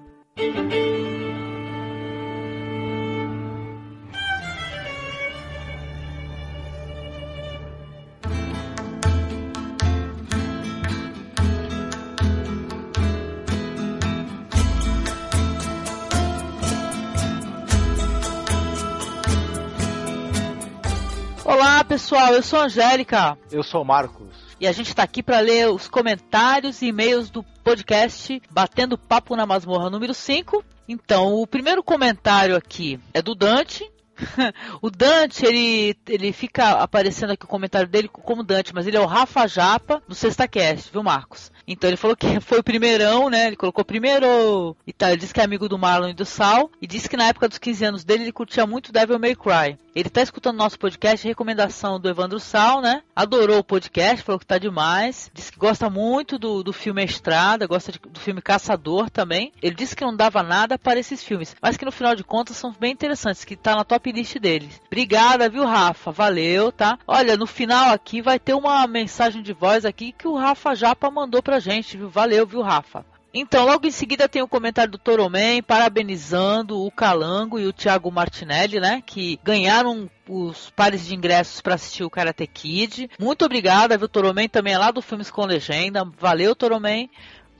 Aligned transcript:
pessoal, 21.91 22.33
eu 22.33 22.41
sou 22.41 22.61
a 22.61 22.67
Angélica. 22.67 23.37
Eu 23.51 23.65
sou 23.65 23.83
o 23.83 23.85
Marcos. 23.85 24.29
E 24.61 24.69
a 24.69 24.71
gente 24.71 24.87
está 24.87 25.03
aqui 25.03 25.25
para 25.25 25.41
ler 25.41 25.71
os 25.71 25.89
comentários 25.89 26.83
e 26.83 26.87
e-mails 26.87 27.31
do 27.31 27.43
podcast 27.43 28.41
Batendo 28.49 28.97
Papo 28.97 29.35
na 29.35 29.45
Masmorra 29.45 29.91
número 29.91 30.15
5. 30.15 30.65
Então, 30.89 31.35
o 31.35 31.49
primeiro 31.49 31.83
comentário 31.83 32.55
aqui 32.55 33.01
é 33.13 33.21
do 33.21 33.35
Dante. 33.35 33.91
o 34.81 34.89
Dante, 34.89 35.45
ele, 35.45 35.97
ele 36.09 36.33
fica 36.33 36.75
aparecendo 36.75 37.33
aqui 37.33 37.45
o 37.45 37.49
comentário 37.49 37.89
dele 37.89 38.07
como 38.07 38.45
Dante, 38.45 38.73
mas 38.73 38.87
ele 38.87 38.97
é 38.97 39.01
o 39.01 39.07
Rafa 39.07 39.49
Japa 39.49 40.01
do 40.07 40.15
Sexta 40.15 40.47
Cast, 40.47 40.93
viu, 40.93 41.03
Marcos? 41.03 41.51
Então 41.73 41.89
ele 41.89 41.97
falou 41.97 42.17
que 42.17 42.39
foi 42.41 42.59
o 42.59 42.65
primeirão, 42.65 43.31
né? 43.31 43.47
Ele 43.47 43.57
colocou 43.57 43.85
primeiro 43.85 44.77
e 44.87 44.93
tal. 44.93 45.11
Ele 45.11 45.19
disse 45.19 45.33
que 45.33 45.41
é 45.41 45.45
amigo 45.45 45.69
do 45.69 45.79
Marlon 45.79 46.09
e 46.09 46.15
do 46.15 46.27
Sal. 46.27 46.71
E 46.83 46.87
disse 46.87 47.09
que 47.09 47.17
na 47.17 47.29
época 47.29 47.49
dos 47.49 47.59
15 47.59 47.85
anos 47.85 48.05
dele 48.05 48.25
ele 48.25 48.33
curtia 48.33 48.67
muito 48.67 48.93
Devil 48.93 49.19
May 49.19 49.37
Cry. 49.37 49.79
Ele 49.95 50.09
tá 50.09 50.23
escutando 50.23 50.57
nosso 50.57 50.79
podcast, 50.79 51.27
recomendação 51.27 51.99
do 51.99 52.09
Evandro 52.09 52.39
Sal, 52.39 52.81
né? 52.81 53.03
Adorou 53.15 53.59
o 53.59 53.65
podcast, 53.65 54.25
falou 54.25 54.39
que 54.39 54.47
tá 54.47 54.57
demais. 54.57 55.31
Disse 55.35 55.51
que 55.51 55.59
gosta 55.59 55.91
muito 55.91 56.39
do, 56.39 56.63
do 56.63 56.73
filme 56.73 57.05
Estrada, 57.05 57.67
gosta 57.67 57.93
de, 57.93 57.99
do 57.99 58.21
filme 58.21 58.41
Caçador 58.41 59.11
também. 59.11 59.53
Ele 59.63 59.75
disse 59.75 59.97
que 59.97 60.05
não 60.05 60.15
dava 60.15 60.43
nada 60.43 60.79
para 60.79 61.01
esses 61.01 61.25
filmes, 61.25 61.57
mas 61.61 61.77
que 61.77 61.85
no 61.85 61.93
final 61.93 62.15
de 62.15 62.23
contas 62.23 62.57
são 62.57 62.73
bem 62.79 62.93
interessantes, 62.93 63.45
que 63.45 63.57
tá 63.57 63.77
na 63.77 63.85
top 63.85 64.13
list 64.13 64.39
deles. 64.39 64.81
Obrigada, 64.87 65.49
viu, 65.49 65.65
Rafa? 65.65 66.13
Valeu, 66.13 66.71
tá? 66.71 66.99
Olha, 67.07 67.37
no 67.37 67.47
final 67.47 67.93
aqui 67.93 68.23
vai 68.23 68.39
ter 68.39 68.55
uma 68.55 68.87
mensagem 68.87 69.43
de 69.43 69.53
voz 69.53 69.85
aqui 69.85 70.13
que 70.13 70.29
o 70.29 70.37
Rafa 70.37 70.75
Japa 70.75 71.11
mandou 71.11 71.43
pra 71.43 71.60
gente, 71.61 71.97
viu? 71.97 72.09
Valeu, 72.09 72.47
viu, 72.47 72.63
Rafa? 72.63 73.05
Então, 73.33 73.65
logo 73.65 73.87
em 73.87 73.93
seguida 73.93 74.29
tem 74.29 74.43
o 74.43 74.49
comentário 74.49 74.91
do 74.91 74.99
Toroman 74.99 75.63
parabenizando 75.63 76.85
o 76.85 76.91
Calango 76.91 77.61
e 77.61 77.67
o 77.67 77.73
Thiago 77.73 78.11
Martinelli, 78.11 78.81
né? 78.81 79.01
Que 79.07 79.39
ganharam 79.45 80.11
os 80.29 80.71
pares 80.71 81.07
de 81.07 81.15
ingressos 81.15 81.61
para 81.61 81.77
assistir 81.77 82.03
o 82.03 82.11
Karate 82.11 82.45
Kid. 82.49 83.09
Muito 83.21 83.45
obrigada, 83.45 83.97
viu, 83.97 84.09
Toroman? 84.09 84.49
Também 84.49 84.73
é 84.73 84.79
lá 84.79 84.91
do 84.91 85.01
Filmes 85.01 85.31
com 85.31 85.47
Legenda. 85.47 86.05
Valeu, 86.19 86.57
Toroman. 86.57 87.09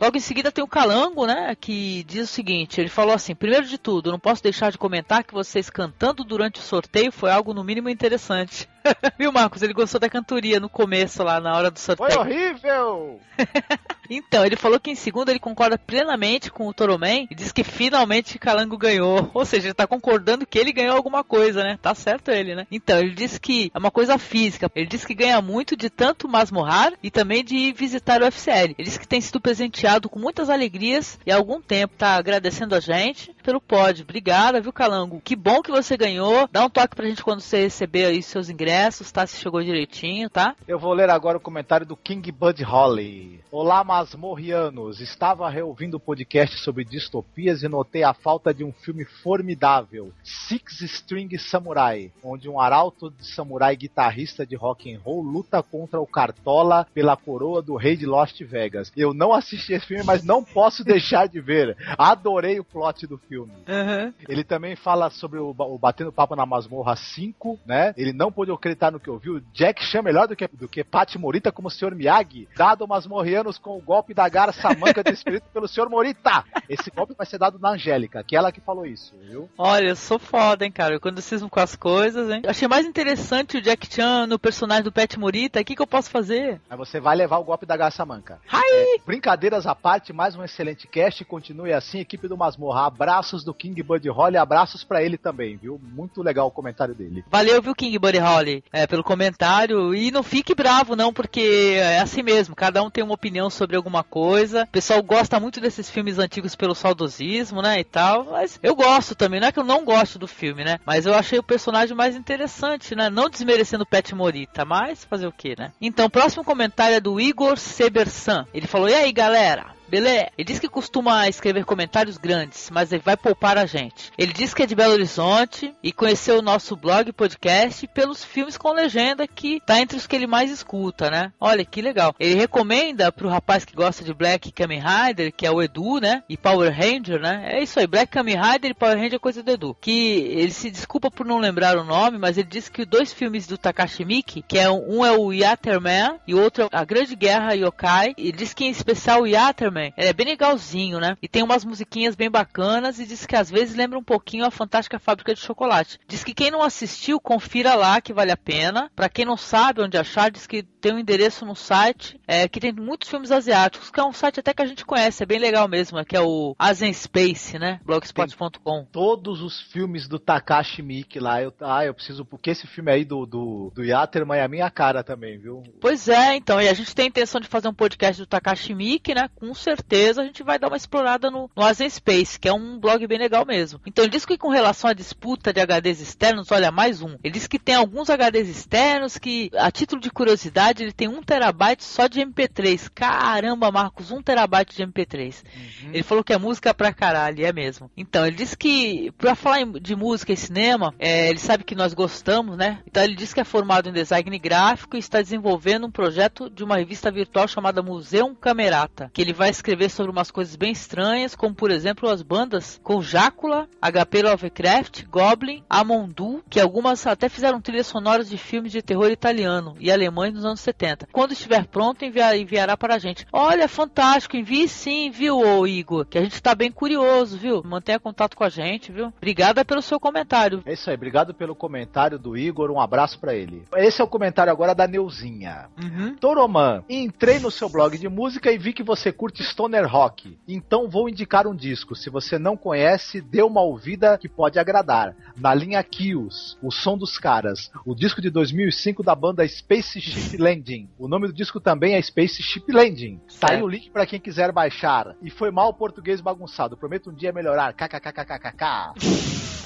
Logo 0.01 0.17
em 0.17 0.21
seguida 0.21 0.51
tem 0.51 0.65
o 0.65 0.69
Calango, 0.69 1.27
né, 1.27 1.55
que 1.61 2.03
diz 2.05 2.23
o 2.23 2.33
seguinte, 2.33 2.81
ele 2.81 2.89
falou 2.89 3.15
assim, 3.15 3.35
primeiro 3.35 3.67
de 3.67 3.77
tudo, 3.77 4.11
não 4.11 4.19
posso 4.19 4.43
deixar 4.43 4.73
de 4.73 4.79
comentar 4.79 5.23
que 5.23 5.35
vocês 5.35 5.69
cantando 5.69 6.25
durante 6.25 6.59
o 6.59 6.63
sorteio 6.63 7.13
foi 7.13 7.31
algo 7.31 7.53
no 7.53 7.63
mínimo 7.63 7.91
interessante. 7.91 8.67
Viu, 9.19 9.33
Marcos? 9.33 9.63
Ele 9.63 9.73
gostou 9.73 10.01
da 10.01 10.09
cantoria 10.09 10.61
no 10.61 10.69
começo, 10.69 11.23
lá 11.23 11.41
na 11.41 11.57
hora 11.57 11.71
do 11.71 11.79
sorteio. 11.79 12.11
Foi 12.11 12.19
horrível! 12.19 13.21
então, 14.11 14.45
ele 14.45 14.57
falou 14.57 14.81
que 14.81 14.91
em 14.91 14.97
segundo 14.97 15.29
ele 15.29 15.39
concorda 15.39 15.79
plenamente 15.79 16.51
com 16.51 16.67
o 16.67 16.75
Toroman 16.75 17.29
e 17.31 17.35
diz 17.35 17.53
que 17.53 17.63
finalmente 17.63 18.39
Calango 18.39 18.77
ganhou. 18.77 19.31
Ou 19.33 19.45
seja, 19.45 19.69
ele 19.69 19.75
tá 19.75 19.87
concordando 19.87 20.45
que 20.45 20.59
ele 20.59 20.73
ganhou 20.73 20.97
alguma 20.97 21.23
coisa, 21.23 21.63
né? 21.63 21.79
Tá 21.81 21.95
certo 21.95 22.31
ele, 22.31 22.57
né? 22.57 22.67
Então, 22.71 22.99
ele 22.99 23.15
diz 23.15 23.39
que 23.39 23.71
é 23.73 23.79
uma 23.79 23.91
coisa 23.91 24.19
física. 24.19 24.71
Ele 24.75 24.87
diz 24.87 25.05
que 25.05 25.15
ganha 25.15 25.41
muito 25.41 25.77
de 25.77 25.89
tanto 25.89 26.29
masmorrar 26.29 26.93
e 27.03 27.11
também 27.11 27.45
de 27.45 27.73
visitar 27.73 28.21
o 28.21 28.27
FCL. 28.27 28.75
Ele 28.77 28.85
diz 28.85 28.99
que 28.99 29.07
tem 29.07 29.21
sido 29.21 29.41
presenteado 29.41 30.09
com 30.09 30.19
muitas 30.19 30.51
alegrias 30.51 31.19
e 31.25 31.31
há 31.31 31.37
algum 31.37 31.61
tempo 31.61 31.95
tá 31.97 32.17
agradecendo 32.17 32.75
a 32.75 32.81
gente 32.81 33.33
pelo 33.43 33.61
pod. 33.61 34.03
Obrigada, 34.03 34.61
viu, 34.61 34.73
Calango? 34.73 35.21
Que 35.25 35.37
bom 35.37 35.63
que 35.63 35.71
você 35.71 35.97
ganhou. 35.97 36.49
Dá 36.51 36.65
um 36.65 36.71
toque 36.71 36.97
pra 36.97 37.07
gente 37.07 37.23
quando 37.23 37.41
você 37.41 37.63
receber 37.63 38.07
aí 38.07 38.23
seus 38.23 38.49
ingressos, 38.49 39.11
tá? 39.13 39.27
Se 39.27 39.39
chegou 39.39 39.63
direitinho, 39.63 40.29
tá? 40.29 40.55
Eu 40.67 40.79
vou 40.79 40.93
ler 40.93 41.11
agora 41.11 41.39
o 41.39 41.41
comentário 41.41 41.87
do 41.87 41.97
King 41.97 42.31
Bud 42.33 42.63
Holly. 42.63 43.41
Olá, 43.51 43.85
masmorrianos. 44.01 44.99
Estava 45.01 45.51
reouvindo 45.51 45.99
o 45.99 46.01
podcast 46.01 46.57
sobre 46.59 46.85
distopias 46.85 47.63
e 47.63 47.69
notei 47.69 48.03
a 48.03 48.15
falta 48.15 48.55
de 48.55 48.65
um 48.65 48.73
filme 48.73 49.05
formidável, 49.05 50.11
Six 50.25 50.81
String 50.81 51.37
Samurai, 51.37 52.11
onde 52.25 52.49
um 52.49 52.59
arauto 52.59 53.11
de 53.11 53.27
samurai 53.27 53.77
guitarrista 53.77 54.47
de 54.47 54.57
rock 54.57 54.93
and 54.93 55.01
roll 55.01 55.23
luta 55.23 55.63
contra 55.63 56.01
o 56.01 56.07
Cartola 56.07 56.87
pela 56.95 57.15
coroa 57.15 57.61
do 57.61 57.77
rei 57.77 57.95
de 57.95 58.07
Lost 58.07 58.41
Vegas. 58.43 58.91
Eu 58.97 59.13
não 59.13 59.35
assisti 59.35 59.75
esse 59.75 59.87
filme, 59.87 60.03
mas 60.03 60.25
não 60.25 60.43
posso 60.43 60.83
deixar 60.85 61.29
de 61.29 61.39
ver. 61.39 61.77
Adorei 61.99 62.59
o 62.59 62.65
plot 62.65 63.07
do 63.07 63.19
filme. 63.19 63.53
Uhum. 63.69 64.15
Ele 64.27 64.43
também 64.43 64.77
fala 64.77 65.11
sobre 65.11 65.39
o, 65.39 65.51
o 65.51 65.79
Batendo 65.79 66.11
Papo 66.11 66.35
na 66.35 66.47
Masmorra 66.47 66.97
5, 66.97 67.61
né? 67.67 67.93
Ele 67.99 68.15
não 68.15 68.33
pôde 68.33 68.51
acreditar 68.51 68.91
no 68.91 69.01
que 69.01 69.11
ouviu. 69.11 69.43
Jack 69.53 69.85
Chan 69.85 70.01
melhor 70.01 70.27
do 70.27 70.35
que, 70.35 70.49
do 70.49 70.69
que 70.69 70.83
Pat 70.83 71.17
Morita 71.17 71.53
como 71.53 71.71
Sr. 71.71 71.95
Miyagi, 71.95 72.49
dado 72.57 72.89
masmorrianos 72.89 73.59
com 73.59 73.77
o 73.77 73.90
golpe 73.91 74.15
da 74.15 74.29
garça 74.29 74.73
manca 74.79 75.03
descrito 75.03 75.49
pelo 75.53 75.67
Sr. 75.67 75.89
Morita. 75.91 76.45
Esse 76.69 76.93
golpe 76.93 77.13
vai 77.19 77.27
ser 77.27 77.39
dado 77.39 77.59
na 77.59 77.71
Angélica, 77.71 78.23
que 78.23 78.37
é 78.37 78.39
ela 78.39 78.53
que 78.53 78.61
falou 78.61 78.87
isso, 78.87 79.17
viu? 79.21 79.51
Olha, 79.59 79.89
eu 79.89 79.97
sou 79.97 80.17
foda, 80.17 80.65
hein, 80.65 80.71
cara. 80.71 81.01
Quando 81.01 81.21
cismo 81.21 81.51
com 81.51 81.59
as 81.59 81.75
coisas, 81.75 82.31
hein? 82.31 82.43
Eu 82.45 82.51
achei 82.51 82.69
mais 82.69 82.87
interessante 82.87 83.57
o 83.57 83.61
Jack 83.61 83.93
Chan 83.93 84.29
no 84.29 84.39
personagem 84.39 84.85
do 84.85 84.93
Pat 84.93 85.17
Morita. 85.17 85.61
O 85.61 85.65
que, 85.65 85.75
que 85.75 85.83
eu 85.83 85.89
posso 85.89 86.09
fazer? 86.09 86.61
Aí 86.71 86.77
você 86.77 87.01
vai 87.01 87.17
levar 87.17 87.39
o 87.39 87.45
golpe 87.45 87.67
da 87.67 87.77
garça 87.77 88.07
manca. 88.07 88.39
Ai! 88.49 88.61
É, 88.73 88.99
brincadeiras 89.05 89.67
à 89.67 89.75
parte, 89.75 90.13
mais 90.13 90.37
um 90.37 90.45
excelente 90.45 90.87
cast. 90.87 91.25
Continue 91.25 91.73
assim, 91.73 91.99
equipe 91.99 92.29
do 92.29 92.39
Masmorra. 92.39 92.87
Abraços 92.87 93.43
do 93.43 93.53
King 93.53 93.83
Buddy 93.83 94.09
Holly, 94.09 94.37
abraços 94.37 94.85
para 94.85 95.03
ele 95.03 95.19
também, 95.19 95.57
viu? 95.57 95.81
Muito 95.83 96.23
legal 96.23 96.47
o 96.47 96.53
comentário 96.53 96.95
dele. 96.95 97.25
Valeu, 97.29 97.61
viu, 97.61 97.75
King 97.75 97.99
Buddy 97.99 98.19
Holly, 98.19 98.63
é, 98.73 98.87
pelo 98.87 99.03
comentário. 99.03 99.93
E 99.93 100.13
não 100.13 100.23
fique 100.23 100.55
bravo, 100.55 100.95
não, 100.95 101.13
porque 101.13 101.75
é 101.77 101.99
assim 101.99 102.23
mesmo. 102.23 102.55
Cada 102.55 102.81
um 102.85 102.89
tem 102.89 103.03
uma 103.03 103.15
opinião 103.15 103.51
sobre 103.51 103.70
alguma 103.77 104.03
coisa. 104.03 104.65
O 104.65 104.67
pessoal 104.67 105.03
gosta 105.03 105.41
muito 105.41 105.61
desses 105.61 105.91
filmes 105.91 106.19
antigos 106.19 106.55
pelo 106.55 106.75
saudosismo, 106.75 107.63
né, 107.63 107.81
e 107.81 107.85
tal. 107.85 108.25
Mas 108.31 108.59
eu 108.63 108.75
gosto 108.75 109.15
também. 109.15 109.41
Não 109.41 109.49
é 109.49 109.53
que 109.53 109.59
eu 109.59 109.65
não 109.65 109.85
gosto 109.85 110.19
do 110.19 110.27
filme, 110.27 110.65
né? 110.65 110.79
Mas 110.85 111.07
eu 111.07 111.15
achei 111.15 111.39
o 111.39 111.43
personagem 111.43 111.97
mais 111.97 112.17
interessante, 112.17 112.95
né? 112.95 113.11
Não 113.11 113.29
desmerecendo 113.29 113.85
o 113.85 113.87
Pet 113.87 114.15
Morita, 114.15 114.65
mas 114.65 115.05
fazer 115.05 115.27
o 115.27 115.33
que, 115.33 115.55
né? 115.59 115.73
Então, 115.81 116.07
o 116.07 116.11
próximo 116.11 116.45
comentário 116.45 116.97
é 116.97 117.01
do 117.01 117.21
Igor 117.21 117.57
Sebersan. 117.57 118.47
Ele 118.53 118.67
falou: 118.67 118.89
E 118.89 118.95
aí, 118.95 119.13
galera? 119.13 119.80
Beleza. 119.91 120.31
Ele 120.39 120.47
diz 120.47 120.59
que 120.61 120.69
costuma 120.69 121.29
escrever 121.29 121.65
comentários 121.65 122.17
grandes, 122.17 122.71
mas 122.71 122.93
ele 122.93 123.03
vai 123.05 123.17
poupar 123.17 123.59
a 123.59 123.67
gente. 123.67 124.13
Ele 124.17 124.33
diz 124.33 124.55
que 124.55 124.63
é 124.63 124.67
de 124.67 124.75
Belo 124.75 124.93
Horizonte 124.93 125.75
e 125.83 125.93
conheceu 125.93 126.39
o 126.39 126.43
nosso 126.43 126.77
blog 126.77 127.13
podcast 127.13 127.87
pelos 127.89 128.25
filmes 128.25 128.57
com 128.57 128.73
legenda 128.73 129.27
que 129.27 129.61
tá 129.67 129.81
entre 129.81 129.97
os 129.99 130.07
que 130.07 130.15
ele 130.15 130.27
mais 130.27 130.51
escuta, 130.51 131.11
né? 131.11 131.33
Olha 131.41 131.65
que 131.65 131.83
legal. 131.83 132.15
Ele 132.21 132.35
recomenda 132.35 133.11
pro 133.11 133.29
rapaz 133.29 133.65
que 133.65 133.75
gosta 133.75 134.05
de 134.05 134.15
Black 134.15 134.53
Kamen 134.53 134.81
Rider, 134.81 135.33
que 135.33 135.45
é 135.47 135.51
o 135.51 135.61
Edu, 135.61 135.99
né? 135.99 136.23
E 136.29 136.37
Power 136.37 136.73
Ranger, 136.73 137.21
né? 137.21 137.49
É 137.51 137.63
isso 137.63 137.81
aí, 137.81 137.87
Black 137.87 138.13
Kamen 138.13 138.37
Rider 138.41 138.71
e 138.71 138.75
Power 138.75 138.97
Ranger 138.97 139.15
é 139.15 139.19
coisa 139.19 139.43
do 139.43 139.51
Edu. 139.51 139.77
Que 139.81 139.91
ele 139.91 140.53
se 140.53 140.71
desculpa 140.71 141.11
por 141.11 141.27
não 141.27 141.39
lembrar 141.39 141.77
o 141.77 141.85
nome, 141.85 142.17
mas 142.17 142.39
ele 142.39 142.49
diz 142.49 142.69
que 142.69 142.85
dois 142.85 143.13
filmes 143.13 143.47
do 143.47 143.59
Takashi 143.59 144.05
Miki, 144.05 144.43
que 144.47 144.59
é 144.59 144.71
um 144.71 145.05
é 145.05 145.13
o 145.13 145.33
Yatterman 145.33 146.21
e 146.27 146.35
o 146.35 146.41
outro 146.41 146.65
é 146.65 146.69
a 146.71 146.85
Grande 146.85 147.17
Guerra 147.17 147.55
Yokai. 147.55 148.15
Ele 148.17 148.33
diz 148.33 148.55
que 148.55 148.65
em 148.65 148.71
especial 148.71 149.23
o 149.23 149.27
Yatterman 149.27 149.80
também. 149.81 149.95
Ele 149.97 150.09
é 150.09 150.13
bem 150.13 150.27
legalzinho, 150.27 151.01
né? 151.01 151.17
E 151.23 151.29
tem 151.29 151.43
umas 151.43 151.65
musiquinhas 151.65 152.15
bem 152.15 152.31
bacanas 152.31 152.99
e 152.99 153.07
diz 153.07 153.25
que 153.25 153.37
às 153.37 153.51
vezes 153.51 153.75
lembra 153.75 153.99
um 153.99 154.05
pouquinho 154.05 154.45
a 154.45 154.51
Fantástica 154.51 154.99
Fábrica 154.99 155.35
de 155.35 155.41
Chocolate. 155.41 155.99
Diz 156.07 156.23
que 156.23 156.35
quem 156.35 156.51
não 156.51 156.63
assistiu, 156.63 157.19
confira 157.19 157.75
lá 157.75 158.01
que 158.01 158.13
vale 158.13 158.31
a 158.31 158.37
pena. 158.37 158.91
Para 158.95 159.09
quem 159.09 159.25
não 159.25 159.37
sabe 159.37 159.81
onde 159.81 159.97
achar, 159.97 160.31
diz 160.31 160.47
que 160.47 160.63
tem 160.63 160.95
um 160.95 160.99
endereço 160.99 161.45
no 161.45 161.55
site 161.55 162.19
é, 162.27 162.49
que 162.49 162.61
tem 162.61 162.73
muitos 162.73 163.09
filmes 163.09 163.31
asiáticos, 163.31 163.91
que 163.91 164.01
é 164.01 164.05
um 164.05 164.13
site 164.13 164.41
até 164.41 164.55
que 164.55 164.63
a 164.63 164.67
gente 164.67 164.85
conhece, 164.85 165.23
é 165.23 165.27
bem 165.27 165.39
legal 165.39 165.69
mesmo, 165.69 166.03
que 166.05 166.17
é 166.17 166.21
o 166.21 166.55
Asian 166.59 166.93
Space, 166.93 167.59
né? 167.59 167.81
blogspot.com. 167.85 168.87
Todos 168.91 169.43
os 169.43 169.61
filmes 169.61 170.09
do 170.09 170.19
Takashi 170.19 170.83
Miike 170.83 171.21
lá, 171.21 171.43
eu, 171.43 171.53
ah, 171.61 171.85
eu 171.85 171.95
preciso, 171.95 172.25
porque 172.25 172.51
esse 172.51 172.67
filme 172.67 172.91
aí 172.91 173.05
do, 173.05 173.27
do, 173.27 173.73
do 173.75 173.85
Yaterman 173.85 174.39
é 174.39 174.45
a 174.45 174.49
minha 174.49 174.71
cara 174.71 175.05
também, 175.05 175.39
viu? 175.39 175.63
Pois 175.81 176.09
é, 176.09 176.37
então, 176.37 176.61
e 176.61 176.69
a 176.69 176.75
gente 176.75 176.95
tem 176.95 177.05
a 177.05 177.09
intenção 177.09 177.41
de 177.41 177.49
fazer 177.49 177.69
um 177.69 177.75
podcast 177.75 178.21
do 178.21 178.27
Takashi 178.27 178.75
Miike, 178.75 179.15
né? 179.15 179.29
Com 179.35 179.53
certeza 179.55 179.70
certeza 179.77 180.23
a 180.23 180.25
gente 180.25 180.43
vai 180.43 180.59
dar 180.59 180.69
uma 180.69 180.77
explorada 180.77 181.31
no, 181.31 181.51
no 181.57 181.65
Asian 181.65 181.89
Space, 181.89 182.39
que 182.39 182.49
é 182.49 182.53
um 182.53 182.79
blog 182.79 183.07
bem 183.07 183.19
legal 183.19 183.45
mesmo. 183.47 183.81
Então 183.87 184.05
ele 184.05 184.13
diz 184.13 184.25
que 184.25 184.39
com 184.39 184.49
relação 184.49 184.91
à 184.91 184.93
disputa 184.93 185.53
de 185.53 185.61
HDs 185.61 186.01
externos, 186.01 186.51
olha, 186.51 186.71
mais 186.71 187.03
um. 187.03 187.17
Ele 187.23 187.35
diz 187.35 187.47
que 187.47 187.59
tem 187.59 187.75
alguns 187.75 188.09
HDs 188.09 188.49
externos 188.49 189.19
que, 189.19 189.51
a 189.55 189.71
título 189.71 190.01
de 190.01 190.11
curiosidade, 190.11 190.83
ele 190.83 190.93
tem 190.93 191.09
um 191.09 191.23
terabyte 191.23 191.85
só 191.85 192.07
de 192.07 192.21
MP3. 192.21 192.91
Caramba, 192.95 193.71
Marcos, 193.71 194.11
um 194.11 194.23
terabyte 194.23 194.77
de 194.77 194.83
MP3. 194.85 195.43
Uhum. 195.45 195.91
Ele 195.93 196.03
falou 196.03 196.25
que 196.25 196.33
é 196.33 196.39
música 196.39 196.75
pra 196.75 196.93
caralho, 196.93 197.45
é 197.45 197.53
mesmo. 197.53 197.91
Então, 197.97 198.27
ele 198.27 198.37
disse 198.37 198.57
que, 198.57 199.13
pra 199.19 199.35
falar 199.35 199.65
de 199.81 199.95
música 199.95 200.33
e 200.33 200.37
cinema, 200.37 200.95
é, 200.99 201.29
ele 201.29 201.39
sabe 201.39 201.65
que 201.65 201.75
nós 201.75 201.95
gostamos, 201.95 202.57
né? 202.57 202.81
Então 202.87 203.03
ele 203.03 203.15
diz 203.15 203.33
que 203.33 203.41
é 203.41 203.45
formado 203.45 203.89
em 203.89 203.93
design 203.93 204.39
gráfico 204.39 204.97
e 204.97 204.99
está 204.99 205.21
desenvolvendo 205.21 205.87
um 205.87 205.91
projeto 205.91 206.49
de 206.49 206.65
uma 206.65 206.77
revista 206.77 207.11
virtual 207.11 207.47
chamada 207.47 207.83
Museum 207.83 208.35
Camerata, 208.35 209.11
que 209.13 209.21
ele 209.21 209.33
vai 209.33 209.51
escrever 209.61 209.91
sobre 209.91 210.11
umas 210.11 210.31
coisas 210.31 210.57
bem 210.57 210.73
estranhas, 210.73 211.35
como 211.35 211.55
por 211.55 211.71
exemplo 211.71 212.09
as 212.09 212.23
bandas 212.23 212.81
com 212.83 213.01
Jácula, 213.01 213.69
HP 213.81 214.23
Lovecraft, 214.23 215.05
Goblin, 215.07 215.63
Amondu, 215.69 216.43
que 216.49 216.59
algumas 216.59 217.07
até 217.07 217.29
fizeram 217.29 217.61
trilhas 217.61 217.87
sonoras 217.87 218.29
de 218.29 218.39
filmes 218.39 218.73
de 218.73 218.83
terror 218.83 219.11
italiano 219.11 219.77
e 219.79 219.93
alemães 219.93 220.35
nos 220.35 220.45
anos 220.45 220.61
70. 220.61 221.09
Quando 221.13 221.33
estiver 221.33 221.67
pronto, 221.67 222.05
enviar, 222.05 222.37
enviará 222.37 222.77
para 222.77 222.95
a 222.95 222.99
gente. 222.99 223.27
Olha, 223.33 223.69
fantástico, 223.69 224.37
envie 224.37 224.67
sim, 224.67 225.11
viu, 225.11 225.67
Igor? 225.67 226.07
Que 226.07 226.19
a 226.19 226.23
gente 226.23 226.35
está 226.35 226.55
bem 226.55 226.73
curioso, 226.73 227.37
viu? 227.37 227.63
Mantenha 227.63 228.01
contato 228.01 228.37
com 228.37 228.45
a 228.45 228.49
gente, 228.49 228.91
viu? 228.91 229.13
Obrigada 229.17 229.65
pelo 229.65 229.83
seu 229.83 230.01
comentário. 230.01 230.63
É 230.65 230.73
isso 230.73 230.89
aí, 230.89 230.97
obrigado 230.97 231.35
pelo 231.35 231.55
comentário 231.55 232.19
do 232.19 232.37
Igor, 232.37 232.71
um 232.71 232.81
abraço 232.81 233.19
para 233.19 233.35
ele. 233.35 233.65
Esse 233.77 234.01
é 234.01 234.05
o 234.05 234.09
comentário 234.09 234.53
agora 234.53 234.75
da 234.75 234.87
Neuzinha. 234.87 235.69
Uhum. 235.79 236.17
Toroman, 236.17 236.83
entrei 236.89 237.39
no 237.39 237.51
seu 237.51 237.69
blog 237.69 237.99
de 237.99 238.09
música 238.09 238.51
e 238.51 238.59
vi 238.59 238.73
que 238.73 238.83
você 238.83 239.13
curte 239.13 239.43
stoner 239.51 239.87
rock. 239.87 240.39
Então 240.47 240.89
vou 240.89 241.09
indicar 241.09 241.47
um 241.47 241.55
disco. 241.55 241.95
Se 241.95 242.09
você 242.09 242.39
não 242.39 242.57
conhece, 242.57 243.21
dê 243.21 243.43
uma 243.43 243.61
ouvida 243.61 244.17
que 244.17 244.29
pode 244.29 244.59
agradar. 244.59 245.15
Na 245.37 245.53
linha 245.55 245.83
Kills, 245.83 246.57
o 246.63 246.71
som 246.71 246.97
dos 246.97 247.19
caras. 247.19 247.71
O 247.85 247.95
disco 247.95 248.21
de 248.21 248.31
2005 248.31 249.03
da 249.03 249.15
banda 249.15 249.47
Spaceship 249.47 250.37
Landing. 250.41 250.89
O 250.99 251.09
nome 251.09 251.27
do 251.27 251.33
disco 251.33 251.61
também 251.61 251.95
é 251.95 252.03
Spaceship 252.03 252.65
Landing. 252.73 253.21
Tá 253.39 253.53
aí 253.53 253.63
o 253.63 253.69
link 253.69 253.91
para 253.91 254.07
quem 254.07 254.21
quiser 254.21 254.53
baixar. 254.53 255.15
E 255.23 255.31
foi 255.31 255.51
mal 255.51 255.69
o 255.69 255.75
português 255.75 256.21
bagunçado. 256.21 256.77
Prometo 256.77 257.11
um 257.11 257.15
dia 257.15 257.33
melhorar. 257.33 257.73
KKKKKK. 257.73 258.95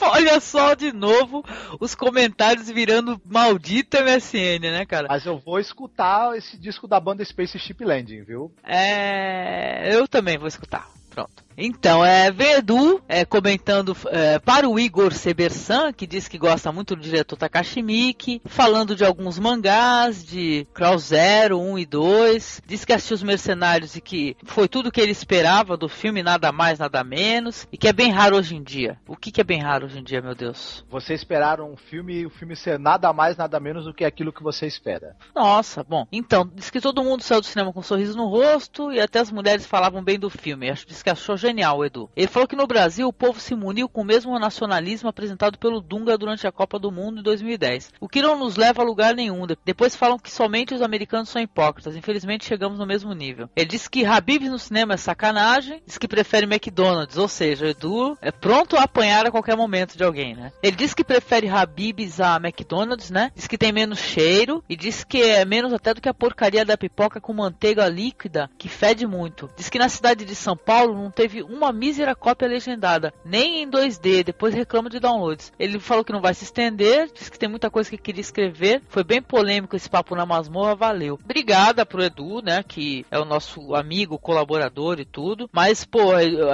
Olha 0.00 0.40
só 0.40 0.74
de 0.74 0.92
novo 0.92 1.44
os 1.80 1.94
comentários 1.94 2.70
virando 2.70 3.20
maldito 3.24 3.96
MSN, 3.96 4.60
né, 4.60 4.84
cara? 4.86 5.06
Mas 5.08 5.24
eu 5.24 5.38
vou 5.38 5.58
escutar 5.58 6.36
esse 6.36 6.58
disco 6.58 6.86
da 6.86 6.98
banda 7.00 7.24
Spaceship 7.24 7.84
Landing, 7.84 8.22
viu? 8.22 8.52
É. 8.62 9.63
Eu 9.84 10.08
também 10.08 10.38
vou 10.38 10.48
escutar. 10.48 10.88
Pronto. 11.10 11.43
Então, 11.56 12.04
é, 12.04 12.30
vem 12.30 12.54
Edu 12.54 13.02
é, 13.08 13.24
comentando 13.24 13.96
é, 14.10 14.38
para 14.38 14.68
o 14.68 14.78
Igor 14.78 15.12
Sebersan, 15.12 15.92
que 15.92 16.06
diz 16.06 16.26
que 16.26 16.36
gosta 16.36 16.72
muito 16.72 16.96
do 16.96 17.02
diretor 17.02 17.36
Takashi 17.36 17.82
Miike, 17.82 18.42
falando 18.44 18.96
de 18.96 19.04
alguns 19.04 19.38
mangás, 19.38 20.24
de 20.24 20.66
Crow 20.74 20.98
Zero, 20.98 21.60
1 21.60 21.78
e 21.78 21.86
2, 21.86 22.62
diz 22.66 22.84
que 22.84 22.92
assistiu 22.92 23.14
Os 23.14 23.22
Mercenários 23.22 23.94
e 23.94 24.00
que 24.00 24.36
foi 24.44 24.66
tudo 24.66 24.88
o 24.88 24.92
que 24.92 25.00
ele 25.00 25.12
esperava 25.12 25.76
do 25.76 25.88
filme, 25.88 26.22
nada 26.22 26.50
mais, 26.50 26.78
nada 26.78 27.04
menos, 27.04 27.68
e 27.70 27.78
que 27.78 27.88
é 27.88 27.92
bem 27.92 28.10
raro 28.10 28.36
hoje 28.36 28.56
em 28.56 28.62
dia. 28.62 28.98
O 29.06 29.16
que, 29.16 29.30
que 29.30 29.40
é 29.40 29.44
bem 29.44 29.60
raro 29.60 29.86
hoje 29.86 29.98
em 29.98 30.02
dia, 30.02 30.20
meu 30.20 30.34
Deus? 30.34 30.84
Você 30.90 31.14
esperar 31.14 31.60
um 31.60 31.76
filme 31.76 32.20
e 32.20 32.26
o 32.26 32.30
filme 32.30 32.56
ser 32.56 32.78
nada 32.78 33.12
mais, 33.12 33.36
nada 33.36 33.60
menos 33.60 33.84
do 33.84 33.94
que 33.94 34.04
aquilo 34.04 34.32
que 34.32 34.42
você 34.42 34.66
espera. 34.66 35.16
Nossa, 35.34 35.84
bom. 35.84 36.06
Então, 36.10 36.50
diz 36.52 36.70
que 36.70 36.80
todo 36.80 37.04
mundo 37.04 37.22
saiu 37.22 37.40
do 37.40 37.46
cinema 37.46 37.72
com 37.72 37.80
um 37.80 37.82
sorriso 37.82 38.16
no 38.16 38.26
rosto 38.26 38.90
e 38.90 39.00
até 39.00 39.20
as 39.20 39.30
mulheres 39.30 39.66
falavam 39.66 40.02
bem 40.02 40.18
do 40.18 40.28
filme. 40.28 40.70
Acho 40.70 40.86
que 40.86 41.10
achou 41.10 41.36
genial, 41.44 41.84
Edu. 41.84 42.10
Ele 42.16 42.26
falou 42.26 42.48
que 42.48 42.56
no 42.56 42.66
Brasil 42.66 43.06
o 43.06 43.12
povo 43.12 43.38
se 43.38 43.54
muniu 43.54 43.88
com 43.88 44.00
o 44.00 44.04
mesmo 44.04 44.38
nacionalismo 44.38 45.08
apresentado 45.08 45.58
pelo 45.58 45.80
Dunga 45.80 46.16
durante 46.16 46.46
a 46.46 46.52
Copa 46.52 46.78
do 46.78 46.90
Mundo 46.90 47.20
em 47.20 47.22
2010. 47.22 47.92
O 48.00 48.08
que 48.08 48.22
não 48.22 48.38
nos 48.38 48.56
leva 48.56 48.82
a 48.82 48.84
lugar 48.84 49.14
nenhum. 49.14 49.46
Depois 49.64 49.94
falam 49.94 50.18
que 50.18 50.30
somente 50.30 50.74
os 50.74 50.82
americanos 50.82 51.28
são 51.28 51.42
hipócritas. 51.42 51.96
Infelizmente 51.96 52.46
chegamos 52.46 52.78
no 52.78 52.86
mesmo 52.86 53.12
nível. 53.12 53.48
Ele 53.54 53.66
disse 53.66 53.90
que 53.90 54.04
Habib 54.04 54.48
no 54.48 54.58
cinema 54.58 54.94
é 54.94 54.96
sacanagem, 54.96 55.82
diz 55.86 55.98
que 55.98 56.08
prefere 56.08 56.46
McDonald's, 56.46 57.18
ou 57.18 57.28
seja, 57.28 57.68
Edu 57.68 58.16
é 58.20 58.30
pronto 58.30 58.76
a 58.76 58.84
apanhar 58.84 59.26
a 59.26 59.30
qualquer 59.30 59.56
momento 59.56 59.96
de 59.96 60.04
alguém, 60.04 60.34
né? 60.34 60.52
Ele 60.62 60.76
diz 60.76 60.94
que 60.94 61.04
prefere 61.04 61.48
Habib's 61.48 62.20
a 62.20 62.36
McDonald's, 62.36 63.10
né? 63.10 63.30
Diz 63.34 63.46
que 63.46 63.58
tem 63.58 63.72
menos 63.72 63.98
cheiro 63.98 64.64
e 64.68 64.76
diz 64.76 65.04
que 65.04 65.22
é 65.22 65.44
menos 65.44 65.72
até 65.72 65.92
do 65.92 66.00
que 66.00 66.08
a 66.08 66.14
porcaria 66.14 66.64
da 66.64 66.78
pipoca 66.78 67.20
com 67.20 67.32
manteiga 67.32 67.88
líquida 67.88 68.50
que 68.56 68.68
fede 68.68 69.06
muito. 69.06 69.50
Diz 69.56 69.68
que 69.68 69.78
na 69.78 69.88
cidade 69.88 70.24
de 70.24 70.34
São 70.34 70.56
Paulo 70.56 70.94
não 70.94 71.10
teve 71.10 71.33
teve 71.34 71.42
uma 71.42 71.72
mísera 71.72 72.14
cópia 72.14 72.46
legendada, 72.46 73.12
nem 73.24 73.62
em 73.62 73.70
2D, 73.70 74.22
depois 74.22 74.54
reclama 74.54 74.88
de 74.88 75.00
downloads. 75.00 75.52
Ele 75.58 75.80
falou 75.80 76.04
que 76.04 76.12
não 76.12 76.20
vai 76.20 76.32
se 76.32 76.44
estender, 76.44 77.10
disse 77.12 77.30
que 77.30 77.38
tem 77.38 77.48
muita 77.48 77.70
coisa 77.70 77.90
que 77.90 77.98
queria 77.98 78.20
escrever. 78.20 78.82
Foi 78.88 79.02
bem 79.02 79.20
polêmico 79.20 79.74
esse 79.74 79.90
papo 79.90 80.14
na 80.14 80.24
masmorra, 80.24 80.76
valeu. 80.76 81.18
Obrigada 81.24 81.84
pro 81.84 82.02
Edu, 82.02 82.40
né, 82.40 82.62
que 82.62 83.04
é 83.10 83.18
o 83.18 83.24
nosso 83.24 83.74
amigo, 83.74 84.18
colaborador 84.18 85.00
e 85.00 85.04
tudo. 85.04 85.48
Mas, 85.52 85.84
pô, 85.84 86.12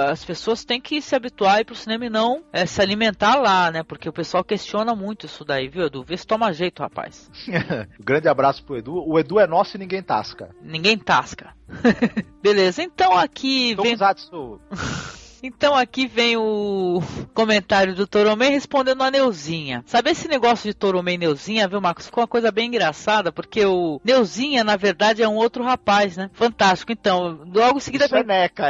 as 0.09 0.25
pessoas 0.25 0.65
têm 0.65 0.81
que 0.81 1.01
se 1.01 1.15
habituar 1.15 1.55
a 1.55 1.61
ir 1.61 1.65
pro 1.65 1.75
cinema 1.75 2.05
e 2.05 2.09
não 2.09 2.43
é, 2.51 2.65
se 2.65 2.81
alimentar 2.81 3.35
lá, 3.35 3.69
né, 3.69 3.83
porque 3.83 4.09
o 4.09 4.13
pessoal 4.13 4.43
questiona 4.43 4.95
muito 4.95 5.27
isso 5.27 5.45
daí, 5.45 5.67
viu, 5.67 5.85
Edu? 5.85 6.03
Vê 6.03 6.17
se 6.17 6.25
toma 6.25 6.53
jeito, 6.53 6.81
rapaz. 6.81 7.29
grande 7.99 8.27
abraço 8.27 8.63
pro 8.63 8.77
Edu. 8.77 9.03
O 9.07 9.19
Edu 9.19 9.39
é 9.39 9.45
nosso 9.45 9.77
e 9.77 9.79
ninguém 9.79 10.01
tasca. 10.01 10.49
Ninguém 10.61 10.97
tasca. 10.97 11.53
Beleza, 12.41 12.83
então 12.83 13.17
aqui 13.17 13.75
vem. 13.75 13.95
Então 15.43 15.75
aqui 15.75 16.05
vem 16.05 16.37
o 16.37 17.01
comentário 17.33 17.95
do 17.95 18.05
Toromei 18.05 18.49
respondendo 18.49 19.01
a 19.01 19.09
Neuzinha. 19.09 19.83
Sabe 19.87 20.11
esse 20.11 20.27
negócio 20.27 20.69
de 20.69 20.75
Toromei 20.75 21.15
e 21.15 21.17
Neuzinha, 21.17 21.67
viu, 21.67 21.81
Marcos? 21.81 22.05
Ficou 22.05 22.21
uma 22.21 22.27
coisa 22.27 22.51
bem 22.51 22.67
engraçada, 22.67 23.31
porque 23.31 23.65
o 23.65 23.99
Neuzinha, 24.03 24.63
na 24.63 24.75
verdade, 24.75 25.23
é 25.23 25.27
um 25.27 25.35
outro 25.35 25.63
rapaz, 25.63 26.15
né? 26.15 26.29
Fantástico. 26.33 26.91
Então, 26.91 27.39
logo 27.51 27.77
em 27.77 27.81
seguida. 27.81 28.05
Isso 28.05 28.15
é 28.15 28.23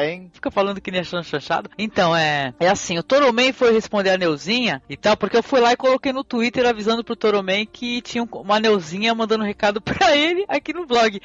hein? 0.05 0.31
Fica 0.33 0.49
falando 0.49 0.79
que 0.79 0.91
nem 0.91 1.03
chanchado. 1.03 1.69
Então, 1.77 2.15
é. 2.15 2.53
É 2.59 2.69
assim, 2.69 2.97
o 2.97 3.03
Toromei 3.03 3.51
foi 3.51 3.73
responder 3.73 4.11
a 4.11 4.17
Neuzinha 4.17 4.81
e 4.89 4.95
tal, 4.95 5.17
porque 5.17 5.35
eu 5.35 5.43
fui 5.43 5.59
lá 5.59 5.73
e 5.73 5.77
coloquei 5.77 6.13
no 6.13 6.23
Twitter 6.23 6.65
avisando 6.65 7.03
pro 7.03 7.17
Toromei 7.17 7.65
que 7.65 8.01
tinha 8.01 8.23
uma 8.23 8.59
Neuzinha 8.59 9.13
mandando 9.13 9.43
um 9.43 9.47
recado 9.47 9.81
pra 9.81 10.15
ele 10.15 10.45
aqui 10.47 10.73
no 10.73 10.85
blog. 10.85 11.19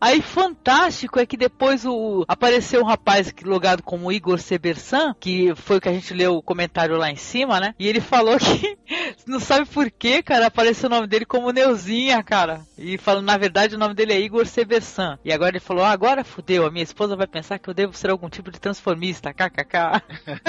Aí 0.00 0.22
fantástico 0.22 1.18
é 1.18 1.26
que 1.26 1.36
depois 1.36 1.84
o 1.84 2.24
apareceu 2.28 2.82
um 2.82 2.86
rapaz 2.86 3.32
logado 3.44 3.82
como 3.82 4.12
Igor 4.12 4.38
Sebersan, 4.38 5.14
que 5.18 5.52
foi 5.56 5.78
o 5.78 5.80
que 5.80 5.88
a 5.88 5.92
gente 5.92 6.14
leu 6.14 6.36
o 6.36 6.42
comentário 6.42 6.96
lá 6.96 7.10
em 7.10 7.16
cima, 7.16 7.58
né? 7.58 7.74
E 7.78 7.88
ele 7.88 8.00
falou 8.00 8.38
que 8.38 8.78
não 9.26 9.40
sabe 9.40 9.66
por 9.66 9.90
que, 9.90 10.22
cara, 10.22 10.46
apareceu 10.46 10.88
o 10.88 10.90
nome 10.90 11.06
dele 11.08 11.24
como 11.24 11.50
Neuzinha, 11.50 12.22
cara. 12.22 12.60
E 12.78 12.96
falando, 12.96 13.26
na 13.26 13.36
verdade, 13.36 13.74
o 13.74 13.78
nome 13.78 13.94
dele 13.94 14.12
é 14.12 14.20
Igor 14.20 14.46
Sebersan. 14.46 15.18
E 15.24 15.32
agora 15.32 15.50
ele 15.50 15.60
falou: 15.60 15.84
ah, 15.84 15.90
agora 15.90 16.22
fudeu, 16.22 16.64
a 16.64 16.70
minha 16.70 16.84
esposa 16.84 17.16
vai 17.16 17.26
pensar 17.26 17.58
que 17.58 17.68
eu 17.68 17.74
devo 17.74 17.92
ser 17.92 18.10
algum 18.10 18.28
tipo 18.28 18.52
de 18.52 18.60
transformista, 18.60 19.32
kkk. 19.32 20.02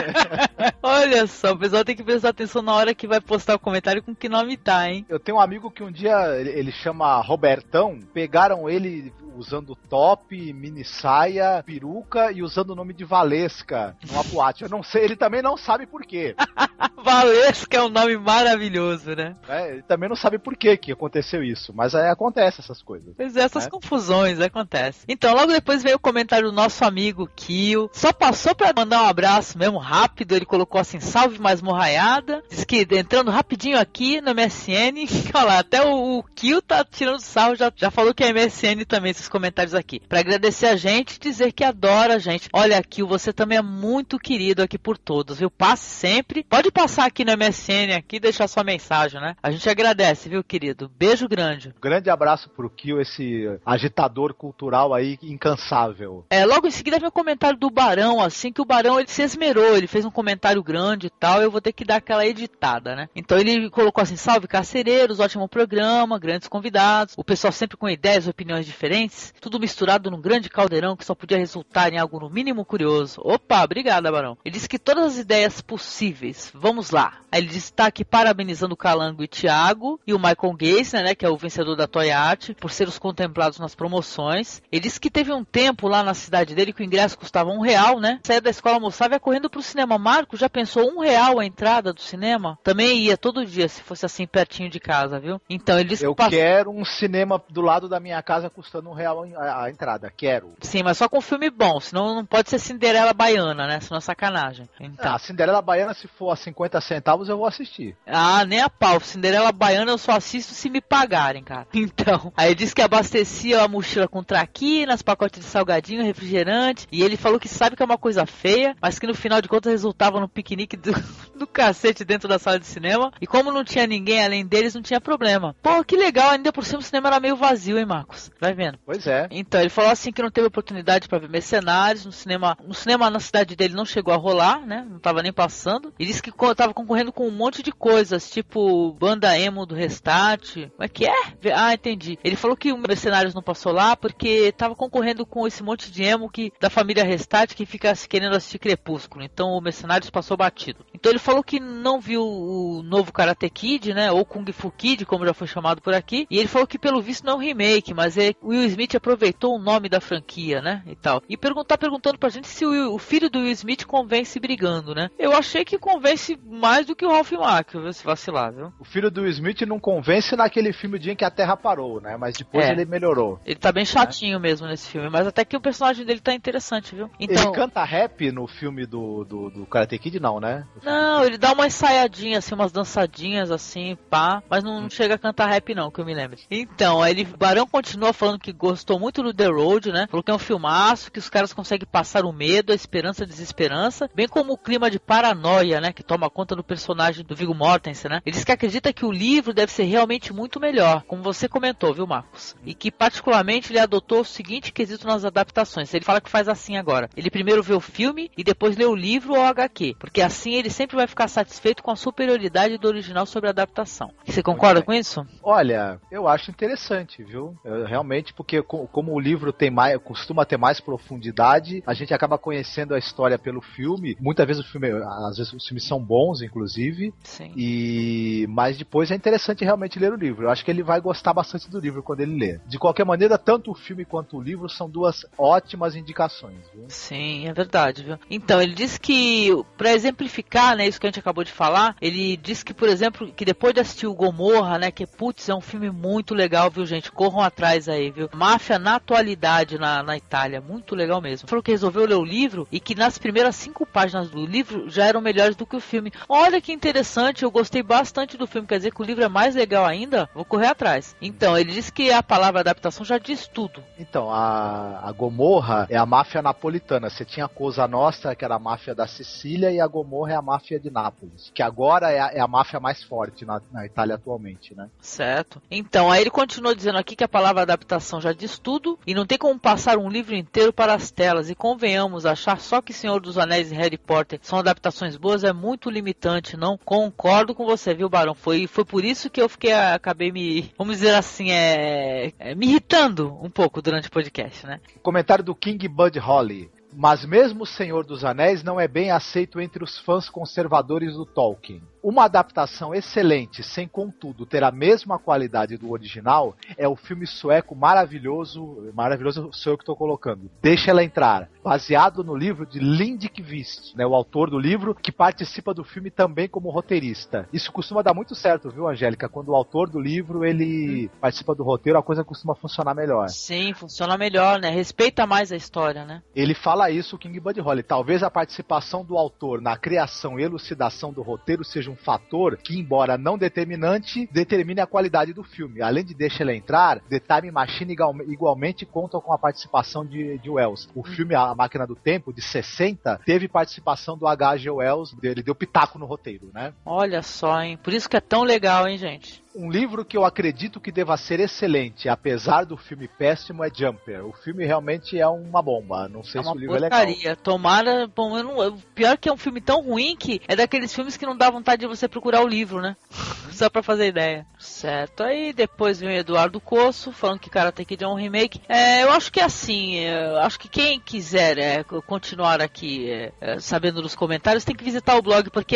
Olha 0.84 1.26
só, 1.26 1.54
o 1.54 1.58
pessoal 1.58 1.84
tem 1.84 1.96
que 1.96 2.04
prestar 2.04 2.30
atenção 2.30 2.62
na 2.62 2.74
hora 2.74 2.94
que 2.94 3.08
vai 3.08 3.20
postar 3.20 3.56
o 3.56 3.60
comentário 3.60 4.04
com 4.04 4.16
que 4.16 4.30
nome 4.30 4.58
tá, 4.58 4.90
hein? 4.90 5.06
Eu 5.10 5.20
tenho 5.20 5.38
um 5.38 5.42
amigo 5.42 5.72
que 5.72 5.84
um 5.84 5.92
dia 5.92 6.40
ele 6.40 6.72
chama 6.72 7.20
Robertão, 7.22 8.00
pegaram 8.14 8.70
ele 8.70 9.12
usando 9.40 9.76
top, 9.76 10.54
mini 10.54 10.84
saia, 10.84 11.64
peruca 11.66 12.32
e 12.32 12.44
usando 12.44 12.72
o 12.72 12.76
nome 12.76 12.94
de 12.94 13.06
Valesca 13.06 13.96
numa 14.10 14.24
boate. 14.24 14.64
Eu 14.64 14.70
não 14.70 14.84
sei, 14.84 15.04
ele 15.06 15.16
também 15.16 15.42
não 15.42 15.56
sabe 15.56 15.86
por 15.86 16.06
quê. 16.06 16.36
Valesca 17.04 17.78
é 17.78 17.82
um 17.82 17.90
nome 17.90 18.18
maravilhoso, 18.18 19.16
né? 19.16 19.36
É, 19.48 19.72
ele 19.72 19.82
também 19.84 20.10
não 20.10 20.16
sabe 20.16 20.38
por 20.38 20.56
que 20.56 20.76
que 20.78 20.92
aconteceu 20.92 21.44
isso, 21.44 21.74
mas 21.74 21.96
aí 21.96 22.10
acontece 22.10 22.60
essas 22.60 22.82
coisas. 22.82 23.14
Pois 23.16 23.36
é, 23.36 23.42
essas 23.42 23.66
né? 23.66 23.70
confusões 23.70 24.40
acontecem. 24.40 25.04
Então, 25.08 25.34
logo 25.34 25.52
depois 25.52 25.82
veio 25.82 25.96
o 25.96 26.00
comentário 26.00 26.50
do 26.50 26.56
nosso 26.56 26.84
amigo 26.84 27.30
Kio. 27.36 27.90
Só 27.94 28.12
passou 28.12 28.54
para 28.54 28.74
mandar 28.76 29.04
um 29.04 29.08
abraço 29.08 29.58
mesmo 29.58 29.78
rápido, 29.78 30.36
ele 30.36 30.46
colocou 30.46 30.80
assim, 30.80 31.00
salve 31.00 31.40
mais 31.40 31.62
morraiada. 31.62 32.44
Diz 32.50 32.66
que 32.66 32.86
entrando 32.92 33.32
rapidinho 33.32 33.80
aqui 33.80 34.20
no 34.22 34.34
MSN, 34.34 35.08
olha 35.34 35.46
lá, 35.46 35.60
até 35.60 35.86
o, 35.86 36.20
o 36.20 36.24
Kio 36.24 36.62
tá 36.62 36.84
tirando 36.84 37.20
sarro, 37.20 37.56
já, 37.56 37.72
já 37.76 37.90
falou 37.90 38.14
que 38.14 38.24
é 38.24 38.34
MSN 38.34 38.86
também, 38.88 39.14
esses 39.30 39.32
comentários 39.32 39.76
aqui. 39.76 40.02
Para 40.10 40.20
agradecer 40.20 40.66
a 40.66 40.76
gente 40.76 41.16
e 41.16 41.20
dizer 41.20 41.52
que 41.52 41.64
adora 41.64 42.16
a 42.16 42.20
gente. 42.20 42.50
Olha, 42.52 42.78
aqui, 42.78 43.04
você 43.04 43.32
também 43.32 43.58
é 43.58 43.62
muito 43.62 44.18
querido 44.18 44.64
aqui 44.64 44.78
por 44.78 44.98
todos, 44.98 45.40
viu? 45.40 45.50
Passe 45.50 45.90
sempre. 45.90 46.44
Pode 46.44 46.72
passar 46.72 47.06
aqui 47.06 47.24
no 47.24 47.32
MSN 47.32 47.96
aqui 47.96 48.16
e 48.16 48.20
deixar 48.20 48.48
sua 48.48 48.64
mensagem, 48.64 49.22
né? 49.22 49.36
A 49.42 49.52
gente 49.52 49.70
agradece, 49.70 50.28
viu, 50.28 50.44
querido? 50.44 50.92
Beijo 50.98 51.28
grande. 51.28 51.74
Grande 51.80 52.10
abraço 52.10 52.50
pro 52.50 52.70
Kio, 52.70 53.00
esse 53.00 53.46
agitador 53.66 54.34
cultural 54.34 54.94
aí 54.94 55.18
incansável. 55.22 56.26
É, 56.30 56.46
logo 56.46 56.68
em 56.68 56.72
seguida 56.72 57.00
vem 57.00 57.08
o 57.08 57.12
comentário 57.12 57.58
do 57.58 57.70
Barão, 57.70 58.22
assim, 58.22 58.52
que 58.52 58.62
o 58.62 58.66
Barão 58.66 59.00
ele 59.00 59.10
se 59.10 59.22
esmerou, 59.22 59.78
ele 59.78 59.88
fez 59.88 60.06
um 60.06 60.12
comentário 60.12 60.64
grande 60.64 61.08
e 61.08 61.10
tal, 61.10 61.42
eu 61.42 61.52
vou 61.52 61.62
ter 61.62 61.72
que 61.72 61.86
dar 61.86 61.98
aquela 61.98 62.26
editada, 62.26 62.96
né? 62.96 63.10
Então 63.16 63.38
ele 63.38 63.70
colocou 63.70 64.02
assim: 64.02 64.16
salve 64.16 64.48
carcereiros, 64.48 65.20
ótimo 65.20 65.48
programa, 65.48 66.18
grandes 66.18 66.48
convidados, 66.48 67.14
o 67.18 67.24
pessoal 67.24 67.52
sempre 67.52 67.78
com 67.78 67.90
ideias 67.90 68.26
e 68.26 68.30
opiniões 68.30 68.66
diferentes 68.66 69.19
tudo 69.40 69.60
misturado 69.60 70.10
num 70.10 70.22
grande 70.22 70.50
caldeirão 70.50 70.96
que 70.96 71.06
só 71.06 71.14
podia 71.16 71.38
resultar 71.38 71.92
em 71.94 71.98
algo 71.98 72.20
no 72.20 72.30
mínimo 72.30 72.66
curioso. 72.66 73.22
Opa, 73.24 73.64
obrigada, 73.64 74.12
Barão. 74.12 74.38
Ele 74.44 74.54
disse 74.54 74.70
que 74.70 74.80
todas 74.80 75.14
as 75.14 75.18
ideias 75.18 75.62
possíveis. 75.62 76.52
Vamos 76.54 76.92
lá. 76.92 77.22
Aí 77.32 77.42
ele 77.42 77.48
disse 77.48 77.72
que 77.72 77.78
tá 77.78 77.86
aqui 77.86 78.04
parabenizando 78.04 78.74
o 78.74 78.78
Calango 78.78 79.24
e 79.24 79.28
Thiago 79.28 80.00
e 80.06 80.14
o 80.14 80.20
Michael 80.20 80.58
Geisner, 80.60 81.04
né, 81.04 81.16
que 81.16 81.26
é 81.26 81.30
o 81.30 81.38
vencedor 81.38 81.76
da 81.76 81.88
Toy 81.88 82.12
Art, 82.12 82.52
por 82.60 82.72
ser 82.72 82.88
os 82.88 82.98
contemplados 82.98 83.60
nas 83.60 83.76
promoções. 83.76 84.62
Ele 84.72 84.82
disse 84.82 85.00
que 85.00 85.10
teve 85.10 85.32
um 85.32 85.44
tempo 85.44 85.88
lá 85.88 86.04
na 86.04 86.14
cidade 86.14 86.56
dele 86.56 86.74
que 86.74 86.82
o 86.82 86.86
ingresso 86.86 87.18
custava 87.18 87.50
um 87.50 87.62
real, 87.62 88.00
né? 88.00 88.20
Saia 88.24 88.42
da 88.42 88.50
escola 88.50 88.76
almoçava 88.76 89.14
e 89.14 89.16
ia 89.16 89.20
correndo 89.20 89.50
pro 89.50 89.62
cinema. 89.62 89.98
Marco, 89.98 90.38
já 90.38 90.50
pensou 90.50 90.90
um 90.90 91.02
real 91.02 91.40
a 91.40 91.46
entrada 91.46 91.94
do 91.94 92.02
cinema? 92.02 92.58
Também 92.64 93.00
ia 93.00 93.18
todo 93.18 93.46
dia, 93.46 93.68
se 93.68 93.82
fosse 93.82 94.06
assim 94.06 94.26
pertinho 94.26 94.70
de 94.70 94.80
casa, 94.80 95.20
viu? 95.20 95.42
Então 95.50 95.80
ele 95.80 95.90
disse 95.90 96.06
Eu 96.06 96.16
que 96.16 96.30
quero 96.30 96.72
um 96.72 96.86
cinema 96.86 97.42
do 97.50 97.62
lado 97.62 97.90
da 97.90 98.00
minha 98.00 98.22
casa 98.22 98.50
custando 98.50 98.90
um 98.90 98.94
real 98.94 99.24
a, 99.38 99.70
entrada. 99.70 100.12
Quero. 100.16 100.54
Sim, 100.62 100.84
mas 100.84 100.98
só 100.98 101.10
com 101.10 101.22
filme 101.22 101.50
bom, 101.50 101.80
senão 101.80 102.16
não 102.16 102.26
pode 102.26 102.50
ser 102.50 102.60
Cinderela 102.60 103.14
Baiana, 103.14 103.68
né? 103.68 103.80
Senão 103.80 103.98
é 103.98 104.02
sacanagem. 104.02 104.70
Então... 104.80 105.12
Ah, 105.12 105.16
a 105.16 105.20
Cinderela 105.20 105.62
Baiana, 105.62 105.94
se 105.94 106.08
for 106.08 106.32
a 106.32 106.36
50 106.36 106.80
centavos, 106.82 107.19
eu 107.28 107.38
vou 107.38 107.48
assistir. 107.48 107.96
Ah, 108.06 108.46
nem 108.46 108.62
a 108.62 108.70
pau. 108.70 109.00
Cinderela 109.00 109.52
Baiana 109.52 109.92
eu 109.92 109.98
só 109.98 110.12
assisto 110.14 110.54
se 110.54 110.70
me 110.70 110.80
pagarem, 110.80 111.44
cara. 111.44 111.68
Então, 111.90 112.32
aí 112.36 112.54
disse 112.54 112.76
que 112.76 112.82
abastecia 112.82 113.64
a 113.64 113.68
mochila 113.68 114.08
com 114.08 114.24
traquinas, 114.24 115.02
pacote 115.02 115.40
de 115.40 115.46
salgadinho, 115.46 116.04
refrigerante. 116.04 116.88
E 116.92 117.02
ele 117.02 117.18
falou 117.18 117.40
que 117.40 117.48
sabe 117.48 117.76
que 117.76 117.82
é 117.82 117.86
uma 117.86 117.98
coisa 117.98 118.26
feia, 118.26 118.76
mas 118.82 119.00
que 119.00 119.08
no 119.08 119.16
final 119.16 119.42
de 119.42 119.48
contas 119.48 119.72
resultava 119.72 120.20
no 120.20 120.28
piquenique 120.28 120.78
do, 120.78 120.92
do 121.36 121.48
cacete 121.48 122.06
dentro 122.06 122.28
da 122.28 122.38
sala 122.38 122.60
de 122.60 122.68
cinema. 122.68 123.12
E 123.20 123.26
como 123.26 123.52
não 123.52 123.64
tinha 123.64 123.88
ninguém 123.88 124.24
além 124.24 124.46
deles, 124.46 124.76
não 124.76 124.82
tinha 124.82 125.02
problema. 125.02 125.56
Pô, 125.62 125.84
que 125.84 125.98
legal. 125.98 126.32
Ainda 126.32 126.54
por 126.54 126.66
cima 126.66 126.80
o 126.80 126.84
cinema 126.84 127.08
era 127.08 127.20
meio 127.20 127.36
vazio, 127.36 127.80
hein, 127.80 127.86
Marcos? 127.86 128.30
Vai 128.40 128.54
vendo. 128.54 128.78
Pois 128.86 129.08
é. 129.08 129.28
Então, 129.32 129.60
ele 129.60 129.70
falou 129.70 129.92
assim 129.92 130.12
que 130.12 130.22
não 130.22 130.32
teve 130.32 130.48
oportunidade 130.48 131.08
para 131.08 131.20
ver 131.20 131.30
mercenários 131.30 132.06
no 132.06 132.12
cinema. 132.12 132.58
No 132.66 132.74
cinema 132.74 133.10
na 133.10 133.20
cidade 133.20 133.56
dele 133.56 133.74
não 133.74 133.86
chegou 133.86 134.14
a 134.14 134.18
rolar, 134.18 134.66
né? 134.66 134.86
Não 134.90 135.00
tava 135.00 135.24
nem 135.24 135.34
passando. 135.34 135.94
E 135.98 136.06
disse 136.06 136.22
que 136.22 136.32
tava 136.56 136.74
concorrendo 136.74 137.09
com 137.12 137.28
um 137.28 137.32
monte 137.32 137.62
de 137.64 137.72
coisas, 137.72 138.30
tipo 138.30 138.94
banda 138.94 139.38
emo 139.38 139.66
do 139.66 139.76
Restart. 139.76 140.54
Como 140.54 140.84
é 140.84 140.88
que 140.88 141.06
é? 141.06 141.54
Ah, 141.56 141.74
entendi. 141.74 142.18
Ele 142.24 142.36
falou 142.36 142.56
que 142.56 142.72
o 142.72 142.78
mercenários 142.78 143.34
não 143.34 143.42
passou 143.42 143.72
lá 143.72 143.96
porque 143.96 144.52
tava 144.52 144.76
concorrendo 144.76 145.26
com 145.26 145.48
esse 145.48 145.64
monte 145.64 145.92
de 145.92 146.04
emo 146.04 146.30
que 146.30 146.52
da 146.60 146.70
família 146.70 147.04
Restart 147.04 147.54
que 147.54 147.66
fica 147.66 147.94
querendo 148.08 148.36
assistir 148.36 148.60
Crepúsculo. 148.60 149.24
Então 149.24 149.50
o 149.50 149.62
mercenários 149.62 150.10
passou 150.10 150.38
batido. 150.38 150.86
Então 150.94 151.12
ele 151.12 151.20
falou 151.20 151.44
que 151.44 151.60
não 151.60 152.00
viu 152.00 152.22
o 152.22 152.84
novo 152.84 153.12
Karate 153.12 153.50
Kid, 153.50 153.94
né? 153.94 154.12
Ou 154.12 154.26
Kung 154.26 154.52
Fu 154.52 154.72
Kid, 154.72 155.06
como 155.06 155.26
já 155.26 155.34
foi 155.34 155.48
chamado 155.48 155.82
por 155.82 155.94
aqui. 155.94 156.28
E 156.30 156.38
ele 156.38 156.48
falou 156.48 156.68
que 156.68 156.80
pelo 156.80 157.02
visto 157.02 157.26
não 157.26 157.34
é 157.34 157.36
um 157.36 157.40
remake, 157.40 157.94
mas 157.94 158.18
é 158.18 158.34
o 158.42 158.50
Will 158.50 158.66
Smith 158.66 158.96
aproveitou 158.96 159.56
o 159.56 159.60
nome 159.60 159.90
da 159.90 160.02
franquia, 160.02 160.62
né? 160.62 160.84
E 160.86 160.96
tal. 160.96 161.22
E 161.28 161.38
perguntar 161.38 161.78
perguntando 161.78 162.18
pra 162.18 162.30
gente 162.30 162.48
se 162.48 162.66
o, 162.66 162.94
o 162.94 162.98
filho 162.98 163.30
do 163.30 163.40
Will 163.40 163.52
Smith 163.52 163.86
convence 163.86 164.40
brigando, 164.40 164.94
né? 164.94 165.10
Eu 165.18 165.34
achei 165.34 165.64
que 165.64 165.78
convence 165.78 166.40
mais 166.46 166.86
do 166.86 166.96
que 167.00 167.06
o 167.06 167.10
Ralph 167.10 167.32
Macchio, 167.32 167.82
viu? 167.82 167.94
Se 167.94 168.04
vacilar, 168.04 168.52
viu? 168.52 168.74
O 168.78 168.84
filho 168.84 169.10
do 169.10 169.26
Smith 169.26 169.62
não 169.62 169.80
convence 169.80 170.36
naquele 170.36 170.74
filme 170.74 170.98
o 170.98 171.00
dia 171.00 171.14
em 171.14 171.16
que 171.16 171.24
a 171.24 171.32
Terra 171.32 171.56
parou, 171.56 172.02
né? 172.02 172.18
Mas 172.18 172.36
depois 172.36 172.66
É. 172.66 172.72
ele 172.74 172.84
melhorou. 172.84 173.40
Ele 173.46 173.56
tá 173.56 173.72
bem 173.72 173.86
chatinho 173.86 174.38
mesmo 174.38 174.68
nesse 174.68 174.90
filme, 174.90 175.10
mas 175.10 175.26
até 175.26 175.46
que 175.46 175.56
o 175.56 175.62
personagem 175.62 176.06
dele 176.06 176.20
tá 176.20 176.34
interessante, 176.34 176.94
viu? 176.94 177.10
Então, 177.18 177.42
Ele 177.42 177.52
canta 177.54 177.82
rap 177.86 178.30
no 178.34 178.46
filme 178.48 178.86
do, 178.86 179.24
do, 179.24 179.50
do 179.50 179.66
Karate 179.66 179.98
Kid, 179.98 180.20
não, 180.20 180.42
né? 180.42 180.68
Não, 180.84 181.24
ele 181.24 181.38
dá 181.38 181.54
uma 181.54 181.68
ensaiadinha, 181.68 182.40
assim, 182.40 182.54
umas 182.54 182.74
dançadinhas, 182.74 183.50
assim, 183.50 183.98
pá. 184.10 184.44
Mas 184.50 184.62
não, 184.62 184.82
não 184.82 184.90
chega 184.90 185.16
a 185.16 185.18
cantar 185.18 185.48
rap, 185.48 185.74
não, 185.74 185.90
que 185.90 186.02
eu 186.02 186.06
me 186.06 186.14
lembro. 186.14 186.38
Então, 186.52 187.02
aí 187.02 187.14
ele, 187.14 187.24
Barão 187.24 187.66
continua 187.66 188.12
falando 188.12 188.40
que 188.40 188.52
gostou 188.52 189.00
muito 189.00 189.24
do 189.24 189.34
The 189.34 189.48
Road, 189.48 189.90
né? 189.94 190.06
Falou 190.12 190.22
que 190.22 190.32
é 190.32 190.36
um 190.36 190.40
filmaço, 190.40 191.10
que 191.10 191.20
os 191.20 191.30
caras 191.30 191.54
conseguem 191.54 191.88
passar 191.90 192.26
o 192.26 192.34
medo, 192.34 192.74
a 192.74 192.76
esperança, 192.76 193.24
a 193.24 193.28
desesperança. 193.28 194.10
Bem 194.14 194.28
como 194.28 194.52
o 194.52 194.58
clima 194.58 194.92
de 194.92 195.00
paranoia, 195.00 195.80
né? 195.80 195.94
Que 195.94 196.04
toma 196.04 196.30
conta 196.30 196.58
do 196.58 196.64
personagem 196.64 196.89
do 196.96 197.36
Viggo 197.36 197.54
Mortensen, 197.54 198.10
né? 198.10 198.22
Ele 198.26 198.36
diz 198.36 198.44
que 198.44 198.52
acredita 198.52 198.92
que 198.94 199.06
o 199.06 199.12
livro 199.12 199.54
deve 199.54 199.72
ser 199.72 199.84
realmente 199.84 200.34
muito 200.34 200.60
melhor, 200.60 201.04
como 201.04 201.22
você 201.24 201.48
comentou, 201.48 201.94
viu, 201.94 202.08
Marcos? 202.08 202.56
E 202.66 202.74
que, 202.74 202.92
particularmente, 202.92 203.72
ele 203.72 203.80
adotou 203.80 204.22
o 204.22 204.26
seguinte 204.26 204.72
quesito 204.72 205.08
nas 205.08 205.26
adaptações. 205.26 205.94
Ele 205.94 206.06
fala 206.06 206.22
que 206.22 206.30
faz 206.30 206.48
assim 206.48 206.78
agora. 206.78 207.10
Ele 207.16 207.30
primeiro 207.30 207.64
vê 207.64 207.74
o 207.74 207.80
filme 207.80 208.32
e 208.38 208.44
depois 208.44 208.76
lê 208.78 208.86
o 208.86 208.96
livro 208.96 209.34
ou 209.34 209.42
HQ. 209.44 209.96
Porque 210.00 210.22
assim 210.22 210.54
ele 210.54 210.70
sempre 210.70 210.96
vai 210.96 211.08
ficar 211.08 211.28
satisfeito 211.28 211.84
com 211.84 211.92
a 211.92 211.96
superioridade 211.96 212.78
do 212.78 212.88
original 212.88 213.26
sobre 213.26 213.48
a 213.48 213.52
adaptação. 213.52 214.12
Você 214.26 214.42
concorda 214.44 214.82
com 214.82 214.94
isso? 214.94 215.26
Olha, 215.44 216.00
eu 216.12 216.28
acho 216.28 216.52
interessante, 216.52 217.24
viu? 217.24 217.56
Eu, 217.64 217.86
realmente, 217.86 218.34
porque 218.34 218.62
co- 218.62 218.88
como 218.88 219.14
o 219.14 219.20
livro 219.20 219.52
tem 219.52 219.70
mais, 219.70 219.98
costuma 220.02 220.46
ter 220.46 220.58
mais 220.58 220.80
profundidade, 220.80 221.84
a 221.86 221.94
gente 221.94 222.14
acaba 222.14 222.38
conhecendo 222.38 222.94
a 222.94 223.00
história 223.00 223.38
pelo 223.38 223.62
filme. 223.62 224.16
Muitas 224.20 224.48
vezes 224.48 224.66
o 224.66 224.72
filme, 224.72 224.90
às 224.92 225.38
vezes 225.38 225.54
os 225.54 225.66
filmes 225.66 225.86
são 225.86 226.00
bons, 226.04 226.42
inclusive. 226.42 226.79
Sim. 227.24 227.52
E 227.56 228.48
mas 228.50 228.78
depois 228.78 229.12
é 229.12 229.16
interessante 229.16 229.64
realmente 229.64 230.00
ler 230.00 230.14
o 230.14 230.16
livro. 230.16 230.46
Eu 230.46 230.50
acho 230.50 230.64
que 230.64 230.72
ele 230.72 230.84
vai 230.84 231.00
gostar 231.02 231.34
bastante 231.34 231.70
do 231.70 231.80
livro 231.80 232.04
quando 232.04 232.22
ele 232.22 232.38
ler. 232.38 232.62
De 232.66 232.78
qualquer 232.78 233.06
maneira, 233.06 233.38
tanto 233.38 233.72
o 233.72 233.76
filme 233.76 234.06
quanto 234.06 234.38
o 234.38 234.42
livro 234.42 234.70
são 234.70 234.90
duas 234.90 235.26
ótimas 235.38 235.96
indicações, 235.96 236.60
viu? 236.74 236.86
Sim, 236.88 237.48
é 237.48 237.54
verdade, 237.54 238.04
viu? 238.04 238.18
Então, 238.30 238.62
ele 238.62 238.74
disse 238.74 239.00
que, 239.00 239.50
pra 239.78 239.94
exemplificar, 239.94 240.76
né, 240.76 240.88
isso 240.88 241.00
que 241.00 241.06
a 241.06 241.10
gente 241.10 241.20
acabou 241.20 241.44
de 241.44 241.52
falar, 241.52 241.96
ele 242.02 242.38
disse 242.38 242.64
que, 242.64 242.74
por 242.74 242.88
exemplo, 242.88 243.32
que 243.32 243.46
depois 243.46 243.74
de 243.74 243.80
assistir 243.80 244.08
o 244.08 244.14
Gomorra, 244.14 244.78
né, 244.78 244.92
que, 244.92 245.06
putz, 245.06 245.50
é 245.50 245.56
um 245.56 245.62
filme 245.62 245.90
muito 245.90 246.34
legal, 246.34 246.70
viu, 246.70 246.86
gente? 246.86 247.12
Corram 247.12 247.42
atrás 247.42 247.88
aí, 247.90 248.12
viu? 248.12 248.30
Máfia 248.34 248.80
na 248.80 248.96
atualidade 248.96 249.78
na, 249.78 250.04
na 250.04 250.18
Itália, 250.18 250.62
muito 250.62 250.96
legal 250.96 251.22
mesmo. 251.22 251.48
Falou 251.48 251.64
que 251.64 251.72
resolveu 251.72 252.06
ler 252.06 252.16
o 252.16 252.24
livro 252.24 252.68
e 252.72 252.80
que 252.80 252.96
nas 252.96 253.18
primeiras 253.18 253.56
cinco 253.56 253.86
páginas 253.86 254.30
do 254.30 254.46
livro 254.46 254.90
já 254.90 255.06
eram 255.06 255.22
melhores 255.22 255.56
do 255.56 255.66
que 255.66 255.76
o 255.76 255.82
filme. 255.82 256.12
Olha 256.28 256.62
que 256.62 256.69
interessante, 256.72 257.44
eu 257.44 257.52
gostei 257.52 257.84
bastante 257.84 258.38
do 258.38 258.48
filme, 258.48 258.68
quer 258.68 258.78
dizer 258.78 258.94
que 258.94 259.02
o 259.02 259.06
livro 259.06 259.24
é 259.24 259.30
mais 259.30 259.56
legal 259.56 259.86
ainda? 259.86 260.30
Vou 260.34 260.46
correr 260.46 260.68
atrás. 260.68 261.16
Então, 261.22 261.58
ele 261.58 261.72
disse 261.72 261.92
que 261.92 262.12
a 262.12 262.24
palavra 262.24 262.60
adaptação 262.60 263.06
já 263.06 263.18
diz 263.18 263.48
tudo. 263.48 263.84
Então, 263.98 264.32
a, 264.32 265.02
a 265.04 265.12
Gomorra 265.12 265.88
é 265.90 265.98
a 265.98 266.06
máfia 266.06 266.42
napolitana. 266.42 267.10
Você 267.10 267.26
tinha 267.26 267.46
a 267.46 267.50
Cosa 267.50 267.88
Nostra, 267.88 268.36
que 268.36 268.46
era 268.46 268.56
a 268.56 268.60
máfia 268.60 268.94
da 268.94 269.08
Sicília, 269.08 269.72
e 269.72 269.80
a 269.80 269.88
Gomorra 269.88 270.34
é 270.34 270.36
a 270.36 270.42
máfia 270.42 270.80
de 270.80 270.90
Nápoles, 270.90 271.52
que 271.54 271.62
agora 271.62 272.12
é 272.12 272.20
a, 272.20 272.32
é 272.34 272.40
a 272.40 272.48
máfia 272.48 272.80
mais 272.80 273.04
forte 273.04 273.46
na, 273.46 273.62
na 273.72 273.86
Itália 273.86 274.16
atualmente, 274.16 274.76
né? 274.76 274.90
Certo. 275.02 275.62
Então, 275.70 276.12
aí 276.12 276.22
ele 276.22 276.30
continua 276.30 276.76
dizendo 276.76 276.98
aqui 276.98 277.16
que 277.16 277.24
a 277.24 277.28
palavra 277.28 277.62
adaptação 277.62 278.22
já 278.22 278.34
diz 278.34 278.60
tudo 278.60 279.00
e 279.06 279.14
não 279.14 279.26
tem 279.26 279.38
como 279.38 279.60
passar 279.60 279.98
um 279.98 280.10
livro 280.10 280.36
inteiro 280.36 280.74
para 280.74 280.94
as 280.94 281.12
telas. 281.12 281.50
E 281.50 281.56
convenhamos, 281.56 282.26
achar 282.26 282.60
só 282.60 282.82
que 282.82 282.94
Senhor 282.94 283.20
dos 283.20 283.38
Anéis 283.38 283.72
e 283.72 283.76
Harry 283.76 283.98
Potter 283.98 284.40
são 284.42 284.60
adaptações 284.60 285.16
boas 285.16 285.44
é 285.44 285.54
muito 285.54 285.90
limitante. 285.90 286.58
Não 286.60 286.78
concordo 286.78 287.56
com 287.56 287.66
você, 287.66 287.94
viu, 287.94 288.10
Barão? 288.10 288.36
Foi, 288.36 288.68
foi 288.68 288.84
por 288.84 289.06
isso 289.06 289.30
que 289.30 289.42
eu 289.42 289.48
fiquei, 289.48 289.72
acabei 289.72 290.30
me, 290.30 290.74
vamos 290.78 290.98
dizer 290.98 291.16
assim, 291.16 291.52
é, 291.52 292.34
é, 292.38 292.54
me 292.54 292.68
irritando 292.68 293.34
um 293.42 293.50
pouco 293.50 293.82
durante 293.82 294.10
o 294.10 294.12
podcast, 294.12 294.68
né? 294.68 294.82
Comentário 295.02 295.44
do 295.44 295.56
King 295.56 295.88
Bud 295.88 296.20
Holly. 296.20 296.70
Mas 296.94 297.24
mesmo 297.24 297.64
o 297.64 297.68
Senhor 297.68 298.04
dos 298.04 298.26
Anéis 298.26 298.64
não 298.64 298.80
é 298.80 298.88
bem 298.88 299.12
aceito 299.12 299.62
entre 299.62 299.84
os 299.84 300.00
fãs 300.00 300.28
conservadores 300.28 301.14
do 301.14 301.26
Tolkien. 301.26 301.82
Uma 302.02 302.26
adaptação 302.26 302.96
excelente, 302.96 303.62
sem 303.62 303.88
contudo 303.88 304.46
ter 304.46 304.64
a 304.64 304.72
mesma 304.72 305.20
qualidade 305.20 305.78
do 305.78 305.92
original, 305.92 306.56
é 306.78 306.88
o 306.88 306.96
filme 306.96 307.28
sueco 307.28 307.76
maravilhoso, 307.76 308.92
maravilhoso 308.94 309.50
sou 309.52 309.74
eu 309.74 309.78
que 309.78 309.84
estou 309.84 309.96
colocando, 309.96 310.50
Deixa 310.62 310.92
Ela 310.92 311.04
Entrar, 311.04 311.50
baseado 311.64 312.24
no 312.24 312.36
livro 312.36 312.66
de 312.66 312.80
Lindqvist, 312.80 313.96
né, 313.96 314.06
o 314.06 314.16
autor 314.16 314.50
do 314.50 314.58
livro, 314.58 314.96
que 314.96 315.12
participa 315.12 315.74
do 315.74 315.84
filme 315.84 316.10
também 316.10 316.48
como 316.48 316.70
roteirista. 316.70 317.48
Isso 317.52 317.72
costuma 317.72 318.02
dar 318.02 318.14
muito 318.14 318.34
certo, 318.34 318.70
viu, 318.70 318.88
Angélica? 318.88 319.28
Quando 319.28 319.50
o 319.50 319.56
autor 319.56 319.90
do 319.90 320.00
livro, 320.00 320.46
ele 320.46 321.10
participa 321.20 321.54
do 321.54 321.64
roteiro, 321.64 322.00
a 322.00 322.04
coisa 322.04 322.24
costuma 322.24 322.56
funcionar 322.56 322.96
melhor. 322.96 323.28
Sim, 323.28 323.74
funciona 323.74 324.18
melhor, 324.18 324.60
né? 324.60 324.70
Respeita 324.70 325.28
mais 325.28 325.52
a 325.52 325.56
história, 325.56 326.06
né? 326.06 326.22
Ele 326.34 326.54
fala 326.54 326.90
isso, 326.90 327.16
o 327.16 327.20
King 327.20 327.40
Bud 327.40 327.60
Holly. 327.60 327.84
Talvez 327.84 328.24
a 328.24 328.32
participação 328.32 329.04
do 329.04 329.18
autor 329.18 329.62
na 329.62 329.76
criação 329.76 330.40
e 330.40 330.44
elucidação 330.44 331.12
do 331.12 331.22
roteiro 331.22 331.64
seja 331.64 331.89
um 331.90 331.96
fator 331.96 332.58
que, 332.58 332.78
embora 332.80 333.18
não 333.18 333.38
determinante, 333.38 334.28
determine 334.32 334.82
a 334.82 334.88
qualidade 334.88 335.34
do 335.34 335.44
filme. 335.44 335.82
Além 335.82 336.04
de 336.04 336.14
Deixa 336.14 336.44
Ela 336.44 336.54
Entrar, 336.56 337.00
The 337.10 337.20
Time 337.20 337.52
Machine 337.52 337.94
igual- 337.94 338.16
igualmente 338.28 338.86
conta 338.86 339.20
com 339.20 339.34
a 339.34 339.38
participação 339.38 340.06
de, 340.06 340.38
de 340.38 340.50
Wells. 340.50 340.88
O 340.96 341.04
filme 341.04 341.36
A 341.36 341.54
Máquina 341.56 341.86
do 341.86 341.96
Tempo, 341.96 342.34
de 342.34 342.42
60, 342.42 343.20
teve 343.26 343.48
participação 343.48 344.18
do 344.18 344.28
H.G. 344.28 344.70
Wells, 344.70 345.16
ele 345.22 345.44
deu 345.44 345.56
pitaco 345.56 346.00
no 346.00 346.06
roteiro, 346.06 346.50
né? 346.54 346.74
Olha 346.86 347.22
só, 347.22 347.62
hein? 347.62 347.78
Por 347.82 347.94
isso 347.94 348.10
que 348.10 348.18
é 348.18 348.22
tão 348.22 348.44
legal, 348.44 348.88
hein, 348.88 348.98
gente? 348.98 349.44
Um 349.62 349.70
livro 349.70 350.06
que 350.06 350.16
eu 350.16 350.24
acredito 350.24 350.80
que 350.80 350.92
deva 350.92 351.18
ser 351.18 351.40
excelente, 351.42 352.08
apesar 352.08 352.64
do 352.66 352.78
filme 352.78 353.08
péssimo, 353.08 353.64
é 353.64 353.70
Jumper. 353.74 354.26
O 354.26 354.32
filme 354.32 354.66
realmente 354.66 355.20
é 355.20 355.28
uma 355.28 355.62
bomba. 355.62 356.08
Não 356.08 356.24
sei 356.24 356.40
É 356.40 356.44
se 356.46 356.50
o 356.50 356.56
livro 356.58 356.78
porcaria. 356.80 357.14
é 357.14 357.18
legal. 357.18 357.36
Tomara. 357.38 358.08
Bom, 358.08 358.38
eu 358.38 358.44
não, 358.44 358.64
eu- 358.64 358.78
pior 358.96 359.18
que 359.18 359.28
é 359.28 359.34
um 359.34 359.38
filme 359.38 359.60
tão 359.60 359.82
ruim 359.82 360.16
que 360.16 360.42
é 360.48 360.56
daqueles 360.56 360.94
filmes 360.96 361.18
que 361.18 361.26
não 361.26 361.36
dá 361.36 361.50
vontade 361.50 361.82
de 361.82 361.88
você 361.88 362.08
procurar 362.08 362.42
o 362.42 362.48
livro, 362.48 362.82
né? 362.82 362.96
Só 363.52 363.70
pra 363.70 363.84
fazer 363.84 364.08
ideia. 364.08 364.46
Certo. 364.58 365.24
Aí 365.24 365.52
depois 365.52 366.00
vem 366.00 366.10
o 366.10 366.20
Eduardo 366.20 366.62
Coço 366.62 367.12
falando 367.12 367.40
que 367.40 367.50
Karate 367.50 367.84
Kid 367.84 368.02
é 368.04 368.08
um 368.08 368.14
remake. 368.16 368.62
É, 368.70 369.04
eu 369.04 369.12
acho 369.12 369.30
que 369.30 369.42
é 369.42 369.44
assim. 369.44 369.98
é, 370.00 370.30
eu 370.32 370.38
acho 370.40 370.58
que 370.58 370.70
quem 370.70 371.00
quiser 371.02 371.58
é, 371.58 371.84
co- 371.84 372.02
continuar 372.02 372.62
aqui 372.62 373.10
é, 373.42 373.60
sabendo 373.60 374.02
dos 374.02 374.16
comentários 374.16 374.64
tem 374.64 374.76
que 374.76 374.84
visitar 374.86 375.18
o 375.18 375.22
blog 375.22 375.50
porque 375.50 375.76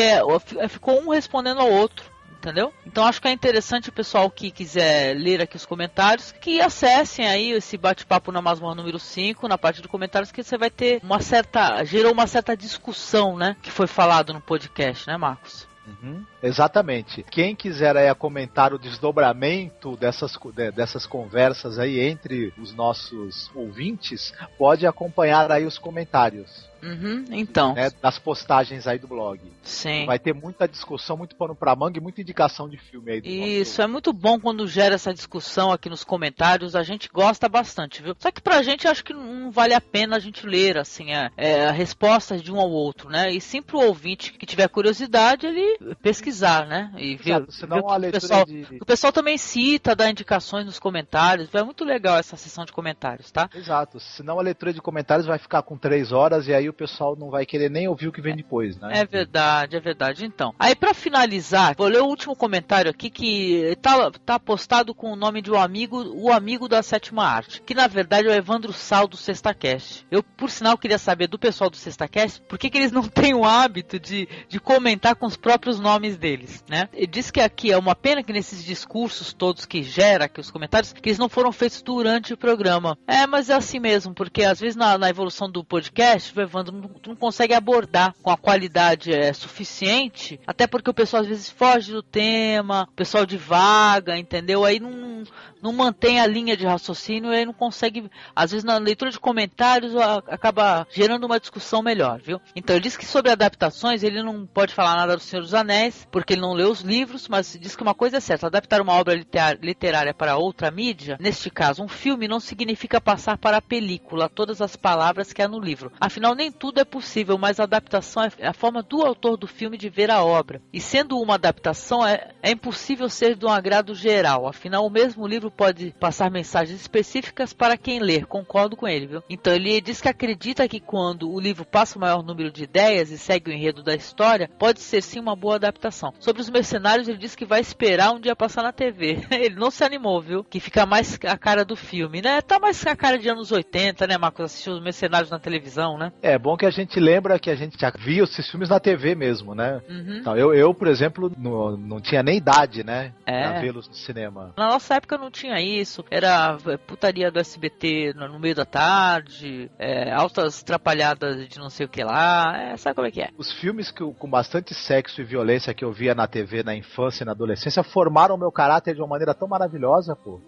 ficou 0.69 1.01
um 1.01 1.09
respondendo 1.09 1.59
ao 1.59 1.69
outro. 1.69 2.12
Entendeu? 2.43 2.73
Então 2.85 3.05
acho 3.05 3.21
que 3.21 3.27
é 3.29 3.31
interessante 3.31 3.87
o 3.87 3.93
pessoal 3.93 4.29
que 4.29 4.51
quiser 4.51 5.15
ler 5.15 5.41
aqui 5.41 5.55
os 5.55 5.65
comentários, 5.65 6.33
que 6.33 6.59
acessem 6.59 7.25
aí 7.25 7.51
esse 7.51 7.77
bate-papo 7.77 8.33
na 8.33 8.41
Masmorra 8.41 8.75
número 8.75 8.99
5, 8.99 9.47
na 9.47 9.57
parte 9.57 9.81
de 9.81 9.87
comentários, 9.87 10.29
que 10.29 10.43
você 10.43 10.57
vai 10.57 10.69
ter 10.69 10.99
uma 11.01 11.21
certa. 11.21 11.81
gerou 11.85 12.11
uma 12.11 12.27
certa 12.27 12.57
discussão, 12.57 13.37
né? 13.37 13.55
Que 13.61 13.71
foi 13.71 13.87
falado 13.87 14.33
no 14.33 14.41
podcast, 14.41 15.07
né, 15.07 15.15
Marcos? 15.15 15.65
Uhum, 15.87 16.25
Exatamente. 16.41 17.23
Quem 17.23 17.55
quiser 17.55 17.95
aí 17.95 18.13
comentar 18.13 18.73
o 18.73 18.79
desdobramento 18.79 19.95
dessas, 19.95 20.37
dessas 20.75 21.05
conversas 21.05 21.79
aí 21.79 22.01
entre 22.01 22.53
os 22.57 22.73
nossos 22.73 23.49
ouvintes, 23.55 24.33
pode 24.57 24.85
acompanhar 24.85 25.49
aí 25.49 25.65
os 25.65 25.77
comentários 25.77 26.72
Uhum, 26.83 27.25
então. 27.31 27.73
né, 27.73 27.89
das 28.01 28.19
postagens 28.19 28.85
aí 28.87 28.99
do 28.99 29.07
blog. 29.07 29.39
Sim. 29.63 30.05
Vai 30.05 30.19
ter 30.19 30.33
muita 30.33 30.67
discussão, 30.67 31.15
muito 31.17 31.35
pano 31.35 31.55
pra 31.55 31.75
manga 31.75 31.97
e 31.97 32.01
muita 32.01 32.21
indicação 32.21 32.67
de 32.67 32.77
filme 32.77 33.11
aí. 33.13 33.21
Do 33.21 33.27
Isso, 33.27 33.81
é 33.81 33.87
muito 33.87 34.11
bom 34.11 34.39
quando 34.39 34.67
gera 34.67 34.95
essa 34.95 35.13
discussão 35.13 35.71
aqui 35.71 35.89
nos 35.89 36.03
comentários, 36.03 36.75
a 36.75 36.83
gente 36.83 37.09
gosta 37.11 37.47
bastante, 37.47 38.01
viu? 38.03 38.15
Só 38.19 38.31
que 38.31 38.41
pra 38.41 38.61
gente 38.61 38.87
acho 38.87 39.03
que 39.03 39.13
não 39.13 39.49
vale 39.51 39.73
a 39.73 39.81
pena 39.81 40.17
a 40.17 40.19
gente 40.19 40.45
ler, 40.45 40.77
assim, 40.77 41.11
é, 41.13 41.31
é, 41.37 41.71
respostas 41.71 42.41
de 42.41 42.51
um 42.51 42.59
ao 42.59 42.69
outro, 42.69 43.09
né? 43.09 43.31
E 43.31 43.39
sim 43.39 43.61
pro 43.61 43.79
ouvinte 43.79 44.33
que 44.33 44.45
tiver 44.45 44.67
curiosidade, 44.67 45.45
ele 45.47 45.95
pesquisar, 46.01 46.67
né? 46.67 46.91
E 46.97 47.15
ver, 47.15 47.45
senão 47.49 47.77
ver 47.77 47.83
o 47.83 47.89
a 47.89 47.91
que 47.93 47.97
o 47.97 48.01
leitura 48.01 48.21
pessoal, 48.21 48.45
de- 48.45 48.67
o 48.81 48.85
pessoal 48.85 49.13
também 49.13 49.37
cita, 49.37 49.95
dá 49.95 50.09
indicações 50.09 50.65
nos 50.65 50.79
comentários, 50.79 51.53
é 51.53 51.63
muito 51.63 51.83
legal 51.85 52.17
essa 52.17 52.35
sessão 52.35 52.65
de 52.65 52.71
comentários, 52.73 53.31
tá? 53.31 53.49
Exato, 53.55 53.99
senão 53.99 54.39
a 54.39 54.41
leitura 54.43 54.73
de 54.73 54.81
comentários 54.81 55.25
vai 55.27 55.37
ficar 55.37 55.61
com 55.61 55.77
três 55.77 56.11
horas 56.11 56.47
e 56.47 56.53
aí 56.53 56.67
o 56.73 56.77
pessoal 56.77 57.15
não 57.15 57.29
vai 57.29 57.45
querer 57.45 57.69
nem 57.69 57.87
ouvir 57.87 58.07
o 58.07 58.11
que 58.11 58.21
vem 58.21 58.35
depois, 58.35 58.77
né? 58.77 58.89
É 58.91 59.05
verdade, 59.05 59.75
é 59.75 59.79
verdade. 59.79 60.25
Então, 60.25 60.53
aí 60.59 60.75
pra 60.75 60.93
finalizar, 60.93 61.75
vou 61.77 61.87
ler 61.87 62.01
o 62.01 62.07
último 62.07 62.35
comentário 62.35 62.89
aqui 62.89 63.09
que 63.09 63.77
tá, 63.81 64.11
tá 64.25 64.39
postado 64.39 64.93
com 64.93 65.11
o 65.11 65.15
nome 65.15 65.41
de 65.41 65.51
um 65.51 65.59
amigo, 65.59 66.03
o 66.15 66.31
amigo 66.31 66.67
da 66.67 66.81
sétima 66.81 67.25
arte, 67.25 67.61
que 67.61 67.73
na 67.73 67.87
verdade 67.87 68.27
é 68.27 68.31
o 68.31 68.33
Evandro 68.33 68.73
Sal 68.73 69.07
do 69.07 69.17
SextaCast. 69.17 70.05
Eu, 70.09 70.23
por 70.23 70.49
sinal, 70.49 70.77
queria 70.77 70.97
saber 70.97 71.27
do 71.27 71.39
pessoal 71.39 71.69
do 71.69 71.77
SextaCast 71.77 72.41
por 72.47 72.57
que, 72.57 72.69
que 72.69 72.77
eles 72.77 72.91
não 72.91 73.03
têm 73.07 73.33
o 73.33 73.45
hábito 73.45 73.99
de, 73.99 74.27
de 74.47 74.59
comentar 74.59 75.15
com 75.15 75.25
os 75.25 75.37
próprios 75.37 75.79
nomes 75.79 76.17
deles, 76.17 76.63
né? 76.67 76.89
Ele 76.93 77.07
diz 77.07 77.29
que 77.29 77.41
aqui 77.41 77.71
é 77.71 77.77
uma 77.77 77.95
pena 77.95 78.23
que 78.23 78.33
nesses 78.33 78.63
discursos 78.63 79.33
todos 79.33 79.65
que 79.65 79.83
gera 79.83 80.25
aqui 80.25 80.39
os 80.39 80.51
comentários, 80.51 80.93
que 80.93 81.09
eles 81.09 81.19
não 81.19 81.29
foram 81.29 81.51
feitos 81.51 81.81
durante 81.81 82.33
o 82.33 82.37
programa. 82.37 82.97
É, 83.07 83.27
mas 83.27 83.49
é 83.49 83.53
assim 83.53 83.79
mesmo, 83.79 84.13
porque 84.13 84.43
às 84.43 84.59
vezes 84.59 84.75
na, 84.75 84.97
na 84.97 85.09
evolução 85.09 85.51
do 85.51 85.63
podcast, 85.63 86.37
o 86.37 86.41
Evandro 86.41 86.62
não, 86.71 86.89
não 87.07 87.15
consegue 87.15 87.53
abordar 87.53 88.13
com 88.21 88.29
a 88.29 88.37
qualidade 88.37 89.11
é, 89.11 89.33
suficiente, 89.33 90.39
até 90.45 90.67
porque 90.67 90.89
o 90.89 90.93
pessoal 90.93 91.21
às 91.21 91.27
vezes 91.27 91.49
foge 91.49 91.91
do 91.91 92.03
tema, 92.03 92.87
o 92.89 92.95
pessoal 92.95 93.25
divaga, 93.25 94.17
entendeu? 94.17 94.63
Aí 94.65 94.79
não, 94.79 95.23
não 95.63 95.71
mantém 95.71 96.19
a 96.19 96.27
linha 96.27 96.57
de 96.57 96.65
raciocínio 96.65 97.33
e 97.33 97.45
não 97.45 97.53
consegue, 97.53 98.09
às 98.35 98.51
vezes 98.51 98.65
na 98.65 98.77
leitura 98.77 99.09
de 99.09 99.19
comentários 99.19 99.95
acaba 100.27 100.85
gerando 100.91 101.25
uma 101.25 101.39
discussão 101.39 101.81
melhor, 101.81 102.19
viu? 102.19 102.41
Então 102.53 102.75
ele 102.75 102.83
diz 102.83 102.97
que 102.97 103.05
sobre 103.05 103.31
adaptações 103.31 104.03
ele 104.03 104.21
não 104.21 104.45
pode 104.45 104.73
falar 104.73 104.95
nada 104.95 105.15
do 105.15 105.21
Senhor 105.21 105.41
dos 105.41 105.53
Anéis, 105.53 106.05
porque 106.11 106.33
ele 106.33 106.41
não 106.41 106.53
leu 106.53 106.69
os 106.69 106.81
livros, 106.81 107.29
mas 107.29 107.57
diz 107.59 107.77
que 107.77 107.81
uma 107.81 107.95
coisa 107.95 108.17
é 108.17 108.19
certa, 108.19 108.47
adaptar 108.47 108.81
uma 108.81 108.93
obra 108.93 109.15
literária 109.61 110.13
para 110.13 110.35
outra 110.35 110.69
mídia, 110.69 111.17
neste 111.19 111.49
caso 111.49 111.81
um 111.81 111.87
filme, 111.87 112.27
não 112.27 112.41
significa 112.41 112.99
passar 112.99 113.37
para 113.37 113.57
a 113.57 113.61
película 113.61 114.27
todas 114.27 114.61
as 114.61 114.75
palavras 114.75 115.31
que 115.31 115.41
há 115.41 115.47
no 115.47 115.59
livro. 115.59 115.91
Afinal, 115.99 116.35
nem 116.35 116.51
tudo 116.51 116.81
é 116.81 116.85
possível, 116.85 117.37
mas 117.37 117.59
a 117.59 117.63
adaptação 117.63 118.23
é 118.37 118.47
a 118.47 118.53
forma 118.53 118.83
do 118.83 119.01
autor 119.01 119.37
do 119.37 119.47
filme 119.47 119.77
de 119.77 119.87
ver 119.87 120.11
a 120.11 120.23
obra. 120.23 120.61
E 120.73 120.81
sendo 120.81 121.17
uma 121.19 121.35
adaptação, 121.35 122.05
é, 122.05 122.31
é 122.41 122.51
impossível 122.51 123.07
ser 123.07 123.35
de 123.35 123.45
um 123.45 123.49
agrado 123.49 123.95
geral. 123.95 124.47
Afinal, 124.47 124.85
o 124.85 124.89
mesmo 124.89 125.25
livro 125.25 125.52
pode 125.55 125.93
passar 125.99 126.29
mensagens 126.29 126.79
específicas 126.79 127.53
para 127.53 127.77
quem 127.77 127.99
ler. 127.99 128.25
Concordo 128.25 128.75
com 128.75 128.87
ele, 128.87 129.07
viu? 129.07 129.23
Então, 129.29 129.53
ele 129.53 129.79
diz 129.81 130.01
que 130.01 130.09
acredita 130.09 130.67
que 130.67 130.79
quando 130.79 131.31
o 131.31 131.39
livro 131.39 131.65
passa 131.65 131.97
o 131.97 132.01
maior 132.01 132.23
número 132.23 132.51
de 132.51 132.63
ideias 132.63 133.11
e 133.11 133.17
segue 133.17 133.49
o 133.49 133.53
enredo 133.53 133.83
da 133.83 133.95
história, 133.95 134.49
pode 134.59 134.79
ser 134.81 135.01
sim 135.01 135.19
uma 135.19 135.35
boa 135.35 135.55
adaptação. 135.55 136.13
Sobre 136.19 136.41
os 136.41 136.49
mercenários, 136.49 137.07
ele 137.07 137.17
diz 137.17 137.35
que 137.35 137.45
vai 137.45 137.61
esperar 137.61 138.11
um 138.11 138.19
dia 138.19 138.35
passar 138.35 138.63
na 138.63 138.71
TV. 138.71 139.21
ele 139.31 139.55
não 139.55 139.71
se 139.71 139.83
animou, 139.83 140.21
viu? 140.21 140.43
Que 140.43 140.59
fica 140.59 140.85
mais 140.85 141.17
a 141.25 141.37
cara 141.37 141.63
do 141.63 141.75
filme, 141.75 142.21
né? 142.21 142.41
Tá 142.41 142.59
mais 142.59 142.85
a 142.85 142.95
cara 142.95 143.17
de 143.17 143.29
anos 143.29 143.51
80, 143.51 144.07
né, 144.07 144.17
Marcos? 144.17 144.45
Assistiu 144.45 144.73
os 144.73 144.83
mercenários 144.83 145.29
na 145.29 145.39
televisão, 145.39 145.97
né? 145.97 146.11
É 146.21 146.37
bom 146.37 146.57
que 146.57 146.65
a 146.65 146.71
gente 146.71 146.99
lembra 146.99 147.39
que 147.39 147.49
a 147.49 147.55
gente 147.55 147.79
já 147.79 147.91
viu 147.91 148.23
esses 148.23 148.49
filmes 148.49 148.69
na 148.69 148.79
TV 148.79 149.15
mesmo, 149.15 149.53
né? 149.55 149.81
Uhum. 149.89 150.17
Então, 150.19 150.35
eu, 150.35 150.53
eu, 150.53 150.73
por 150.73 150.87
exemplo, 150.87 151.31
não, 151.37 151.77
não 151.77 152.01
tinha 152.01 152.23
nem 152.23 152.37
idade, 152.37 152.83
né? 152.83 153.13
É. 153.25 153.49
Pra 153.49 153.61
vê-los 153.61 153.87
no 153.87 153.95
cinema. 153.95 154.53
Na 154.57 154.67
nossa 154.67 154.95
época 154.95 155.17
não 155.17 155.31
tinha 155.31 155.42
isso, 155.47 156.03
era 156.09 156.57
é, 156.67 156.77
putaria 156.77 157.31
do 157.31 157.39
SBT 157.39 158.13
no 158.15 158.27
no 158.27 158.39
meio 158.39 158.55
da 158.55 158.65
tarde, 158.65 159.69
é, 159.77 160.11
altas 160.11 160.61
atrapalhadas 160.61 161.47
de 161.47 161.59
não 161.59 161.69
sei 161.69 161.85
o 161.85 161.89
que 161.89 162.03
lá, 162.03 162.57
é, 162.57 162.77
sabe 162.77 162.95
como 162.95 163.07
é 163.07 163.11
que 163.11 163.21
é? 163.21 163.29
Os 163.37 163.51
filmes 163.51 163.91
que, 163.91 164.03
com 164.13 164.29
bastante 164.29 164.73
sexo 164.73 165.21
e 165.21 165.23
violência 165.23 165.73
que 165.73 165.85
eu 165.85 165.91
via 165.91 166.15
na 166.15 166.27
TV 166.27 166.63
na 166.63 166.75
infância 166.75 167.23
e 167.23 167.25
na 167.25 167.31
adolescência 167.31 167.83
formaram 167.83 168.37
meu 168.37 168.51
caráter 168.51 168.95
de 168.95 169.01
uma 169.01 169.07
maneira 169.07 169.33
tão 169.33 169.47
maravilhosa, 169.47 170.15
pô. 170.15 170.39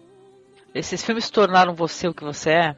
Esses 0.74 1.04
filmes 1.04 1.30
tornaram 1.30 1.74
você 1.74 2.08
o 2.08 2.14
que 2.14 2.24
você 2.24 2.50
é? 2.50 2.76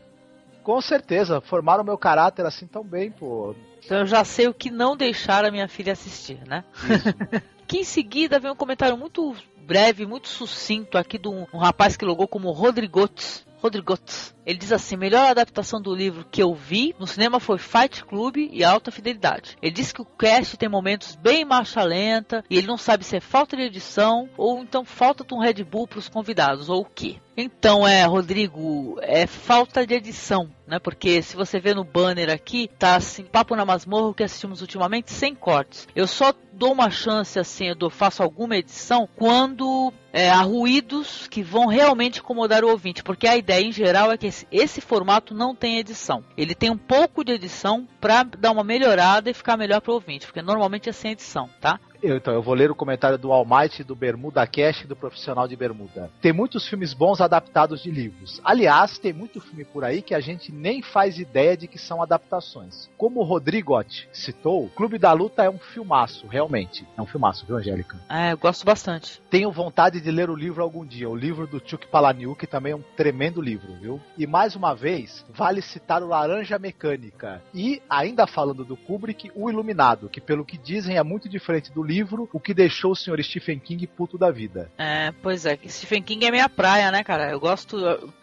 Com 0.62 0.81
certeza, 0.81 1.40
formaram 1.40 1.83
meu 1.83 1.96
caráter 1.96 2.44
assim 2.44 2.66
tão 2.66 2.85
bem, 2.85 3.11
pô. 3.11 3.54
Então 3.85 3.98
eu 3.98 4.07
já 4.07 4.22
sei 4.24 4.46
o 4.46 4.54
que 4.54 4.70
não 4.70 4.96
deixar 4.96 5.44
a 5.44 5.50
minha 5.50 5.66
filha 5.66 5.94
assistir, 5.94 6.38
né? 6.46 6.62
que 7.66 7.78
em 7.78 7.85
seguida 7.85 8.38
vem 8.38 8.50
um 8.50 8.57
comentário 8.57 8.96
muito 8.96 9.35
breve, 9.68 10.07
muito 10.07 10.28
sucinto 10.28 10.96
aqui 10.96 11.18
de 11.18 11.28
um, 11.28 11.46
um 11.52 11.59
rapaz 11.59 11.94
que 11.94 12.04
logou 12.07 12.26
como 12.26 12.50
Rodrigotes. 12.52 13.46
Rodrigotes. 13.61 14.35
Ele 14.48 14.56
diz 14.56 14.72
assim: 14.72 14.96
melhor 14.96 15.28
adaptação 15.28 15.78
do 15.78 15.94
livro 15.94 16.24
que 16.30 16.42
eu 16.42 16.54
vi 16.54 16.94
no 16.98 17.06
cinema 17.06 17.38
foi 17.38 17.58
Fight 17.58 18.02
Club 18.02 18.38
e 18.38 18.64
Alta 18.64 18.90
Fidelidade. 18.90 19.58
Ele 19.61 19.74
diz 19.74 19.92
que 19.92 20.00
o 20.00 20.06
cast 20.06 20.56
tem 20.56 20.70
momentos 20.70 21.14
bem 21.14 21.44
marcha 21.44 21.82
lenta 21.82 22.42
e 22.48 22.56
ele 22.56 22.66
não 22.66 22.78
sabe 22.78 23.04
se 23.04 23.14
é 23.14 23.20
falta 23.20 23.54
de 23.54 23.64
edição 23.64 24.26
ou 24.38 24.62
então 24.62 24.87
falta 24.87 25.22
de 25.22 25.34
um 25.34 25.38
Red 25.38 25.62
Bull 25.64 25.87
para 25.87 25.98
os 25.98 26.08
convidados 26.08 26.70
ou 26.70 26.80
o 26.80 26.84
que. 26.87 27.20
Então 27.40 27.87
é, 27.87 28.02
Rodrigo, 28.04 28.98
é 29.00 29.24
falta 29.24 29.87
de 29.87 29.94
edição, 29.94 30.50
né? 30.66 30.80
Porque 30.80 31.22
se 31.22 31.37
você 31.37 31.61
vê 31.61 31.72
no 31.72 31.84
banner 31.84 32.30
aqui, 32.30 32.68
tá 32.76 32.96
assim, 32.96 33.22
Papo 33.22 33.54
na 33.54 33.64
Masmorra, 33.64 34.12
que 34.12 34.24
assistimos 34.24 34.61
ultimamente, 34.61 35.12
sem 35.12 35.37
cortes. 35.37 35.87
Eu 35.94 36.08
só 36.08 36.34
dou 36.52 36.72
uma 36.72 36.90
chance, 36.90 37.38
assim, 37.38 37.66
eu 37.68 37.90
faço 37.90 38.24
alguma 38.24 38.56
edição 38.56 39.08
quando 39.14 39.92
é, 40.12 40.28
há 40.28 40.40
ruídos 40.40 41.28
que 41.28 41.40
vão 41.40 41.66
realmente 41.66 42.18
incomodar 42.18 42.64
o 42.64 42.70
ouvinte, 42.70 43.04
porque 43.04 43.28
a 43.28 43.37
ideia 43.37 43.64
em 43.64 43.70
geral 43.70 44.11
é 44.11 44.18
que 44.18 44.26
esse, 44.38 44.46
esse 44.51 44.81
formato 44.81 45.35
não 45.35 45.55
tem 45.55 45.79
edição. 45.79 46.22
Ele 46.37 46.55
tem 46.55 46.70
um 46.70 46.77
pouco 46.77 47.24
de 47.24 47.33
edição 47.33 47.88
para 48.01 48.22
dar 48.22 48.53
uma 48.53 48.62
melhorada 48.62 49.31
e 49.31 49.35
ficar 49.35 49.57
melhor 49.57 49.81
para 49.81 49.90
o 49.90 49.94
ouvinte, 49.94 50.27
porque 50.27 50.42
normalmente 50.42 50.88
é 50.88 50.92
sem 50.92 51.12
edição, 51.12 51.48
tá? 51.61 51.81
Eu, 52.02 52.16
então, 52.16 52.32
eu 52.32 52.42
vou 52.42 52.54
ler 52.54 52.70
o 52.70 52.74
comentário 52.74 53.18
do 53.18 53.32
Almighty, 53.32 53.82
do 53.82 53.96
Bermuda 53.96 54.46
Cash 54.46 54.82
e 54.82 54.87
do 54.87 54.94
Profissional 54.94 55.48
de 55.48 55.56
Bermuda. 55.56 56.11
Tem 56.20 56.32
muitos 56.32 56.66
filmes 56.68 56.94
bons 56.94 57.20
adaptados 57.20 57.82
de 57.82 57.90
livros. 57.90 58.40
Aliás, 58.44 58.98
tem 58.98 59.12
muito 59.12 59.40
filme 59.40 59.64
por 59.64 59.84
aí 59.84 60.00
que 60.00 60.14
a 60.14 60.20
gente 60.20 60.52
nem 60.52 60.80
faz 60.80 61.18
ideia 61.18 61.56
de 61.56 61.66
que 61.66 61.78
são 61.78 62.00
adaptações. 62.00 62.88
Como 62.96 63.20
o 63.20 63.24
Rodrigotti 63.24 64.08
citou, 64.12 64.68
Clube 64.76 64.98
da 64.98 65.12
Luta 65.12 65.42
é 65.42 65.50
um 65.50 65.58
filmaço, 65.58 66.26
realmente. 66.28 66.87
É 66.96 67.02
um 67.02 67.06
filmaço, 67.06 67.44
viu, 67.44 67.56
Angélica? 67.56 67.98
É, 68.08 68.32
eu 68.32 68.38
gosto 68.38 68.64
bastante. 68.64 69.20
Tenho 69.28 69.50
vontade 69.50 70.00
de 70.00 70.11
ler 70.11 70.30
o 70.30 70.37
livro 70.37 70.62
algum 70.62 70.87
dia. 70.87 71.08
O 71.08 71.16
livro 71.16 71.46
do 71.46 71.61
Chuck 71.64 71.87
Palahniuk 71.88 72.46
também 72.46 72.72
é 72.72 72.76
um 72.76 72.84
tremendo 72.96 73.40
livro, 73.40 73.74
viu? 73.74 74.00
E 74.16 74.26
mais 74.26 74.54
uma 74.54 74.72
vez, 74.72 75.26
vale 75.30 75.61
citar 75.61 76.02
o 76.02 76.08
Laranja 76.08 76.58
Mecânica. 76.58 77.42
E, 77.52 77.82
ainda 77.90 78.26
falando 78.26 78.64
do 78.64 78.76
Kubrick, 78.76 79.32
o 79.34 79.50
Iluminado, 79.50 80.08
que 80.08 80.20
pelo 80.20 80.44
que 80.44 80.56
dizem 80.56 80.96
é 80.96 81.02
muito 81.02 81.28
diferente 81.28 81.72
do 81.72 81.88
livro, 81.88 82.29
o 82.33 82.38
que 82.38 82.53
deixou 82.53 82.92
o 82.92 82.96
senhor 82.96 83.22
Stephen 83.22 83.59
King 83.59 83.87
puto 83.87 84.18
da 84.18 84.31
vida. 84.31 84.70
É, 84.77 85.12
pois 85.22 85.46
é, 85.46 85.59
Stephen 85.66 86.03
King 86.03 86.27
é 86.27 86.31
minha 86.31 86.48
praia, 86.48 86.90
né, 86.90 87.03
cara? 87.03 87.31
Eu 87.31 87.40
gosto, 87.40 87.79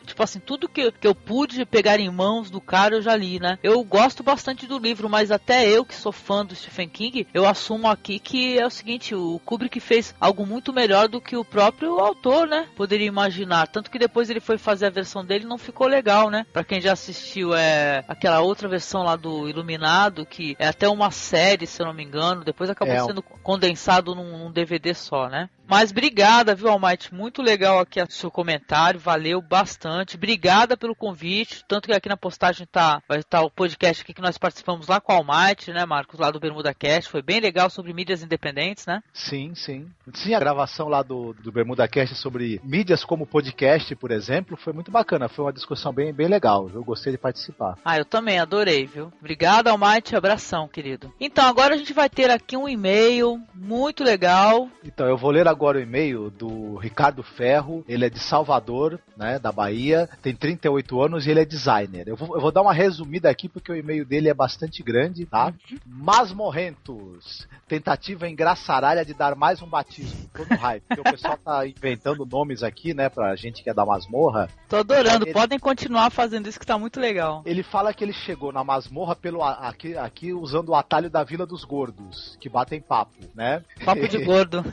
tipo 0.05 0.21
assim, 0.21 0.39
tudo 0.39 0.69
que, 0.69 0.91
que 0.91 1.07
eu 1.07 1.15
pude 1.15 1.65
pegar 1.65 1.99
em 1.99 2.09
mãos 2.09 2.51
do 2.51 2.61
cara 2.61 2.95
eu 2.95 3.01
já 3.01 3.15
li, 3.15 3.39
né? 3.39 3.57
Eu 3.63 3.83
gosto 3.83 4.21
bastante 4.21 4.67
do 4.67 4.77
livro, 4.77 5.09
mas 5.09 5.31
até 5.31 5.67
eu 5.67 5.83
que 5.83 5.95
sou 5.95 6.11
fã 6.11 6.45
do 6.45 6.55
Stephen 6.55 6.87
King, 6.87 7.27
eu 7.33 7.45
assumo 7.47 7.87
aqui 7.87 8.19
que 8.19 8.59
é 8.59 8.65
o 8.65 8.69
seguinte, 8.69 9.15
o 9.15 9.39
Kubrick 9.43 9.79
fez 9.79 10.13
algo 10.19 10.45
muito 10.45 10.71
melhor 10.71 11.07
do 11.07 11.19
que 11.19 11.35
o 11.35 11.43
próprio 11.43 11.99
autor, 11.99 12.47
né? 12.47 12.67
Poderia 12.75 13.07
imaginar. 13.07 13.67
Tanto 13.67 13.89
que 13.89 13.99
depois 13.99 14.29
ele 14.29 14.39
foi 14.39 14.57
fazer 14.57 14.85
a 14.85 14.89
versão 14.89 15.25
dele 15.25 15.45
não 15.45 15.57
ficou 15.57 15.87
legal, 15.87 16.29
né? 16.29 16.45
Pra 16.53 16.63
quem 16.63 16.79
já 16.79 16.93
assistiu 16.93 17.55
é 17.55 18.03
aquela 18.07 18.41
outra 18.41 18.67
versão 18.67 19.03
lá 19.03 19.15
do 19.15 19.49
Iluminado, 19.49 20.25
que 20.25 20.55
é 20.59 20.67
até 20.67 20.87
uma 20.87 21.11
série, 21.11 21.65
se 21.65 21.81
eu 21.81 21.85
não 21.85 21.93
me 21.93 22.03
engano, 22.03 22.43
depois 22.43 22.69
acabou 22.69 22.93
é. 22.93 23.03
sendo 23.03 23.23
condensado 23.55 24.13
num, 24.13 24.37
num 24.37 24.51
DVD 24.51 24.93
só, 24.93 25.29
né? 25.29 25.49
Mas 25.67 25.89
obrigada, 25.89 26.53
viu, 26.53 26.69
Almighty? 26.69 27.13
Muito 27.13 27.41
legal 27.41 27.79
aqui 27.79 27.99
o 27.99 28.11
seu 28.11 28.29
comentário, 28.29 28.99
valeu 28.99 29.41
bastante. 29.41 30.15
Obrigada 30.15 30.77
pelo 30.77 30.95
convite. 30.95 31.65
Tanto 31.67 31.87
que 31.87 31.93
aqui 31.93 32.07
na 32.07 32.15
postagem 32.15 32.67
tá, 32.71 33.01
vai 33.07 33.19
estar 33.19 33.39
tá 33.39 33.43
o 33.43 33.49
podcast 33.49 34.03
aqui 34.03 34.13
que 34.13 34.21
nós 34.21 34.37
participamos 34.37 34.87
lá 34.87 35.01
com 35.01 35.11
o 35.11 35.15
Almighty, 35.15 35.73
né, 35.73 35.83
Marcos, 35.85 36.19
lá 36.19 36.29
do 36.29 36.39
Bermuda 36.39 36.73
Cast. 36.73 37.09
Foi 37.09 37.23
bem 37.23 37.39
legal 37.39 37.69
sobre 37.69 37.93
mídias 37.93 38.21
independentes, 38.21 38.85
né? 38.85 39.01
Sim, 39.11 39.55
sim. 39.55 39.87
Sim, 40.13 40.35
a 40.35 40.39
gravação 40.39 40.87
lá 40.87 41.01
do, 41.01 41.33
do 41.33 41.51
Bermuda 41.51 41.87
Cast 41.87 42.15
sobre 42.15 42.61
mídias 42.63 43.03
como 43.03 43.25
podcast, 43.25 43.95
por 43.95 44.11
exemplo, 44.11 44.55
foi 44.55 44.71
muito 44.71 44.91
bacana. 44.91 45.27
Foi 45.27 45.45
uma 45.45 45.53
discussão 45.53 45.91
bem, 45.91 46.13
bem 46.13 46.27
legal. 46.27 46.69
Eu 46.71 46.83
gostei 46.83 47.11
de 47.11 47.17
participar. 47.17 47.75
Ah, 47.83 47.97
eu 47.97 48.05
também, 48.05 48.39
adorei, 48.39 48.85
viu? 48.85 49.11
Obrigada, 49.19 49.71
Almighty. 49.71 50.15
Abração, 50.15 50.67
querido. 50.67 51.11
Então, 51.19 51.47
agora 51.47 51.73
a 51.73 51.77
gente 51.77 51.91
vai 51.91 52.07
ter 52.07 52.29
aqui 52.29 52.55
um 52.55 52.69
e-mail 52.69 53.41
muito 53.53 54.03
legal. 54.03 54.69
Então, 54.83 55.07
eu 55.07 55.17
vou 55.17 55.31
ler 55.31 55.47
agora 55.47 55.54
o 55.63 55.79
e-mail 55.79 56.29
do 56.29 56.75
Ricardo 56.77 57.23
Ferro. 57.23 57.83
Ele 57.87 58.05
é 58.05 58.09
de 58.09 58.19
Salvador, 58.19 58.99
né, 59.15 59.39
da 59.39 59.51
Bahia. 59.51 60.09
Tem 60.21 60.35
38 60.35 61.01
anos 61.01 61.25
e 61.25 61.31
ele 61.31 61.41
é 61.41 61.45
designer. 61.45 62.07
Eu 62.07 62.15
vou, 62.15 62.35
eu 62.35 62.41
vou 62.41 62.51
dar 62.51 62.61
uma 62.61 62.73
resumida 62.73 63.29
aqui 63.29 63.47
porque 63.47 63.71
o 63.71 63.75
e-mail 63.75 64.05
dele 64.05 64.29
é 64.29 64.33
bastante 64.33 64.83
grande, 64.83 65.25
tá? 65.25 65.53
Masmorrentos. 65.85 67.47
Tentativa 67.67 68.29
engraçaralha 68.29 69.05
de 69.05 69.13
dar 69.13 69.35
mais 69.35 69.61
um 69.61 69.67
batismo. 69.67 70.29
Todo 70.33 70.53
hype. 70.55 70.83
Porque 70.87 71.01
o 71.01 71.11
pessoal 71.11 71.37
tá 71.37 71.65
inventando 71.65 72.25
nomes 72.25 72.63
aqui, 72.63 72.93
né, 72.93 73.09
pra 73.09 73.35
gente 73.35 73.63
que 73.63 73.69
é 73.69 73.73
da 73.73 73.85
masmorra. 73.85 74.49
Tô 74.69 74.77
adorando. 74.77 75.25
Ele... 75.25 75.33
Podem 75.33 75.59
continuar 75.59 76.09
fazendo 76.09 76.47
isso 76.47 76.59
que 76.59 76.65
tá 76.65 76.77
muito 76.77 76.99
legal. 76.99 77.41
Ele 77.45 77.63
fala 77.63 77.93
que 77.93 78.03
ele 78.03 78.13
chegou 78.13 78.51
na 78.51 78.63
masmorra 78.63 79.15
pelo 79.15 79.43
aqui, 79.43 79.97
aqui 79.97 80.33
usando 80.33 80.69
o 80.69 80.75
atalho 80.75 81.09
da 81.09 81.23
Vila 81.23 81.45
dos 81.45 81.63
Gordos, 81.63 82.37
que 82.39 82.49
batem 82.49 82.81
papo, 82.81 83.17
né? 83.33 83.63
Papo 83.83 84.07
de 84.07 84.17
gordo. 84.23 84.63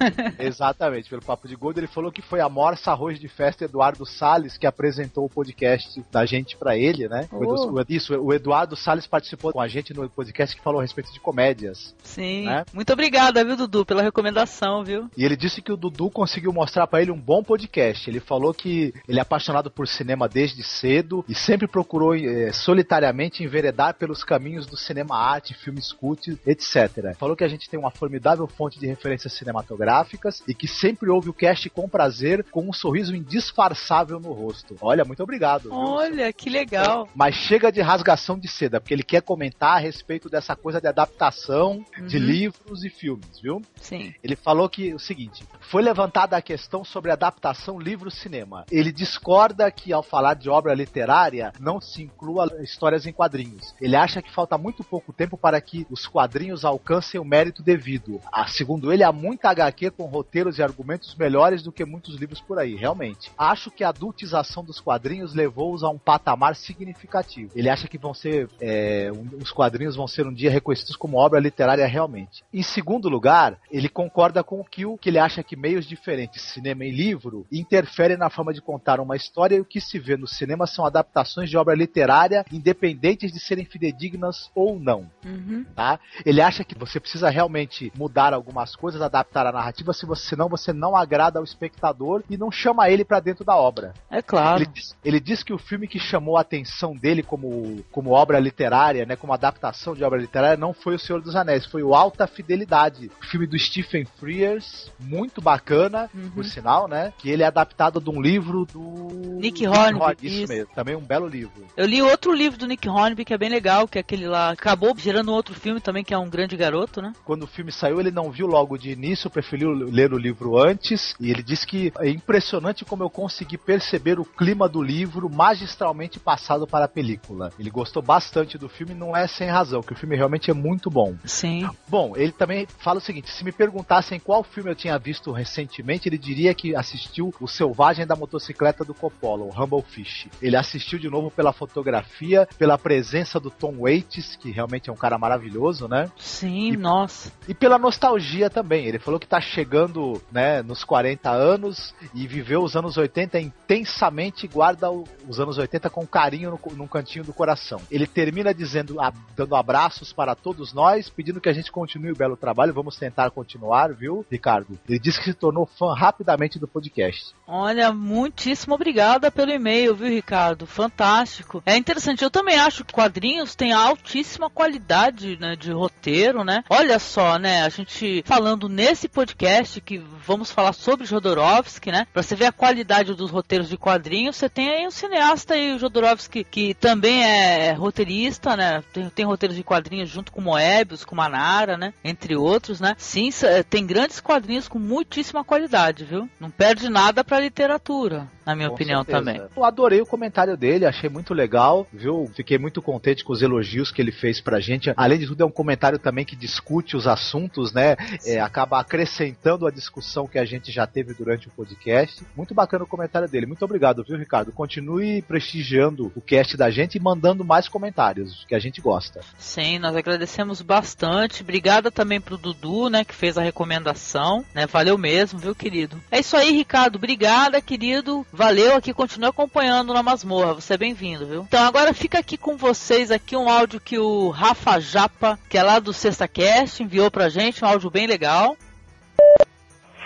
Exatamente, 0.72 1.10
pelo 1.10 1.22
Papo 1.22 1.46
de 1.46 1.54
Gordo. 1.54 1.78
Ele 1.78 1.86
falou 1.86 2.10
que 2.10 2.22
foi 2.22 2.40
a 2.40 2.48
Morsa 2.48 2.90
Arroz 2.90 3.20
de 3.20 3.28
Festa 3.28 3.64
Eduardo 3.64 4.06
Salles 4.06 4.56
que 4.56 4.66
apresentou 4.66 5.26
o 5.26 5.28
podcast 5.28 6.02
da 6.10 6.24
gente 6.24 6.56
para 6.56 6.76
ele, 6.76 7.08
né? 7.08 7.28
Oh. 7.30 7.82
Isso, 7.88 8.14
o 8.18 8.32
Eduardo 8.32 8.74
Salles 8.74 9.06
participou 9.06 9.52
com 9.52 9.60
a 9.60 9.68
gente 9.68 9.92
no 9.92 10.08
podcast 10.08 10.56
que 10.56 10.62
falou 10.62 10.80
a 10.80 10.82
respeito 10.82 11.12
de 11.12 11.20
comédias. 11.20 11.94
Sim. 12.02 12.46
Né? 12.46 12.64
Muito 12.72 12.92
obrigada, 12.92 13.44
viu, 13.44 13.56
Dudu, 13.56 13.84
pela 13.84 14.02
recomendação, 14.02 14.82
viu? 14.82 15.10
E 15.16 15.24
ele 15.24 15.36
disse 15.36 15.60
que 15.60 15.72
o 15.72 15.76
Dudu 15.76 16.10
conseguiu 16.10 16.52
mostrar 16.52 16.86
para 16.86 17.02
ele 17.02 17.10
um 17.10 17.20
bom 17.20 17.42
podcast. 17.42 18.08
Ele 18.08 18.20
falou 18.20 18.54
que 18.54 18.94
ele 19.06 19.18
é 19.18 19.22
apaixonado 19.22 19.70
por 19.70 19.86
cinema 19.86 20.28
desde 20.28 20.62
cedo 20.62 21.22
e 21.28 21.34
sempre 21.34 21.68
procurou 21.68 22.14
é, 22.14 22.50
solitariamente 22.52 23.44
enveredar 23.44 23.94
pelos 23.94 24.24
caminhos 24.24 24.66
do 24.66 24.76
cinema 24.76 25.16
arte, 25.16 25.54
filmes 25.54 25.92
cult, 25.92 26.38
etc. 26.46 27.14
Falou 27.18 27.36
que 27.36 27.44
a 27.44 27.48
gente 27.48 27.68
tem 27.68 27.78
uma 27.78 27.90
formidável 27.90 28.46
fonte 28.46 28.80
de 28.80 28.86
referências 28.86 29.34
cinematográficas 29.34 30.42
e 30.48 30.54
que 30.62 30.68
sempre 30.68 31.10
ouve 31.10 31.28
o 31.28 31.34
cast 31.34 31.68
com 31.70 31.88
prazer, 31.88 32.44
com 32.44 32.68
um 32.68 32.72
sorriso 32.72 33.16
indisfarçável 33.16 34.20
no 34.20 34.30
rosto. 34.30 34.76
Olha, 34.80 35.04
muito 35.04 35.20
obrigado. 35.20 35.68
Olha, 35.72 36.26
viu? 36.26 36.34
que 36.34 36.48
legal. 36.48 37.08
Mas 37.16 37.34
chega 37.34 37.72
de 37.72 37.80
rasgação 37.80 38.38
de 38.38 38.46
seda, 38.46 38.80
porque 38.80 38.94
ele 38.94 39.02
quer 39.02 39.22
comentar 39.22 39.74
a 39.74 39.80
respeito 39.80 40.30
dessa 40.30 40.54
coisa 40.54 40.80
de 40.80 40.86
adaptação 40.86 41.84
uhum. 41.98 42.06
de 42.06 42.16
livros 42.16 42.84
e 42.84 42.90
filmes, 42.90 43.40
viu? 43.42 43.60
Sim. 43.74 44.14
Ele 44.22 44.36
falou 44.36 44.68
que 44.68 44.94
o 44.94 45.00
seguinte: 45.00 45.44
foi 45.68 45.82
levantada 45.82 46.36
a 46.36 46.40
questão 46.40 46.84
sobre 46.84 47.10
adaptação 47.10 47.76
livro-cinema. 47.76 48.64
Ele 48.70 48.92
discorda 48.92 49.68
que 49.68 49.92
ao 49.92 50.00
falar 50.00 50.34
de 50.34 50.48
obra 50.48 50.74
literária 50.74 51.52
não 51.58 51.80
se 51.80 52.04
inclua 52.04 52.48
histórias 52.62 53.04
em 53.04 53.12
quadrinhos. 53.12 53.74
Ele 53.80 53.96
acha 53.96 54.22
que 54.22 54.32
falta 54.32 54.56
muito 54.56 54.84
pouco 54.84 55.12
tempo 55.12 55.36
para 55.36 55.60
que 55.60 55.84
os 55.90 56.06
quadrinhos 56.06 56.64
alcancem 56.64 57.20
o 57.20 57.24
mérito 57.24 57.64
devido. 57.64 58.20
Ah, 58.32 58.46
segundo 58.46 58.92
ele, 58.92 59.02
há 59.02 59.10
muita 59.10 59.50
HQ 59.50 59.90
com 59.90 60.04
roteiros 60.04 60.51
e 60.58 60.62
argumentos 60.62 61.14
melhores 61.14 61.62
do 61.62 61.72
que 61.72 61.84
muitos 61.84 62.16
livros 62.16 62.40
por 62.40 62.58
aí, 62.58 62.74
realmente. 62.74 63.30
Acho 63.36 63.70
que 63.70 63.84
a 63.84 63.88
adultização 63.88 64.64
dos 64.64 64.80
quadrinhos 64.80 65.34
levou-os 65.34 65.82
a 65.82 65.88
um 65.88 65.98
patamar 65.98 66.56
significativo. 66.56 67.52
Ele 67.54 67.68
acha 67.68 67.88
que 67.88 67.98
vão 67.98 68.14
ser 68.14 68.48
é, 68.60 69.10
os 69.40 69.50
quadrinhos 69.50 69.96
vão 69.96 70.06
ser 70.06 70.26
um 70.26 70.32
dia 70.32 70.50
reconhecidos 70.50 70.96
como 70.96 71.16
obra 71.16 71.40
literária 71.40 71.86
realmente. 71.86 72.44
Em 72.52 72.62
segundo 72.62 73.08
lugar, 73.08 73.58
ele 73.70 73.88
concorda 73.88 74.42
com 74.42 74.60
o 74.60 74.64
Kill, 74.64 74.98
que 74.98 75.08
ele 75.08 75.18
acha 75.18 75.42
que 75.42 75.56
meios 75.56 75.86
diferentes, 75.86 76.42
cinema 76.42 76.84
e 76.84 76.90
livro, 76.90 77.46
interferem 77.50 78.16
na 78.16 78.30
forma 78.30 78.52
de 78.52 78.60
contar 78.60 79.00
uma 79.00 79.16
história 79.16 79.56
e 79.56 79.60
o 79.60 79.64
que 79.64 79.80
se 79.80 79.98
vê 79.98 80.16
no 80.16 80.26
cinema 80.26 80.66
são 80.66 80.84
adaptações 80.84 81.50
de 81.50 81.56
obra 81.56 81.74
literária, 81.74 82.44
independentes 82.52 83.32
de 83.32 83.40
serem 83.40 83.64
fidedignas 83.64 84.50
ou 84.54 84.78
não. 84.78 85.10
Uhum. 85.24 85.64
Tá? 85.74 85.98
Ele 86.24 86.40
acha 86.40 86.64
que 86.64 86.78
você 86.78 86.98
precisa 87.00 87.28
realmente 87.28 87.92
mudar 87.96 88.32
algumas 88.32 88.76
coisas, 88.76 89.00
adaptar 89.00 89.46
a 89.46 89.52
narrativa, 89.52 89.92
se 89.92 90.06
você, 90.06 90.36
senão 90.42 90.48
você 90.48 90.72
não 90.72 90.96
agrada 90.96 91.38
ao 91.38 91.44
espectador 91.44 92.22
e 92.28 92.36
não 92.36 92.50
chama 92.50 92.88
ele 92.90 93.04
para 93.04 93.20
dentro 93.20 93.44
da 93.44 93.56
obra. 93.56 93.94
É 94.10 94.20
claro. 94.20 94.62
Ele 94.62 94.70
diz, 94.72 94.96
ele 95.04 95.20
diz, 95.20 95.42
que 95.42 95.52
o 95.52 95.58
filme 95.58 95.86
que 95.86 95.98
chamou 95.98 96.36
a 96.36 96.40
atenção 96.40 96.94
dele 96.94 97.22
como, 97.22 97.82
como 97.90 98.10
obra 98.10 98.38
literária, 98.38 99.04
né, 99.04 99.16
como 99.16 99.32
adaptação 99.32 99.94
de 99.94 100.04
obra 100.04 100.20
literária, 100.20 100.56
não 100.56 100.72
foi 100.72 100.94
O 100.94 100.98
Senhor 100.98 101.20
dos 101.20 101.36
Anéis, 101.36 101.66
foi 101.66 101.82
o 101.82 101.94
Alta 101.94 102.26
Fidelidade, 102.26 103.10
o 103.20 103.26
filme 103.26 103.46
do 103.46 103.58
Stephen 103.58 104.04
Frears, 104.18 104.90
muito 104.98 105.40
bacana, 105.40 106.10
uhum. 106.14 106.30
por 106.30 106.44
sinal, 106.44 106.88
né? 106.88 107.12
Que 107.18 107.30
ele 107.30 107.42
é 107.42 107.46
adaptado 107.46 108.00
de 108.00 108.10
um 108.10 108.20
livro 108.20 108.64
do 108.64 109.38
Nick 109.40 109.66
Hornby. 109.66 110.14
Isso, 110.22 110.36
isso, 110.42 110.52
mesmo, 110.52 110.70
também 110.74 110.96
um 110.96 111.00
belo 111.00 111.26
livro. 111.26 111.66
Eu 111.76 111.86
li 111.86 112.00
outro 112.02 112.32
livro 112.32 112.58
do 112.58 112.66
Nick 112.66 112.88
Hornby 112.88 113.24
que 113.24 113.34
é 113.34 113.38
bem 113.38 113.48
legal, 113.48 113.88
que 113.88 113.98
é 113.98 114.00
aquele 114.00 114.26
lá, 114.26 114.50
acabou 114.50 114.96
gerando 114.96 115.32
outro 115.32 115.54
filme 115.54 115.80
também 115.80 116.04
que 116.04 116.14
é 116.14 116.18
um 116.18 116.28
grande 116.28 116.56
garoto, 116.56 117.02
né? 117.02 117.12
Quando 117.24 117.44
o 117.44 117.46
filme 117.46 117.72
saiu, 117.72 118.00
ele 118.00 118.10
não 118.10 118.30
viu 118.30 118.46
logo 118.46 118.76
de 118.76 118.90
início, 118.90 119.30
preferiu 119.30 119.70
ler 119.70 120.12
o 120.12 120.18
livro 120.18 120.31
antes, 120.56 121.14
e 121.20 121.30
ele 121.30 121.42
disse 121.42 121.66
que 121.66 121.92
é 121.98 122.08
impressionante 122.08 122.84
como 122.84 123.02
eu 123.02 123.10
consegui 123.10 123.56
perceber 123.56 124.18
o 124.18 124.24
clima 124.24 124.68
do 124.68 124.82
livro 124.82 125.30
magistralmente 125.30 126.18
passado 126.18 126.66
para 126.66 126.84
a 126.84 126.88
película. 126.88 127.50
Ele 127.58 127.70
gostou 127.70 128.02
bastante 128.02 128.58
do 128.58 128.68
filme, 128.68 128.94
não 128.94 129.16
é 129.16 129.26
sem 129.26 129.48
razão, 129.48 129.82
que 129.82 129.92
o 129.92 129.96
filme 129.96 130.16
realmente 130.16 130.50
é 130.50 130.54
muito 130.54 130.90
bom. 130.90 131.14
Sim. 131.24 131.68
Bom, 131.88 132.12
ele 132.16 132.32
também 132.32 132.66
fala 132.78 132.98
o 132.98 133.02
seguinte: 133.02 133.30
se 133.30 133.44
me 133.44 133.52
perguntassem 133.52 134.20
qual 134.20 134.42
filme 134.42 134.70
eu 134.70 134.74
tinha 134.74 134.98
visto 134.98 135.32
recentemente, 135.32 136.08
ele 136.08 136.18
diria 136.18 136.54
que 136.54 136.74
assistiu 136.74 137.32
O 137.40 137.48
Selvagem 137.48 138.06
da 138.06 138.16
Motocicleta 138.16 138.84
do 138.84 138.94
Coppola, 138.94 139.44
o 139.44 139.50
Humble 139.50 139.82
Fish. 139.82 140.28
Ele 140.40 140.56
assistiu 140.56 140.98
de 140.98 141.08
novo 141.08 141.30
pela 141.30 141.52
fotografia, 141.52 142.48
pela 142.58 142.78
presença 142.78 143.40
do 143.40 143.50
Tom 143.50 143.78
Waits, 143.80 144.36
que 144.36 144.50
realmente 144.50 144.88
é 144.88 144.92
um 144.92 144.96
cara 144.96 145.18
maravilhoso, 145.18 145.88
né? 145.88 146.10
Sim, 146.16 146.72
e, 146.72 146.76
nossa. 146.76 147.32
E 147.48 147.54
pela 147.54 147.78
nostalgia 147.78 148.48
também. 148.48 148.86
Ele 148.86 148.98
falou 148.98 149.18
que 149.18 149.26
tá 149.26 149.40
chegando, 149.40 150.21
né, 150.30 150.62
nos 150.62 150.84
40 150.84 151.30
anos 151.30 151.94
e 152.14 152.26
viveu 152.26 152.62
os 152.62 152.76
anos 152.76 152.96
80 152.96 153.40
intensamente 153.40 154.46
e 154.46 154.48
guarda 154.48 154.90
os 154.90 155.40
anos 155.40 155.58
80 155.58 155.90
com 155.90 156.06
carinho 156.06 156.50
no, 156.50 156.76
num 156.76 156.86
cantinho 156.86 157.24
do 157.24 157.32
coração. 157.32 157.80
Ele 157.90 158.06
termina 158.06 158.54
dizendo, 158.54 158.96
dando 159.36 159.56
abraços 159.56 160.12
para 160.12 160.34
todos 160.34 160.72
nós, 160.72 161.08
pedindo 161.08 161.40
que 161.40 161.48
a 161.48 161.52
gente 161.52 161.72
continue 161.72 162.12
o 162.12 162.16
belo 162.16 162.36
trabalho. 162.36 162.74
Vamos 162.74 162.96
tentar 162.96 163.30
continuar, 163.30 163.92
viu, 163.92 164.24
Ricardo? 164.30 164.78
Ele 164.88 164.98
disse 164.98 165.18
que 165.18 165.24
se 165.24 165.34
tornou 165.34 165.66
fã 165.66 165.94
rapidamente 165.94 166.58
do 166.58 166.68
podcast. 166.68 167.34
Olha, 167.46 167.92
muitíssimo 167.92 168.74
obrigada 168.74 169.30
pelo 169.30 169.50
e-mail, 169.50 169.94
viu, 169.94 170.08
Ricardo? 170.08 170.66
Fantástico. 170.66 171.62
É 171.66 171.76
interessante, 171.76 172.22
eu 172.22 172.30
também 172.30 172.56
acho 172.56 172.84
que 172.84 172.92
quadrinhos 172.92 173.54
têm 173.54 173.72
altíssima 173.72 174.50
qualidade 174.50 175.36
né, 175.38 175.56
de 175.56 175.72
roteiro, 175.72 176.44
né? 176.44 176.64
Olha 176.68 176.98
só, 176.98 177.38
né? 177.38 177.62
A 177.62 177.68
gente 177.68 178.22
falando 178.26 178.68
nesse 178.68 179.08
podcast 179.08 179.80
que 179.80 180.01
vamos 180.26 180.50
falar 180.50 180.72
sobre 180.72 181.06
Jodorowsky, 181.06 181.90
né? 181.90 182.06
Pra 182.12 182.22
você 182.22 182.34
ver 182.34 182.46
a 182.46 182.52
qualidade 182.52 183.14
dos 183.14 183.30
roteiros 183.30 183.68
de 183.68 183.76
quadrinhos, 183.76 184.36
você 184.36 184.48
tem 184.48 184.70
aí 184.70 184.86
um 184.86 184.90
cineasta 184.90 185.54
aí, 185.54 185.74
o 185.74 185.78
Jodorowsky, 185.78 186.44
que 186.44 186.74
também 186.74 187.24
é 187.24 187.72
roteirista, 187.72 188.56
né? 188.56 188.82
Tem, 188.92 189.08
tem 189.08 189.24
roteiros 189.24 189.56
de 189.56 189.62
quadrinhos 189.62 190.08
junto 190.08 190.32
com 190.32 190.40
Moebius, 190.40 191.04
com 191.04 191.14
Manara, 191.14 191.76
né? 191.76 191.92
Entre 192.04 192.36
outros, 192.36 192.80
né? 192.80 192.94
Sim, 192.98 193.30
tem 193.68 193.86
grandes 193.86 194.20
quadrinhos 194.20 194.68
com 194.68 194.78
muitíssima 194.78 195.44
qualidade, 195.44 196.04
viu? 196.04 196.28
Não 196.38 196.50
perde 196.50 196.88
nada 196.88 197.24
pra 197.24 197.40
literatura. 197.40 198.30
Na 198.44 198.54
minha 198.54 198.68
Com 198.68 198.74
opinião 198.74 199.04
certeza. 199.04 199.18
também. 199.18 199.48
Eu 199.56 199.64
adorei 199.64 200.00
o 200.00 200.06
comentário 200.06 200.56
dele, 200.56 200.86
achei 200.86 201.08
muito 201.08 201.34
legal, 201.34 201.86
viu? 201.92 202.30
Fiquei 202.34 202.58
muito 202.58 202.80
contente 202.82 203.24
com 203.24 203.32
os 203.32 203.42
elogios 203.42 203.90
que 203.90 204.00
ele 204.00 204.12
fez 204.12 204.40
pra 204.40 204.60
gente. 204.60 204.92
Além 204.96 205.18
de 205.18 205.26
tudo, 205.26 205.42
é 205.42 205.46
um 205.46 205.50
comentário 205.50 205.98
também 205.98 206.24
que 206.24 206.36
discute 206.36 206.96
os 206.96 207.06
assuntos, 207.06 207.72
né? 207.72 207.96
É, 208.24 208.40
acaba 208.40 208.80
acrescentando 208.80 209.66
a 209.66 209.70
discussão 209.70 210.26
que 210.26 210.38
a 210.38 210.44
gente 210.44 210.70
já 210.72 210.86
teve 210.86 211.14
durante 211.14 211.48
o 211.48 211.50
podcast. 211.50 212.24
Muito 212.36 212.54
bacana 212.54 212.84
o 212.84 212.86
comentário 212.86 213.28
dele. 213.28 213.46
Muito 213.46 213.64
obrigado, 213.64 214.04
viu, 214.04 214.18
Ricardo? 214.18 214.52
Continue 214.52 215.22
prestigiando 215.22 216.12
o 216.14 216.20
cast 216.20 216.56
da 216.56 216.70
gente 216.70 216.96
e 216.96 217.00
mandando 217.00 217.44
mais 217.44 217.68
comentários, 217.68 218.44
que 218.48 218.54
a 218.54 218.58
gente 218.58 218.80
gosta. 218.80 219.20
Sim, 219.38 219.78
nós 219.78 219.96
agradecemos 219.96 220.62
bastante. 220.62 221.42
Obrigada 221.42 221.90
também 221.90 222.20
pro 222.20 222.38
Dudu, 222.38 222.88
né, 222.88 223.04
que 223.04 223.14
fez 223.14 223.38
a 223.38 223.42
recomendação, 223.42 224.44
né? 224.54 224.66
Valeu 224.66 224.96
mesmo, 224.98 225.38
viu, 225.38 225.54
querido? 225.54 226.00
É 226.10 226.20
isso 226.20 226.36
aí, 226.36 226.52
Ricardo. 226.52 226.96
Obrigada, 226.96 227.60
querido. 227.60 228.26
Valeu 228.32 228.74
aqui, 228.74 228.94
continue 228.94 229.28
acompanhando 229.28 229.92
na 229.92 230.02
masmorra. 230.02 230.54
Você 230.54 230.72
é 230.72 230.78
bem-vindo, 230.78 231.26
viu? 231.26 231.42
Então 231.42 231.62
agora 231.66 231.92
fica 231.92 232.18
aqui 232.18 232.38
com 232.38 232.56
vocês 232.56 233.10
aqui 233.10 233.36
um 233.36 233.46
áudio 233.46 233.78
que 233.78 233.98
o 233.98 234.30
Rafa 234.30 234.80
Japa, 234.80 235.38
que 235.50 235.58
é 235.58 235.62
lá 235.62 235.78
do 235.78 235.92
Sexta 235.92 236.26
Cast, 236.26 236.82
enviou 236.82 237.10
pra 237.10 237.28
gente, 237.28 237.62
um 237.62 237.68
áudio 237.68 237.90
bem 237.90 238.06
legal. 238.06 238.56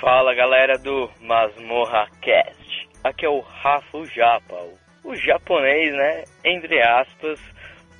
Fala 0.00 0.34
galera 0.34 0.76
do 0.76 1.08
Masmorra 1.20 2.08
Cast. 2.20 2.88
Aqui 3.04 3.24
é 3.24 3.28
o 3.28 3.38
Rafa 3.38 4.04
Japa, 4.06 4.56
o, 5.04 5.10
o 5.10 5.14
japonês, 5.14 5.94
né? 5.94 6.24
Entre 6.44 6.82
aspas, 6.82 7.38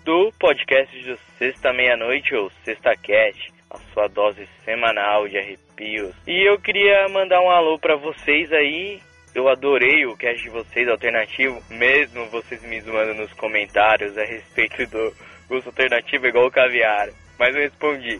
do 0.05 0.33
podcast 0.41 1.05
do 1.05 1.17
Sexta 1.39 1.73
Meia-Noite 1.73 2.35
ou 2.35 2.51
Sexta 2.65 2.97
Cast, 2.97 3.53
a 3.71 3.79
sua 3.95 4.09
dose 4.09 4.49
semanal 4.65 5.29
de 5.29 5.39
arrepios. 5.39 6.17
E 6.27 6.51
eu 6.51 6.59
queria 6.59 7.09
mandar 7.11 7.41
um 7.41 7.51
alô 7.51 7.79
pra 7.79 7.95
vocês 7.95 8.53
aí. 8.53 9.01
Eu 9.37 9.51
adorei 9.51 10.07
o 10.07 10.17
cast 10.17 10.43
de 10.43 10.49
vocês 10.49 10.89
alternativo, 10.89 11.63
mesmo 11.69 12.25
vocês 12.31 12.63
me 12.63 12.81
zoando 12.81 13.13
nos 13.13 13.31
comentários 13.35 14.17
a 14.17 14.25
respeito 14.25 14.87
do 14.87 15.15
gosto 15.47 15.67
alternativo 15.67 16.27
igual 16.27 16.47
o 16.47 16.51
caviar. 16.51 17.11
Mas 17.39 17.55
eu 17.55 17.61
respondi, 17.61 18.19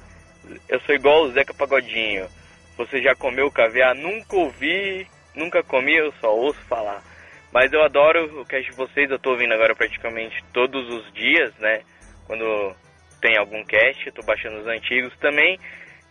eu 0.69 0.79
sou 0.81 0.95
igual 0.95 1.23
o 1.23 1.31
Zeca 1.31 1.55
Pagodinho. 1.55 2.29
Você 2.77 3.01
já 3.01 3.15
comeu 3.15 3.51
caviar? 3.51 3.95
Nunca 3.95 4.37
ouvi, 4.37 5.07
nunca 5.35 5.63
comi, 5.63 5.97
eu 5.97 6.13
só 6.21 6.37
ouço 6.37 6.61
falar. 6.69 7.03
Mas 7.51 7.73
eu 7.73 7.83
adoro 7.83 8.43
o 8.43 8.45
cast 8.45 8.71
de 8.71 8.77
vocês, 8.77 9.11
eu 9.11 9.19
tô 9.19 9.31
ouvindo 9.31 9.55
agora 9.55 9.75
praticamente 9.75 10.45
todos 10.53 10.87
os 10.87 11.11
dias, 11.15 11.51
né? 11.57 11.81
Quando 12.27 12.77
tem 13.23 13.39
algum 13.39 13.65
cast, 13.65 14.07
eu 14.07 14.13
tô 14.13 14.23
baixando 14.23 14.59
os 14.59 14.67
antigos 14.67 15.17
também. 15.17 15.59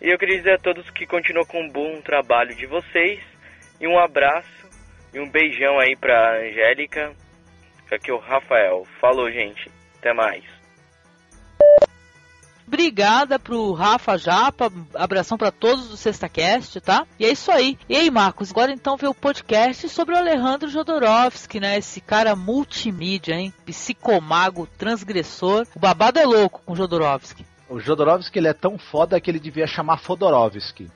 E 0.01 0.09
eu 0.09 0.17
queria 0.17 0.37
dizer 0.37 0.53
a 0.53 0.57
todos 0.57 0.89
que 0.89 1.05
continuam 1.05 1.45
com 1.45 1.61
um 1.61 1.69
bom 1.69 2.01
trabalho 2.01 2.55
de 2.55 2.65
vocês. 2.65 3.19
E 3.79 3.85
um 3.85 3.99
abraço 3.99 4.64
e 5.15 5.19
um 5.19 5.29
beijão 5.29 5.79
aí 5.79 5.95
pra 5.95 6.37
Angélica. 6.41 7.13
Aqui 7.91 8.11
é 8.11 8.13
o 8.13 8.19
Rafael. 8.19 8.85
Falou, 8.99 9.31
gente. 9.31 9.71
Até 9.97 10.13
mais. 10.13 10.43
Obrigada 12.67 13.37
pro 13.37 13.73
Rafa 13.73 14.17
Japa, 14.17 14.71
abração 14.95 15.37
pra 15.37 15.51
todos 15.51 15.87
do 15.87 15.95
Sexta 15.95 16.27
Cast, 16.27 16.81
tá? 16.81 17.05
E 17.19 17.23
é 17.23 17.31
isso 17.31 17.51
aí. 17.51 17.77
E 17.87 17.95
aí, 17.95 18.09
Marcos, 18.09 18.51
agora 18.51 18.71
então 18.71 18.97
vê 18.97 19.07
o 19.07 19.13
podcast 19.13 19.87
sobre 19.87 20.15
o 20.15 20.17
Alejandro 20.17 20.67
Jodorowsky, 20.67 21.59
né? 21.59 21.77
Esse 21.77 22.01
cara 22.01 22.35
multimídia, 22.35 23.35
hein? 23.35 23.53
Psicomago, 23.65 24.67
transgressor. 24.79 25.67
O 25.75 25.79
babado 25.79 26.19
é 26.19 26.25
louco 26.25 26.61
com 26.65 26.73
o 26.73 26.75
Jodorowsky. 26.75 27.45
O 27.69 27.79
Jodorowsky 27.79 28.39
ele 28.39 28.47
é 28.47 28.53
tão 28.53 28.79
foda 28.79 29.21
que 29.21 29.29
ele 29.29 29.39
devia 29.39 29.67
chamar 29.67 29.99
Fodorovsky. 29.99 30.89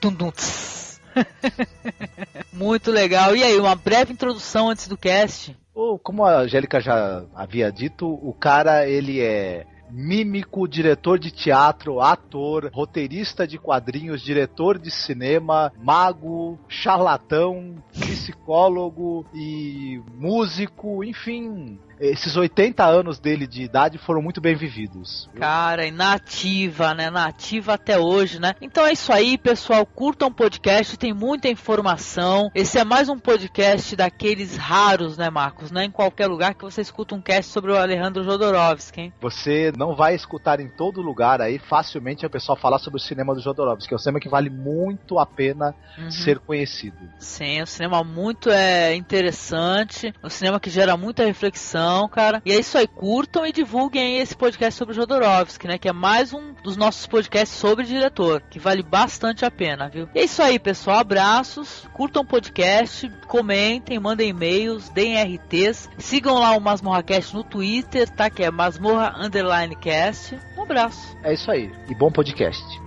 Tum, 0.00 0.14
tum, 0.16 0.30
tss. 0.30 0.81
Muito 2.52 2.90
legal. 2.90 3.34
E 3.34 3.42
aí, 3.42 3.58
uma 3.58 3.74
breve 3.74 4.12
introdução 4.12 4.68
antes 4.68 4.88
do 4.88 4.96
cast. 4.96 5.56
Como 6.02 6.24
a 6.24 6.40
Angélica 6.40 6.80
já 6.80 7.24
havia 7.34 7.72
dito, 7.72 8.06
o 8.06 8.34
cara 8.34 8.86
ele 8.86 9.20
é 9.20 9.66
mímico, 9.92 10.66
diretor 10.66 11.18
de 11.18 11.30
teatro, 11.30 12.00
ator, 12.00 12.70
roteirista 12.72 13.46
de 13.46 13.58
quadrinhos, 13.58 14.22
diretor 14.22 14.78
de 14.78 14.90
cinema, 14.90 15.70
mago, 15.78 16.58
charlatão, 16.66 17.76
psicólogo 17.92 19.26
e 19.34 20.00
músico, 20.14 21.04
enfim. 21.04 21.78
Esses 22.02 22.36
80 22.36 22.84
anos 22.84 23.20
dele 23.20 23.46
de 23.46 23.62
idade 23.62 23.96
foram 23.96 24.20
muito 24.20 24.40
bem 24.40 24.56
vividos. 24.56 25.28
viu? 25.32 25.40
Cara, 25.40 25.86
e 25.86 25.92
nativa, 25.92 26.92
né? 26.94 27.10
Nativa 27.10 27.74
até 27.74 27.96
hoje, 27.96 28.40
né? 28.40 28.54
Então 28.60 28.84
é 28.84 28.92
isso 28.92 29.12
aí, 29.12 29.38
pessoal. 29.38 29.86
Curtam 29.86 30.26
o 30.28 30.34
podcast, 30.34 30.96
tem 30.98 31.12
muita 31.14 31.46
informação. 31.48 32.50
Esse 32.56 32.76
é 32.78 32.84
mais 32.84 33.08
um 33.08 33.16
podcast 33.16 33.94
daqueles 33.94 34.56
raros, 34.56 35.16
né, 35.16 35.30
Marcos? 35.30 35.70
Não 35.70 35.80
é 35.80 35.84
em 35.84 35.92
qualquer 35.92 36.26
lugar 36.26 36.54
que 36.54 36.64
você 36.64 36.80
escuta 36.80 37.14
um 37.14 37.20
cast 37.22 37.52
sobre 37.52 37.70
o 37.70 37.76
Alejandro 37.76 38.24
Jodorowsky, 38.24 39.00
hein? 39.00 39.12
Você 39.20 39.72
não 39.76 39.94
vai 39.94 40.16
escutar 40.16 40.58
em 40.58 40.68
todo 40.68 41.00
lugar 41.00 41.40
aí 41.40 41.60
facilmente 41.60 42.26
o 42.26 42.30
pessoal 42.30 42.58
falar 42.58 42.80
sobre 42.80 42.98
o 42.98 43.02
cinema 43.02 43.32
do 43.32 43.40
Jodorowsky, 43.40 43.86
que 43.88 43.94
é 43.94 43.96
um 43.96 43.98
cinema 44.00 44.18
que 44.18 44.28
vale 44.28 44.50
muito 44.50 45.20
a 45.20 45.26
pena 45.26 45.72
Uhum. 45.98 46.10
ser 46.10 46.38
conhecido. 46.38 46.96
Sim, 47.18 47.62
um 47.62 47.66
cinema 47.66 48.02
muito 48.02 48.50
é, 48.50 48.94
interessante, 48.94 50.12
um 50.24 50.28
cinema 50.30 50.58
que 50.58 50.70
gera 50.70 50.96
muita 50.96 51.24
reflexão, 51.24 51.91
cara. 52.08 52.42
E 52.44 52.52
é 52.52 52.58
isso 52.58 52.76
aí, 52.76 52.86
curtam 52.86 53.46
e 53.46 53.52
divulguem 53.52 54.18
esse 54.18 54.36
podcast 54.36 54.78
sobre 54.78 54.94
Jodorowsky, 54.94 55.66
né? 55.66 55.78
Que 55.78 55.88
é 55.88 55.92
mais 55.92 56.32
um 56.32 56.52
dos 56.62 56.76
nossos 56.76 57.06
podcasts 57.06 57.56
sobre 57.58 57.84
diretor, 57.84 58.42
que 58.50 58.58
vale 58.58 58.82
bastante 58.82 59.44
a 59.44 59.50
pena, 59.50 59.88
viu? 59.88 60.08
E 60.14 60.20
é 60.20 60.24
isso 60.24 60.42
aí, 60.42 60.58
pessoal. 60.58 60.98
Abraços, 60.98 61.88
curtam 61.92 62.22
o 62.22 62.26
podcast, 62.26 63.10
comentem, 63.26 63.98
mandem 63.98 64.30
e-mails, 64.30 64.88
deem 64.90 65.16
RTs, 65.20 65.88
sigam 65.98 66.38
lá 66.38 66.56
o 66.56 66.60
MasmorraCast 66.60 67.34
no 67.34 67.44
Twitter, 67.44 68.08
tá? 68.08 68.30
Que 68.30 68.44
é 68.44 68.50
Masmorra 68.50 69.14
Underline 69.18 69.76
Cast. 69.76 70.38
Um 70.56 70.62
abraço. 70.62 71.16
É 71.22 71.34
isso 71.34 71.50
aí. 71.50 71.70
E 71.88 71.94
bom 71.94 72.10
podcast. 72.10 72.81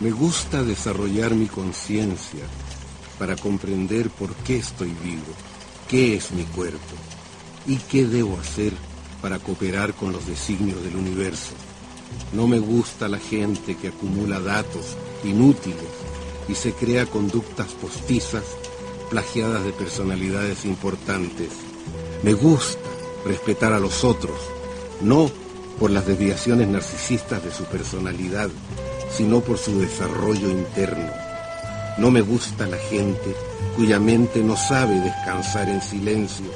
Me 0.00 0.10
gusta 0.12 0.62
desarrollar 0.62 1.34
mi 1.34 1.46
conciencia 1.46 2.44
para 3.18 3.36
comprender 3.36 4.08
por 4.08 4.34
qué 4.34 4.56
estoy 4.56 4.94
vivo, 5.04 5.34
qué 5.90 6.16
es 6.16 6.30
mi 6.32 6.44
cuerpo 6.44 6.78
y 7.66 7.76
qué 7.76 8.06
debo 8.06 8.38
hacer 8.38 8.72
para 9.20 9.38
cooperar 9.38 9.92
con 9.92 10.12
los 10.12 10.26
designios 10.26 10.82
del 10.82 10.96
universo. 10.96 11.52
No 12.32 12.46
me 12.48 12.58
gusta 12.58 13.08
la 13.08 13.18
gente 13.18 13.76
que 13.76 13.88
acumula 13.88 14.40
datos 14.40 14.96
inútiles 15.22 15.76
y 16.48 16.54
se 16.54 16.72
crea 16.72 17.04
conductas 17.04 17.68
postizas 17.72 18.44
plagiadas 19.10 19.64
de 19.64 19.72
personalidades 19.72 20.64
importantes. 20.64 21.50
Me 22.22 22.32
gusta 22.32 22.88
respetar 23.26 23.74
a 23.74 23.78
los 23.78 24.02
otros, 24.02 24.40
no 25.02 25.30
por 25.78 25.90
las 25.90 26.06
desviaciones 26.06 26.68
narcisistas 26.68 27.44
de 27.44 27.52
su 27.52 27.64
personalidad, 27.64 28.48
sino 29.16 29.40
por 29.40 29.58
su 29.58 29.78
desarrollo 29.80 30.48
interno. 30.48 31.10
No 31.98 32.10
me 32.10 32.20
gusta 32.20 32.66
la 32.66 32.76
gente 32.76 33.34
cuya 33.76 33.98
mente 33.98 34.42
no 34.42 34.56
sabe 34.56 35.00
descansar 35.00 35.68
en 35.68 35.82
silencio, 35.82 36.46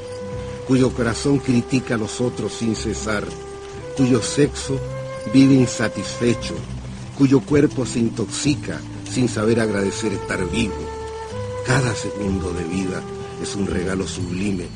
cuyo 0.67 0.93
corazón 0.93 1.39
critica 1.39 1.95
a 1.95 1.99
los 1.99 2.21
otros 2.21 2.53
sin 2.53 2.75
cesar, 2.77 3.25
cuyo 3.97 4.23
sexo 4.23 4.79
vive 5.33 5.55
insatisfecho, 5.55 6.55
cuyo 7.17 7.41
cuerpo 7.41 7.87
se 7.87 7.99
intoxica 7.99 8.81
sin 9.11 9.29
saber 9.29 9.61
agradecer 9.61 10.13
estar 10.13 10.45
vivo. 10.51 10.75
Cada 11.67 11.95
segundo 11.95 12.53
de 12.53 12.65
vida 12.65 13.03
es 13.43 13.55
un 13.55 13.67
regalo 13.67 14.07
sublime. 14.07 14.67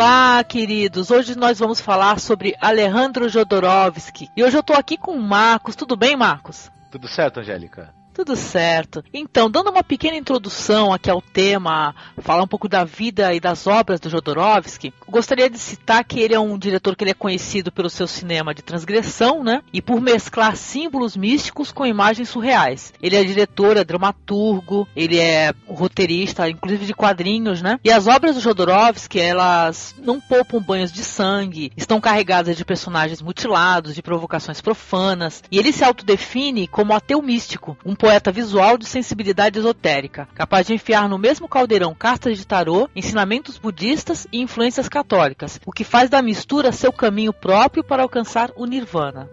Olá, 0.00 0.44
queridos! 0.44 1.10
Hoje 1.10 1.36
nós 1.36 1.58
vamos 1.58 1.80
falar 1.80 2.20
sobre 2.20 2.54
Alejandro 2.60 3.28
Jodorowsky. 3.28 4.30
E 4.36 4.44
hoje 4.44 4.56
eu 4.56 4.62
tô 4.62 4.72
aqui 4.72 4.96
com 4.96 5.10
o 5.10 5.20
Marcos. 5.20 5.74
Tudo 5.74 5.96
bem, 5.96 6.16
Marcos? 6.16 6.70
Tudo 6.88 7.08
certo, 7.08 7.40
Angélica? 7.40 7.92
Tudo 8.18 8.34
certo. 8.34 9.04
Então, 9.14 9.48
dando 9.48 9.70
uma 9.70 9.84
pequena 9.84 10.16
introdução 10.16 10.92
aqui 10.92 11.08
ao 11.08 11.22
tema, 11.22 11.94
falar 12.20 12.42
um 12.42 12.48
pouco 12.48 12.68
da 12.68 12.82
vida 12.82 13.32
e 13.32 13.38
das 13.38 13.64
obras 13.68 14.00
do 14.00 14.10
Jodorowsky, 14.10 14.92
gostaria 15.08 15.48
de 15.48 15.56
citar 15.56 16.02
que 16.02 16.18
ele 16.18 16.34
é 16.34 16.40
um 16.40 16.58
diretor 16.58 16.96
que 16.96 17.04
ele 17.04 17.12
é 17.12 17.14
conhecido 17.14 17.70
pelo 17.70 17.88
seu 17.88 18.08
cinema 18.08 18.52
de 18.52 18.60
transgressão, 18.60 19.44
né? 19.44 19.62
E 19.72 19.80
por 19.80 20.00
mesclar 20.00 20.56
símbolos 20.56 21.16
místicos 21.16 21.70
com 21.70 21.86
imagens 21.86 22.28
surreais. 22.28 22.92
Ele 23.00 23.14
é 23.14 23.22
diretor, 23.22 23.76
é 23.76 23.84
dramaturgo, 23.84 24.88
ele 24.96 25.16
é 25.20 25.52
roteirista, 25.68 26.50
inclusive 26.50 26.86
de 26.86 26.94
quadrinhos, 26.94 27.62
né? 27.62 27.78
E 27.84 27.92
as 27.92 28.08
obras 28.08 28.34
do 28.34 28.40
Jodorowsky, 28.40 29.20
elas 29.20 29.94
não 29.96 30.20
poupam 30.20 30.60
banhos 30.60 30.90
de 30.90 31.04
sangue, 31.04 31.70
estão 31.76 32.00
carregadas 32.00 32.56
de 32.56 32.64
personagens 32.64 33.22
mutilados, 33.22 33.94
de 33.94 34.02
provocações 34.02 34.60
profanas, 34.60 35.44
e 35.52 35.56
ele 35.56 35.72
se 35.72 35.84
autodefine 35.84 36.66
como 36.66 36.92
ateu 36.92 37.22
místico, 37.22 37.78
um 37.86 37.94
poeta 38.08 38.32
visual 38.32 38.78
de 38.78 38.86
sensibilidade 38.86 39.58
esotérica, 39.58 40.26
capaz 40.34 40.66
de 40.66 40.72
enfiar 40.72 41.06
no 41.10 41.18
mesmo 41.18 41.46
caldeirão 41.46 41.94
cartas 41.94 42.38
de 42.38 42.46
tarô, 42.46 42.88
ensinamentos 42.96 43.58
budistas 43.58 44.26
e 44.32 44.40
influências 44.40 44.88
católicas, 44.88 45.60
o 45.66 45.70
que 45.70 45.84
faz 45.84 46.08
da 46.08 46.22
mistura 46.22 46.72
seu 46.72 46.90
caminho 46.90 47.34
próprio 47.34 47.84
para 47.84 48.02
alcançar 48.02 48.50
o 48.56 48.64
nirvana. 48.64 49.28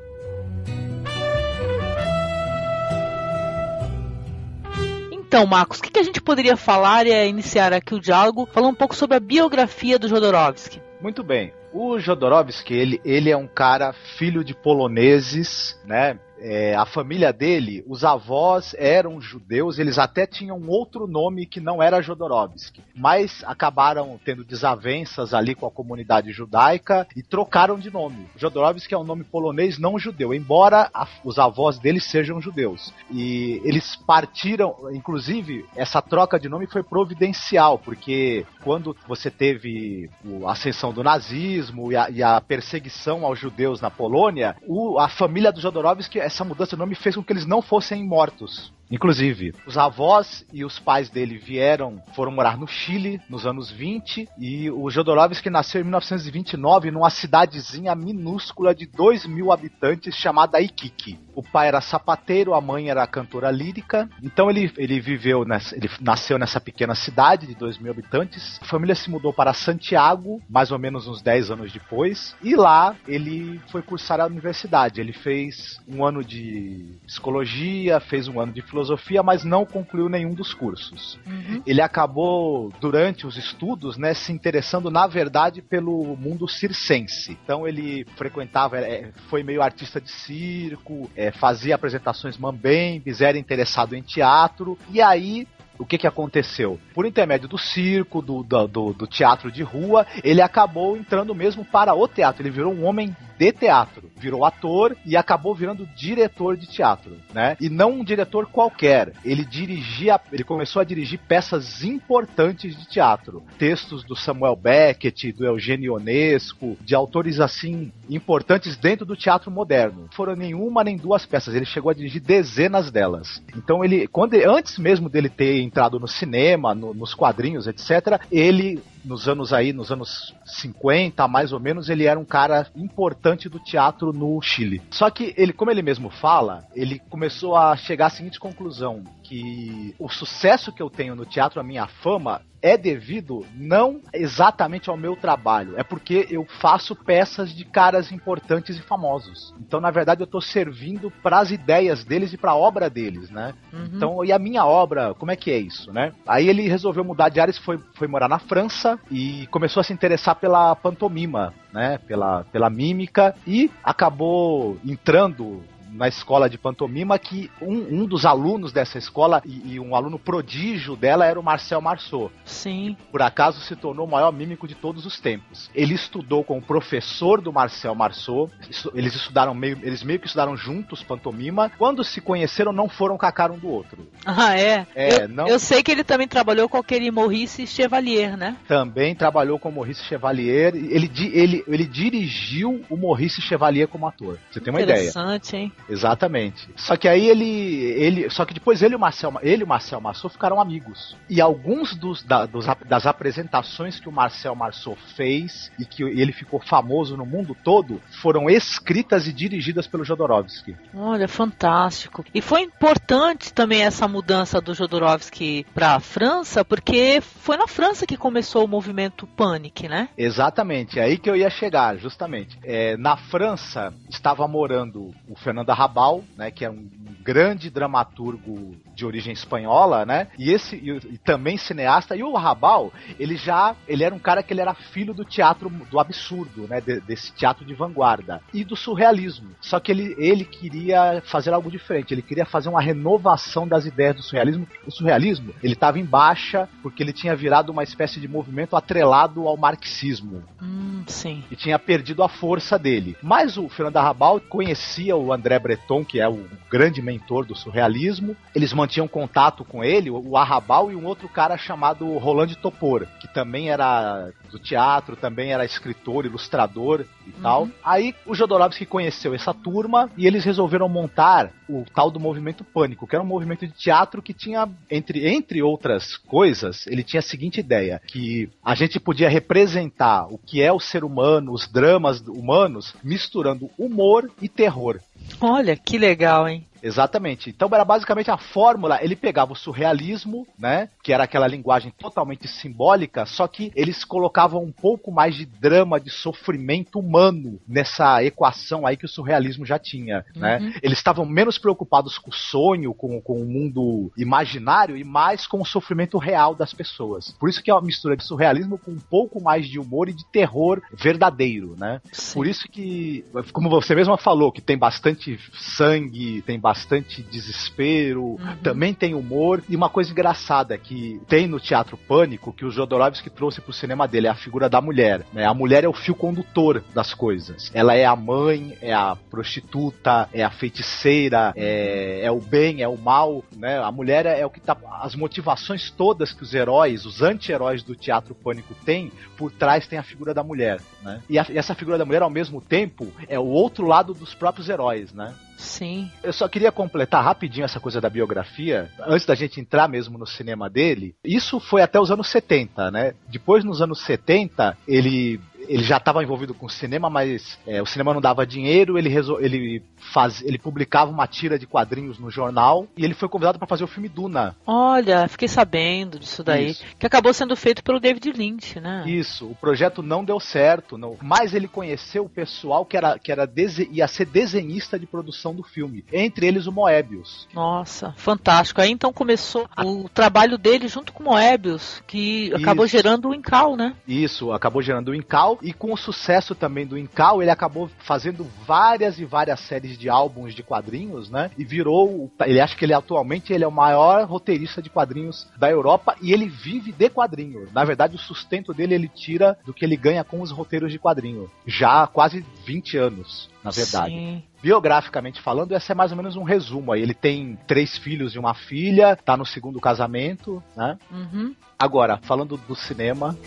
Então, 5.10 5.46
Marcos, 5.46 5.80
o 5.80 5.82
que, 5.82 5.98
a 5.98 6.04
gente 6.04 6.22
poderia 6.22 6.58
falar 6.58 7.08
e 7.08 7.12
é 7.12 7.26
iniciar 7.30 7.72
aqui 7.72 7.96
o 7.96 8.00
diálogo 8.02 8.46
falando 8.52 8.72
um 8.72 8.76
pouco 8.76 8.94
sobre 8.94 9.16
a 9.16 9.22
biografia 9.22 9.98
do 9.98 10.10
Jodorowsky? 10.10 10.82
Muito 11.00 11.24
bem. 11.24 11.54
O 11.72 11.98
Jodorowsky, 11.98 12.74
ele, 12.74 13.02
ele 13.06 13.30
é 13.30 13.38
um 13.38 13.48
cara 13.48 13.94
filho 14.18 14.44
de 14.44 14.54
poloneses, 14.54 15.80
né? 15.86 16.20
É, 16.40 16.76
a 16.76 16.86
família 16.86 17.32
dele, 17.32 17.84
os 17.88 18.04
avós 18.04 18.76
eram 18.78 19.22
judeus, 19.22 19.80
eles 19.80 19.98
até 19.98 20.26
tinham 20.26 20.62
outro 20.68 21.08
nome 21.08 21.46
que 21.46 21.60
não 21.60 21.82
era 21.82 22.02
Jodorowsky, 22.02 22.84
mas 22.96 23.44
acabaram 23.46 24.20
tendo 24.24 24.44
desavenças 24.44 25.34
ali 25.34 25.56
com 25.56 25.66
a 25.66 25.72
comunidade 25.72 26.32
judaica 26.32 27.08
e 27.16 27.24
trocaram 27.24 27.80
de 27.80 27.92
nome. 27.92 28.28
Jodorowsky 28.36 28.94
é 28.94 28.98
um 28.98 29.04
nome 29.04 29.24
polonês 29.24 29.78
não 29.78 29.98
judeu, 29.98 30.34
embora 30.34 30.90
a, 30.94 31.08
os 31.24 31.40
avós 31.40 31.80
dele 31.80 32.00
sejam 32.00 32.42
judeus. 32.42 32.94
E 33.12 33.62
eles 33.64 33.96
partiram, 33.96 34.76
inclusive, 34.92 35.66
essa 35.76 36.02
troca 36.02 36.40
de 36.40 36.50
nome 36.50 36.68
foi 36.68 36.84
providencial, 36.84 37.80
porque 37.80 38.46
quando 38.64 38.96
você 39.08 39.30
teve 39.30 40.10
a 40.46 40.52
ascensão 40.52 40.92
do 40.92 41.04
nazismo 41.04 41.92
e 41.92 41.96
a, 41.96 42.10
e 42.10 42.24
a 42.24 42.42
perseguição 42.42 43.26
aos 43.26 43.40
judeus 43.40 43.82
na 43.82 43.90
Polônia, 43.90 44.56
o, 44.68 45.00
a 45.00 45.08
família 45.08 45.52
do 45.52 45.62
Jodorowsky 45.62 46.20
essa 46.26 46.44
mudança 46.44 46.76
de 46.76 46.80
nome 46.80 46.96
fez 46.96 47.16
com 47.16 47.24
que 47.24 47.32
eles 47.32 47.46
não 47.46 47.62
fossem 47.62 48.04
mortos. 48.04 48.74
Inclusive, 48.90 49.54
os 49.66 49.78
avós 49.78 50.46
e 50.54 50.64
os 50.64 50.80
pais 50.80 51.10
dele 51.10 51.38
vieram, 51.38 52.02
foram 52.16 52.32
morar 52.32 52.58
no 52.58 52.68
Chile 52.68 53.20
nos 53.30 53.46
anos 53.46 53.72
20 53.72 54.30
e 54.38 54.70
o 54.70 54.90
Jodorowsky 54.90 55.50
nasceu 55.50 55.82
em 55.82 55.84
1929 55.84 56.92
numa 56.92 57.10
cidadezinha 57.10 57.96
minúscula 57.96 58.76
de 58.76 58.86
2 58.86 59.26
mil 59.26 59.52
habitantes 59.52 60.16
chamada 60.16 60.62
Iquique. 60.62 61.20
O 61.34 61.44
pai 61.44 61.68
era 61.68 61.82
sapateiro, 61.82 62.54
a 62.54 62.62
mãe 62.62 62.90
era 62.90 63.06
cantora 63.06 63.52
lírica, 63.52 64.10
então 64.24 64.50
ele, 64.50 64.72
ele 64.78 65.00
viveu, 65.02 65.44
nessa, 65.44 65.76
ele 65.76 65.90
nasceu 66.00 66.38
nessa 66.38 66.62
pequena 66.62 66.96
cidade 66.96 67.46
de 67.46 67.56
2 67.56 67.78
mil 67.80 67.92
habitantes. 67.92 68.58
A 68.62 68.66
família 68.66 68.96
se 68.96 69.10
mudou 69.10 69.34
para 69.34 69.54
Santiago, 69.54 70.42
mais 70.50 70.72
ou 70.72 70.80
menos 70.80 71.08
uns 71.08 71.22
10 71.22 71.52
anos 71.52 71.74
depois, 71.74 72.36
e 72.42 72.56
lá 72.56 72.96
ele 73.08 73.60
foi 73.70 73.82
cursar 73.82 74.22
a 74.22 74.28
universidade. 74.28 75.02
Ele 75.02 75.12
fez 75.12 75.82
um 75.88 76.06
ano 76.06 76.24
de 76.24 76.86
psicologia, 77.06 78.00
fez 78.00 78.28
um 78.28 78.40
ano 78.40 78.54
de 78.54 78.62
filosofia, 78.76 79.24
mas 79.24 79.46
não 79.46 79.66
concluiu 79.66 80.10
nenhum 80.10 80.34
dos 80.34 80.54
cursos. 80.54 81.18
Uhum. 81.26 81.64
Ele 81.66 81.82
acabou, 81.82 82.74
durante 82.82 83.26
os 83.26 83.38
estudos, 83.38 83.98
né, 83.98 84.14
se 84.14 84.34
interessando, 84.34 84.92
na 84.92 85.08
verdade, 85.08 85.62
pelo 85.62 86.18
mundo 86.18 86.48
circense. 86.48 87.38
Então 87.44 87.66
ele 87.66 88.06
frequentava, 88.18 88.78
é, 88.78 89.12
foi 89.30 89.44
meio 89.44 89.62
artista 89.62 90.02
de 90.02 90.12
circo, 90.12 91.10
é, 91.16 91.32
fazia 91.32 91.76
apresentações 91.76 92.38
mambembes, 92.38 93.22
era 93.22 93.38
interessado 93.38 93.96
em 93.96 94.02
teatro, 94.02 94.78
e 94.92 95.02
aí 95.02 95.48
o 95.78 95.86
que, 95.86 95.98
que 95.98 96.08
aconteceu? 96.08 96.80
Por 96.94 97.06
intermédio 97.06 97.48
do 97.48 97.58
circo, 97.58 98.22
do, 98.22 98.44
do, 98.44 98.94
do, 98.94 99.08
teatro 99.08 99.52
de 99.52 99.64
rua, 99.64 100.06
ele 100.24 100.42
acabou 100.42 100.98
entrando 100.98 101.34
mesmo 101.36 101.64
para 101.66 101.94
o 101.94 102.08
teatro. 102.08 102.42
Ele 102.42 102.50
virou 102.50 102.74
um 102.74 102.86
homem 102.86 103.16
de 103.38 103.52
teatro. 103.52 104.10
Virou 104.18 104.46
ator 104.46 104.96
e 105.06 105.16
acabou 105.18 105.54
virando 105.54 105.86
diretor 105.96 106.58
de 106.58 106.68
teatro, 106.68 107.18
né? 107.34 107.58
E 107.60 107.70
não 107.70 107.92
um 107.92 108.04
diretor 108.04 108.48
qualquer. 108.48 109.14
Ele 109.24 109.44
dirigia, 109.44 110.20
ele 110.32 110.44
começou 110.44 110.82
a 110.82 110.86
dirigir 110.86 111.20
peças 111.28 111.84
importantes 111.84 112.78
de 112.78 112.88
teatro. 112.88 113.44
Textos 113.58 114.04
do 114.04 114.16
Samuel 114.16 114.56
Beckett, 114.56 115.32
do 115.34 115.46
Eugênio 115.46 115.94
Ionesco, 115.94 116.78
de 116.82 116.96
autores 116.96 117.40
assim 117.40 117.92
importantes 118.10 118.78
dentro 118.78 119.06
do 119.06 119.16
teatro 119.16 119.52
moderno. 119.52 120.08
Foram 120.12 120.36
nenhuma 120.36 120.84
nem 120.84 120.98
duas 120.98 121.26
peças, 121.26 121.54
ele 121.54 121.66
chegou 121.66 121.90
a 121.90 121.94
dirigir 121.94 122.22
dezenas 122.22 122.92
delas. 122.92 123.42
Então 123.56 123.84
ele, 123.84 124.08
quando 124.08 124.36
antes 124.36 124.78
mesmo 124.78 125.10
dele 125.10 125.30
ter 125.30 125.62
entrado 125.66 126.00
no 126.00 126.08
cinema, 126.08 126.74
no, 126.74 126.94
nos 126.94 127.14
quadrinhos, 127.14 127.68
etc., 127.68 128.22
ele 128.32 128.82
nos 129.06 129.28
anos 129.28 129.54
aí, 129.54 129.72
nos 129.72 129.92
anos 129.92 130.34
50, 130.46 131.28
mais 131.28 131.54
ou 131.54 131.60
menos, 131.60 131.90
ele 131.90 132.06
era 132.06 132.20
um 132.20 132.26
cara 132.26 132.68
importante 132.76 133.48
do 133.48 133.60
teatro 133.60 134.12
no 134.12 134.42
Chile. 134.42 134.82
Só 134.92 135.10
que 135.10 135.34
ele, 135.38 135.54
como 135.54 135.72
ele 135.72 135.82
mesmo 135.82 136.10
fala, 136.10 136.66
ele 136.76 137.00
começou 137.10 137.56
a 137.56 137.76
chegar 137.76 138.08
à 138.08 138.10
seguinte 138.10 138.40
conclusão: 138.40 139.04
que 139.24 139.96
o 140.00 140.10
sucesso 140.10 140.72
que 140.72 140.82
eu 140.82 140.90
tenho 140.90 141.16
no 141.16 141.26
teatro, 141.26 141.60
a 141.60 141.64
minha 141.64 141.88
fama, 141.88 142.42
é 142.66 142.76
devido 142.76 143.46
não 143.54 144.02
exatamente 144.12 144.90
ao 144.90 144.98
meu 144.98 145.16
trabalho, 145.16 145.78
é 145.78 145.84
porque 145.84 146.26
eu 146.32 146.48
faço 146.60 146.96
peças 146.96 147.54
de 147.54 147.64
caras 147.64 148.12
importantes 148.12 148.76
e 148.76 148.82
famosos. 148.82 149.54
Então, 149.60 149.80
na 149.80 149.92
verdade, 149.92 150.22
eu 150.22 150.26
estou 150.26 150.42
servindo 150.42 151.12
para 151.22 151.38
as 151.38 151.52
ideias 151.52 152.04
deles 152.04 152.34
e 152.34 152.38
para 152.38 152.52
a 152.52 152.56
obra 152.56 152.90
deles, 152.90 153.30
né? 153.30 153.54
Uhum. 153.72 153.90
Então, 153.94 154.26
e 154.26 154.32
a 154.32 154.40
minha 154.40 154.66
obra, 154.66 155.14
como 155.14 155.30
é 155.30 155.36
que 155.36 155.52
é 155.52 155.60
isso, 155.60 155.94
né? 155.94 156.12
Aí 156.26 156.50
ele 156.50 156.68
resolveu 156.68 157.04
mudar 157.04 157.30
de 157.30 157.40
áreas, 157.40 157.60
foi, 157.60 157.80
foi 157.94 158.08
morar 158.08 158.28
na 158.28 158.40
França 158.40 158.95
e 159.12 159.48
começou 159.48 159.82
a 159.82 159.84
se 159.84 159.94
interessar 159.94 160.36
pela 160.36 160.76
pantomima, 160.76 161.54
né? 161.74 162.00
Pela, 162.08 162.44
pela 162.52 162.70
mímica 162.70 163.36
e 163.46 163.72
acabou 163.84 164.78
entrando 164.86 165.64
na 165.96 166.08
escola 166.08 166.50
de 166.50 166.58
pantomima 166.58 167.18
que 167.18 167.50
um, 167.62 168.02
um 168.02 168.06
dos 168.06 168.26
alunos 168.26 168.72
dessa 168.72 168.98
escola 168.98 169.42
e, 169.46 169.74
e, 169.74 169.80
um 169.80 169.96
aluno 169.96 170.20
prodígio 170.20 170.96
dela 170.96 171.26
era 171.26 171.40
o 171.40 171.44
Marcel 171.44 171.82
Marceau. 171.82 172.32
Sim. 172.44 172.98
Por 173.12 173.22
acaso 173.22 173.62
se 173.62 173.76
tornou 173.76 174.06
o 174.06 174.10
maior 174.10 174.32
mímico 174.32 174.68
de 174.68 174.76
todos 174.76 175.06
os 175.06 175.20
tempos. 175.20 175.70
Ele 175.74 175.94
estudou 175.94 176.44
com 176.44 176.58
o 176.58 176.62
professor 176.62 177.42
do 177.42 177.52
Marcel 177.52 177.96
Marceau. 177.96 178.50
Eles 178.94 179.16
estudaram 179.16 179.54
meio, 179.54 179.80
eles 179.82 180.04
meio 180.04 180.20
que 180.20 180.28
estudaram 180.28 180.58
juntos 180.58 181.02
pantomima. 181.02 181.72
Quando 181.78 182.04
se 182.04 182.20
conheceram, 182.20 182.74
não 182.74 182.90
foram 182.90 183.18
cacar 183.18 183.52
um 183.52 183.58
do 183.58 183.70
outro. 183.70 184.08
Ah, 184.26 184.58
é? 184.58 184.86
é 184.96 185.24
eu, 185.24 185.30
não... 185.30 185.48
eu 185.48 185.60
sei 185.60 185.82
que 185.82 185.92
ele 185.92 186.04
também 186.04 186.28
trabalhou 186.28 186.68
com 186.68 186.78
aquele 186.78 187.10
Maurice 187.10 187.66
Chevalier, 187.66 188.36
né? 188.36 188.58
Também 188.68 189.16
trabalhou 189.16 189.58
com 189.58 189.70
o 189.70 189.72
Maurice 189.72 190.04
Chevalier. 190.04 190.76
Ele, 190.76 191.10
ele, 191.34 191.64
ele 191.68 191.86
dirigiu 191.86 192.84
o 192.90 192.98
Maurice 192.98 193.42
Chevalier 193.42 193.88
como 193.88 194.08
ator. 194.08 194.38
Você 194.52 194.60
tem 194.60 194.74
uma 194.74 194.82
ideia. 194.82 195.10
Interessante, 195.10 195.56
hein? 195.56 195.72
Exatamente. 195.90 196.70
Só 196.76 196.96
que 196.96 197.08
aí 197.08 197.28
ele, 197.28 197.46
ele, 197.46 198.30
só 198.30 198.46
que 198.46 198.54
depois 198.54 198.82
ele 198.82 198.94
e 198.94 198.98
o 198.98 199.00
Marcel, 199.00 199.34
ele 199.42 199.62
e 199.62 199.64
o 199.64 199.68
Marcel 199.68 200.02
Marceau 200.02 200.30
ficaram 200.30 200.60
amigos. 200.60 201.16
E 201.30 201.40
alguns 201.40 201.96
dos, 201.96 202.24
da, 202.24 202.46
dos, 202.46 202.66
das 202.88 203.06
apresentações 203.06 204.00
que 204.00 204.10
o 204.10 204.12
Marcel 204.12 204.56
Marceau 204.56 204.98
fez 205.16 205.72
e 205.80 205.86
que 205.86 206.04
ele 206.04 206.32
ficou 206.32 206.60
famoso 206.60 207.16
no 207.16 207.26
mundo 207.26 207.56
todo 207.64 208.02
foram 208.22 208.50
escritas 208.50 209.28
e 209.28 209.34
dirigidas 209.34 209.88
pelo 209.88 210.04
Jodorowsky. 210.04 210.76
Olha, 210.94 211.28
fantástico. 211.28 212.24
E 212.34 212.42
foi 212.42 212.62
importante 212.62 213.54
também 213.54 213.82
essa 213.82 214.08
mudança 214.08 214.60
do 214.60 214.74
Jodorowsky 214.74 215.66
para 215.74 215.96
a 215.96 216.00
França, 216.00 216.64
porque 216.64 217.22
foi 217.22 217.58
na 217.58 217.68
França 217.68 218.06
que 218.06 218.18
começou 218.18 218.66
o 218.66 218.68
movimento 218.68 219.28
Panic, 219.28 219.88
né? 219.88 220.10
Exatamente. 220.18 221.00
É 221.00 221.04
aí 221.04 221.18
que 221.18 221.30
eu 221.30 221.36
ia 221.36 221.50
chegar, 221.50 221.98
justamente. 221.98 222.58
É, 222.64 222.98
na 222.98 223.18
França 223.18 223.94
estava 224.10 224.48
morando 224.48 225.14
o 225.28 225.36
Fernando 225.36 225.70
Arrabal, 225.76 226.24
né, 226.38 226.50
que 226.50 226.64
é 226.64 226.70
um 226.70 226.88
grande 227.22 227.70
dramaturgo 227.70 228.78
de 228.96 229.06
origem 229.06 229.34
espanhola, 229.34 230.06
né? 230.06 230.28
E 230.38 230.52
esse 230.52 230.76
e, 230.76 231.14
e 231.14 231.18
também 231.18 231.58
cineasta. 231.58 232.16
E 232.16 232.24
o 232.24 232.34
Rabal, 232.34 232.92
ele 233.20 233.36
já 233.36 233.76
ele 233.88 234.04
era 234.04 234.16
um 234.16 234.20
cara 234.20 234.42
que 234.42 234.54
ele 234.54 234.62
era 234.62 234.74
filho 234.74 235.14
do 235.14 235.26
teatro 235.26 235.70
do 235.70 236.00
absurdo, 236.00 236.68
né? 236.68 236.82
De, 236.82 237.00
desse 237.02 237.32
teatro 237.34 237.66
de 237.66 237.74
vanguarda 237.74 238.42
e 238.54 238.64
do 238.64 238.76
surrealismo. 238.76 239.50
Só 239.62 239.80
que 239.80 239.92
ele, 239.92 240.16
ele 240.18 240.46
queria 240.46 241.22
fazer 241.26 241.54
algo 241.54 241.70
diferente. 241.70 242.14
Ele 242.14 242.22
queria 242.22 242.46
fazer 242.46 242.70
uma 242.70 242.82
renovação 242.82 243.68
das 243.68 243.86
ideias 243.86 244.16
do 244.16 244.24
surrealismo. 244.24 244.68
O 244.86 244.92
surrealismo 244.92 245.54
ele 245.62 245.74
estava 245.74 246.00
em 246.00 246.06
baixa 246.06 246.70
porque 246.82 247.04
ele 247.04 247.14
tinha 247.14 247.36
virado 247.36 247.72
uma 247.72 247.84
espécie 247.84 248.20
de 248.20 248.28
movimento 248.28 248.76
atrelado 248.76 249.48
ao 249.48 249.58
marxismo. 249.58 250.44
Hum, 250.62 251.04
sim. 251.08 251.44
E 251.52 251.56
tinha 251.56 251.78
perdido 251.78 252.24
a 252.24 252.30
força 252.30 252.80
dele. 252.80 253.16
Mas 253.22 253.58
o 253.58 253.68
Fernando 253.68 253.98
Arrabal 253.98 254.40
conhecia 254.40 255.16
o 255.16 255.34
André 255.34 255.60
Breton, 255.60 256.06
que 256.06 256.20
é 256.20 256.28
o 256.28 256.46
grande 256.70 257.02
mentor 257.02 257.46
do 257.46 257.56
surrealismo. 257.56 258.36
Eles 258.54 258.74
mantinham 258.86 259.08
contato 259.08 259.66
com 259.66 259.84
ele, 259.84 260.12
o 260.12 260.38
Arrabal 260.38 260.92
e 260.92 260.96
um 260.96 261.06
outro 261.06 261.28
cara 261.28 261.58
chamado 261.58 262.18
Roland 262.18 262.54
Topor, 262.56 263.08
que 263.20 263.28
também 263.28 263.70
era 263.70 264.32
do 264.52 264.60
teatro, 264.60 265.16
também 265.16 265.52
era 265.52 265.66
escritor, 265.66 266.26
ilustrador 266.26 267.06
e 267.26 267.32
uhum. 267.32 267.42
tal. 267.42 267.68
Aí 267.84 268.14
o 268.26 268.36
Jodorowsky 268.36 268.86
conheceu 268.86 269.34
essa 269.34 269.54
turma 269.54 270.10
e 270.16 270.28
eles 270.28 270.46
resolveram 270.46 270.88
montar 270.88 271.52
o 271.68 271.84
tal 271.94 272.12
do 272.12 272.20
movimento 272.20 272.64
Pânico, 272.64 273.08
que 273.08 273.16
era 273.16 273.24
um 273.24 273.28
movimento 273.28 273.66
de 273.66 273.74
teatro 273.74 274.22
que 274.22 274.34
tinha, 274.34 274.70
entre, 274.90 275.28
entre 275.28 275.62
outras 275.62 276.16
coisas, 276.16 276.86
ele 276.88 277.04
tinha 277.04 277.20
a 277.20 277.24
seguinte 277.24 277.60
ideia, 277.60 278.00
que 278.06 278.50
a 278.64 278.76
gente 278.76 279.00
podia 279.00 279.30
representar 279.30 280.28
o 280.32 280.38
que 280.38 280.62
é 280.62 280.72
o 280.72 280.80
ser 280.80 281.04
humano, 281.04 281.52
os 281.52 281.68
dramas 281.68 282.22
humanos, 282.22 282.94
misturando 283.04 283.70
humor 283.78 284.30
e 284.42 284.48
terror. 284.48 285.00
Olha, 285.42 285.76
que 285.76 285.98
legal, 285.98 286.48
hein? 286.48 286.66
Exatamente. 286.86 287.50
Então 287.50 287.68
era 287.74 287.84
basicamente 287.84 288.30
a 288.30 288.38
fórmula, 288.38 289.00
ele 289.02 289.16
pegava 289.16 289.54
o 289.54 289.56
surrealismo, 289.56 290.46
né, 290.58 290.88
que 291.02 291.12
era 291.12 291.24
aquela 291.24 291.48
linguagem 291.48 291.92
totalmente 291.98 292.48
simbólica, 292.48 293.26
só 293.26 293.48
que 293.48 293.72
eles 293.76 294.04
colocavam 294.04 294.64
um 294.64 294.72
pouco 294.72 295.12
mais 295.12 295.36
de 295.36 295.48
drama, 295.48 296.00
de 296.00 296.12
sofrimento 296.12 297.00
humano 297.00 297.60
nessa 297.68 298.24
equação 298.24 298.86
aí 298.86 298.96
que 298.96 299.06
o 299.06 299.10
surrealismo 299.10 299.66
já 299.66 299.80
tinha, 299.80 300.24
né? 300.36 300.58
uhum. 300.58 300.66
né? 300.66 300.74
Eles 300.84 301.00
estavam 301.00 301.26
menos 301.26 301.58
preocupados 301.58 302.20
com 302.20 302.30
o 302.30 302.34
sonho, 302.34 302.94
com, 302.94 303.20
com 303.20 303.42
o 303.42 303.46
mundo 303.46 304.12
imaginário 304.16 304.96
e 304.96 305.04
mais 305.04 305.48
com 305.48 305.60
o 305.60 305.66
sofrimento 305.66 306.20
real 306.20 306.54
das 306.54 306.72
pessoas. 306.72 307.32
Por 307.40 307.50
isso 307.50 307.64
que 307.64 307.72
é 307.72 307.74
uma 307.74 307.82
mistura 307.82 308.16
de 308.16 308.24
surrealismo 308.24 308.78
com 308.78 308.92
um 308.92 309.00
pouco 309.00 309.42
mais 309.42 309.68
de 309.68 309.80
humor 309.80 310.08
e 310.08 310.14
de 310.14 310.26
terror 310.32 310.82
verdadeiro, 310.94 311.76
né? 311.78 312.00
Sim. 312.12 312.36
Por 312.36 312.46
isso 312.46 312.68
que, 312.68 313.26
como 313.52 313.70
você 313.70 313.96
mesma 313.96 314.18
falou, 314.18 314.52
que 314.52 314.62
tem 314.62 314.78
bastante 314.78 315.15
sangue, 315.54 316.42
tem 316.42 316.60
bastante 316.60 316.96
bastante 316.96 317.24
desespero, 317.24 318.24
uhum. 318.24 318.58
também 318.62 318.94
tem 318.94 319.14
humor. 319.14 319.64
E 319.68 319.76
uma 319.76 319.90
coisa 319.90 320.12
engraçada 320.12 320.78
que 320.78 321.20
tem 321.28 321.48
no 321.48 321.60
Teatro 321.60 321.98
Pânico, 321.98 322.54
que 322.54 322.66
o 322.66 322.72
Jodorowsky 322.72 323.30
trouxe 323.30 323.62
pro 323.62 323.74
cinema 323.74 324.08
dele, 324.08 324.28
é 324.28 324.30
a 324.30 324.36
figura 324.36 324.70
da 324.70 324.80
mulher. 324.80 325.26
Né? 325.34 325.46
A 325.46 325.54
mulher 325.54 325.84
é 325.84 325.88
o 325.88 325.94
fio 325.94 326.16
condutor 326.16 326.84
das 326.94 327.14
coisas. 327.14 327.72
Ela 327.74 327.96
é 327.96 328.06
a 328.06 328.16
mãe, 328.16 328.78
é 328.82 328.94
a 328.94 329.16
prostituta, 329.30 330.30
é 330.34 330.44
a 330.44 330.50
feiticeira, 330.50 331.54
é, 331.56 332.22
é 332.24 332.32
o 332.32 332.40
bem, 332.40 332.82
é 332.82 332.88
o 332.88 332.98
mal. 332.98 333.44
Né? 333.56 333.78
A 333.80 333.92
mulher 333.92 334.26
é, 334.26 334.42
é 334.42 334.46
o 334.46 334.50
que 334.50 334.60
tá. 334.60 334.78
As 335.02 335.16
motivações 335.16 335.90
todas 335.90 336.32
que 336.32 336.44
os 336.44 336.54
heróis, 336.54 337.06
os 337.06 337.22
anti-heróis 337.22 337.84
do 337.84 337.96
Teatro 337.96 338.36
Pânico 338.36 338.74
têm, 338.86 339.12
por 339.38 339.52
trás 339.52 339.88
tem 339.88 339.98
a 339.98 340.04
figura 340.04 340.34
da 340.34 340.44
mulher. 340.44 340.80
Né? 341.02 341.22
E, 341.30 341.40
a, 341.40 341.46
e 341.50 341.58
essa 341.58 341.74
figura 341.74 341.98
da 341.98 342.06
mulher, 342.06 342.22
ao 342.22 342.30
mesmo 342.30 342.62
tempo, 342.62 343.12
é 343.28 343.40
o 343.40 343.46
outro 343.46 343.86
lado 343.86 344.14
dos 344.14 344.34
próprios 344.34 344.70
heróis, 344.70 345.05
né? 345.14 345.34
Sim. 345.58 346.12
Eu 346.24 346.34
só 346.34 346.48
queria 346.48 346.72
completar 346.72 347.24
rapidinho 347.24 347.66
essa 347.66 347.80
coisa 347.80 348.02
da 348.02 348.10
biografia, 348.10 348.90
antes 349.08 349.26
da 349.26 349.36
gente 349.36 349.60
entrar 349.60 349.88
mesmo 349.88 350.18
no 350.18 350.28
cinema 350.28 350.70
dele. 350.70 351.16
Isso 351.24 351.60
foi 351.60 351.82
até 351.82 352.00
os 352.00 352.12
anos 352.12 352.28
70, 352.30 352.92
né? 352.92 353.14
Depois, 353.28 353.64
nos 353.64 353.82
anos 353.82 354.02
70, 354.02 354.78
ele 354.88 355.40
ele 355.68 355.84
já 355.84 355.98
estava 355.98 356.24
envolvido 356.24 356.54
com 356.54 356.66
o 356.66 356.70
cinema, 356.70 357.10
mas 357.10 357.58
é, 357.66 357.82
o 357.82 357.86
cinema 357.86 358.14
não 358.14 358.22
dava 358.22 358.46
dinheiro, 358.46 358.98
ele, 358.98 359.10
resol... 359.10 359.40
ele, 359.40 359.82
faz... 360.14 360.42
ele 360.42 360.58
publicava 360.58 361.12
uma 361.12 361.28
tira 361.28 361.58
de 361.58 361.68
quadrinhos 361.68 362.20
no 362.20 362.30
jornal 362.30 362.88
e 362.98 363.04
ele 363.04 363.14
foi 363.14 363.30
convidado 363.30 363.58
para 363.58 363.68
fazer 363.68 363.84
o 363.84 363.88
filme 363.88 364.10
Duna. 364.10 364.56
Olha, 364.66 365.28
fiquei 365.28 365.48
sabendo 365.48 366.20
disso 366.20 366.44
daí, 366.44 366.72
Isso. 366.72 366.84
que 367.00 367.06
acabou 367.06 367.34
sendo 367.34 367.56
feito 367.56 367.84
pelo 367.84 368.00
David 368.00 368.32
Lynch, 368.32 368.80
né? 368.80 369.04
Isso, 369.08 369.50
o 369.50 369.56
projeto 369.56 370.02
não 370.02 370.24
deu 370.24 370.40
certo, 370.40 370.98
não... 370.98 371.18
mas 371.22 371.54
ele 371.54 371.68
conheceu 371.68 372.26
o 372.26 372.30
pessoal 372.30 372.86
que 372.86 372.98
era, 372.98 373.18
que 373.18 373.32
era 373.32 373.46
dese... 373.46 373.90
ia 373.92 374.08
ser 374.08 374.26
desenhista 374.26 375.00
de 375.00 375.06
produção 375.06 375.54
do 375.54 375.64
filme, 375.64 376.04
entre 376.12 376.48
eles 376.48 376.68
o 376.68 376.72
Moebius. 376.72 377.48
Nossa, 377.54 378.14
fantástico. 378.18 378.82
Aí 378.82 378.92
então 378.92 379.12
começou 379.12 379.68
a... 379.76 379.86
o 379.86 380.10
trabalho 380.10 380.58
dele 380.58 380.88
junto 380.88 381.12
com 381.14 381.24
o 381.24 381.26
Moebius, 381.28 382.02
que 382.08 382.54
acabou 382.54 382.86
Isso. 382.86 382.92
gerando 382.98 383.30
o 383.30 383.34
Incal, 383.34 383.76
né? 383.76 383.96
Isso, 384.08 384.52
acabou 384.52 384.82
gerando 384.82 385.10
o 385.10 385.16
Incal 385.16 385.55
e 385.62 385.74
com 385.74 385.94
o 385.94 385.98
sucesso 385.98 386.56
também 386.56 386.86
do 386.86 386.98
Incal, 386.98 387.42
ele 387.42 387.52
acabou 387.52 387.90
fazendo 388.00 388.46
várias 388.66 389.20
e 389.20 389.26
várias 389.26 389.60
séries 389.62 389.98
de 389.98 390.10
álbuns 390.10 390.54
de 390.54 390.64
quadrinhos, 390.64 391.30
né? 391.30 391.52
E 391.58 391.64
virou, 391.64 392.32
ele 392.46 392.60
acha 392.60 392.76
que 392.76 392.86
ele 392.86 392.94
atualmente 392.94 393.54
ele 393.54 393.64
é 393.64 393.68
o 393.68 393.72
maior 393.72 394.26
roteirista 394.26 394.82
de 394.82 394.90
quadrinhos 394.90 395.48
da 395.58 395.70
Europa 395.70 396.16
e 396.22 396.32
ele 396.32 396.48
vive 396.48 396.92
de 396.92 397.10
quadrinhos. 397.10 397.72
Na 397.72 397.84
verdade, 397.84 398.16
o 398.16 398.20
sustento 398.20 398.74
dele 398.74 398.96
ele 398.96 399.08
tira 399.08 399.58
do 399.66 399.74
que 399.74 399.86
ele 399.86 399.98
ganha 399.98 400.24
com 400.24 400.42
os 400.42 400.52
roteiros 400.52 400.92
de 400.92 401.00
quadrinho, 401.00 401.50
já 401.66 402.04
há 402.04 402.08
quase 402.08 402.46
20 402.66 402.98
anos, 402.98 403.50
na 403.64 403.72
verdade. 403.72 404.12
Sim 404.12 404.44
biograficamente 404.66 405.40
falando, 405.42 405.74
esse 405.74 405.92
é 405.92 405.96
mais 405.96 406.10
ou 406.10 406.18
menos 406.18 406.36
um 406.36 406.42
resumo 406.42 406.92
aí. 406.92 407.00
Ele 407.00 407.14
tem 407.14 407.56
três 407.68 408.00
filhos 408.00 408.34
e 408.34 408.40
uma 408.40 408.56
filha, 408.56 409.16
tá 409.16 409.38
no 409.38 409.46
segundo 409.46 409.80
casamento, 409.80 410.64
né? 410.76 410.98
Uhum. 411.12 411.56
Agora, 411.78 412.18
falando 412.24 412.58
do 412.58 412.76
cinema. 412.76 413.38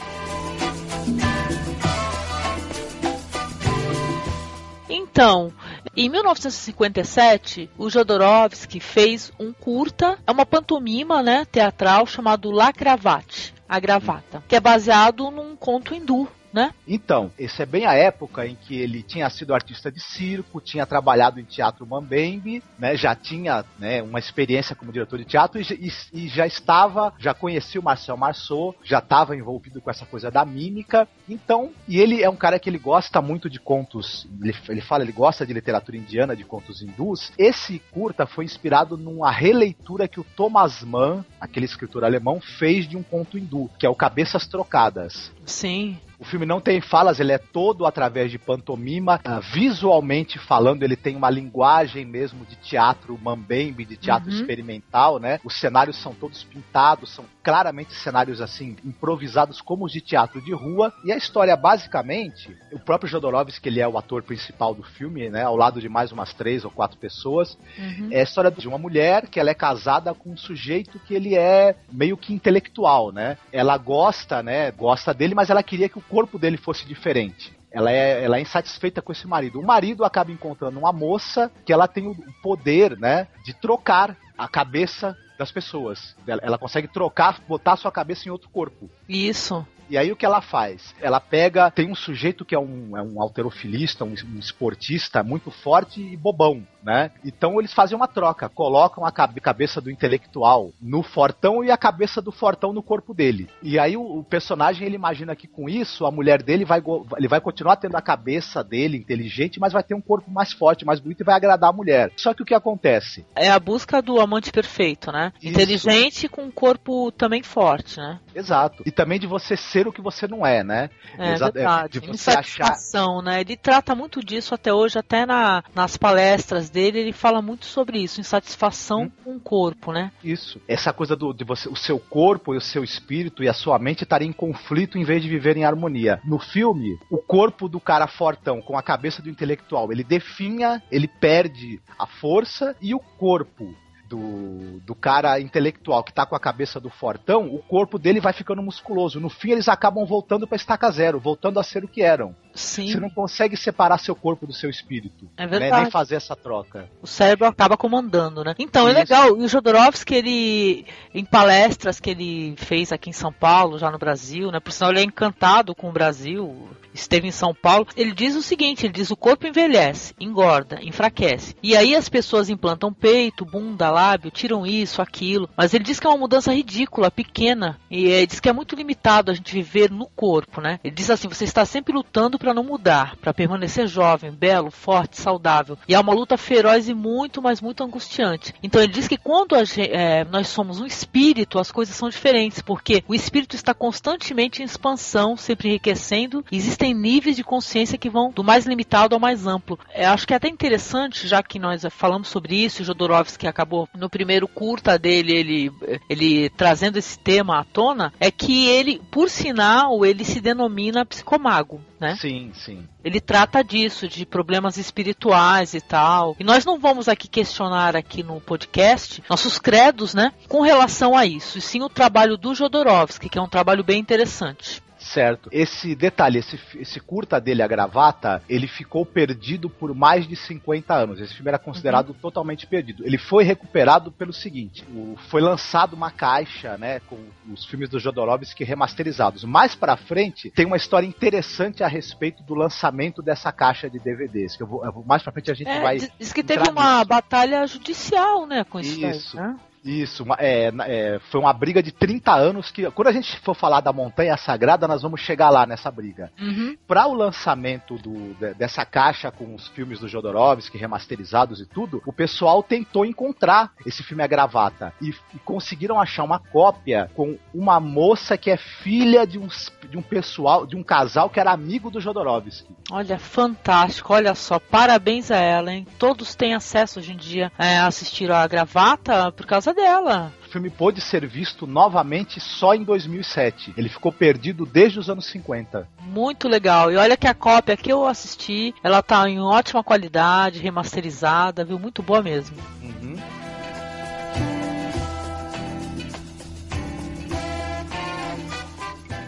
Então, 5.18 5.52
em 5.96 6.08
1957, 6.08 7.68
o 7.76 7.90
Jodorowsky 7.90 8.78
fez 8.78 9.32
um 9.36 9.52
curta, 9.52 10.16
é 10.24 10.30
uma 10.30 10.46
pantomima, 10.46 11.24
né, 11.24 11.44
teatral 11.44 12.06
chamado 12.06 12.52
La 12.52 12.72
Cravate, 12.72 13.52
a 13.68 13.80
gravata, 13.80 14.44
que 14.46 14.54
é 14.54 14.60
baseado 14.60 15.28
num 15.32 15.56
conto 15.56 15.92
hindu 15.92 16.28
né? 16.52 16.72
Então, 16.86 17.30
essa 17.38 17.62
é 17.62 17.66
bem 17.66 17.86
a 17.86 17.94
época 17.94 18.46
em 18.46 18.54
que 18.54 18.78
ele 18.78 19.02
tinha 19.02 19.28
sido 19.30 19.54
artista 19.54 19.90
de 19.90 20.00
circo, 20.00 20.60
tinha 20.60 20.86
trabalhado 20.86 21.40
em 21.40 21.44
teatro 21.44 21.86
Mambembe, 21.86 22.62
né? 22.78 22.96
Já 22.96 23.14
tinha 23.14 23.64
né, 23.78 24.02
uma 24.02 24.18
experiência 24.18 24.74
como 24.74 24.92
diretor 24.92 25.18
de 25.18 25.24
teatro 25.24 25.60
e, 25.60 25.64
e, 25.74 26.24
e 26.24 26.28
já 26.28 26.46
estava, 26.46 27.12
já 27.18 27.34
conhecia 27.34 27.80
o 27.80 27.84
Marcel 27.84 28.16
Marceau, 28.16 28.74
já 28.82 28.98
estava 28.98 29.36
envolvido 29.36 29.80
com 29.80 29.90
essa 29.90 30.06
coisa 30.06 30.30
da 30.30 30.44
mímica. 30.44 31.06
Então, 31.28 31.70
e 31.86 31.98
ele 31.98 32.22
é 32.22 32.30
um 32.30 32.36
cara 32.36 32.58
que 32.58 32.70
ele 32.70 32.78
gosta 32.78 33.20
muito 33.20 33.50
de 33.50 33.60
contos, 33.60 34.26
ele, 34.42 34.54
ele 34.68 34.80
fala, 34.80 35.02
ele 35.02 35.12
gosta 35.12 35.46
de 35.46 35.52
literatura 35.52 35.96
indiana, 35.96 36.36
de 36.36 36.44
contos 36.44 36.82
hindus. 36.82 37.32
Esse 37.38 37.78
curta 37.90 38.26
foi 38.26 38.44
inspirado 38.44 38.96
numa 38.96 39.30
releitura 39.30 40.08
que 40.08 40.20
o 40.20 40.24
Thomas 40.24 40.82
Mann, 40.82 41.24
aquele 41.40 41.66
escritor 41.66 42.04
alemão, 42.04 42.40
fez 42.40 42.88
de 42.88 42.96
um 42.96 43.02
conto 43.02 43.38
hindu, 43.38 43.70
que 43.78 43.86
é 43.86 43.88
o 43.88 43.94
Cabeças 43.94 44.46
Trocadas. 44.46 45.32
Sim. 45.44 45.98
O 46.18 46.24
filme 46.24 46.44
não 46.44 46.60
tem 46.60 46.80
falas, 46.80 47.20
ele 47.20 47.32
é 47.32 47.38
todo 47.38 47.86
através 47.86 48.30
de 48.30 48.38
pantomima. 48.38 49.20
Uh, 49.24 49.40
visualmente 49.52 50.38
falando, 50.38 50.82
ele 50.82 50.96
tem 50.96 51.14
uma 51.14 51.30
linguagem 51.30 52.04
mesmo 52.04 52.44
de 52.44 52.56
teatro 52.56 53.16
mambembe, 53.22 53.84
de 53.84 53.96
teatro 53.96 54.30
uhum. 54.30 54.36
experimental, 54.36 55.18
né? 55.20 55.38
Os 55.44 55.58
cenários 55.58 55.96
são 56.02 56.12
todos 56.12 56.42
pintados, 56.42 57.14
são 57.14 57.24
claramente 57.42 57.94
cenários 57.94 58.40
assim, 58.40 58.76
improvisados 58.84 59.60
como 59.60 59.84
os 59.84 59.92
de 59.92 60.00
teatro 60.00 60.40
de 60.42 60.52
rua. 60.52 60.92
E 61.04 61.12
a 61.12 61.16
história, 61.16 61.56
basicamente, 61.56 62.56
o 62.72 62.78
próprio 62.78 63.08
Jodorowsky, 63.08 63.68
ele 63.68 63.80
é 63.80 63.86
o 63.86 63.96
ator 63.96 64.22
principal 64.22 64.74
do 64.74 64.82
filme, 64.82 65.30
né? 65.30 65.44
Ao 65.44 65.56
lado 65.56 65.80
de 65.80 65.88
mais 65.88 66.10
umas 66.10 66.34
três 66.34 66.64
ou 66.64 66.70
quatro 66.70 66.98
pessoas. 66.98 67.56
Uhum. 67.78 68.08
É 68.10 68.20
a 68.20 68.24
história 68.24 68.50
de 68.50 68.66
uma 68.66 68.78
mulher 68.78 69.28
que 69.28 69.38
ela 69.38 69.50
é 69.50 69.54
casada 69.54 70.12
com 70.12 70.30
um 70.30 70.36
sujeito 70.36 70.98
que 70.98 71.14
ele 71.14 71.36
é 71.36 71.76
meio 71.92 72.16
que 72.16 72.34
intelectual, 72.34 73.12
né? 73.12 73.38
Ela 73.52 73.78
gosta, 73.78 74.42
né? 74.42 74.70
Gosta 74.72 75.14
dele, 75.14 75.34
mas 75.34 75.48
ela 75.48 75.62
queria 75.62 75.88
que 75.88 75.98
o 75.98 76.07
corpo 76.08 76.38
dele 76.38 76.56
fosse 76.56 76.86
diferente. 76.86 77.52
Ela 77.70 77.92
é, 77.92 78.24
ela 78.24 78.38
é 78.38 78.40
insatisfeita 78.40 79.02
com 79.02 79.12
esse 79.12 79.26
marido. 79.26 79.60
O 79.60 79.66
marido 79.66 80.04
acaba 80.04 80.32
encontrando 80.32 80.78
uma 80.78 80.92
moça 80.92 81.50
que 81.64 81.72
ela 81.72 81.86
tem 81.86 82.06
o 82.06 82.16
poder, 82.42 82.98
né, 82.98 83.28
de 83.44 83.52
trocar 83.52 84.16
a 84.36 84.48
cabeça 84.48 85.16
das 85.38 85.52
pessoas. 85.52 86.16
Ela, 86.26 86.40
ela 86.42 86.58
consegue 86.58 86.88
trocar, 86.88 87.40
botar 87.46 87.76
sua 87.76 87.92
cabeça 87.92 88.26
em 88.26 88.32
outro 88.32 88.48
corpo. 88.48 88.90
Isso. 89.08 89.66
E 89.88 89.96
aí 89.96 90.12
o 90.12 90.16
que 90.16 90.26
ela 90.26 90.40
faz? 90.40 90.94
Ela 91.00 91.20
pega, 91.20 91.70
tem 91.70 91.90
um 91.90 91.94
sujeito 91.94 92.44
que 92.44 92.54
é 92.54 92.58
um, 92.58 92.96
é 92.96 93.02
um 93.02 93.20
alterofilista, 93.20 94.04
um, 94.04 94.14
um 94.34 94.38
esportista 94.38 95.22
muito 95.22 95.50
forte 95.50 96.00
e 96.00 96.16
bobão, 96.16 96.66
né? 96.82 97.10
Então 97.24 97.58
eles 97.58 97.72
fazem 97.72 97.96
uma 97.96 98.08
troca, 98.08 98.48
colocam 98.48 99.04
a 99.04 99.12
cabeça 99.12 99.80
do 99.80 99.90
intelectual 99.90 100.72
no 100.80 101.02
fortão 101.02 101.64
e 101.64 101.70
a 101.70 101.76
cabeça 101.76 102.20
do 102.20 102.30
fortão 102.30 102.72
no 102.72 102.82
corpo 102.82 103.14
dele. 103.14 103.48
E 103.62 103.78
aí 103.78 103.96
o, 103.96 104.18
o 104.18 104.24
personagem 104.24 104.86
ele 104.86 104.96
imagina 104.96 105.34
que 105.34 105.46
com 105.46 105.68
isso 105.68 106.04
a 106.04 106.10
mulher 106.10 106.42
dele 106.42 106.64
vai 106.64 106.82
ele 107.16 107.28
vai 107.28 107.40
continuar 107.40 107.76
tendo 107.76 107.96
a 107.96 108.02
cabeça 108.02 108.62
dele 108.62 108.98
inteligente, 108.98 109.60
mas 109.60 109.72
vai 109.72 109.82
ter 109.82 109.94
um 109.94 110.00
corpo 110.00 110.30
mais 110.30 110.52
forte, 110.52 110.84
mais 110.84 111.00
bonito 111.00 111.20
e 111.20 111.24
vai 111.24 111.34
agradar 111.34 111.70
a 111.70 111.72
mulher. 111.72 112.12
Só 112.16 112.34
que 112.34 112.42
o 112.42 112.46
que 112.46 112.54
acontece? 112.54 113.24
É 113.34 113.50
a 113.50 113.58
busca 113.58 114.00
do 114.02 114.20
amante 114.20 114.50
perfeito, 114.50 115.10
né? 115.12 115.32
Isso. 115.40 115.48
Inteligente 115.48 116.28
com 116.28 116.42
um 116.42 116.50
corpo 116.50 117.10
também 117.12 117.42
forte, 117.42 117.98
né? 117.98 118.20
Exato. 118.34 118.82
E 118.86 118.90
também 118.90 119.18
de 119.18 119.26
você 119.26 119.56
ser 119.56 119.77
o 119.86 119.92
que 119.92 120.00
você 120.00 120.26
não 120.26 120.46
é, 120.46 120.64
né? 120.64 120.90
É, 121.18 121.32
Exa 121.32 121.50
verdade. 121.50 122.00
De 122.00 122.06
você 122.06 122.30
achar... 122.30 123.22
né? 123.22 123.40
Ele 123.40 123.56
trata 123.56 123.94
muito 123.94 124.20
disso 124.20 124.54
até 124.54 124.72
hoje, 124.72 124.98
até 124.98 125.26
na, 125.26 125.62
nas 125.74 125.96
palestras 125.96 126.70
dele, 126.70 127.00
ele 127.00 127.12
fala 127.12 127.42
muito 127.42 127.66
sobre 127.66 127.98
isso, 127.98 128.20
insatisfação 128.20 129.02
hum. 129.02 129.10
com 129.24 129.36
o 129.36 129.40
corpo, 129.40 129.92
né? 129.92 130.10
Isso. 130.24 130.60
Essa 130.66 130.92
coisa 130.92 131.14
do, 131.14 131.32
de 131.32 131.44
você, 131.44 131.68
o 131.68 131.76
seu 131.76 131.98
corpo 131.98 132.54
e 132.54 132.56
o 132.56 132.60
seu 132.60 132.82
espírito 132.82 133.42
e 133.42 133.48
a 133.48 133.54
sua 133.54 133.78
mente 133.78 134.04
estarem 134.04 134.30
em 134.30 134.32
conflito 134.32 134.98
em 134.98 135.04
vez 135.04 135.22
de 135.22 135.28
viver 135.28 135.56
em 135.56 135.64
harmonia. 135.64 136.20
No 136.24 136.38
filme, 136.38 136.98
o 137.10 137.18
corpo 137.18 137.68
do 137.68 137.80
cara 137.80 138.06
fortão 138.06 138.60
com 138.60 138.76
a 138.76 138.82
cabeça 138.82 139.22
do 139.22 139.28
intelectual, 139.28 139.92
ele 139.92 140.04
definha, 140.04 140.82
ele 140.90 141.08
perde 141.08 141.80
a 141.98 142.06
força 142.06 142.74
e 142.80 142.94
o 142.94 142.98
corpo 142.98 143.74
do, 144.08 144.80
do 144.80 144.94
cara 144.94 145.38
intelectual 145.38 146.02
que 146.02 146.12
tá 146.12 146.24
com 146.24 146.34
a 146.34 146.40
cabeça 146.40 146.80
do 146.80 146.88
fortão, 146.88 147.46
o 147.46 147.58
corpo 147.58 147.98
dele 147.98 148.20
vai 148.20 148.32
ficando 148.32 148.62
musculoso. 148.62 149.20
No 149.20 149.28
fim, 149.28 149.50
eles 149.50 149.68
acabam 149.68 150.04
voltando 150.06 150.46
pra 150.46 150.56
estaca 150.56 150.90
zero, 150.90 151.20
voltando 151.20 151.60
a 151.60 151.62
ser 151.62 151.84
o 151.84 151.88
que 151.88 152.02
eram. 152.02 152.34
Sim. 152.54 152.88
Você 152.88 152.98
não 152.98 153.10
consegue 153.10 153.56
separar 153.56 153.98
seu 153.98 154.14
corpo 154.14 154.46
do 154.46 154.52
seu 154.52 154.70
espírito. 154.70 155.28
É 155.36 155.46
verdade. 155.46 155.72
Né? 155.72 155.80
Nem 155.82 155.90
fazer 155.90 156.16
essa 156.16 156.34
troca. 156.34 156.88
O 157.02 157.06
cérebro 157.06 157.46
acaba 157.46 157.76
comandando, 157.76 158.42
né? 158.42 158.54
Então, 158.58 158.88
é 158.88 158.92
Isso. 158.92 158.98
é 158.98 159.02
legal. 159.02 159.40
E 159.40 159.44
o 159.44 159.48
Jodorowsky, 159.48 160.14
ele, 160.14 160.86
em 161.14 161.24
palestras 161.24 162.00
que 162.00 162.10
ele 162.10 162.54
fez 162.56 162.90
aqui 162.90 163.10
em 163.10 163.12
São 163.12 163.32
Paulo, 163.32 163.78
já 163.78 163.90
no 163.90 163.98
Brasil, 163.98 164.50
né? 164.50 164.58
Por 164.58 164.72
sinal, 164.72 164.90
ele 164.90 165.00
é 165.00 165.04
encantado 165.04 165.74
com 165.74 165.88
o 165.90 165.92
Brasil 165.92 166.68
esteve 166.98 167.28
em 167.28 167.32
São 167.32 167.54
Paulo, 167.54 167.86
ele 167.96 168.12
diz 168.12 168.34
o 168.34 168.42
seguinte: 168.42 168.86
ele 168.86 168.92
diz 168.92 169.10
o 169.10 169.16
corpo 169.16 169.46
envelhece, 169.46 170.14
engorda, 170.18 170.78
enfraquece. 170.82 171.54
E 171.62 171.76
aí 171.76 171.94
as 171.94 172.08
pessoas 172.08 172.48
implantam 172.48 172.92
peito, 172.92 173.44
bunda, 173.44 173.90
lábio, 173.98 174.30
tiram 174.30 174.64
isso, 174.64 175.02
aquilo. 175.02 175.48
Mas 175.56 175.74
ele 175.74 175.82
diz 175.82 175.98
que 175.98 176.06
é 176.06 176.10
uma 176.10 176.18
mudança 176.18 176.52
ridícula, 176.52 177.10
pequena. 177.10 177.78
E 177.90 178.10
é, 178.12 178.24
diz 178.24 178.38
que 178.38 178.48
é 178.48 178.52
muito 178.52 178.76
limitado 178.76 179.30
a 179.30 179.34
gente 179.34 179.52
viver 179.52 179.90
no 179.90 180.06
corpo, 180.06 180.60
né? 180.60 180.78
Ele 180.84 180.94
diz 180.94 181.10
assim: 181.10 181.28
você 181.28 181.44
está 181.44 181.64
sempre 181.64 181.92
lutando 181.92 182.38
para 182.38 182.54
não 182.54 182.62
mudar, 182.62 183.16
para 183.16 183.34
permanecer 183.34 183.88
jovem, 183.88 184.30
belo, 184.30 184.70
forte, 184.70 185.20
saudável. 185.20 185.76
E 185.88 185.94
é 185.94 186.00
uma 186.00 186.12
luta 186.12 186.36
feroz 186.36 186.88
e 186.88 186.94
muito, 186.94 187.42
mas 187.42 187.60
muito 187.60 187.82
angustiante. 187.82 188.54
Então 188.62 188.80
ele 188.80 188.92
diz 188.92 189.08
que 189.08 189.16
quando 189.16 189.56
gente, 189.64 189.90
é, 189.90 190.24
nós 190.24 190.48
somos 190.48 190.80
um 190.80 190.86
espírito, 190.86 191.58
as 191.58 191.72
coisas 191.72 191.96
são 191.96 192.08
diferentes, 192.08 192.62
porque 192.62 193.02
o 193.08 193.14
espírito 193.14 193.56
está 193.56 193.74
constantemente 193.74 194.62
em 194.62 194.64
expansão, 194.64 195.36
sempre 195.36 195.68
enriquecendo. 195.68 196.44
Existem 196.52 196.94
níveis 196.94 197.36
de 197.36 197.44
consciência 197.44 197.98
que 197.98 198.10
vão 198.10 198.30
do 198.30 198.44
mais 198.44 198.66
limitado 198.66 199.14
ao 199.14 199.20
mais 199.20 199.46
amplo. 199.46 199.78
É, 199.92 200.06
acho 200.06 200.26
que 200.26 200.32
é 200.32 200.36
até 200.36 200.48
interessante, 200.48 201.26
já 201.26 201.42
que 201.42 201.58
nós 201.58 201.82
falamos 201.90 202.28
sobre 202.28 202.56
isso, 202.56 202.82
o 202.82 202.84
Jodorowsky 202.84 203.46
acabou 203.46 203.87
no 203.94 204.08
primeiro 204.08 204.46
curta 204.46 204.98
dele, 204.98 205.32
ele, 205.32 205.72
ele 206.08 206.50
trazendo 206.50 206.98
esse 206.98 207.18
tema 207.18 207.60
à 207.60 207.64
tona, 207.64 208.12
é 208.20 208.30
que 208.30 208.66
ele, 208.66 209.00
por 209.10 209.28
sinal, 209.28 210.04
ele 210.04 210.24
se 210.24 210.40
denomina 210.40 211.04
psicomago, 211.04 211.80
né? 212.00 212.16
Sim, 212.20 212.52
sim. 212.54 212.86
Ele 213.04 213.20
trata 213.20 213.62
disso, 213.62 214.06
de 214.08 214.24
problemas 214.24 214.76
espirituais 214.76 215.74
e 215.74 215.80
tal. 215.80 216.36
E 216.38 216.44
nós 216.44 216.64
não 216.64 216.78
vamos 216.78 217.08
aqui 217.08 217.28
questionar 217.28 217.96
aqui 217.96 218.22
no 218.22 218.40
podcast 218.40 219.22
nossos 219.28 219.58
credos, 219.58 220.14
né, 220.14 220.32
com 220.48 220.60
relação 220.60 221.16
a 221.16 221.26
isso, 221.26 221.58
e 221.58 221.60
sim 221.60 221.82
o 221.82 221.88
trabalho 221.88 222.36
do 222.36 222.54
Jodorowsky, 222.54 223.28
que 223.28 223.38
é 223.38 223.42
um 223.42 223.48
trabalho 223.48 223.84
bem 223.84 224.00
interessante. 224.00 224.82
Certo. 225.12 225.48
Esse 225.50 225.94
detalhe, 225.94 226.38
esse, 226.38 226.58
esse 226.76 227.00
curta 227.00 227.40
dele, 227.40 227.62
A 227.62 227.66
Gravata, 227.66 228.42
ele 228.48 228.66
ficou 228.66 229.06
perdido 229.06 229.70
por 229.70 229.94
mais 229.94 230.26
de 230.26 230.36
50 230.36 230.94
anos. 230.94 231.20
Esse 231.20 231.34
filme 231.34 231.48
era 231.48 231.58
considerado 231.58 232.10
uhum. 232.10 232.14
totalmente 232.14 232.66
perdido. 232.66 233.04
Ele 233.06 233.16
foi 233.16 233.42
recuperado 233.42 234.12
pelo 234.12 234.32
seguinte: 234.32 234.84
o, 234.92 235.16
foi 235.28 235.40
lançado 235.40 235.94
uma 235.94 236.10
caixa, 236.10 236.76
né, 236.76 237.00
com 237.00 237.18
os 237.50 237.64
filmes 237.64 237.88
do 237.88 237.98
Jodorowsky 237.98 238.64
remasterizados. 238.64 239.44
Mais 239.44 239.74
pra 239.74 239.96
frente, 239.96 240.50
tem 240.50 240.66
uma 240.66 240.76
história 240.76 241.06
interessante 241.06 241.82
a 241.82 241.88
respeito 241.88 242.42
do 242.42 242.54
lançamento 242.54 243.22
dessa 243.22 243.50
caixa 243.50 243.88
de 243.88 243.98
DVDs. 243.98 244.56
Que 244.56 244.62
eu 244.62 244.66
vou, 244.66 244.84
eu 244.84 244.92
vou 244.92 245.04
mais 245.04 245.22
pra 245.22 245.32
frente 245.32 245.50
a 245.50 245.54
gente 245.54 245.70
é, 245.70 245.80
vai. 245.80 245.98
Diz 246.18 246.32
que 246.32 246.42
teve 246.42 246.68
uma 246.68 246.96
nisso. 246.96 247.08
batalha 247.08 247.66
judicial, 247.66 248.46
né, 248.46 248.64
com 248.64 248.78
isso. 248.78 249.06
Isso. 249.06 249.36
Daí, 249.36 249.46
né? 249.46 249.56
Isso, 249.88 250.22
é, 250.38 250.70
é, 250.86 251.18
foi 251.30 251.40
uma 251.40 251.52
briga 251.54 251.82
de 251.82 251.90
30 251.90 252.34
anos 252.34 252.70
que, 252.70 252.90
quando 252.90 253.08
a 253.08 253.12
gente 253.12 253.38
for 253.40 253.54
falar 253.54 253.80
da 253.80 253.90
Montanha 253.90 254.36
Sagrada, 254.36 254.86
nós 254.86 255.00
vamos 255.00 255.22
chegar 255.22 255.48
lá 255.48 255.64
nessa 255.64 255.90
briga. 255.90 256.30
Uhum. 256.38 256.76
Para 256.86 257.06
o 257.06 257.14
lançamento 257.14 257.96
do, 257.96 258.34
dessa 258.54 258.84
caixa 258.84 259.30
com 259.30 259.54
os 259.54 259.66
filmes 259.68 259.98
do 259.98 260.06
Jodorowsky 260.06 260.76
remasterizados 260.76 261.62
e 261.62 261.66
tudo, 261.66 262.02
o 262.04 262.12
pessoal 262.12 262.62
tentou 262.62 263.06
encontrar 263.06 263.72
esse 263.86 264.02
filme 264.02 264.22
A 264.22 264.26
Gravata 264.26 264.92
e, 265.00 265.08
e 265.34 265.38
conseguiram 265.38 265.98
achar 265.98 266.22
uma 266.22 266.38
cópia 266.38 267.10
com 267.14 267.38
uma 267.54 267.80
moça 267.80 268.36
que 268.36 268.50
é 268.50 268.58
filha 268.58 269.26
de 269.26 269.38
um, 269.38 269.48
de 269.88 269.96
um 269.96 270.02
pessoal, 270.02 270.66
de 270.66 270.76
um 270.76 270.82
casal 270.82 271.30
que 271.30 271.40
era 271.40 271.50
amigo 271.50 271.90
do 271.90 271.98
Jodorowsky. 271.98 272.76
Olha, 272.90 273.18
fantástico, 273.18 274.12
olha 274.12 274.34
só, 274.34 274.58
parabéns 274.58 275.30
a 275.30 275.36
ela, 275.36 275.72
hein? 275.72 275.86
Todos 275.98 276.34
têm 276.34 276.54
acesso 276.54 276.98
hoje 276.98 277.12
em 277.12 277.16
dia 277.16 277.50
é, 277.58 277.78
a 277.78 277.86
assistir 277.86 278.30
a 278.30 278.46
Gravata 278.46 279.32
por 279.32 279.46
causa 279.46 279.77
dela. 279.78 280.32
O 280.44 280.50
filme 280.50 280.68
pôde 280.68 281.00
ser 281.00 281.26
visto 281.26 281.66
novamente 281.66 282.40
só 282.40 282.74
em 282.74 282.82
2007. 282.82 283.74
Ele 283.76 283.88
ficou 283.88 284.10
perdido 284.10 284.66
desde 284.66 284.98
os 284.98 285.08
anos 285.08 285.26
50. 285.26 285.88
Muito 286.02 286.48
legal. 286.48 286.90
E 286.90 286.96
olha 286.96 287.16
que 287.16 287.26
a 287.26 287.34
cópia 287.34 287.76
que 287.76 287.92
eu 287.92 288.04
assisti, 288.06 288.74
ela 288.82 289.02
tá 289.02 289.28
em 289.28 289.40
ótima 289.40 289.84
qualidade, 289.84 290.58
remasterizada, 290.58 291.64
viu? 291.64 291.78
Muito 291.78 292.02
boa 292.02 292.22
mesmo. 292.22 292.56
Uhum. 292.82 293.16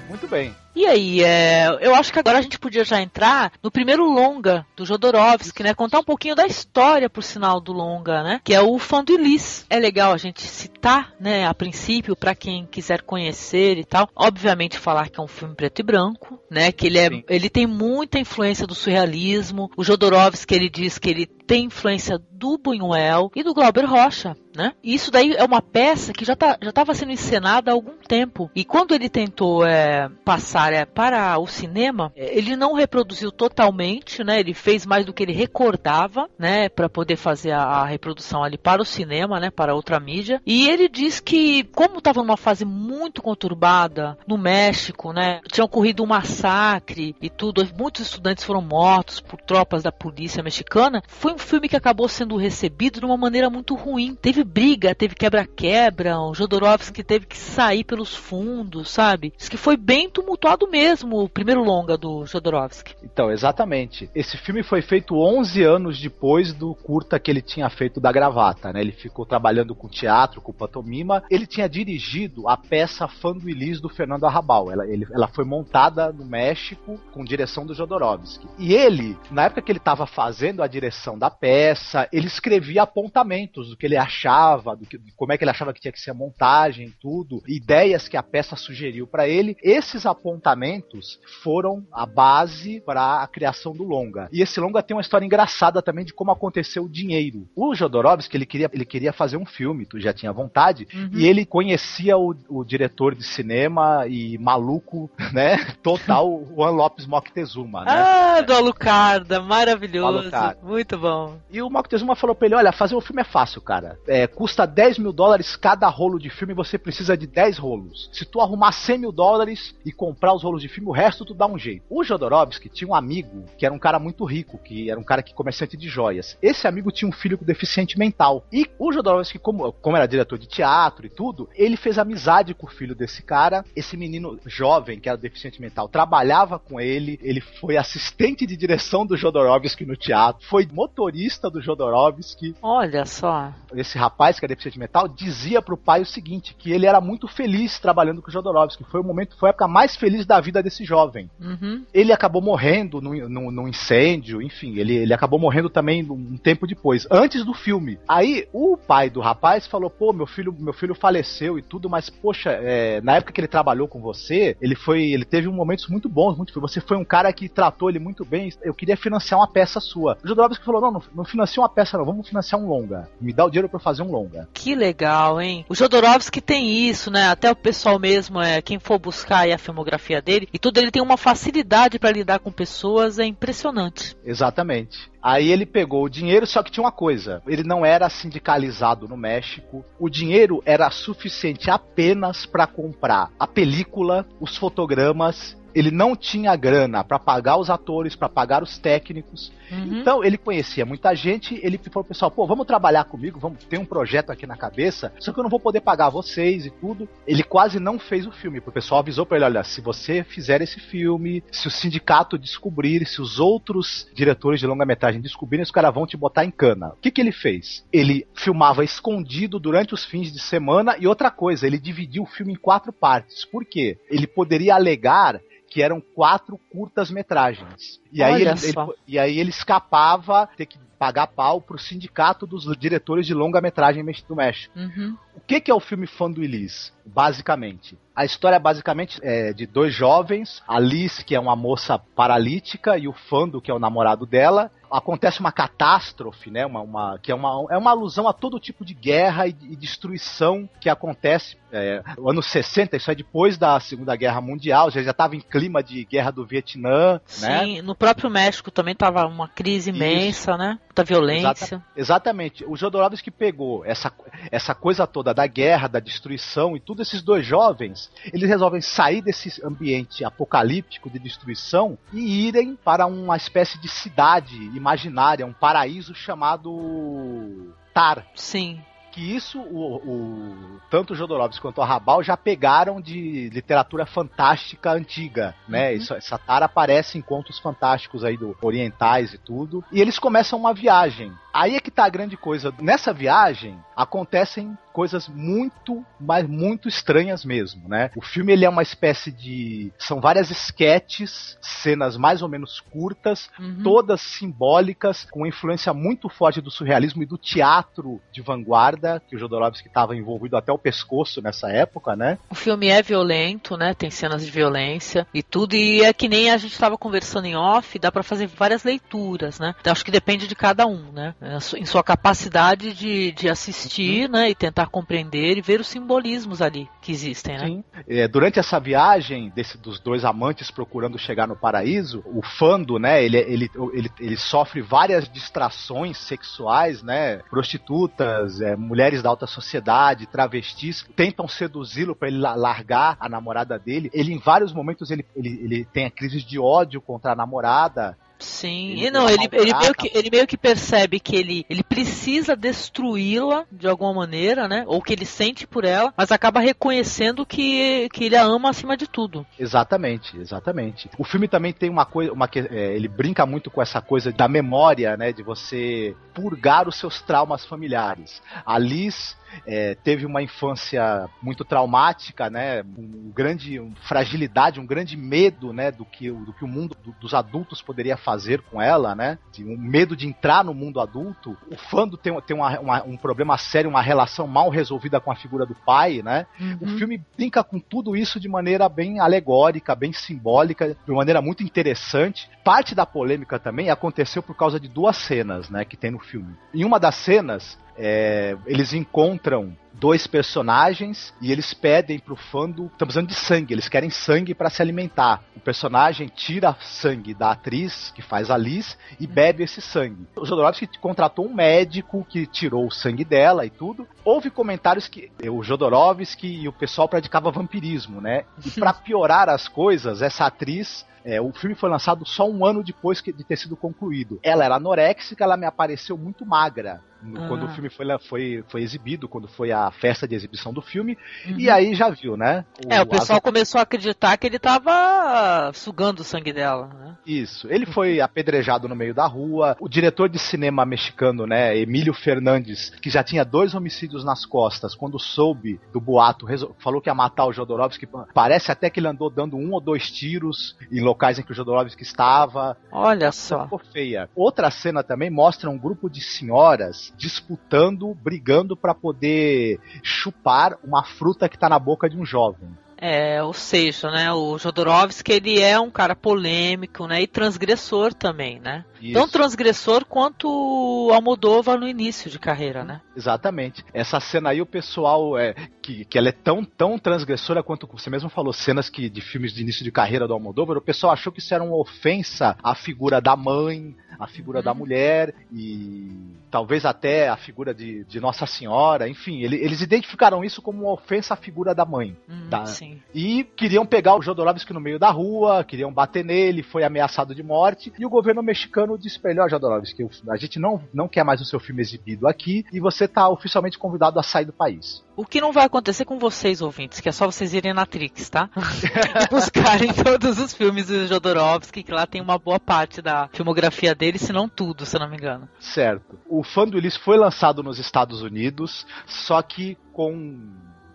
Muito 0.08 0.26
bem. 0.26 0.54
E 0.80 0.86
aí, 0.86 1.22
é, 1.22 1.68
eu 1.82 1.94
acho 1.94 2.10
que 2.10 2.18
agora 2.18 2.38
a 2.38 2.40
gente 2.40 2.58
podia 2.58 2.86
já 2.86 3.02
entrar 3.02 3.52
no 3.62 3.70
primeiro 3.70 4.02
longa 4.02 4.64
do 4.74 4.86
Jodorowsky, 4.86 5.62
né? 5.62 5.74
Contar 5.74 5.98
um 5.98 6.02
pouquinho 6.02 6.34
da 6.34 6.46
história, 6.46 7.10
por 7.10 7.22
sinal, 7.22 7.60
do 7.60 7.70
longa, 7.70 8.22
né? 8.22 8.40
Que 8.42 8.54
é 8.54 8.62
o 8.62 8.78
Fã 8.78 9.04
do 9.04 9.12
Elis. 9.12 9.66
É 9.68 9.78
legal 9.78 10.10
a 10.10 10.16
gente 10.16 10.40
citar, 10.40 11.12
né, 11.20 11.46
a 11.46 11.52
princípio, 11.52 12.16
para 12.16 12.34
quem 12.34 12.64
quiser 12.64 13.02
conhecer 13.02 13.76
e 13.76 13.84
tal. 13.84 14.08
Obviamente 14.16 14.78
falar 14.78 15.10
que 15.10 15.20
é 15.20 15.22
um 15.22 15.28
filme 15.28 15.54
preto 15.54 15.80
e 15.80 15.82
branco, 15.82 16.40
né? 16.50 16.72
Que 16.72 16.86
ele, 16.86 16.98
é, 16.98 17.10
ele 17.28 17.50
tem 17.50 17.66
muita 17.66 18.18
influência 18.18 18.66
do 18.66 18.74
surrealismo. 18.74 19.70
O 19.76 19.84
Jodorowsky, 19.84 20.54
ele 20.54 20.70
diz 20.70 20.96
que 20.96 21.10
ele 21.10 21.30
tem 21.50 21.64
influência 21.64 22.16
do 22.30 22.56
Buñuel 22.56 23.28
e 23.34 23.42
do 23.42 23.52
Glauber 23.52 23.84
Rocha, 23.84 24.36
né? 24.56 24.72
Isso 24.82 25.10
daí 25.10 25.34
é 25.34 25.44
uma 25.44 25.60
peça 25.60 26.12
que 26.12 26.24
já 26.24 26.36
tá, 26.36 26.56
já 26.62 26.70
estava 26.70 26.94
sendo 26.94 27.10
encenada 27.12 27.70
há 27.70 27.74
algum 27.74 27.96
tempo. 27.96 28.48
E 28.54 28.64
quando 28.64 28.94
ele 28.94 29.08
tentou 29.08 29.66
é, 29.66 30.08
passar 30.24 30.72
para, 30.86 30.86
para 30.86 31.38
o 31.38 31.46
cinema, 31.46 32.12
ele 32.14 32.54
não 32.54 32.72
reproduziu 32.72 33.32
totalmente, 33.32 34.22
né? 34.22 34.38
Ele 34.38 34.54
fez 34.54 34.86
mais 34.86 35.04
do 35.04 35.12
que 35.12 35.24
ele 35.24 35.32
recordava, 35.32 36.30
né? 36.38 36.68
Para 36.68 36.88
poder 36.88 37.16
fazer 37.16 37.50
a, 37.50 37.62
a, 37.62 37.84
reprodução 37.84 38.44
ali 38.44 38.56
para 38.56 38.80
o 38.80 38.86
cinema, 38.86 39.40
né? 39.40 39.50
Para 39.50 39.74
outra 39.74 39.98
mídia. 39.98 40.40
E 40.46 40.68
ele 40.68 40.88
diz 40.88 41.18
que, 41.18 41.64
como 41.64 41.98
estava 41.98 42.22
numa 42.22 42.36
fase 42.36 42.64
muito 42.64 43.20
conturbada 43.20 44.16
no 44.26 44.38
México, 44.38 45.12
né? 45.12 45.40
Tinha 45.50 45.64
ocorrido 45.64 46.04
um 46.04 46.06
massacre 46.06 47.14
e 47.20 47.28
tudo, 47.28 47.66
muitos 47.76 48.02
estudantes 48.02 48.44
foram 48.44 48.62
mortos 48.62 49.20
por 49.20 49.40
tropas 49.40 49.82
da 49.82 49.90
polícia 49.90 50.42
mexicana. 50.44 51.02
Foi 51.08 51.32
filme 51.40 51.68
que 51.68 51.76
acabou 51.76 52.08
sendo 52.08 52.36
recebido 52.36 53.00
de 53.00 53.06
uma 53.06 53.16
maneira 53.16 53.50
muito 53.50 53.74
ruim. 53.74 54.14
Teve 54.14 54.44
briga, 54.44 54.94
teve 54.94 55.14
quebra-quebra, 55.14 56.18
o 56.18 56.34
Jodorowsky 56.34 57.02
teve 57.02 57.26
que 57.26 57.36
sair 57.36 57.84
pelos 57.84 58.14
fundos, 58.14 58.90
sabe? 58.90 59.32
Diz 59.36 59.48
que 59.48 59.56
foi 59.56 59.76
bem 59.76 60.08
tumultuado 60.08 60.68
mesmo 60.68 61.22
o 61.22 61.28
primeiro 61.28 61.62
longa 61.62 61.96
do 61.96 62.24
Jodorowsky. 62.26 62.94
Então, 63.02 63.30
exatamente. 63.30 64.08
Esse 64.14 64.36
filme 64.36 64.62
foi 64.62 64.82
feito 64.82 65.14
11 65.14 65.62
anos 65.62 66.00
depois 66.00 66.52
do 66.52 66.74
curta 66.74 67.18
que 67.18 67.30
ele 67.30 67.42
tinha 67.42 67.68
feito 67.70 68.00
da 68.00 68.12
gravata, 68.12 68.72
né? 68.72 68.80
Ele 68.80 68.92
ficou 68.92 69.24
trabalhando 69.24 69.74
com 69.74 69.88
teatro, 69.88 70.40
com 70.40 70.52
pantomima. 70.52 71.22
Ele 71.30 71.46
tinha 71.46 71.68
dirigido 71.68 72.48
a 72.48 72.56
peça 72.56 73.08
Elis 73.46 73.80
do 73.80 73.88
Fernando 73.88 74.24
Arrabal. 74.24 74.70
Ela, 74.70 74.86
ele, 74.86 75.06
ela 75.12 75.28
foi 75.28 75.44
montada 75.44 76.12
no 76.12 76.24
México 76.24 76.98
com 77.12 77.24
direção 77.24 77.64
do 77.64 77.74
Jodorowsky. 77.74 78.46
E 78.58 78.74
ele, 78.74 79.16
na 79.30 79.44
época 79.44 79.62
que 79.62 79.72
ele 79.72 79.78
estava 79.78 80.06
fazendo 80.06 80.62
a 80.62 80.66
direção 80.66 81.18
da 81.18 81.29
da 81.30 81.36
peça, 81.36 82.08
ele 82.12 82.26
escrevia 82.26 82.82
apontamentos 82.82 83.70
do 83.70 83.76
que 83.76 83.86
ele 83.86 83.96
achava, 83.96 84.74
do 84.74 84.84
que, 84.84 84.98
como 85.16 85.32
é 85.32 85.38
que 85.38 85.44
ele 85.44 85.50
achava 85.50 85.72
que 85.72 85.80
tinha 85.80 85.92
que 85.92 86.00
ser 86.00 86.10
a 86.10 86.14
montagem, 86.14 86.92
tudo, 87.00 87.42
ideias 87.46 88.08
que 88.08 88.16
a 88.16 88.22
peça 88.22 88.56
sugeriu 88.56 89.06
para 89.06 89.28
ele. 89.28 89.56
Esses 89.62 90.04
apontamentos 90.04 91.20
foram 91.42 91.86
a 91.92 92.04
base 92.04 92.80
para 92.80 93.22
a 93.22 93.26
criação 93.26 93.72
do 93.72 93.84
longa. 93.84 94.28
E 94.32 94.42
esse 94.42 94.58
longa 94.58 94.82
tem 94.82 94.96
uma 94.96 95.00
história 95.02 95.24
engraçada 95.24 95.80
também 95.80 96.04
de 96.04 96.12
como 96.12 96.32
aconteceu 96.32 96.84
o 96.84 96.88
dinheiro. 96.88 97.48
O 97.54 97.74
Jodorowsky 97.74 98.36
ele 98.36 98.46
queria, 98.46 98.70
ele 98.72 98.84
queria 98.84 99.12
fazer 99.12 99.36
um 99.36 99.46
filme, 99.46 99.86
tu 99.86 100.00
já 100.00 100.12
tinha 100.12 100.32
vontade, 100.32 100.88
uhum. 100.92 101.10
e 101.12 101.26
ele 101.26 101.44
conhecia 101.46 102.16
o, 102.16 102.34
o, 102.48 102.64
diretor 102.64 103.14
de 103.14 103.22
cinema 103.22 104.06
e 104.08 104.38
maluco, 104.38 105.10
né? 105.32 105.56
Total, 105.82 106.26
o 106.26 106.54
Juan 106.56 106.70
Lopes 106.70 107.06
Moctezuma, 107.06 107.84
né? 107.84 107.90
Ah, 107.90 108.40
do 108.40 108.52
Alucarda, 108.52 109.40
maravilhoso, 109.40 110.18
Alucarda. 110.18 110.58
muito 110.62 110.98
bom. 110.98 111.09
E 111.50 111.62
o 111.62 111.70
Moctezuma 111.70 112.16
falou 112.16 112.34
pra 112.34 112.46
ele, 112.46 112.54
olha, 112.54 112.72
fazer 112.72 112.94
um 112.94 113.00
filme 113.00 113.22
é 113.22 113.24
fácil, 113.24 113.60
cara. 113.60 113.98
É, 114.06 114.26
custa 114.26 114.66
10 114.66 114.98
mil 114.98 115.12
dólares 115.12 115.56
cada 115.56 115.88
rolo 115.88 116.18
de 116.18 116.30
filme, 116.30 116.54
você 116.54 116.78
precisa 116.78 117.16
de 117.16 117.26
10 117.26 117.58
rolos. 117.58 118.10
Se 118.12 118.24
tu 118.24 118.40
arrumar 118.40 118.72
100 118.72 118.98
mil 118.98 119.12
dólares 119.12 119.74
e 119.84 119.92
comprar 119.92 120.34
os 120.34 120.42
rolos 120.42 120.62
de 120.62 120.68
filme, 120.68 120.88
o 120.88 120.92
resto 120.92 121.24
tu 121.24 121.34
dá 121.34 121.46
um 121.46 121.58
jeito. 121.58 121.84
O 121.88 122.04
Jodorowsky 122.04 122.68
tinha 122.68 122.88
um 122.88 122.94
amigo 122.94 123.44
que 123.56 123.64
era 123.66 123.74
um 123.74 123.78
cara 123.78 123.98
muito 123.98 124.24
rico, 124.24 124.58
que 124.58 124.90
era 124.90 124.98
um 124.98 125.04
cara 125.04 125.22
que 125.22 125.34
comerciante 125.34 125.76
de 125.76 125.88
joias. 125.88 126.36
Esse 126.42 126.66
amigo 126.66 126.90
tinha 126.90 127.08
um 127.08 127.12
filho 127.12 127.38
com 127.38 127.44
deficiente 127.44 127.98
mental. 127.98 128.44
E 128.52 128.66
o 128.78 128.92
Jodorowsky, 128.92 129.38
como, 129.38 129.72
como 129.72 129.96
era 129.96 130.06
diretor 130.06 130.38
de 130.38 130.46
teatro 130.46 131.06
e 131.06 131.10
tudo, 131.10 131.48
ele 131.54 131.76
fez 131.76 131.98
amizade 131.98 132.54
com 132.54 132.66
o 132.66 132.70
filho 132.70 132.94
desse 132.94 133.22
cara. 133.22 133.64
Esse 133.74 133.96
menino 133.96 134.38
jovem, 134.46 134.98
que 134.98 135.08
era 135.08 135.18
deficiente 135.18 135.60
mental, 135.60 135.88
trabalhava 135.88 136.58
com 136.58 136.80
ele. 136.80 137.18
Ele 137.22 137.40
foi 137.40 137.76
assistente 137.76 138.46
de 138.46 138.56
direção 138.56 139.06
do 139.06 139.16
Jodorowsky 139.16 139.84
no 139.84 139.96
teatro, 139.96 140.46
foi 140.46 140.66
motorista 141.00 141.48
do 141.48 141.62
Jodorowsky. 141.62 142.54
Olha 142.60 143.06
só. 143.06 143.52
Esse 143.74 143.96
rapaz 143.96 144.38
que 144.38 144.44
é 144.44 144.48
deficiente 144.48 144.78
mental 144.78 145.08
dizia 145.08 145.62
pro 145.62 145.76
pai 145.76 146.02
o 146.02 146.06
seguinte, 146.06 146.54
que 146.58 146.70
ele 146.70 146.84
era 146.84 147.00
muito 147.00 147.26
feliz 147.26 147.78
trabalhando 147.78 148.20
com 148.20 148.28
o 148.28 148.32
Jodorowsky. 148.32 148.84
Foi 148.84 149.00
o 149.00 149.04
momento, 149.04 149.36
foi 149.38 149.48
a 149.48 149.50
época 149.50 149.66
mais 149.66 149.96
feliz 149.96 150.26
da 150.26 150.38
vida 150.40 150.62
desse 150.62 150.84
jovem. 150.84 151.30
Uhum. 151.40 151.84
Ele 151.94 152.12
acabou 152.12 152.42
morrendo 152.42 153.00
num, 153.00 153.28
num, 153.28 153.50
num 153.50 153.68
incêndio, 153.68 154.42
enfim, 154.42 154.76
ele, 154.76 154.94
ele 154.94 155.14
acabou 155.14 155.38
morrendo 155.38 155.70
também 155.70 156.06
um 156.10 156.36
tempo 156.36 156.66
depois, 156.66 157.06
antes 157.10 157.44
do 157.44 157.54
filme. 157.54 157.98
Aí 158.06 158.46
o 158.52 158.76
pai 158.76 159.08
do 159.08 159.20
rapaz 159.20 159.66
falou: 159.66 159.88
pô, 159.88 160.12
meu 160.12 160.26
filho, 160.26 160.54
meu 160.58 160.74
filho 160.74 160.94
faleceu 160.94 161.58
e 161.58 161.62
tudo, 161.62 161.88
mas 161.88 162.10
poxa, 162.10 162.50
é, 162.50 163.00
na 163.00 163.16
época 163.16 163.32
que 163.32 163.40
ele 163.40 163.48
trabalhou 163.48 163.88
com 163.88 164.00
você, 164.00 164.56
ele 164.60 164.74
foi, 164.74 165.12
ele 165.12 165.24
teve 165.24 165.48
momentos 165.48 165.88
muito 165.88 166.08
bons, 166.08 166.36
muito. 166.36 166.60
Você 166.60 166.80
foi 166.80 166.96
um 166.96 167.04
cara 167.04 167.32
que 167.32 167.48
tratou 167.48 167.88
ele 167.88 167.98
muito 167.98 168.24
bem. 168.24 168.50
Eu 168.62 168.74
queria 168.74 168.96
financiar 168.96 169.40
uma 169.40 169.50
peça 169.50 169.80
sua. 169.80 170.18
O 170.22 170.28
Jodorowsky 170.28 170.64
falou: 170.64 170.80
não, 170.80 170.89
não, 170.90 171.02
não 171.14 171.24
financia 171.24 171.62
uma 171.62 171.68
peça, 171.68 171.96
não. 171.96 172.04
Vamos 172.04 172.28
financiar 172.28 172.60
um 172.60 172.68
longa. 172.68 173.08
Me 173.20 173.32
dá 173.32 173.44
o 173.44 173.50
dinheiro 173.50 173.68
para 173.68 173.80
fazer 173.80 174.02
um 174.02 174.10
longa. 174.10 174.48
Que 174.52 174.74
legal, 174.74 175.40
hein? 175.40 175.64
O 175.68 175.74
Jodorowsky 175.74 176.40
tem 176.40 176.88
isso, 176.88 177.10
né? 177.10 177.28
Até 177.28 177.50
o 177.50 177.56
pessoal 177.56 177.98
mesmo, 177.98 178.40
é 178.40 178.60
quem 178.62 178.78
for 178.78 178.98
buscar 178.98 179.48
a 179.48 179.58
filmografia 179.58 180.20
dele 180.20 180.48
e 180.52 180.58
tudo, 180.58 180.78
ele 180.78 180.90
tem 180.90 181.02
uma 181.02 181.16
facilidade 181.16 181.98
para 181.98 182.12
lidar 182.12 182.38
com 182.38 182.52
pessoas, 182.52 183.18
é 183.18 183.24
impressionante. 183.24 184.16
Exatamente. 184.24 185.10
Aí 185.22 185.50
ele 185.50 185.66
pegou 185.66 186.04
o 186.04 186.08
dinheiro, 186.08 186.46
só 186.46 186.62
que 186.62 186.70
tinha 186.70 186.84
uma 186.84 186.92
coisa: 186.92 187.42
ele 187.46 187.62
não 187.62 187.84
era 187.84 188.08
sindicalizado 188.08 189.06
no 189.06 189.16
México. 189.16 189.84
O 189.98 190.08
dinheiro 190.08 190.62
era 190.64 190.90
suficiente 190.90 191.70
apenas 191.70 192.46
para 192.46 192.66
comprar 192.66 193.30
a 193.38 193.46
película, 193.46 194.26
os 194.40 194.56
fotogramas 194.56 195.56
ele 195.74 195.90
não 195.90 196.16
tinha 196.16 196.54
grana 196.56 197.04
para 197.04 197.18
pagar 197.18 197.56
os 197.56 197.70
atores, 197.70 198.16
para 198.16 198.28
pagar 198.28 198.62
os 198.62 198.78
técnicos. 198.78 199.52
Uhum. 199.70 200.00
Então 200.00 200.24
ele 200.24 200.36
conhecia 200.36 200.84
muita 200.84 201.14
gente, 201.14 201.58
ele 201.62 201.78
falou 201.78 202.04
pessoal, 202.04 202.30
pô, 202.30 202.46
vamos 202.46 202.66
trabalhar 202.66 203.04
comigo, 203.04 203.38
vamos 203.38 203.64
ter 203.64 203.78
um 203.78 203.84
projeto 203.84 204.30
aqui 204.30 204.46
na 204.46 204.56
cabeça, 204.56 205.12
só 205.18 205.32
que 205.32 205.38
eu 205.38 205.42
não 205.42 205.50
vou 205.50 205.60
poder 205.60 205.80
pagar 205.80 206.10
vocês 206.10 206.66
e 206.66 206.70
tudo. 206.70 207.08
Ele 207.26 207.42
quase 207.42 207.78
não 207.78 207.98
fez 207.98 208.26
o 208.26 208.32
filme, 208.32 208.58
o 208.58 208.72
pessoal 208.72 209.00
avisou 209.00 209.24
para 209.24 209.36
ele, 209.36 209.46
olha, 209.46 209.64
se 209.64 209.80
você 209.80 210.24
fizer 210.24 210.60
esse 210.60 210.80
filme, 210.80 211.42
se 211.52 211.68
o 211.68 211.70
sindicato 211.70 212.38
descobrir, 212.38 213.06
se 213.06 213.20
os 213.20 213.38
outros 213.38 214.08
diretores 214.14 214.60
de 214.60 214.66
longa-metragem 214.66 215.20
descobrirem, 215.20 215.62
os 215.62 215.70
caras 215.70 215.94
vão 215.94 216.06
te 216.06 216.16
botar 216.16 216.44
em 216.44 216.50
cana. 216.50 216.88
O 216.88 216.96
que 216.96 217.10
que 217.10 217.20
ele 217.20 217.32
fez? 217.32 217.84
Ele 217.92 218.26
filmava 218.34 218.84
escondido 218.84 219.58
durante 219.58 219.94
os 219.94 220.04
fins 220.04 220.32
de 220.32 220.40
semana 220.40 220.96
e 220.98 221.06
outra 221.06 221.30
coisa, 221.30 221.66
ele 221.66 221.78
dividiu 221.78 222.24
o 222.24 222.26
filme 222.26 222.52
em 222.52 222.56
quatro 222.56 222.92
partes. 222.92 223.44
Por 223.44 223.64
quê? 223.64 223.98
Ele 224.10 224.26
poderia 224.26 224.74
alegar 224.74 225.40
que 225.70 225.82
eram 225.82 226.00
quatro 226.00 226.58
curtas-metragens. 226.72 228.00
E, 228.12 228.22
aí 228.22 228.42
ele, 228.42 228.50
ele, 228.50 228.74
e 229.06 229.18
aí 229.18 229.38
ele 229.38 229.50
escapava 229.50 230.48
ter 230.56 230.66
que 230.66 230.78
pagar 231.00 231.28
pau 231.28 231.62
pro 231.62 231.78
sindicato 231.78 232.46
dos 232.46 232.76
diretores 232.76 233.26
de 233.26 233.32
longa-metragem 233.32 234.04
do 234.28 234.36
México. 234.36 234.78
Uhum. 234.78 235.16
O 235.34 235.40
que, 235.40 235.58
que 235.58 235.70
é 235.70 235.74
o 235.74 235.80
filme 235.80 236.06
Fã 236.06 236.30
do 236.30 236.44
Elise? 236.44 236.92
Basicamente. 237.06 237.96
A 238.14 238.24
história 238.26 238.56
é 238.56 238.58
basicamente 238.58 239.18
é 239.22 239.52
de 239.54 239.66
dois 239.66 239.94
jovens, 239.94 240.62
a 240.68 240.78
Liz, 240.78 241.22
que 241.22 241.34
é 241.34 241.40
uma 241.40 241.56
moça 241.56 241.98
paralítica, 241.98 242.98
e 242.98 243.08
o 243.08 243.14
Fando, 243.14 243.62
que 243.62 243.70
é 243.70 243.74
o 243.74 243.78
namorado 243.78 244.26
dela. 244.26 244.70
Acontece 244.90 245.40
uma 245.40 245.50
catástrofe, 245.50 246.50
né? 246.50 246.66
Uma, 246.66 246.80
uma, 246.80 247.18
que 247.18 247.32
é 247.32 247.34
uma, 247.34 247.64
é 247.70 247.78
uma 247.78 247.92
alusão 247.92 248.28
a 248.28 248.32
todo 248.32 248.60
tipo 248.60 248.84
de 248.84 248.92
guerra 248.92 249.46
e, 249.46 249.56
e 249.62 249.76
destruição 249.76 250.68
que 250.80 250.90
acontece 250.90 251.56
é, 251.72 252.02
no 252.18 252.28
ano 252.28 252.42
60, 252.42 252.96
isso 252.96 253.10
é 253.10 253.14
depois 253.14 253.56
da 253.56 253.78
Segunda 253.78 254.16
Guerra 254.16 254.40
Mundial, 254.40 254.90
já 254.90 255.00
estava 255.00 255.36
em 255.36 255.40
clima 255.40 255.82
de 255.82 256.04
guerra 256.04 256.32
do 256.32 256.44
Vietnã, 256.44 257.20
Sim, 257.24 257.46
né? 257.46 257.64
Sim, 257.64 257.82
no 257.82 257.94
próprio 257.94 258.28
México 258.28 258.70
também 258.70 258.92
estava 258.92 259.26
uma 259.26 259.48
crise 259.48 259.90
imensa, 259.90 260.50
isso. 260.50 260.58
né? 260.58 260.78
Muita 261.00 261.04
violência. 261.04 261.50
Exata, 261.50 261.84
exatamente. 261.96 262.64
O 262.64 262.76
Jodorowsky 262.76 263.30
pegou 263.30 263.84
essa, 263.84 264.12
essa 264.50 264.74
coisa 264.74 265.06
toda 265.06 265.32
da 265.32 265.46
guerra, 265.46 265.88
da 265.88 266.00
destruição 266.00 266.76
e 266.76 266.80
tudo 266.80 267.02
esses 267.02 267.22
dois 267.22 267.44
jovens, 267.44 268.10
eles 268.32 268.48
resolvem 268.48 268.80
sair 268.80 269.22
desse 269.22 269.64
ambiente 269.64 270.24
apocalíptico 270.24 271.10
de 271.10 271.18
destruição 271.18 271.98
e 272.12 272.46
irem 272.48 272.76
para 272.76 273.06
uma 273.06 273.36
espécie 273.36 273.78
de 273.80 273.88
cidade 273.88 274.56
imaginária, 274.76 275.46
um 275.46 275.52
paraíso 275.52 276.14
chamado 276.14 277.74
Tar. 277.92 278.26
Sim 278.34 278.80
que 279.10 279.34
isso 279.34 279.60
o, 279.60 279.96
o, 279.96 280.80
tanto 280.90 281.12
o 281.12 281.16
Jodorowsky 281.16 281.60
quanto 281.60 281.80
o 281.80 281.84
Rabal 281.84 282.22
já 282.22 282.36
pegaram 282.36 283.00
de 283.00 283.50
literatura 283.50 284.06
fantástica 284.06 284.92
antiga, 284.92 285.54
né? 285.68 285.92
Uhum. 285.94 286.16
Essa 286.16 286.38
tara 286.38 286.66
aparece 286.66 287.18
em 287.18 287.22
contos 287.22 287.58
fantásticos 287.58 288.24
aí 288.24 288.36
do 288.36 288.56
orientais 288.62 289.34
e 289.34 289.38
tudo. 289.38 289.84
E 289.92 290.00
eles 290.00 290.18
começam 290.18 290.58
uma 290.58 290.72
viagem. 290.72 291.32
Aí 291.52 291.74
é 291.74 291.80
que 291.80 291.90
tá 291.90 292.04
a 292.04 292.08
grande 292.08 292.36
coisa. 292.36 292.72
Nessa 292.80 293.12
viagem 293.12 293.78
acontecem 293.96 294.76
coisas 294.92 295.28
muito, 295.28 296.04
mas 296.18 296.46
muito 296.46 296.88
estranhas 296.88 297.44
mesmo, 297.44 297.88
né? 297.88 298.10
O 298.16 298.22
filme 298.22 298.52
ele 298.52 298.64
é 298.64 298.68
uma 298.68 298.82
espécie 298.82 299.30
de 299.30 299.92
são 299.98 300.20
várias 300.20 300.50
esquetes, 300.50 301.58
cenas 301.60 302.16
mais 302.16 302.42
ou 302.42 302.48
menos 302.48 302.80
curtas, 302.80 303.50
uhum. 303.58 303.82
todas 303.82 304.20
simbólicas, 304.20 305.26
com 305.30 305.46
influência 305.46 305.92
muito 305.92 306.28
forte 306.28 306.60
do 306.60 306.70
surrealismo 306.70 307.22
e 307.22 307.26
do 307.26 307.38
teatro 307.38 308.20
de 308.32 308.42
vanguarda, 308.42 309.22
que 309.28 309.36
o 309.36 309.38
Jodorowsky 309.38 309.88
estava 309.88 310.16
envolvido 310.16 310.56
até 310.56 310.72
o 310.72 310.78
pescoço 310.78 311.40
nessa 311.40 311.70
época, 311.70 312.16
né? 312.16 312.38
O 312.48 312.54
filme 312.54 312.88
é 312.88 313.02
violento, 313.02 313.76
né? 313.76 313.94
Tem 313.94 314.10
cenas 314.10 314.44
de 314.44 314.50
violência 314.50 315.26
e 315.32 315.42
tudo 315.42 315.74
e 315.74 316.02
é 316.02 316.12
que 316.12 316.28
nem 316.28 316.50
a 316.50 316.56
gente 316.56 316.72
estava 316.72 316.96
conversando 316.98 317.46
em 317.46 317.56
off, 317.56 317.98
dá 317.98 318.10
para 318.10 318.22
fazer 318.22 318.46
várias 318.46 318.84
leituras, 318.84 319.58
né? 319.58 319.74
Então, 319.80 319.92
acho 319.92 320.04
que 320.04 320.10
depende 320.10 320.46
de 320.46 320.54
cada 320.54 320.86
um, 320.86 321.12
né? 321.12 321.34
Em 321.76 321.86
sua 321.86 322.02
capacidade 322.02 322.92
de, 322.92 323.32
de 323.32 323.48
assistir, 323.48 324.26
uhum. 324.26 324.32
né? 324.32 324.50
E 324.50 324.54
tentar 324.54 324.79
compreender 324.86 325.56
e 325.56 325.60
ver 325.60 325.80
os 325.80 325.88
simbolismos 325.88 326.62
ali 326.62 326.88
que 327.00 327.12
existem, 327.12 327.56
né? 327.56 327.66
Sim. 327.66 327.84
É, 328.08 328.28
durante 328.28 328.58
essa 328.58 328.78
viagem 328.78 329.50
desse, 329.50 329.78
dos 329.78 329.98
dois 330.00 330.24
amantes 330.24 330.70
procurando 330.70 331.18
chegar 331.18 331.46
no 331.46 331.56
paraíso, 331.56 332.22
o 332.26 332.42
Fando, 332.42 332.98
né, 332.98 333.24
ele, 333.24 333.38
ele, 333.38 333.70
ele, 333.92 334.10
ele 334.18 334.36
sofre 334.36 334.80
várias 334.80 335.28
distrações 335.28 336.18
sexuais, 336.18 337.02
né? 337.02 337.38
Prostitutas, 337.50 338.60
é, 338.60 338.76
mulheres 338.76 339.22
da 339.22 339.28
alta 339.28 339.46
sociedade, 339.46 340.26
travestis, 340.26 341.06
tentam 341.16 341.46
seduzi-lo 341.48 342.14
para 342.14 342.28
ele 342.28 342.38
largar 342.38 343.16
a 343.20 343.28
namorada 343.28 343.78
dele. 343.78 344.10
Ele, 344.12 344.32
em 344.32 344.38
vários 344.38 344.72
momentos, 344.72 345.10
ele, 345.10 345.24
ele, 345.34 345.60
ele 345.62 345.84
tem 345.84 346.06
a 346.06 346.10
crise 346.10 346.42
de 346.42 346.58
ódio 346.58 347.00
contra 347.00 347.32
a 347.32 347.36
namorada. 347.36 348.16
Sim, 348.40 348.92
ele 348.92 349.06
e 349.06 349.10
não, 349.10 349.28
ele, 349.28 349.48
ele, 349.52 349.74
meio 349.74 349.94
que, 349.94 350.10
ele 350.14 350.30
meio 350.30 350.46
que 350.46 350.56
percebe 350.56 351.20
que 351.20 351.36
ele, 351.36 351.64
ele 351.68 351.82
precisa 351.82 352.56
destruí-la 352.56 353.64
de 353.70 353.86
alguma 353.86 354.12
maneira, 354.12 354.66
né? 354.66 354.84
Ou 354.86 355.02
que 355.02 355.12
ele 355.12 355.26
sente 355.26 355.66
por 355.66 355.84
ela, 355.84 356.12
mas 356.16 356.32
acaba 356.32 356.60
reconhecendo 356.60 357.44
que, 357.46 358.08
que 358.12 358.24
ele 358.24 358.36
a 358.36 358.42
ama 358.42 358.70
acima 358.70 358.96
de 358.96 359.06
tudo. 359.06 359.46
Exatamente, 359.58 360.36
exatamente. 360.38 361.10
O 361.18 361.24
filme 361.24 361.48
também 361.48 361.72
tem 361.72 361.90
uma 361.90 362.04
coisa, 362.04 362.32
uma, 362.32 362.48
é, 362.54 362.94
ele 362.94 363.08
brinca 363.08 363.44
muito 363.44 363.70
com 363.70 363.82
essa 363.82 364.00
coisa 364.00 364.32
da 364.32 364.48
memória, 364.48 365.16
né? 365.16 365.32
De 365.32 365.42
você 365.42 366.14
purgar 366.34 366.88
os 366.88 366.96
seus 366.96 367.20
traumas 367.20 367.64
familiares. 367.64 368.42
A 368.64 368.78
Liz 368.78 369.36
é, 369.66 369.94
teve 369.94 370.26
uma 370.26 370.42
infância 370.42 371.28
muito 371.42 371.64
traumática, 371.64 372.48
né? 372.50 372.82
Um 372.82 373.32
grande 373.34 373.80
um, 373.80 373.94
fragilidade, 374.06 374.80
um 374.80 374.86
grande 374.86 375.16
medo, 375.16 375.72
né? 375.72 375.90
Do 375.90 376.04
que, 376.04 376.30
do 376.30 376.52
que 376.52 376.64
o 376.64 376.68
mundo 376.68 376.96
do, 377.02 377.12
dos 377.20 377.34
adultos 377.34 377.82
poderia 377.82 378.16
fazer 378.16 378.62
com 378.62 378.80
ela, 378.80 379.14
né? 379.14 379.38
Um 379.60 379.76
medo 379.76 380.16
de 380.16 380.26
entrar 380.26 380.64
no 380.64 380.74
mundo 380.74 381.00
adulto. 381.00 381.56
O 381.70 381.76
Fando 381.76 382.16
tem, 382.16 382.38
tem 382.42 382.56
uma, 382.56 382.78
uma, 382.80 383.02
um 383.04 383.16
problema 383.16 383.56
sério, 383.58 383.90
uma 383.90 384.02
relação 384.02 384.46
mal 384.46 384.68
resolvida 384.70 385.20
com 385.20 385.30
a 385.30 385.36
figura 385.36 385.66
do 385.66 385.74
pai, 385.74 386.22
né? 386.22 386.46
Uhum. 386.58 386.78
O 386.80 386.86
filme 386.98 387.20
brinca 387.36 387.62
com 387.62 387.78
tudo 387.78 388.16
isso 388.16 388.40
de 388.40 388.48
maneira 388.48 388.88
bem 388.88 389.20
alegórica, 389.20 389.94
bem 389.94 390.12
simbólica, 390.12 390.96
de 391.06 391.12
maneira 391.12 391.42
muito 391.42 391.62
interessante. 391.62 392.50
Parte 392.64 392.94
da 392.94 393.06
polêmica 393.06 393.58
também 393.58 393.90
aconteceu 393.90 394.42
por 394.42 394.56
causa 394.56 394.78
de 394.78 394.88
duas 394.88 395.16
cenas, 395.16 395.70
né? 395.70 395.84
Que 395.84 395.96
tem 395.96 396.10
no 396.10 396.18
filme. 396.18 396.54
Em 396.74 396.84
uma 396.84 396.98
das 396.98 397.16
cenas, 397.16 397.78
é, 398.02 398.56
eles 398.66 398.94
encontram 398.94 399.76
dois 399.92 400.26
personagens 400.26 401.34
e 401.42 401.52
eles 401.52 401.74
pedem 401.74 402.18
pro 402.18 402.34
fando, 402.34 402.86
estão 402.86 403.06
precisando 403.06 403.28
de 403.28 403.34
sangue, 403.34 403.74
eles 403.74 403.90
querem 403.90 404.08
sangue 404.08 404.54
para 404.54 404.70
se 404.70 404.80
alimentar. 404.80 405.42
O 405.54 405.60
personagem 405.60 406.26
tira 406.28 406.74
sangue 406.80 407.34
da 407.34 407.50
atriz 407.50 408.10
que 408.14 408.22
faz 408.22 408.50
a 408.50 408.56
Liz 408.56 408.96
e 409.20 409.26
bebe 409.26 409.62
esse 409.62 409.82
sangue. 409.82 410.26
O 410.34 410.46
Jodorowsky 410.46 410.88
contratou 410.98 411.46
um 411.46 411.54
médico 411.54 412.26
que 412.26 412.46
tirou 412.46 412.86
o 412.86 412.90
sangue 412.90 413.24
dela 413.24 413.66
e 413.66 413.70
tudo. 413.70 414.08
Houve 414.24 414.48
comentários 414.48 415.06
que 415.06 415.30
o 415.44 415.62
Jodorowsky 415.62 416.62
e 416.62 416.68
o 416.68 416.72
pessoal 416.72 417.06
praticava 417.06 417.50
vampirismo, 417.50 418.18
né? 418.22 418.44
E 418.64 418.70
para 418.80 418.94
piorar 418.94 419.50
as 419.50 419.68
coisas, 419.68 420.22
essa 420.22 420.46
atriz 420.46 421.04
é, 421.22 421.38
o 421.38 421.52
filme 421.52 421.76
foi 421.76 421.90
lançado 421.90 422.26
só 422.26 422.48
um 422.48 422.64
ano 422.64 422.82
depois 422.82 423.20
de 423.20 423.44
ter 423.44 423.58
sido 423.58 423.76
concluído. 423.76 424.40
Ela 424.42 424.64
era 424.64 424.76
anoréxica, 424.76 425.44
ela 425.44 425.58
me 425.58 425.66
apareceu 425.66 426.16
muito 426.16 426.46
magra 426.46 427.02
ah. 427.22 427.48
quando 427.48 427.64
o 427.64 427.68
filme 427.68 427.90
foi, 427.90 428.06
foi, 428.28 428.64
foi 428.68 428.82
exibido, 428.82 429.28
quando 429.28 429.48
foi 429.48 429.72
a 429.72 429.90
festa 429.90 430.26
de 430.26 430.34
exibição 430.34 430.72
do 430.72 430.80
filme. 430.80 431.16
Uhum. 431.46 431.58
E 431.58 431.70
aí 431.70 431.94
já 431.94 432.08
viu, 432.08 432.36
né? 432.36 432.64
O, 432.86 432.92
é, 432.92 433.00
o 433.00 433.06
pessoal 433.06 433.38
as... 433.38 433.42
começou 433.42 433.78
a 433.78 433.82
acreditar 433.82 434.36
que 434.36 434.46
ele 434.46 434.58
tava 434.58 435.70
sugando 435.74 436.20
o 436.20 436.24
sangue 436.24 436.52
dela, 436.52 436.88
né? 436.88 437.16
Isso. 437.26 437.68
Ele 437.70 437.86
foi 437.86 438.20
apedrejado 438.20 438.88
no 438.88 438.96
meio 438.96 439.14
da 439.14 439.26
rua. 439.26 439.76
O 439.80 439.88
diretor 439.88 440.28
de 440.28 440.38
cinema 440.38 440.84
mexicano, 440.84 441.46
né, 441.46 441.76
Emílio 441.76 442.14
Fernandes, 442.14 442.90
que 443.00 443.10
já 443.10 443.22
tinha 443.22 443.44
dois 443.44 443.74
homicídios 443.74 444.24
nas 444.24 444.44
costas, 444.44 444.94
quando 444.94 445.18
soube 445.18 445.80
do 445.92 446.00
boato, 446.00 446.46
falou 446.78 447.00
que 447.00 447.08
ia 447.08 447.14
matar 447.14 447.46
o 447.46 447.52
Jodorowsky. 447.52 448.08
Parece 448.34 448.72
até 448.72 448.88
que 448.88 449.00
ele 449.00 449.08
andou 449.08 449.30
dando 449.30 449.56
um 449.56 449.72
ou 449.72 449.80
dois 449.80 450.10
tiros 450.10 450.76
em 450.90 451.00
locais 451.00 451.38
em 451.38 451.42
que 451.42 451.52
o 451.52 451.54
Jodorowsky 451.54 452.02
estava. 452.02 452.76
Olha 452.90 453.30
só. 453.32 453.64
Ficou 453.64 453.78
feia. 453.78 454.28
Outra 454.34 454.70
cena 454.70 455.02
também 455.02 455.30
mostra 455.30 455.70
um 455.70 455.78
grupo 455.78 456.08
de 456.08 456.20
senhoras 456.20 457.09
disputando, 457.16 458.14
brigando 458.14 458.76
para 458.76 458.94
poder 458.94 459.78
chupar 460.02 460.78
uma 460.84 461.04
fruta 461.04 461.48
que 461.48 461.56
está 461.56 461.68
na 461.68 461.78
boca 461.78 462.08
de 462.08 462.16
um 462.16 462.24
jovem. 462.24 462.68
É, 463.00 463.42
ou 463.42 463.54
seja, 463.54 464.10
né, 464.10 464.30
o 464.30 464.58
Jodorowsky 464.58 465.32
ele 465.32 465.58
é 465.58 465.80
um 465.80 465.90
cara 465.90 466.14
polêmico, 466.14 467.06
né, 467.06 467.22
e 467.22 467.26
transgressor 467.26 468.12
também, 468.12 468.60
né? 468.60 468.84
Isso. 469.00 469.14
Tão 469.14 469.26
transgressor 469.26 470.04
quanto 470.04 470.46
o 470.46 471.10
Almodóvar 471.10 471.78
no 471.78 471.88
início 471.88 472.30
de 472.30 472.38
carreira, 472.38 472.84
né? 472.84 473.00
Exatamente. 473.16 473.82
Essa 473.94 474.20
cena 474.20 474.50
aí 474.50 474.60
o 474.60 474.66
pessoal 474.66 475.38
é 475.38 475.54
que, 475.80 476.04
que 476.04 476.18
ela 476.18 476.28
é 476.28 476.32
tão 476.32 476.62
tão 476.62 476.98
transgressora 476.98 477.62
quanto 477.62 477.86
você 477.86 478.10
mesmo 478.10 478.28
falou, 478.28 478.52
cenas 478.52 478.90
que 478.90 479.08
de 479.08 479.22
filmes 479.22 479.54
de 479.54 479.62
início 479.62 479.82
de 479.82 479.90
carreira 479.90 480.28
do 480.28 480.34
Almodóvar, 480.34 480.76
o 480.76 480.82
pessoal 480.82 481.14
achou 481.14 481.32
que 481.32 481.40
isso 481.40 481.54
era 481.54 481.64
uma 481.64 481.76
ofensa 481.76 482.56
à 482.62 482.74
figura 482.74 483.20
da 483.20 483.34
mãe, 483.34 483.96
à 484.18 484.26
figura 484.26 484.58
uhum. 484.58 484.64
da 484.64 484.74
mulher 484.74 485.34
e 485.50 486.36
talvez 486.50 486.84
até 486.84 487.28
a 487.28 487.36
figura 487.36 487.72
de, 487.72 488.04
de 488.04 488.20
Nossa 488.20 488.44
Senhora, 488.44 489.08
enfim, 489.08 489.40
ele, 489.40 489.56
eles 489.56 489.80
identificaram 489.80 490.44
isso 490.44 490.60
como 490.60 490.82
uma 490.82 490.92
ofensa 490.92 491.32
à 491.34 491.36
figura 491.36 491.74
da 491.74 491.86
mãe. 491.86 492.14
Hum, 492.28 492.48
da, 492.48 492.66
sim. 492.66 492.89
E 493.14 493.44
queriam 493.44 493.84
pegar 493.84 494.16
o 494.16 494.22
Jodorowsky 494.22 494.72
no 494.72 494.80
meio 494.80 494.98
da 494.98 495.10
rua, 495.10 495.64
queriam 495.64 495.92
bater 495.92 496.24
nele, 496.24 496.62
foi 496.62 496.84
ameaçado 496.84 497.34
de 497.34 497.42
morte, 497.42 497.92
e 497.98 498.06
o 498.06 498.10
governo 498.10 498.42
mexicano 498.42 498.98
disse 498.98 499.18
pra 499.18 499.30
ele, 499.30 499.40
ó, 499.40 499.48
Jodorowsky, 499.48 500.06
a 500.28 500.36
gente 500.36 500.58
não, 500.58 500.82
não 500.92 501.08
quer 501.08 501.24
mais 501.24 501.40
o 501.40 501.44
seu 501.44 501.60
filme 501.60 501.82
exibido 501.82 502.26
aqui, 502.26 502.64
e 502.72 502.80
você 502.80 503.06
tá 503.06 503.28
oficialmente 503.28 503.78
convidado 503.78 504.18
a 504.18 504.22
sair 504.22 504.44
do 504.44 504.52
país. 504.52 505.04
O 505.16 505.24
que 505.26 505.40
não 505.40 505.52
vai 505.52 505.66
acontecer 505.66 506.04
com 506.04 506.18
vocês, 506.18 506.62
ouvintes, 506.62 507.00
que 507.00 507.08
é 507.08 507.12
só 507.12 507.26
vocês 507.26 507.52
irem 507.52 507.74
na 507.74 507.84
Trix, 507.84 508.30
tá? 508.30 508.48
e 509.22 509.28
buscarem 509.28 509.92
todos 509.92 510.38
os 510.38 510.54
filmes 510.54 510.86
do 510.86 511.06
Jodorowsky, 511.06 511.82
que 511.82 511.92
lá 511.92 512.06
tem 512.06 512.22
uma 512.22 512.38
boa 512.38 512.58
parte 512.58 513.02
da 513.02 513.28
filmografia 513.32 513.94
dele, 513.94 514.18
se 514.18 514.32
não 514.32 514.48
tudo, 514.48 514.86
se 514.86 514.96
eu 514.96 515.00
não 515.00 515.10
me 515.10 515.16
engano. 515.16 515.48
Certo. 515.58 516.18
O 516.28 516.42
Fã 516.42 516.66
do 516.66 516.78
Ulisses 516.78 516.98
foi 516.98 517.18
lançado 517.18 517.62
nos 517.62 517.78
Estados 517.78 518.22
Unidos, 518.22 518.86
só 519.06 519.42
que 519.42 519.76
com 519.92 520.50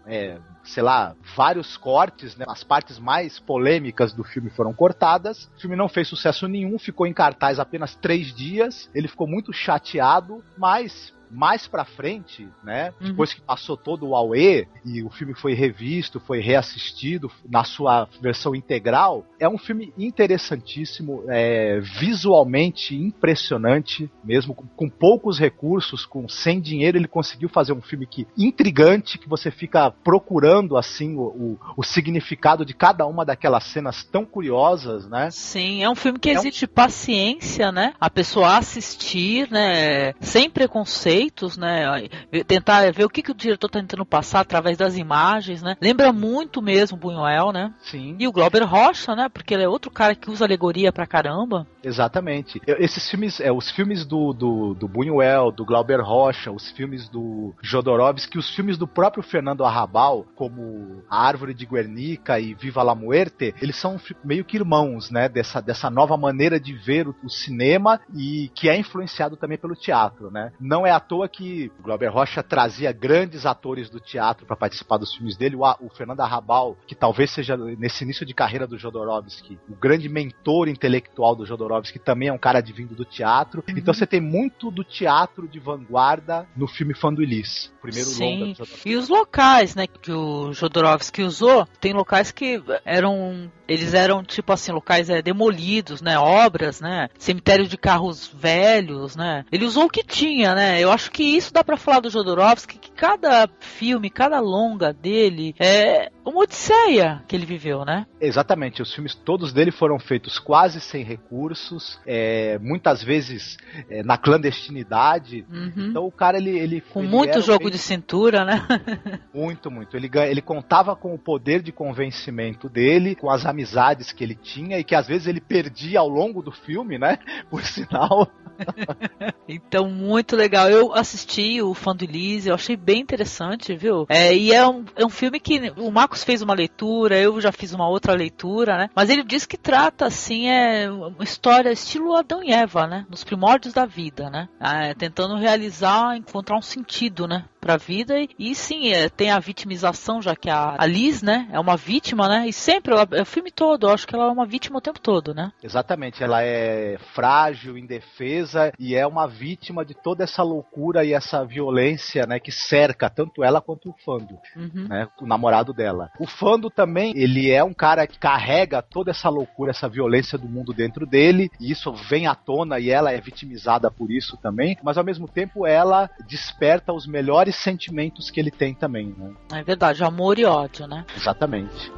é, 0.07 0.37
sei 0.63 0.83
lá, 0.83 1.15
vários 1.35 1.77
cortes, 1.77 2.35
né? 2.35 2.45
As 2.47 2.63
partes 2.63 2.99
mais 2.99 3.39
polêmicas 3.39 4.13
do 4.13 4.23
filme 4.23 4.49
foram 4.49 4.73
cortadas. 4.73 5.49
O 5.57 5.61
filme 5.61 5.75
não 5.75 5.89
fez 5.89 6.07
sucesso 6.07 6.47
nenhum, 6.47 6.77
ficou 6.77 7.07
em 7.07 7.13
cartaz 7.13 7.59
apenas 7.59 7.95
três 7.95 8.33
dias. 8.33 8.89
Ele 8.93 9.07
ficou 9.07 9.27
muito 9.27 9.51
chateado, 9.51 10.43
mas 10.57 11.13
mais 11.35 11.67
pra 11.67 11.83
frente, 11.83 12.47
né? 12.63 12.93
Uhum. 12.99 13.09
Depois 13.09 13.33
que 13.33 13.41
passou 13.41 13.75
todo 13.75 14.07
o 14.07 14.15
AUE 14.15 14.67
e 14.85 15.03
o 15.03 15.09
filme 15.09 15.33
foi 15.33 15.53
revisto, 15.53 16.19
foi 16.19 16.39
reassistido 16.39 17.29
na 17.47 17.63
sua 17.63 18.07
versão 18.21 18.55
integral, 18.55 19.25
é 19.39 19.47
um 19.47 19.57
filme 19.57 19.93
interessantíssimo, 19.97 21.23
é, 21.27 21.79
visualmente 21.99 22.95
impressionante, 22.95 24.09
mesmo 24.23 24.55
com, 24.55 24.65
com, 24.67 24.89
poucos 24.89 25.37
recursos, 25.37 26.05
com 26.05 26.27
sem 26.29 26.61
dinheiro, 26.61 26.97
ele 26.97 27.07
conseguiu 27.07 27.49
fazer 27.49 27.73
um 27.73 27.81
filme 27.81 28.07
que 28.07 28.25
intrigante, 28.37 29.17
que 29.17 29.27
você 29.27 29.51
fica 29.51 29.91
procurando 29.91 30.77
assim 30.77 31.15
o, 31.15 31.23
o, 31.23 31.59
o 31.77 31.83
significado 31.83 32.65
de 32.65 32.73
cada 32.73 33.05
uma 33.05 33.25
daquelas 33.25 33.65
cenas 33.65 34.03
tão 34.03 34.25
curiosas, 34.25 35.07
né? 35.09 35.29
Sim, 35.31 35.83
é 35.83 35.89
um 35.89 35.95
filme 35.95 36.17
que 36.17 36.29
é 36.29 36.33
exige 36.33 36.65
um... 36.65 36.69
paciência, 36.69 37.71
né? 37.71 37.93
A 37.99 38.09
pessoa 38.09 38.57
assistir, 38.57 39.51
né? 39.51 40.13
Sem 40.21 40.49
preconceito 40.49 41.24
conceitos, 41.25 41.57
né? 41.57 42.07
Tentar 42.47 42.91
ver 42.91 43.05
o 43.05 43.09
que, 43.09 43.21
que 43.21 43.31
o 43.31 43.35
diretor 43.35 43.67
está 43.67 43.79
tentando 43.79 44.05
passar 44.05 44.41
através 44.41 44.77
das 44.77 44.97
imagens, 44.97 45.61
né? 45.61 45.75
Lembra 45.81 46.11
muito 46.11 46.61
mesmo 46.61 46.97
Buñuel, 46.97 47.51
né? 47.51 47.73
Sim. 47.81 48.15
E 48.19 48.27
o 48.27 48.31
Glauber 48.31 48.63
Rocha, 48.63 49.15
né? 49.15 49.29
Porque 49.29 49.53
ele 49.53 49.63
é 49.63 49.69
outro 49.69 49.91
cara 49.91 50.15
que 50.15 50.29
usa 50.29 50.45
alegoria 50.45 50.91
pra 50.91 51.07
caramba. 51.07 51.67
Exatamente. 51.83 52.61
Esses 52.65 53.09
filmes, 53.09 53.39
é, 53.39 53.51
os 53.51 53.69
filmes 53.71 54.05
do, 54.05 54.33
do, 54.33 54.73
do 54.73 54.87
Buñuel, 54.87 55.51
do 55.51 55.65
Glauber 55.65 56.01
Rocha, 56.01 56.51
os 56.51 56.71
filmes 56.71 57.07
do 57.09 57.53
Jodorowsky, 57.61 58.37
os 58.37 58.49
filmes 58.55 58.77
do 58.77 58.87
próprio 58.87 59.23
Fernando 59.23 59.63
Arrabal, 59.63 60.25
como 60.35 61.03
A 61.09 61.25
Árvore 61.25 61.53
de 61.53 61.65
Guernica 61.65 62.39
e 62.39 62.53
Viva 62.53 62.83
la 62.83 62.95
Muerte, 62.95 63.53
eles 63.61 63.75
são 63.75 63.99
meio 64.23 64.45
que 64.45 64.57
irmãos, 64.57 65.09
né? 65.09 65.29
Dessa, 65.29 65.61
dessa 65.61 65.89
nova 65.89 66.17
maneira 66.17 66.59
de 66.59 66.73
ver 66.73 67.07
o, 67.07 67.15
o 67.23 67.29
cinema 67.29 67.99
e 68.15 68.49
que 68.55 68.69
é 68.69 68.77
influenciado 68.77 69.35
também 69.35 69.57
pelo 69.57 69.75
teatro, 69.75 70.31
né? 70.31 70.51
Não 70.59 70.85
é 70.85 70.91
à 70.91 70.99
toa 71.07 71.27
que 71.29 71.71
o 71.79 71.83
Glauber 71.83 72.07
Rocha 72.07 72.43
trazia 72.43 72.91
grandes 72.91 73.45
atores 73.45 73.89
do 73.89 73.99
teatro 73.99 74.45
para 74.45 74.55
participar 74.55 74.97
dos 74.97 75.13
filmes 75.13 75.37
dele. 75.37 75.55
O, 75.55 75.63
o, 75.79 75.89
Fernando 75.89 76.21
Arrabal, 76.21 76.77
que 76.87 76.95
talvez 76.95 77.31
seja 77.31 77.55
nesse 77.57 78.03
início 78.03 78.25
de 78.25 78.33
carreira 78.33 78.67
do 78.67 78.77
Jodorowsky, 78.77 79.59
o 79.69 79.75
grande 79.75 80.09
mentor 80.09 80.67
intelectual 80.67 81.35
do 81.35 81.45
Jodorowsky, 81.45 81.99
também 81.99 82.29
é 82.29 82.33
um 82.33 82.37
cara 82.37 82.59
advindo 82.59 82.95
do 82.95 83.05
teatro. 83.05 83.63
Uhum. 83.67 83.77
Então 83.77 83.93
você 83.93 84.05
tem 84.05 84.21
muito 84.21 84.71
do 84.71 84.83
teatro 84.83 85.47
de 85.47 85.59
vanguarda 85.59 86.47
no 86.55 86.67
filme 86.67 86.93
Fã 86.93 87.13
do 87.13 87.21
Elis. 87.21 87.71
Primeiro 87.81 88.09
Sim. 88.09 88.39
longa 88.39 88.69
E 88.85 88.95
os 88.95 89.09
locais, 89.09 89.75
né, 89.75 89.85
que 89.87 90.11
o 90.11 90.51
Jodorowsky 90.53 91.23
usou, 91.23 91.67
tem 91.79 91.93
locais 91.93 92.31
que 92.31 92.61
eram 92.83 93.51
eles 93.67 93.93
eram 93.93 94.23
tipo 94.23 94.53
assim 94.53 94.71
locais 94.71 95.09
é, 95.09 95.21
demolidos, 95.21 96.01
né, 96.01 96.17
obras, 96.19 96.79
né, 96.79 97.09
cemitério 97.17 97.67
de 97.67 97.77
carros 97.77 98.27
velhos, 98.27 99.15
né. 99.15 99.43
Ele 99.51 99.65
usou 99.65 99.85
o 99.85 99.89
que 99.89 100.03
tinha, 100.03 100.53
né. 100.53 100.79
Eu 100.79 100.91
acho 100.95 101.11
que 101.11 101.23
isso 101.23 101.53
dá 101.53 101.63
para 101.63 101.77
falar 101.77 101.99
do 101.99 102.09
Jodorowsky, 102.09 102.79
que 102.79 102.91
cada 102.91 103.47
filme, 103.59 104.09
cada 104.09 104.39
longa 104.39 104.91
dele 104.91 105.53
é 105.59 106.09
uma 106.25 106.41
odisseia 106.41 107.23
que 107.27 107.35
ele 107.35 107.45
viveu, 107.45 107.85
né? 107.85 108.07
Exatamente, 108.19 108.81
os 108.81 108.93
filmes 108.93 109.13
todos 109.13 109.53
dele 109.53 109.71
foram 109.71 109.99
feitos 109.99 110.39
quase 110.39 110.81
sem 110.81 111.03
recursos, 111.03 111.99
é, 112.05 112.57
muitas 112.59 113.03
vezes 113.03 113.57
é, 113.89 114.01
na 114.01 114.17
clandestinidade. 114.17 115.45
Uhum. 115.49 115.89
Então 115.89 116.05
o 116.05 116.11
cara 116.11 116.37
ele, 116.37 116.57
ele 116.57 116.81
com 116.81 117.01
ele 117.01 117.09
muito 117.09 117.41
jogo 117.41 117.69
de 117.69 117.77
cintura, 117.77 118.43
né? 118.43 118.65
muito, 119.33 119.69
muito. 119.69 119.95
Ele 119.95 120.09
ele 120.15 120.41
contava 120.41 120.95
com 120.95 121.13
o 121.13 121.19
poder 121.19 121.61
de 121.61 121.71
convencimento 121.71 122.69
dele, 122.69 123.15
com 123.15 123.29
as 123.29 123.45
amizades 123.45 124.11
que 124.11 124.23
ele 124.23 124.35
tinha 124.35 124.79
e 124.79 124.83
que 124.83 124.95
às 124.95 125.07
vezes 125.07 125.27
ele 125.27 125.41
perdia 125.41 125.99
ao 125.99 126.07
longo 126.07 126.41
do 126.41 126.51
filme, 126.51 126.97
né? 126.97 127.19
Por 127.49 127.63
sinal. 127.63 128.31
então, 129.47 129.89
muito 129.89 130.35
legal. 130.35 130.69
Eu 130.69 130.93
assisti 130.93 131.61
o 131.61 131.73
Fã 131.73 131.95
do 131.95 132.03
Elise, 132.03 132.49
eu 132.49 132.55
achei 132.55 132.75
bem 132.75 133.01
interessante, 133.01 133.75
viu? 133.75 134.05
É, 134.09 134.35
e 134.35 134.51
é 134.51 134.67
um, 134.67 134.85
é 134.95 135.05
um 135.05 135.09
filme 135.09 135.39
que 135.39 135.71
o 135.77 135.91
Marcos 135.91 136.23
fez 136.23 136.41
uma 136.41 136.53
leitura, 136.53 137.17
eu 137.17 137.39
já 137.39 137.51
fiz 137.51 137.73
uma 137.73 137.87
outra 137.87 138.13
leitura, 138.13 138.77
né? 138.77 138.89
Mas 138.95 139.09
ele 139.09 139.23
diz 139.23 139.45
que 139.45 139.57
trata, 139.57 140.05
assim, 140.05 140.47
é 140.47 140.89
uma 140.89 141.23
história 141.23 141.71
estilo 141.71 142.15
Adão 142.15 142.43
e 142.43 142.51
Eva, 142.51 142.87
né? 142.87 143.05
Nos 143.09 143.23
primórdios 143.23 143.73
da 143.73 143.85
vida, 143.85 144.29
né? 144.29 144.47
É, 144.59 144.93
tentando 144.93 145.35
realizar, 145.35 146.15
encontrar 146.15 146.57
um 146.57 146.61
sentido, 146.61 147.27
né? 147.27 147.45
Pra 147.65 147.77
vida. 147.77 148.19
E, 148.19 148.29
e 148.37 148.53
sim, 148.53 148.89
é, 148.93 149.09
tem 149.09 149.31
a 149.31 149.39
vitimização, 149.39 150.21
já 150.21 150.35
que 150.35 150.51
a, 150.51 150.75
a 150.77 150.85
Liz, 150.85 151.23
né, 151.23 151.47
é 151.51 151.59
uma 151.59 151.75
vítima, 151.75 152.27
né? 152.29 152.47
E 152.47 152.53
sempre, 152.53 152.93
ela, 152.93 153.07
é 153.11 153.23
o 153.23 153.25
filme 153.25 153.49
todo, 153.51 153.87
eu 153.87 153.91
acho 153.91 154.07
que 154.07 154.13
ela 154.13 154.25
é 154.25 154.31
uma 154.31 154.45
vítima 154.45 154.77
o 154.77 154.81
tempo 154.81 154.99
todo, 154.99 155.33
né? 155.33 155.51
Exatamente, 155.63 156.23
ela 156.23 156.43
é 156.43 156.99
frágil, 157.15 157.75
indefesa 157.75 158.71
e 158.77 158.93
é 158.93 159.07
uma 159.07 159.27
vítima 159.27 159.83
de 159.83 159.95
toda 159.95 160.23
essa 160.23 160.43
loucura 160.43 161.03
e 161.03 161.11
essa 161.11 161.43
violência, 161.43 162.27
né, 162.27 162.39
que 162.39 162.51
cerca 162.51 163.09
tanto 163.09 163.43
ela 163.43 163.59
quanto 163.59 163.89
o 163.89 163.95
Fando, 164.05 164.37
Uhum. 164.55 164.87
né, 164.87 165.07
o 165.19 165.25
namorado 165.25 165.73
dela. 165.73 166.11
O 166.19 166.27
Fando 166.27 166.69
também, 166.69 167.13
ele 167.15 167.49
é 167.49 167.63
um 167.63 167.73
cara 167.73 168.05
que 168.05 168.19
carrega 168.19 168.83
toda 168.83 169.09
essa 169.09 169.27
loucura, 169.27 169.71
essa 169.71 169.89
violência 169.89 170.37
do 170.37 170.47
mundo 170.47 170.71
dentro 170.71 171.07
dele, 171.07 171.49
e 171.59 171.71
isso 171.71 171.91
vem 171.91 172.27
à 172.27 172.35
tona 172.35 172.79
e 172.79 172.91
ela 172.91 173.11
é 173.11 173.19
vitimizada 173.19 173.89
por 173.89 174.11
isso 174.11 174.37
também, 174.37 174.77
mas 174.83 174.99
ao 174.99 175.03
mesmo 175.03 175.27
tempo 175.27 175.65
ela 175.65 176.11
desperta 176.27 176.93
os 176.93 177.07
melhores 177.07 177.54
sentimentos 177.57 178.29
que 178.29 178.39
ele 178.39 178.51
tem 178.51 178.73
também, 178.73 179.13
né? 179.17 179.33
É 179.53 179.63
verdade, 179.63 180.03
amor 180.03 180.37
e 180.39 180.45
ódio, 180.45 180.87
né? 180.87 181.05
Exatamente. 181.15 181.91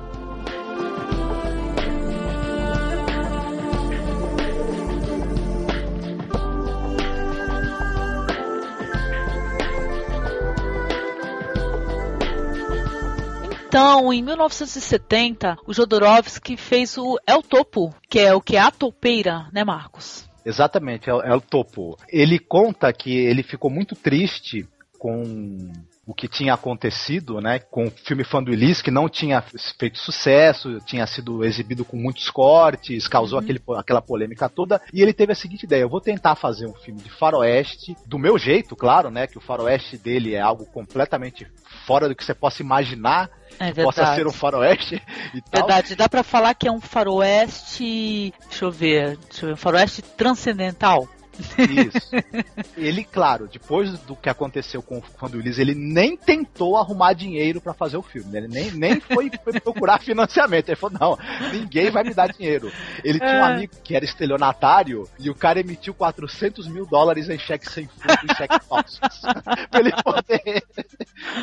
Então, 13.68 14.14
em 14.14 14.24
1970, 14.24 15.58
o 15.66 15.74
Jodorowsky 15.74 16.56
fez 16.56 16.98
o 16.98 17.18
El 17.28 17.42
Topo, 17.44 17.94
que 18.10 18.20
é 18.20 18.34
o 18.34 18.42
que 18.42 18.56
é 18.56 18.60
a 18.60 18.72
topeira, 18.72 19.48
né, 19.52 19.64
Marcos? 19.64 20.28
Exatamente, 20.46 21.10
é, 21.10 21.14
o- 21.14 21.22
é 21.22 21.36
o 21.36 21.42
topo. 21.42 21.98
Ele 22.08 22.40
conta 22.40 22.92
que 22.94 23.14
ele 23.14 23.44
ficou 23.44 23.70
muito 23.70 23.94
triste 23.96 24.66
com 24.98 25.72
o 26.06 26.14
que 26.14 26.28
tinha 26.28 26.54
acontecido, 26.54 27.42
né, 27.42 27.60
com 27.60 27.88
o 27.88 27.92
filme 27.92 28.24
Elise, 28.48 28.82
que 28.82 28.90
não 28.90 29.10
tinha 29.10 29.44
feito 29.78 29.98
sucesso, 30.00 30.80
tinha 30.86 31.06
sido 31.06 31.44
exibido 31.44 31.84
com 31.84 31.98
muitos 31.98 32.30
cortes, 32.30 33.08
causou 33.08 33.38
aquele, 33.38 33.62
aquela 33.76 34.02
polêmica 34.02 34.48
toda, 34.48 34.82
e 34.94 35.02
ele 35.02 35.12
teve 35.12 35.34
a 35.34 35.36
seguinte 35.36 35.64
ideia, 35.64 35.82
eu 35.82 35.90
vou 35.90 36.00
tentar 36.00 36.36
fazer 36.36 36.66
um 36.66 36.74
filme 36.74 37.02
de 37.02 37.10
faroeste, 37.10 37.96
do 38.06 38.18
meu 38.18 38.38
jeito, 38.38 38.76
claro, 38.76 39.12
né, 39.12 39.28
que 39.28 39.38
o 39.38 39.42
faroeste 39.42 39.98
dele 39.98 40.34
é 40.34 40.40
algo 40.40 40.66
completamente 40.66 41.46
fora 41.86 42.08
do 42.08 42.16
que 42.16 42.24
você 42.24 42.34
possa 42.34 42.62
imaginar, 42.62 43.30
É 43.60 43.72
que 43.72 43.84
possa 43.84 44.16
ser 44.16 44.26
um 44.26 44.32
faroeste 44.32 44.96
e 45.36 45.42
tal. 45.42 45.68
Verdade, 45.68 45.96
dá 45.96 46.08
pra 46.08 46.24
falar 46.24 46.54
que 46.54 46.68
é 46.68 46.72
um 46.72 46.82
faroeste. 46.82 48.34
Deixa 48.50 48.66
eu 48.66 48.72
ver. 48.72 49.18
Deixa 49.18 49.46
eu 49.46 49.48
ver 49.48 49.54
um 49.54 49.58
faroeste 49.58 50.02
transcendental. 50.02 51.08
Isso. 51.40 52.12
Ele, 52.78 53.04
claro, 53.04 53.48
depois 53.52 53.98
do 54.00 54.16
que 54.16 54.30
aconteceu 54.30 54.82
com 54.82 54.98
o 55.00 55.02
Fã 55.02 55.28
do 55.30 55.40
Elise, 55.40 55.62
ele 55.62 55.76
nem 55.76 56.16
tentou 56.16 56.78
arrumar 56.78 57.14
dinheiro 57.14 57.60
pra 57.62 57.74
fazer 57.74 57.98
o 57.98 58.02
filme. 58.02 58.32
né? 58.32 58.40
Ele 58.40 58.48
nem, 58.48 58.72
nem 58.72 59.00
foi, 59.00 59.30
foi 59.44 59.60
procurar 59.60 60.00
financiamento. 60.00 60.70
Ele 60.70 60.76
falou: 60.76 60.98
não, 61.00 61.18
ninguém 61.52 61.90
vai 61.92 62.04
me 62.04 62.14
dar 62.14 62.28
dinheiro. 62.32 62.72
Ele 63.04 63.20
tinha 63.20 63.32
um 63.32 63.46
É. 63.46 63.54
amigo 63.54 63.74
que 63.84 63.96
era 63.96 64.06
estelionatário 64.06 65.08
e 65.20 65.30
o 65.30 65.36
cara 65.36 65.60
emitiu 65.60 65.94
400 65.94 66.68
mil 66.68 66.86
dólares 66.86 67.30
em 67.30 67.38
cheque 67.40 67.72
sem 67.72 67.88
fundo 67.88 68.32
e 68.32 68.36
cheque 68.36 68.60
falsos. 68.68 69.00
pra 69.70 69.80
ele 69.80 69.92
poder, 70.04 70.64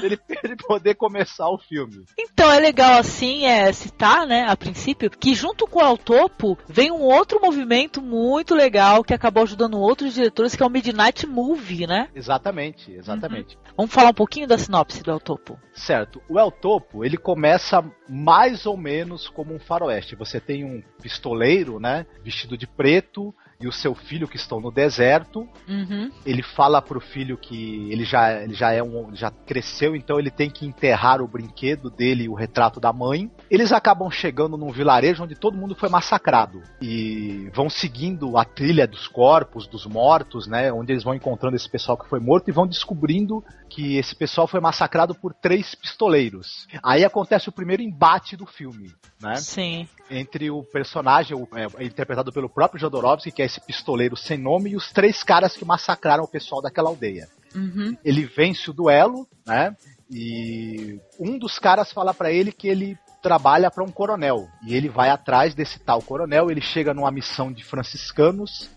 ele, 0.02 0.18
ele 0.42 0.56
poder 0.56 0.94
começar 0.94 1.48
o 1.48 1.58
filme. 1.58 2.04
Então 2.18 2.50
é 2.50 2.58
legal 2.58 2.98
assim 2.98 3.44
é 3.46 3.72
citar, 3.72 4.26
né, 4.26 4.44
a 4.48 4.56
princípio, 4.56 5.10
que 5.10 5.34
junto 5.34 5.66
com 5.66 5.78
o 5.80 5.82
El 5.82 5.96
Topo 5.98 6.58
vem 6.68 6.90
um 6.90 7.02
outro 7.02 7.40
movimento 7.40 8.00
muito 8.02 8.54
legal 8.54 9.02
que 9.02 9.14
acabou 9.14 9.42
ajudando 9.42 9.78
outros 9.84 10.14
diretores, 10.14 10.54
que 10.54 10.62
é 10.62 10.66
o 10.66 10.70
Midnight 10.70 11.26
Movie, 11.26 11.86
né? 11.86 12.08
Exatamente, 12.14 12.92
exatamente. 12.92 13.58
Vamos 13.76 13.92
falar 13.92 14.10
um 14.10 14.14
pouquinho 14.14 14.46
da 14.46 14.58
sinopse 14.58 15.02
do 15.02 15.10
El 15.10 15.20
Topo. 15.20 15.58
Certo. 15.72 16.22
O 16.28 16.38
El 16.38 16.50
Topo, 16.50 17.04
ele 17.04 17.16
começa 17.16 17.84
mais 18.08 18.66
ou 18.66 18.76
menos 18.76 19.28
como 19.28 19.54
um 19.54 19.58
faroeste. 19.58 20.14
Você 20.16 20.40
tem 20.40 20.64
um 20.64 20.82
pistoleiro, 21.00 21.80
né, 21.80 22.06
vestido 22.22 22.56
de 22.56 22.66
preto, 22.66 23.34
e 23.64 23.68
o 23.68 23.72
seu 23.72 23.94
filho 23.94 24.28
que 24.28 24.36
estão 24.36 24.60
no 24.60 24.70
deserto. 24.70 25.48
Uhum. 25.68 26.10
Ele 26.24 26.42
fala 26.42 26.80
pro 26.82 27.00
filho 27.00 27.36
que 27.36 27.90
ele 27.90 28.04
já, 28.04 28.42
ele 28.42 28.54
já 28.54 28.72
é 28.72 28.82
um, 28.82 29.14
já 29.14 29.30
cresceu, 29.30 29.96
então 29.96 30.18
ele 30.18 30.30
tem 30.30 30.50
que 30.50 30.66
enterrar 30.66 31.20
o 31.22 31.26
brinquedo 31.28 31.90
dele, 31.90 32.28
o 32.28 32.34
retrato 32.34 32.78
da 32.78 32.92
mãe. 32.92 33.30
Eles 33.50 33.72
acabam 33.72 34.10
chegando 34.10 34.56
num 34.56 34.70
vilarejo 34.70 35.24
onde 35.24 35.34
todo 35.34 35.56
mundo 35.56 35.74
foi 35.74 35.88
massacrado 35.88 36.62
e 36.80 37.50
vão 37.54 37.68
seguindo 37.70 38.36
a 38.36 38.44
trilha 38.44 38.86
dos 38.86 39.08
corpos, 39.08 39.66
dos 39.66 39.86
mortos, 39.86 40.46
né, 40.46 40.72
onde 40.72 40.92
eles 40.92 41.02
vão 41.04 41.14
encontrando 41.14 41.56
esse 41.56 41.68
pessoal 41.68 41.96
que 41.96 42.08
foi 42.08 42.20
morto 42.20 42.48
e 42.48 42.52
vão 42.52 42.66
descobrindo 42.66 43.42
que 43.68 43.96
esse 43.96 44.14
pessoal 44.14 44.46
foi 44.46 44.60
massacrado 44.60 45.14
por 45.14 45.32
três 45.34 45.74
pistoleiros. 45.74 46.66
Aí 46.82 47.04
acontece 47.04 47.48
o 47.48 47.52
primeiro 47.52 47.82
embate 47.82 48.36
do 48.36 48.46
filme, 48.46 48.92
né? 49.20 49.36
Sim. 49.36 49.88
entre 50.10 50.50
o 50.50 50.62
personagem 50.62 51.34
o- 51.34 51.48
é 51.54 51.84
interpretado 51.84 52.30
pelo 52.30 52.48
próprio 52.48 52.78
Jodorowsky, 52.78 53.32
que 53.32 53.40
é 53.40 53.46
esse 53.54 53.60
pistoleiro 53.60 54.16
sem 54.16 54.36
nome, 54.36 54.70
e 54.70 54.76
os 54.76 54.92
três 54.92 55.22
caras 55.22 55.56
que 55.56 55.64
massacraram 55.64 56.24
o 56.24 56.28
pessoal 56.28 56.60
daquela 56.60 56.88
aldeia. 56.88 57.28
Uhum. 57.54 57.96
Ele 58.04 58.24
vence 58.24 58.68
o 58.68 58.72
duelo, 58.72 59.28
né? 59.46 59.76
E 60.10 61.00
um 61.18 61.38
dos 61.38 61.58
caras 61.58 61.92
fala 61.92 62.12
pra 62.12 62.32
ele 62.32 62.52
que 62.52 62.68
ele 62.68 62.98
trabalha 63.22 63.70
pra 63.70 63.82
um 63.82 63.90
coronel 63.90 64.48
e 64.66 64.74
ele 64.74 64.88
vai 64.88 65.08
atrás 65.08 65.54
desse 65.54 65.78
tal 65.78 66.02
coronel. 66.02 66.50
Ele 66.50 66.60
chega 66.60 66.92
numa 66.92 67.10
missão 67.10 67.52
de 67.52 67.64
franciscanos 67.64 68.70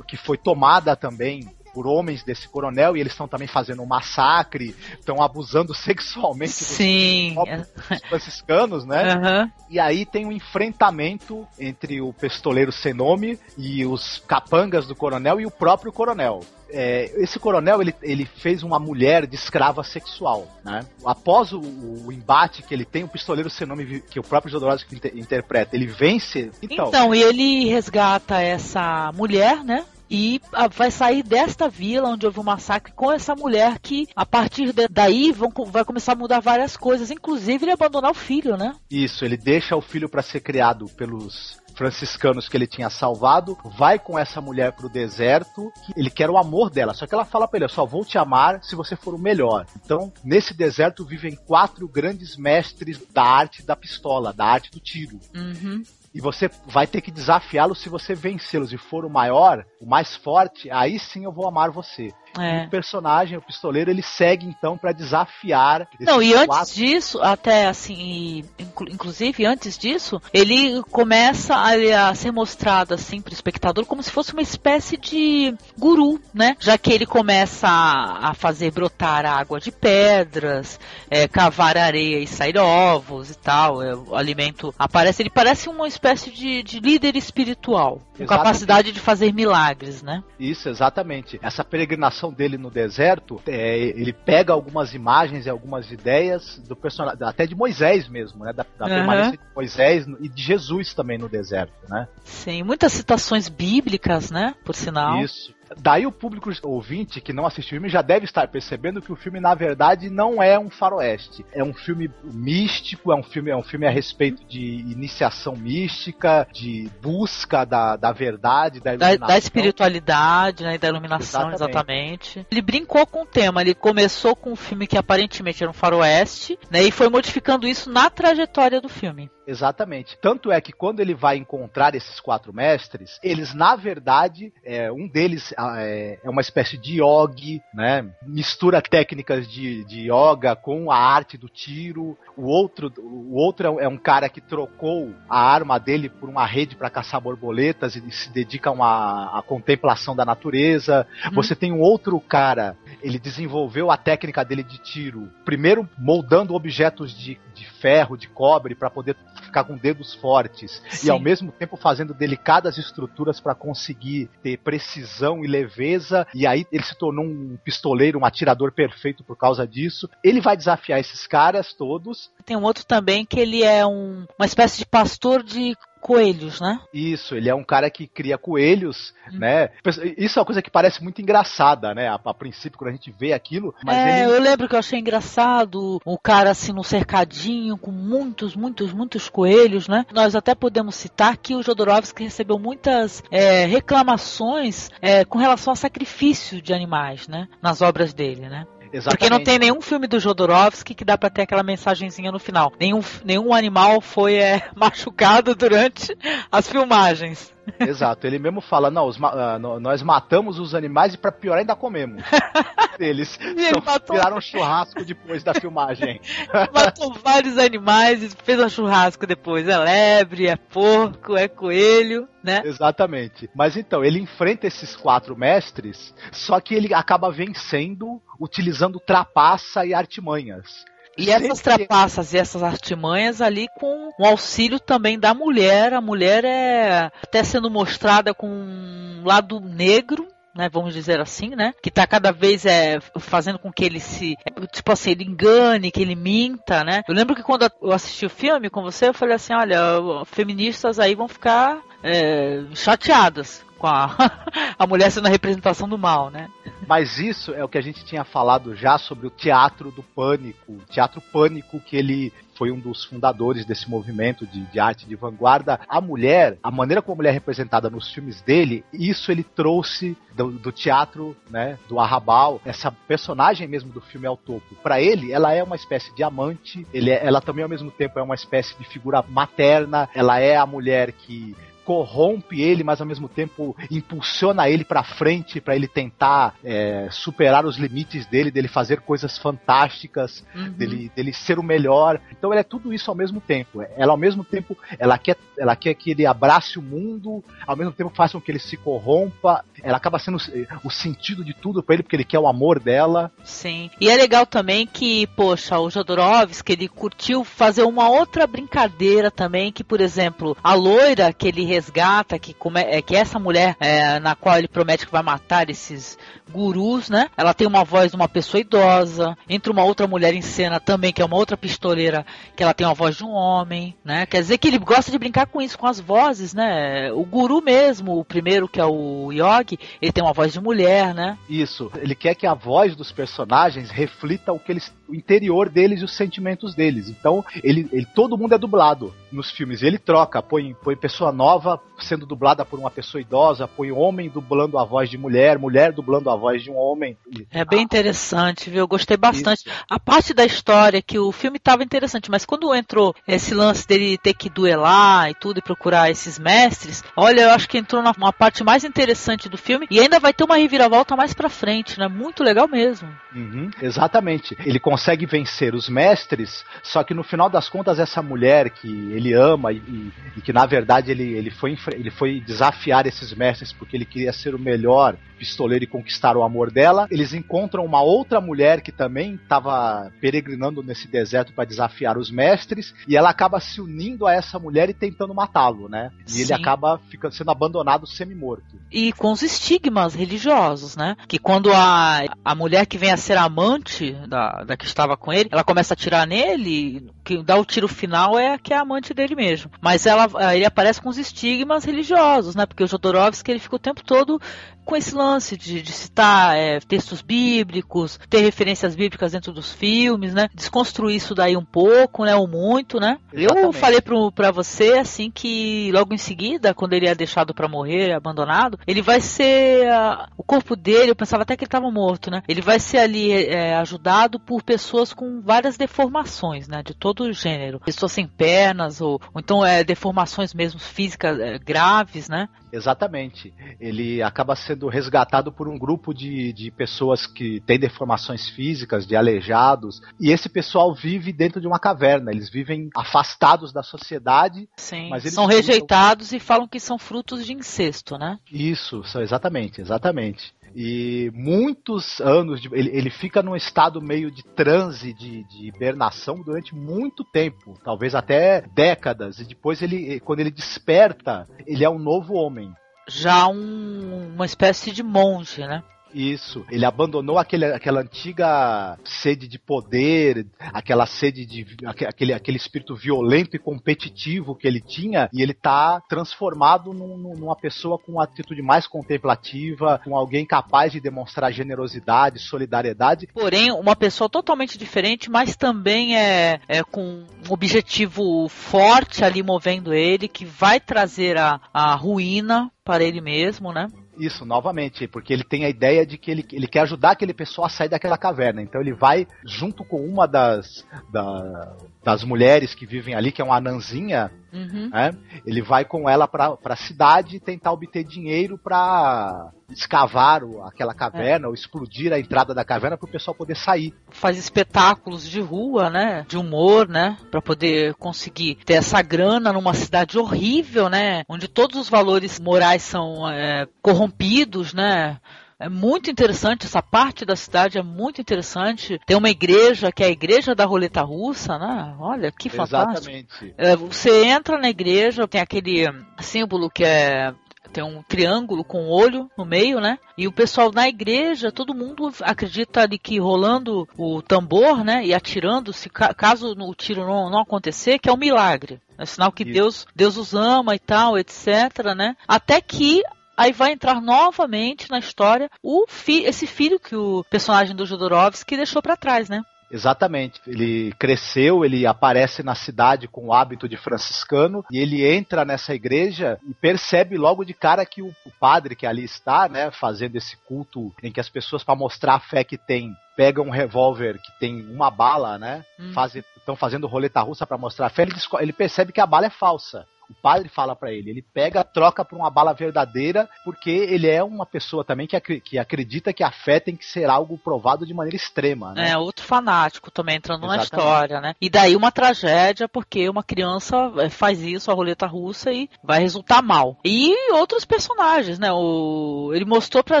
que 0.08 0.16
foi 0.16 0.36
tomada 0.36 0.96
também 0.96 1.48
por 1.72 1.86
homens 1.86 2.22
desse 2.22 2.48
coronel 2.48 2.96
e 2.96 3.00
eles 3.00 3.12
estão 3.12 3.28
também 3.28 3.48
fazendo 3.48 3.82
um 3.82 3.86
massacre, 3.86 4.74
estão 4.98 5.22
abusando 5.22 5.74
sexualmente 5.74 6.52
dos 6.58 6.66
Sim. 6.66 7.32
próprios 7.34 7.68
franciscanos, 8.08 8.84
né? 8.84 9.12
Aham. 9.12 9.52
E 9.68 9.78
aí 9.78 10.04
tem 10.04 10.26
um 10.26 10.32
enfrentamento 10.32 11.46
entre 11.58 12.00
o 12.00 12.12
pistoleiro 12.12 12.72
sem 12.72 12.92
nome 12.94 13.38
e 13.56 13.84
os 13.86 14.22
capangas 14.26 14.86
do 14.86 14.94
coronel 14.94 15.40
e 15.40 15.46
o 15.46 15.50
próprio 15.50 15.92
coronel. 15.92 16.40
É, 16.72 17.10
esse 17.16 17.36
coronel 17.38 17.82
ele, 17.82 17.92
ele 18.00 18.24
fez 18.24 18.62
uma 18.62 18.78
mulher 18.78 19.26
de 19.26 19.34
escrava 19.34 19.82
sexual, 19.82 20.46
né? 20.64 20.86
Após 21.04 21.52
o, 21.52 21.60
o 21.60 22.12
embate 22.12 22.62
que 22.62 22.72
ele 22.72 22.84
tem, 22.84 23.02
o 23.02 23.08
pistoleiro 23.08 23.50
sem 23.50 23.66
nome 23.66 24.00
que 24.08 24.20
o 24.20 24.22
próprio 24.22 24.52
Jodorowsky 24.52 24.94
inter- 24.94 25.12
interpreta, 25.16 25.74
ele 25.74 25.86
vence. 25.86 26.50
Então, 26.62 26.88
Então, 26.88 27.14
e 27.14 27.22
ele 27.22 27.68
resgata 27.68 28.40
essa 28.40 29.10
mulher, 29.16 29.64
né? 29.64 29.84
E 30.10 30.40
ah, 30.52 30.68
vai 30.68 30.90
sair 30.90 31.22
desta 31.22 31.68
vila 31.68 32.08
onde 32.08 32.26
houve 32.26 32.40
um 32.40 32.44
massacre 32.44 32.92
com 32.92 33.12
essa 33.12 33.34
mulher 33.34 33.78
que, 33.78 34.08
a 34.16 34.26
partir 34.26 34.74
daí, 34.90 35.32
vão, 35.32 35.50
vai 35.66 35.84
começar 35.84 36.12
a 36.12 36.16
mudar 36.16 36.40
várias 36.40 36.76
coisas, 36.76 37.10
inclusive 37.10 37.64
ele 37.64 37.72
abandonar 37.72 38.10
o 38.10 38.14
filho, 38.14 38.56
né? 38.56 38.74
isso, 38.90 39.24
ele 39.24 39.36
deixa 39.36 39.76
o 39.76 39.80
filho 39.80 40.08
para 40.08 40.22
ser 40.22 40.40
criado 40.40 40.86
pelos 40.96 41.58
franciscanos 41.74 42.48
que 42.48 42.56
ele 42.56 42.66
tinha 42.66 42.90
salvado, 42.90 43.56
vai 43.78 43.98
com 43.98 44.18
essa 44.18 44.40
mulher 44.40 44.72
pro 44.72 44.88
deserto, 44.88 45.72
ele 45.96 46.10
quer 46.10 46.28
o 46.28 46.36
amor 46.36 46.68
dela, 46.68 46.92
só 46.92 47.06
que 47.06 47.14
ela 47.14 47.24
fala 47.24 47.48
pra 47.48 47.56
ele, 47.56 47.64
eu 47.64 47.70
só 47.70 47.86
vou 47.86 48.04
te 48.04 48.18
amar 48.18 48.62
se 48.62 48.76
você 48.76 48.94
for 48.96 49.14
o 49.14 49.18
melhor. 49.18 49.64
Então, 49.82 50.12
nesse 50.22 50.52
deserto 50.52 51.04
vivem 51.04 51.36
quatro 51.46 51.88
grandes 51.88 52.36
mestres 52.36 53.00
da 53.12 53.22
arte 53.22 53.62
da 53.62 53.74
pistola, 53.74 54.32
da 54.32 54.44
arte 54.44 54.70
do 54.70 54.80
tiro. 54.80 55.18
Uhum. 55.34 55.82
E 56.12 56.20
você 56.20 56.50
vai 56.66 56.86
ter 56.86 57.00
que 57.00 57.10
desafiá-los 57.10 57.80
se 57.80 57.88
você 57.88 58.14
vencê-los 58.14 58.72
e 58.72 58.76
for 58.76 59.04
o 59.04 59.10
maior, 59.10 59.64
o 59.80 59.86
mais 59.86 60.16
forte, 60.16 60.70
aí 60.70 60.98
sim 60.98 61.24
eu 61.24 61.32
vou 61.32 61.48
amar 61.48 61.70
você. 61.70 62.12
É. 62.38 62.64
O 62.64 62.70
personagem, 62.70 63.36
o 63.36 63.42
pistoleiro, 63.42 63.90
ele 63.90 64.02
segue 64.02 64.46
então 64.46 64.76
pra 64.78 64.92
desafiar 64.92 65.88
Não, 65.98 66.22
e 66.22 66.32
antes 66.34 66.46
quatro- 66.46 66.74
disso, 66.74 67.20
até 67.20 67.66
assim, 67.66 68.44
inclu- 68.58 68.88
inclusive 68.88 69.44
antes 69.44 69.76
disso, 69.76 70.20
ele 70.32 70.82
começa 70.90 71.54
a, 71.56 72.08
a 72.08 72.14
ser 72.14 72.30
mostrado 72.30 72.94
assim 72.94 73.20
pro 73.20 73.32
espectador 73.32 73.84
como 73.86 74.02
se 74.02 74.10
fosse 74.12 74.32
uma 74.32 74.42
espécie 74.42 74.96
de 74.96 75.54
guru, 75.78 76.20
né? 76.32 76.56
Já 76.60 76.76
que 76.78 76.92
ele 76.92 77.06
começa 77.06 77.66
a, 77.68 78.30
a 78.30 78.34
fazer 78.34 78.70
brotar 78.70 79.26
água 79.26 79.58
de 79.60 79.72
pedras, 79.72 80.78
é, 81.10 81.26
cavar 81.26 81.76
areia 81.76 82.18
e 82.18 82.26
sair 82.26 82.56
ovos 82.58 83.30
e 83.30 83.34
tal, 83.38 83.82
é, 83.82 83.94
o 83.94 84.14
alimento 84.14 84.74
aparece, 84.78 85.22
ele 85.22 85.30
parece 85.30 85.68
uma 85.68 85.88
espécie 85.88 86.30
de, 86.30 86.62
de 86.62 86.80
líder 86.80 87.16
espiritual, 87.16 87.94
com 88.16 88.22
Exatamente. 88.22 88.28
capacidade 88.28 88.92
de 88.92 89.00
fazer 89.00 89.32
milagres, 89.32 90.02
né? 90.02 90.22
Isso, 90.38 90.68
exatamente. 90.68 91.38
Essa 91.42 91.64
peregrinação 91.64 92.19
dele 92.28 92.58
no 92.58 92.70
deserto, 92.70 93.40
é, 93.46 93.78
ele 93.78 94.12
pega 94.12 94.52
algumas 94.52 94.92
imagens 94.92 95.46
e 95.46 95.50
algumas 95.50 95.90
ideias 95.90 96.58
do 96.68 96.76
personagem, 96.76 97.18
até 97.22 97.46
de 97.46 97.54
Moisés 97.54 98.08
mesmo, 98.08 98.44
né? 98.44 98.52
Da, 98.52 98.66
da 98.78 98.86
Aham. 98.86 98.94
permanência 98.94 99.38
de 99.38 99.54
Moisés 99.54 100.06
e 100.20 100.28
de 100.28 100.42
Jesus 100.42 100.92
também 100.92 101.16
no 101.16 101.28
deserto, 101.28 101.72
né? 101.88 102.08
Sim, 102.24 102.62
muitas 102.62 102.92
citações 102.92 103.48
bíblicas, 103.48 104.30
né? 104.30 104.54
Por 104.64 104.74
sinal. 104.74 105.22
Isso. 105.22 105.54
Daí 105.78 106.06
o 106.06 106.12
público 106.12 106.50
ouvinte 106.62 107.20
que 107.20 107.32
não 107.32 107.46
assistiu 107.46 107.70
o 107.70 107.70
filme 107.70 107.88
já 107.88 108.02
deve 108.02 108.24
estar 108.24 108.48
percebendo 108.48 109.00
que 109.00 109.12
o 109.12 109.16
filme, 109.16 109.38
na 109.38 109.54
verdade, 109.54 110.10
não 110.10 110.42
é 110.42 110.58
um 110.58 110.68
faroeste. 110.68 111.44
É 111.52 111.62
um 111.62 111.72
filme 111.72 112.10
místico, 112.24 113.12
é 113.12 113.14
um 113.14 113.22
filme, 113.22 113.50
é 113.50 113.56
um 113.56 113.62
filme 113.62 113.86
a 113.86 113.90
respeito 113.90 114.44
de 114.44 114.60
iniciação 114.60 115.54
mística, 115.54 116.46
de 116.52 116.90
busca 117.00 117.64
da, 117.64 117.96
da 117.96 118.10
verdade, 118.10 118.80
da 118.80 118.94
iluminação. 118.94 119.20
Da, 119.20 119.26
da 119.28 119.38
espiritualidade, 119.38 120.64
né, 120.64 120.74
e 120.74 120.78
da 120.78 120.88
iluminação, 120.88 121.52
exatamente. 121.52 122.38
exatamente. 122.38 122.46
Ele 122.50 122.62
brincou 122.62 123.06
com 123.06 123.22
o 123.22 123.26
tema, 123.26 123.60
ele 123.60 123.74
começou 123.74 124.34
com 124.34 124.50
um 124.50 124.56
filme 124.56 124.86
que 124.86 124.98
aparentemente 124.98 125.62
era 125.62 125.70
um 125.70 125.74
faroeste, 125.74 126.58
né, 126.70 126.82
e 126.82 126.90
foi 126.90 127.08
modificando 127.08 127.68
isso 127.68 127.88
na 127.90 128.10
trajetória 128.10 128.80
do 128.80 128.88
filme. 128.88 129.30
Exatamente. 129.50 130.16
Tanto 130.22 130.52
é 130.52 130.60
que 130.60 130.72
quando 130.72 131.00
ele 131.00 131.12
vai 131.12 131.36
encontrar 131.36 131.96
esses 131.96 132.20
quatro 132.20 132.52
mestres, 132.52 133.18
eles, 133.20 133.52
na 133.52 133.74
verdade, 133.74 134.52
é, 134.64 134.92
um 134.92 135.08
deles 135.08 135.52
é, 135.76 136.20
é 136.22 136.30
uma 136.30 136.40
espécie 136.40 136.78
de 136.78 137.02
yogi, 137.02 137.60
né? 137.74 138.08
Mistura 138.24 138.80
técnicas 138.80 139.48
de, 139.48 139.84
de 139.84 140.08
yoga 140.08 140.54
com 140.54 140.92
a 140.92 140.96
arte 140.96 141.36
do 141.36 141.48
tiro. 141.48 142.16
O 142.36 142.44
outro, 142.46 142.92
o 142.98 143.34
outro 143.34 143.80
é 143.80 143.88
um 143.88 143.96
cara 143.96 144.28
que 144.28 144.40
trocou 144.40 145.12
a 145.28 145.40
arma 145.40 145.80
dele 145.80 146.08
por 146.08 146.28
uma 146.28 146.46
rede 146.46 146.76
para 146.76 146.88
caçar 146.88 147.20
borboletas 147.20 147.96
e 147.96 148.10
se 148.12 148.30
dedica 148.30 148.70
a 148.70 148.72
uma 148.72 149.36
a 149.36 149.42
contemplação 149.42 150.14
da 150.14 150.24
natureza. 150.24 151.08
Uhum. 151.26 151.32
Você 151.32 151.56
tem 151.56 151.72
um 151.72 151.80
outro 151.80 152.20
cara, 152.20 152.76
ele 153.02 153.18
desenvolveu 153.18 153.90
a 153.90 153.96
técnica 153.96 154.44
dele 154.44 154.62
de 154.62 154.78
tiro, 154.78 155.28
primeiro 155.44 155.88
moldando 155.98 156.54
objetos 156.54 157.12
de, 157.18 157.36
de 157.49 157.49
ferro, 157.80 158.16
de 158.16 158.28
cobre, 158.28 158.74
para 158.74 158.90
poder 158.90 159.16
ficar 159.42 159.64
com 159.64 159.76
dedos 159.76 160.14
fortes 160.14 160.82
Sim. 160.90 161.08
e 161.08 161.10
ao 161.10 161.18
mesmo 161.18 161.50
tempo 161.50 161.76
fazendo 161.76 162.14
delicadas 162.14 162.78
estruturas 162.78 163.40
para 163.40 163.54
conseguir 163.54 164.28
ter 164.42 164.58
precisão 164.58 165.44
e 165.44 165.48
leveza. 165.48 166.26
E 166.34 166.46
aí 166.46 166.66
ele 166.70 166.84
se 166.84 166.96
tornou 166.96 167.24
um 167.24 167.58
pistoleiro, 167.64 168.18
um 168.18 168.24
atirador 168.24 168.72
perfeito 168.72 169.24
por 169.24 169.36
causa 169.36 169.66
disso. 169.66 170.08
Ele 170.22 170.40
vai 170.40 170.56
desafiar 170.56 171.00
esses 171.00 171.26
caras 171.26 171.72
todos. 171.72 172.30
Tem 172.44 172.56
um 172.56 172.62
outro 172.62 172.84
também 172.84 173.24
que 173.24 173.40
ele 173.40 173.62
é 173.62 173.86
um, 173.86 174.26
uma 174.38 174.46
espécie 174.46 174.78
de 174.78 174.86
pastor 174.86 175.42
de 175.42 175.76
coelhos, 176.00 176.60
né? 176.60 176.80
Isso, 176.92 177.34
ele 177.34 177.48
é 177.48 177.54
um 177.54 177.64
cara 177.64 177.90
que 177.90 178.06
cria 178.06 178.38
coelhos, 178.38 179.14
hum. 179.32 179.38
né? 179.38 179.70
Isso 180.16 180.38
é 180.38 180.40
uma 180.40 180.46
coisa 180.46 180.62
que 180.62 180.70
parece 180.70 181.02
muito 181.02 181.20
engraçada, 181.20 181.94
né? 181.94 182.08
A, 182.08 182.14
a 182.24 182.34
princípio, 182.34 182.78
quando 182.78 182.90
a 182.90 182.92
gente 182.92 183.10
vê 183.10 183.32
aquilo. 183.32 183.74
Mas 183.84 183.96
é, 183.96 184.24
ele... 184.24 184.32
eu 184.32 184.40
lembro 184.40 184.68
que 184.68 184.74
eu 184.74 184.78
achei 184.78 184.98
engraçado 184.98 186.00
o 186.04 186.18
cara 186.18 186.50
assim 186.50 186.72
no 186.72 186.82
cercadinho, 186.82 187.76
com 187.76 187.90
muitos, 187.90 188.56
muitos, 188.56 188.92
muitos 188.92 189.28
coelhos, 189.28 189.88
né? 189.88 190.06
Nós 190.12 190.34
até 190.34 190.54
podemos 190.54 190.94
citar 190.94 191.36
que 191.36 191.54
o 191.54 191.62
Jodorowsky 191.62 192.24
recebeu 192.24 192.58
muitas 192.58 193.22
é, 193.30 193.66
reclamações 193.66 194.90
é, 195.00 195.24
com 195.24 195.38
relação 195.38 195.72
ao 195.72 195.76
sacrifício 195.76 196.60
de 196.62 196.72
animais, 196.72 197.28
né? 197.28 197.48
Nas 197.62 197.82
obras 197.82 198.12
dele, 198.12 198.48
né? 198.48 198.66
Exatamente. 198.92 199.18
Porque 199.18 199.30
não 199.30 199.42
tem 199.42 199.58
nenhum 199.58 199.80
filme 199.80 200.06
do 200.06 200.18
Jodorowsky 200.18 200.94
que 200.94 201.04
dá 201.04 201.16
para 201.16 201.30
ter 201.30 201.42
aquela 201.42 201.62
mensagenzinha 201.62 202.32
no 202.32 202.38
final. 202.38 202.72
Nenhum, 202.78 203.00
nenhum 203.24 203.54
animal 203.54 204.00
foi 204.00 204.34
é, 204.34 204.68
machucado 204.74 205.54
durante 205.54 206.16
as 206.50 206.68
filmagens. 206.68 207.52
Exato, 207.78 208.26
ele 208.26 208.38
mesmo 208.38 208.60
fala: 208.60 208.90
não, 208.90 209.06
os, 209.06 209.16
uh, 209.16 209.80
nós 209.80 210.02
matamos 210.02 210.58
os 210.58 210.74
animais 210.74 211.14
e 211.14 211.18
para 211.18 211.32
piorar 211.32 211.60
ainda 211.60 211.76
comemos. 211.76 212.22
Eles 212.98 213.38
então, 213.40 213.82
matou... 213.82 214.16
viraram 214.16 214.36
um 214.36 214.40
churrasco 214.40 215.02
depois 215.04 215.42
da 215.42 215.54
filmagem. 215.54 216.20
matou 216.72 217.14
vários 217.14 217.56
animais 217.56 218.22
e 218.22 218.28
fez 218.44 218.60
um 218.60 218.68
churrasco 218.68 219.26
depois. 219.26 219.66
É 219.66 219.78
lebre, 219.78 220.46
é 220.46 220.56
porco, 220.56 221.34
é 221.34 221.48
coelho, 221.48 222.28
né? 222.44 222.60
Exatamente. 222.62 223.48
Mas 223.54 223.74
então, 223.74 224.04
ele 224.04 224.18
enfrenta 224.18 224.66
esses 224.66 224.94
quatro 224.94 225.34
mestres, 225.34 226.14
só 226.30 226.60
que 226.60 226.74
ele 226.74 226.92
acaba 226.92 227.30
vencendo 227.30 228.20
utilizando 228.38 228.98
trapaça 228.98 229.84
e 229.84 229.92
artimanhas. 229.92 230.84
E 231.20 231.30
essas 231.30 231.60
trapaças 231.60 232.32
e 232.32 232.38
essas 232.38 232.62
artimanhas 232.62 233.40
ali 233.40 233.68
com 233.78 234.10
o 234.18 234.26
auxílio 234.26 234.80
também 234.80 235.18
da 235.18 235.34
mulher. 235.34 235.92
A 235.92 236.00
mulher 236.00 236.44
é 236.44 237.10
até 237.22 237.44
sendo 237.44 237.70
mostrada 237.70 238.32
com 238.32 238.48
um 238.48 239.22
lado 239.24 239.60
negro 239.60 240.26
né, 240.52 240.68
vamos 240.68 240.92
dizer 240.92 241.20
assim, 241.20 241.50
né, 241.50 241.72
que 241.80 241.88
está 241.88 242.04
cada 242.06 242.32
vez 242.32 242.66
é, 242.66 242.98
fazendo 243.18 243.58
com 243.58 243.72
que 243.72 243.84
ele 243.84 244.00
se, 244.00 244.34
tipo 244.72 244.90
assim, 244.90 245.12
ele 245.12 245.24
engane, 245.24 245.92
que 245.92 246.02
ele 246.02 246.16
minta, 246.16 246.82
né. 246.82 247.02
Eu 247.08 247.14
lembro 247.14 247.36
que 247.36 247.42
quando 247.42 247.70
eu 247.80 247.92
assisti 247.92 248.26
o 248.26 248.30
filme 248.30 248.68
com 248.68 248.82
você, 248.82 249.08
eu 249.08 249.14
falei 249.14 249.36
assim, 249.36 249.54
olha, 249.54 249.80
feministas 250.26 250.98
aí 250.98 251.14
vão 251.14 251.28
ficar 251.28 251.80
é, 252.02 252.64
chateadas 252.74 253.64
com 253.80 253.86
a, 253.86 254.14
a 254.78 254.86
mulher 254.86 255.10
sendo 255.10 255.26
a 255.26 255.30
representação 255.30 255.88
do 255.88 255.98
mal, 255.98 256.30
né? 256.30 256.48
Mas 256.86 257.18
isso 257.18 257.52
é 257.52 257.64
o 257.64 257.68
que 257.68 257.78
a 257.78 257.82
gente 257.82 258.04
tinha 258.04 258.24
falado 258.24 258.76
já 258.76 258.98
sobre 258.98 259.26
o 259.26 259.30
teatro 259.30 259.90
do 259.90 260.02
pânico, 260.02 260.72
o 260.72 260.84
teatro 260.90 261.20
pânico 261.32 261.80
que 261.80 261.96
ele 261.96 262.32
foi 262.56 262.70
um 262.70 262.78
dos 262.78 263.06
fundadores 263.06 263.64
desse 263.64 263.88
movimento 263.88 264.46
de, 264.46 264.60
de, 264.66 264.78
arte 264.78 265.06
de 265.06 265.16
vanguarda. 265.16 265.80
A 265.88 265.98
mulher, 265.98 266.58
a 266.62 266.70
maneira 266.70 267.00
como 267.00 267.14
a 267.14 267.16
mulher 267.16 267.30
é 267.30 267.32
representada 267.32 267.88
nos 267.88 268.12
filmes 268.12 268.42
dele, 268.42 268.84
isso 268.92 269.32
ele 269.32 269.42
trouxe 269.42 270.14
do, 270.34 270.50
do 270.50 270.70
teatro, 270.70 271.34
né, 271.48 271.78
do 271.88 271.98
arrabal, 271.98 272.60
essa 272.66 272.92
personagem 272.92 273.66
mesmo 273.66 273.90
do 273.90 274.00
filme 274.02 274.26
ao 274.26 274.36
topo. 274.36 274.74
Para 274.82 275.00
ele, 275.00 275.32
ela 275.32 275.54
é 275.54 275.62
uma 275.62 275.74
espécie 275.74 276.14
de 276.14 276.22
amante, 276.22 276.86
ele 276.92 277.10
é, 277.10 277.24
ela 277.24 277.40
também 277.40 277.62
ao 277.62 277.70
mesmo 277.70 277.90
tempo 277.90 278.18
é 278.18 278.22
uma 278.22 278.34
espécie 278.34 278.76
de 278.76 278.84
figura 278.84 279.24
materna, 279.26 280.06
ela 280.14 280.38
é 280.38 280.56
a 280.56 280.66
mulher 280.66 281.12
que 281.12 281.56
corrompe 281.84 282.60
ele, 282.60 282.84
mas 282.84 283.00
ao 283.00 283.06
mesmo 283.06 283.28
tempo 283.28 283.76
impulsiona 283.90 284.68
ele 284.68 284.84
para 284.84 285.02
frente, 285.02 285.60
para 285.60 285.74
ele 285.74 285.88
tentar 285.88 286.54
é, 286.64 287.08
superar 287.10 287.64
os 287.64 287.76
limites 287.76 288.26
dele, 288.26 288.50
dele 288.50 288.68
fazer 288.68 289.00
coisas 289.00 289.38
fantásticas, 289.38 290.44
uhum. 290.54 290.70
dele, 290.70 291.10
dele 291.14 291.32
ser 291.32 291.58
o 291.58 291.62
melhor. 291.62 292.20
Então 292.30 292.52
ela 292.52 292.60
é 292.60 292.64
tudo 292.64 292.92
isso 292.92 293.10
ao 293.10 293.16
mesmo 293.16 293.40
tempo. 293.40 293.82
Ela 293.96 294.12
ao 294.12 294.18
mesmo 294.18 294.44
tempo, 294.44 294.76
ela 294.98 295.18
quer, 295.18 295.36
ela 295.58 295.74
quer 295.76 295.94
que 295.94 296.10
ele 296.10 296.26
abrace 296.26 296.78
o 296.78 296.82
mundo, 296.82 297.42
ao 297.66 297.76
mesmo 297.76 297.92
tempo 297.92 298.12
faz 298.14 298.32
com 298.32 298.40
que 298.40 298.50
ele 298.50 298.58
se 298.58 298.76
corrompa. 298.76 299.64
Ela 299.82 299.96
acaba 299.96 300.18
sendo 300.18 300.38
o 300.84 300.90
sentido 300.90 301.44
de 301.44 301.54
tudo 301.54 301.82
para 301.82 301.94
ele, 301.94 302.02
porque 302.02 302.16
ele 302.16 302.24
quer 302.24 302.38
o 302.38 302.46
amor 302.46 302.78
dela. 302.78 303.32
Sim. 303.42 303.90
E 304.00 304.08
é 304.08 304.16
legal 304.16 304.46
também 304.46 304.86
que, 304.86 305.26
poxa, 305.28 305.78
o 305.78 305.90
Jodorowsky, 305.90 306.72
ele 306.72 306.88
curtiu 306.88 307.44
fazer 307.44 307.82
uma 307.82 308.08
outra 308.08 308.46
brincadeira 308.46 309.30
também, 309.30 309.72
que, 309.72 309.82
por 309.82 310.00
exemplo, 310.00 310.56
a 310.62 310.74
loira 310.74 311.32
que 311.32 311.48
ele 311.48 311.64
resgata, 311.70 312.38
que, 312.38 312.52
come, 312.52 312.80
é, 312.80 313.00
que 313.00 313.14
essa 313.16 313.38
mulher 313.38 313.76
é, 313.80 314.18
na 314.18 314.34
qual 314.34 314.58
ele 314.58 314.68
promete 314.68 315.06
que 315.06 315.12
vai 315.12 315.22
matar 315.22 315.70
esses 315.70 316.18
gurus, 316.50 317.08
né? 317.08 317.28
Ela 317.36 317.54
tem 317.54 317.66
uma 317.66 317.84
voz 317.84 318.10
de 318.10 318.16
uma 318.16 318.28
pessoa 318.28 318.60
idosa. 318.60 319.36
Entra 319.48 319.72
uma 319.72 319.84
outra 319.84 320.06
mulher 320.06 320.34
em 320.34 320.42
cena 320.42 320.80
também, 320.80 321.12
que 321.12 321.22
é 321.22 321.24
uma 321.24 321.36
outra 321.36 321.56
pistoleira, 321.56 322.26
que 322.56 322.62
ela 322.62 322.74
tem 322.74 322.86
uma 322.86 322.94
voz 322.94 323.16
de 323.16 323.24
um 323.24 323.30
homem, 323.30 323.96
né? 324.04 324.26
Quer 324.26 324.40
dizer 324.40 324.58
que 324.58 324.68
ele 324.68 324.78
gosta 324.78 325.10
de 325.10 325.18
brincar 325.18 325.46
com 325.46 325.62
isso, 325.62 325.78
com 325.78 325.86
as 325.86 326.00
vozes, 326.00 326.52
né? 326.52 327.12
O 327.12 327.24
guru 327.24 327.62
mesmo, 327.62 328.18
o 328.18 328.24
primeiro 328.24 328.68
que 328.68 328.80
é 328.80 328.84
o 328.84 329.30
Yogi, 329.32 329.78
ele 330.02 330.12
tem 330.12 330.24
uma 330.24 330.32
voz 330.32 330.52
de 330.52 330.60
mulher, 330.60 331.14
né? 331.14 331.38
Isso. 331.48 331.90
Ele 331.96 332.14
quer 332.14 332.34
que 332.34 332.46
a 332.46 332.54
voz 332.54 332.96
dos 332.96 333.12
personagens 333.12 333.90
reflita 333.90 334.52
o 334.52 334.58
que 334.58 334.72
eles, 334.72 334.92
o 335.10 335.14
interior 335.14 335.68
deles 335.68 336.00
e 336.00 336.04
os 336.04 336.16
sentimentos 336.16 336.74
deles. 336.74 337.08
Então, 337.08 337.44
ele, 337.64 337.88
ele 337.92 338.06
todo 338.06 338.38
mundo 338.38 338.54
é 338.54 338.58
dublado 338.58 339.12
nos 339.32 339.50
filmes. 339.50 339.82
Ele 339.82 339.98
troca, 339.98 340.40
põe, 340.42 340.74
põe 340.74 340.96
pessoa 340.96 341.32
nova 341.32 341.80
sendo 341.98 342.24
dublada 342.24 342.64
por 342.64 342.78
uma 342.78 342.90
pessoa 342.90 343.20
idosa, 343.20 343.68
põe 343.68 343.92
homem 343.92 344.30
dublando 344.30 344.78
a 344.78 344.84
voz 344.84 345.10
de 345.10 345.18
mulher, 345.18 345.58
mulher 345.58 345.92
dublando 345.92 346.30
a 346.30 346.36
voz 346.36 346.62
de 346.62 346.70
um 346.70 346.76
homem. 346.76 347.16
É 347.50 347.64
bem 347.64 347.82
interessante, 347.82 348.70
viu? 348.70 348.80
Eu 348.80 348.88
gostei 348.88 349.16
bastante. 349.16 349.66
Isso. 349.66 349.84
A 349.88 349.98
parte 349.98 350.32
da 350.32 350.44
história 350.44 351.02
que 351.02 351.18
o 351.18 351.30
filme 351.30 351.58
estava 351.58 351.82
interessante, 351.82 352.30
mas 352.30 352.46
quando 352.46 352.74
entrou 352.74 353.14
esse 353.28 353.52
lance 353.54 353.86
dele 353.86 354.16
ter 354.16 354.32
que 354.32 354.48
duelar 354.48 355.30
e 355.30 355.34
tudo 355.34 355.58
e 355.58 355.62
procurar 355.62 356.10
esses 356.10 356.38
mestres, 356.38 357.04
olha, 357.16 357.42
eu 357.42 357.50
acho 357.50 357.68
que 357.68 357.78
entrou 357.78 358.02
numa 358.02 358.32
parte 358.32 358.64
mais 358.64 358.84
interessante 358.84 359.48
do 359.48 359.58
filme 359.58 359.86
e 359.90 360.00
ainda 360.00 360.18
vai 360.18 360.32
ter 360.32 360.44
uma 360.44 360.56
reviravolta 360.56 361.14
mais 361.14 361.34
pra 361.34 361.48
frente, 361.48 361.98
né? 361.98 362.08
Muito 362.08 362.42
legal 362.42 362.66
mesmo. 362.66 363.08
Uhum, 363.34 363.70
exatamente. 363.82 364.56
Ele 364.64 364.80
consegue 364.80 364.99
vencer 365.26 365.74
os 365.74 365.88
mestres, 365.88 366.64
só 366.82 367.02
que 367.02 367.14
no 367.14 367.22
final 367.22 367.48
das 367.48 367.68
contas 367.68 367.98
essa 367.98 368.22
mulher 368.22 368.70
que 368.70 368.88
ele 369.12 369.32
ama 369.32 369.72
e, 369.72 369.76
e, 369.76 370.12
e 370.36 370.40
que 370.40 370.52
na 370.52 370.66
verdade 370.66 371.10
ele, 371.10 371.32
ele, 371.34 371.50
foi, 371.50 371.76
ele 371.92 372.10
foi 372.10 372.40
desafiar 372.40 373.06
esses 373.06 373.32
mestres 373.34 373.72
porque 373.72 373.96
ele 373.96 374.04
queria 374.04 374.32
ser 374.32 374.54
o 374.54 374.58
melhor 374.58 375.16
pistoleiro 375.40 375.84
e 375.84 375.86
conquistar 375.86 376.36
o 376.36 376.42
amor 376.42 376.70
dela. 376.70 377.08
Eles 377.10 377.32
encontram 377.32 377.82
uma 377.82 378.02
outra 378.02 378.42
mulher 378.42 378.82
que 378.82 378.92
também 378.92 379.36
estava 379.36 380.12
peregrinando 380.20 380.82
nesse 380.82 381.08
deserto 381.08 381.54
para 381.54 381.64
desafiar 381.64 382.18
os 382.18 382.30
mestres 382.30 382.94
e 383.08 383.16
ela 383.16 383.30
acaba 383.30 383.58
se 383.58 383.80
unindo 383.80 384.26
a 384.26 384.34
essa 384.34 384.58
mulher 384.58 384.90
e 384.90 384.94
tentando 384.94 385.34
matá-lo, 385.34 385.88
né? 385.88 386.10
E 386.26 386.32
Sim. 386.32 386.42
ele 386.42 386.52
acaba 386.52 387.00
ficando 387.10 387.34
sendo 387.34 387.50
abandonado 387.50 388.06
semi-morto. 388.06 388.78
E 388.92 389.12
com 389.14 389.32
os 389.32 389.40
estigmas 389.40 390.14
religiosos, 390.14 390.94
né? 390.94 391.16
Que 391.26 391.38
quando 391.38 391.72
a, 391.72 392.24
a 392.44 392.54
mulher 392.54 392.84
que 392.84 392.98
vem 392.98 393.10
a 393.10 393.16
ser 393.16 393.38
amante 393.38 394.12
da, 394.28 394.62
da 394.64 394.76
que 394.76 394.84
estava 394.90 395.16
com 395.16 395.32
ele, 395.32 395.48
ela 395.52 395.64
começa 395.64 395.92
a 395.92 395.96
atirar 395.96 396.26
nele, 396.26 397.10
que 397.24 397.42
dá 397.42 397.56
o 397.56 397.64
tiro 397.64 397.88
final 397.88 398.38
é 398.38 398.58
que 398.58 398.72
é 398.72 398.76
a 398.76 398.80
amante 398.80 399.14
dele 399.14 399.34
mesmo. 399.34 399.70
Mas 399.80 400.06
ela, 400.06 400.28
ele 400.54 400.64
aparece 400.64 401.00
com 401.00 401.08
os 401.08 401.18
estigmas 401.18 401.84
religiosos, 401.84 402.54
né? 402.54 402.66
Porque 402.66 402.84
o 402.84 402.86
Jodorowsky 402.86 403.50
ele 403.50 403.60
fica 403.60 403.76
o 403.76 403.80
tempo 403.80 404.02
todo 404.04 404.40
com 404.84 404.96
esse 404.96 405.14
lance 405.14 405.56
de, 405.56 405.82
de 405.82 405.92
citar 405.92 406.56
é, 406.56 406.80
textos 406.80 407.22
bíblicos, 407.22 408.18
ter 408.28 408.40
referências 408.40 408.94
bíblicas 408.94 409.32
dentro 409.32 409.52
dos 409.52 409.72
filmes, 409.72 410.34
né? 410.34 410.48
Desconstruir 410.54 411.16
isso 411.16 411.34
daí 411.34 411.56
um 411.56 411.64
pouco, 411.64 412.24
né? 412.24 412.34
Ou 412.34 412.46
muito, 412.46 412.98
né? 412.98 413.18
Exatamente. 413.32 413.64
Eu 413.64 413.72
falei 413.72 414.00
pro, 414.00 414.32
pra 414.32 414.50
você, 414.50 414.94
assim, 414.94 415.30
que 415.30 415.90
logo 415.92 416.14
em 416.14 416.18
seguida, 416.18 416.74
quando 416.74 416.92
ele 416.92 417.06
é 417.06 417.14
deixado 417.14 417.54
para 417.54 417.68
morrer, 417.68 418.12
abandonado, 418.12 418.78
ele 418.86 419.02
vai 419.02 419.20
ser. 419.20 419.88
O 420.36 420.42
corpo 420.42 420.74
dele, 420.74 421.10
eu 421.10 421.16
pensava 421.16 421.42
até 421.42 421.56
que 421.56 421.64
ele 421.64 421.68
estava 421.68 421.90
morto, 421.90 422.30
né? 422.30 422.42
Ele 422.48 422.60
vai 422.60 422.80
ser 422.80 422.98
ali 422.98 423.32
é, 423.32 423.74
ajudado 423.76 424.40
por 424.40 424.62
pessoas 424.62 425.12
com 425.12 425.40
várias 425.40 425.76
deformações, 425.76 426.68
né? 426.68 426.82
De 426.82 426.94
todo 426.94 427.24
o 427.24 427.32
gênero. 427.32 427.80
Pessoas 427.80 428.12
sem 428.12 428.26
pernas, 428.26 429.00
ou, 429.00 429.20
ou 429.32 429.40
então 429.40 429.64
é, 429.64 429.84
deformações 429.84 430.54
mesmo 430.54 430.80
físicas 430.80 431.38
é, 431.38 431.58
graves, 431.58 432.28
né? 432.28 432.48
Exatamente. 432.72 433.52
Ele 433.80 434.22
acaba 434.22 434.54
sendo 434.54 434.88
resgatado 434.88 435.52
por 435.52 435.68
um 435.68 435.78
grupo 435.78 436.12
de, 436.14 436.52
de 436.52 436.70
pessoas 436.70 437.26
que 437.26 437.60
têm 437.60 437.78
deformações 437.78 438.48
físicas, 438.48 439.06
de 439.06 439.16
aleijados, 439.16 440.00
e 440.20 440.30
esse 440.30 440.48
pessoal 440.48 440.94
vive 440.94 441.32
dentro 441.32 441.60
de 441.60 441.66
uma 441.66 441.78
caverna. 441.78 442.30
Eles 442.30 442.50
vivem 442.50 442.88
afastados 442.94 443.72
da 443.72 443.82
sociedade. 443.82 444.68
Sim, 444.76 445.08
mas 445.08 445.24
eles 445.24 445.34
são 445.34 445.46
rejeitados 445.46 446.32
e 446.32 446.38
falam 446.38 446.68
que 446.68 446.80
são 446.80 446.98
frutos 446.98 447.44
de 447.44 447.52
incesto, 447.52 448.16
né? 448.16 448.38
Isso, 448.50 449.02
exatamente, 449.16 449.80
exatamente. 449.80 450.54
E 450.74 451.30
muitos 451.34 452.20
anos, 452.20 452.60
de, 452.60 452.68
ele, 452.72 452.90
ele 452.96 453.10
fica 453.10 453.42
num 453.42 453.56
estado 453.56 454.00
meio 454.00 454.30
de 454.30 454.42
transe, 454.42 455.12
de, 455.12 455.44
de 455.44 455.68
hibernação 455.68 456.42
durante 456.42 456.74
muito 456.74 457.24
tempo, 457.24 457.78
talvez 457.84 458.14
até 458.14 458.62
décadas. 458.74 459.38
E 459.40 459.44
depois 459.44 459.82
ele, 459.82 460.20
quando 460.20 460.40
ele 460.40 460.50
desperta, 460.50 461.46
ele 461.66 461.84
é 461.84 461.90
um 461.90 461.98
novo 461.98 462.34
homem. 462.34 462.72
Já 463.08 463.48
um, 463.48 464.32
uma 464.34 464.46
espécie 464.46 464.92
de 464.92 465.02
monge, 465.02 465.66
né? 465.66 465.82
Isso. 466.14 466.64
Ele 466.70 466.84
abandonou 466.84 467.38
aquele, 467.38 467.66
aquela 467.66 468.00
antiga 468.00 468.98
sede 469.04 469.46
de 469.46 469.58
poder, 469.58 470.46
aquela 470.58 471.06
sede 471.06 471.46
de. 471.46 471.66
aquele, 471.86 472.32
aquele 472.32 472.56
espírito 472.56 472.94
violento 472.94 473.56
e 473.56 473.58
competitivo 473.58 474.54
que 474.54 474.66
ele 474.66 474.80
tinha, 474.80 475.28
e 475.32 475.42
ele 475.42 475.54
tá 475.54 476.00
transformado 476.08 476.92
num, 476.92 477.16
numa 477.16 477.56
pessoa 477.56 477.98
com 477.98 478.12
uma 478.12 478.24
atitude 478.24 478.62
mais 478.62 478.86
contemplativa, 478.86 480.00
com 480.04 480.16
alguém 480.16 480.44
capaz 480.44 480.92
de 480.92 481.00
demonstrar 481.00 481.52
generosidade, 481.52 482.38
solidariedade. 482.38 483.28
Porém, 483.32 483.70
uma 483.72 483.96
pessoa 483.96 484.28
totalmente 484.28 484.76
diferente, 484.76 485.30
mas 485.30 485.56
também 485.56 486.16
é, 486.16 486.60
é 486.68 486.82
com 486.82 487.24
um 487.48 487.52
objetivo 487.52 488.48
forte 488.48 489.24
ali 489.24 489.42
movendo 489.42 489.92
ele, 489.92 490.28
que 490.28 490.44
vai 490.44 490.80
trazer 490.80 491.36
a, 491.36 491.60
a 491.72 491.94
ruína 491.94 492.70
para 492.84 493.04
ele 493.04 493.20
mesmo, 493.20 493.72
né? 493.72 493.88
Isso, 494.20 494.44
novamente, 494.44 495.08
porque 495.08 495.32
ele 495.32 495.42
tem 495.42 495.64
a 495.64 495.68
ideia 495.70 496.04
de 496.04 496.18
que 496.18 496.30
ele, 496.30 496.44
ele 496.52 496.66
quer 496.66 496.80
ajudar 496.80 497.12
aquele 497.12 497.32
pessoal 497.32 497.66
a 497.66 497.70
sair 497.70 497.88
daquela 497.88 498.18
caverna. 498.18 498.60
Então 498.60 498.78
ele 498.78 498.92
vai 498.92 499.26
junto 499.46 499.82
com 499.82 500.04
uma 500.04 500.28
das, 500.28 500.86
da, 501.10 501.74
das 502.04 502.22
mulheres 502.22 502.74
que 502.74 502.84
vivem 502.84 503.14
ali, 503.14 503.32
que 503.32 503.40
é 503.40 503.44
uma 503.44 503.56
anãzinha, 503.56 504.30
uhum. 504.52 504.90
né? 504.90 505.12
ele 505.46 505.62
vai 505.62 505.86
com 505.86 506.06
ela 506.06 506.28
para 506.28 506.58
a 506.62 506.76
cidade 506.76 507.40
tentar 507.40 507.72
obter 507.72 508.04
dinheiro 508.04 508.58
para 508.58 509.50
escavar 509.70 510.42
aquela 510.64 510.94
caverna 510.94 511.46
é. 511.46 511.48
ou 511.48 511.54
explodir 511.54 512.12
a 512.12 512.18
entrada 512.18 512.54
da 512.54 512.64
caverna 512.64 512.96
para 512.96 513.08
o 513.08 513.12
pessoal 513.12 513.34
poder 513.34 513.56
sair. 513.56 513.94
Faz 514.10 514.36
espetáculos 514.36 515.28
de 515.28 515.40
rua, 515.40 515.90
né? 515.90 516.24
De 516.28 516.36
humor, 516.36 516.88
né? 516.88 517.16
Para 517.30 517.40
poder 517.40 517.94
conseguir 517.94 518.56
ter 518.64 518.74
essa 518.74 519.00
grana 519.02 519.52
numa 519.52 519.74
cidade 519.74 520.18
horrível, 520.18 520.88
né? 520.88 521.22
Onde 521.28 521.48
todos 521.48 521.78
os 521.78 521.88
valores 521.88 522.38
morais 522.40 522.82
são 522.82 523.28
é, 523.30 523.66
corrompidos, 523.82 524.74
né? 524.74 525.18
É 525.60 525.68
muito 525.68 526.10
interessante, 526.10 526.64
essa 526.64 526.80
parte 526.80 527.26
da 527.26 527.36
cidade 527.36 527.76
é 527.76 527.82
muito 527.82 528.18
interessante. 528.18 528.98
Tem 529.04 529.14
uma 529.14 529.28
igreja 529.28 529.92
que 529.92 530.02
é 530.02 530.06
a 530.06 530.10
igreja 530.10 530.54
da 530.54 530.64
roleta 530.64 531.02
russa, 531.02 531.58
né? 531.58 531.94
Olha 532.00 532.32
que 532.32 532.48
fantástico. 532.48 533.10
Exatamente. 533.10 533.54
É, 533.58 533.76
você 533.76 534.24
entra 534.24 534.56
na 534.58 534.70
igreja, 534.70 535.28
tem 535.28 535.38
aquele 535.38 535.84
símbolo 536.18 536.70
que 536.70 536.82
é 536.82 537.34
tem 537.70 537.82
um 537.84 538.02
triângulo 538.02 538.64
com 538.64 538.88
olho 538.88 539.30
no 539.36 539.44
meio, 539.44 539.80
né? 539.80 539.98
E 540.16 540.26
o 540.26 540.32
pessoal 540.32 540.70
na 540.72 540.88
igreja, 540.88 541.52
todo 541.52 541.74
mundo 541.74 542.12
acredita 542.22 542.82
ali 542.82 542.98
que 542.98 543.18
rolando 543.18 543.88
o 543.96 544.20
tambor, 544.20 544.84
né? 544.84 545.04
E 545.04 545.14
atirando, 545.14 545.72
se 545.72 545.88
caso 545.88 546.54
o 546.58 546.74
tiro 546.74 547.06
não, 547.06 547.30
não 547.30 547.40
acontecer, 547.40 547.98
que 547.98 548.08
é 548.08 548.12
um 548.12 548.16
milagre. 548.16 548.80
É 548.98 549.06
sinal 549.06 549.32
que 549.32 549.44
Deus, 549.44 549.86
Deus 549.96 550.16
os 550.16 550.34
ama 550.34 550.74
e 550.74 550.78
tal, 550.78 551.18
etc, 551.18 551.94
né? 551.96 552.16
Até 552.28 552.60
que 552.60 553.02
aí 553.40 553.52
vai 553.52 553.72
entrar 553.72 554.02
novamente 554.02 554.90
na 554.90 554.98
história 554.98 555.50
o 555.62 555.86
fi 555.88 556.24
esse 556.24 556.46
filho 556.46 556.78
que 556.78 556.94
o 556.94 557.24
personagem 557.30 557.74
do 557.74 557.86
Jodorowsky 557.86 558.56
deixou 558.56 558.82
para 558.82 558.96
trás, 558.96 559.30
né? 559.30 559.42
Exatamente. 559.70 560.40
Ele 560.46 560.92
cresceu, 560.98 561.64
ele 561.64 561.86
aparece 561.86 562.42
na 562.42 562.54
cidade 562.54 563.06
com 563.06 563.26
o 563.26 563.32
hábito 563.32 563.68
de 563.68 563.76
franciscano 563.76 564.64
e 564.70 564.78
ele 564.78 565.06
entra 565.06 565.44
nessa 565.44 565.74
igreja 565.74 566.38
e 566.48 566.52
percebe 566.54 567.16
logo 567.16 567.44
de 567.44 567.54
cara 567.54 567.86
que 567.86 568.02
o, 568.02 568.14
padre 568.38 568.74
que 568.74 568.86
ali 568.86 569.04
está, 569.04 569.48
né, 569.48 569.70
fazendo 569.70 570.16
esse 570.16 570.36
culto 570.46 570.92
em 571.02 571.12
que 571.12 571.20
as 571.20 571.28
pessoas 571.28 571.62
para 571.62 571.74
mostrar 571.74 572.14
a 572.14 572.20
fé 572.20 572.42
que 572.42 572.56
tem 572.56 572.92
pegam 573.16 573.44
um 573.44 573.50
revólver 573.50 574.18
que 574.18 574.32
tem 574.40 574.66
uma 574.70 574.90
bala, 574.90 575.36
né? 575.36 575.64
Hum. 575.78 575.92
Estão 576.36 576.56
fazendo 576.56 576.86
roleta 576.86 577.20
russa 577.20 577.46
para 577.46 577.58
mostrar 577.58 577.86
a 577.86 577.90
fé. 577.90 578.02
Ele, 578.02 578.14
ele 578.40 578.52
percebe 578.52 578.92
que 578.92 579.00
a 579.00 579.06
bala 579.06 579.26
é 579.26 579.30
falsa 579.30 579.86
o 580.10 580.22
padre 580.22 580.48
fala 580.48 580.74
para 580.74 580.92
ele. 580.92 581.10
Ele 581.10 581.22
pega, 581.22 581.62
troca 581.62 582.04
por 582.04 582.16
uma 582.16 582.30
bala 582.30 582.52
verdadeira, 582.52 583.28
porque 583.44 583.70
ele 583.70 584.08
é 584.08 584.22
uma 584.22 584.44
pessoa 584.44 584.84
também 584.84 585.06
que, 585.06 585.20
que 585.40 585.58
acredita 585.58 586.12
que 586.12 586.22
a 586.22 586.30
fé 586.30 586.58
tem 586.58 586.76
que 586.76 586.84
ser 586.84 587.08
algo 587.08 587.38
provado 587.38 587.86
de 587.86 587.94
maneira 587.94 588.16
extrema. 588.16 588.74
Né? 588.74 588.90
É, 588.90 588.98
outro 588.98 589.24
fanático 589.24 589.90
também 589.90 590.16
entrando 590.16 590.44
Exatamente. 590.44 590.72
na 590.72 590.78
história, 590.78 591.20
né? 591.20 591.34
E 591.40 591.48
daí 591.48 591.76
uma 591.76 591.92
tragédia, 591.92 592.68
porque 592.68 593.08
uma 593.08 593.22
criança 593.22 593.92
é, 593.98 594.08
faz 594.08 594.42
isso, 594.42 594.70
a 594.70 594.74
roleta 594.74 595.06
russa, 595.06 595.52
e 595.52 595.68
vai 595.82 596.00
resultar 596.00 596.42
mal. 596.42 596.76
E 596.84 597.32
outros 597.32 597.64
personagens, 597.64 598.38
né? 598.38 598.52
O... 598.52 599.30
Ele 599.32 599.44
mostrou 599.44 599.84
pra 599.84 600.00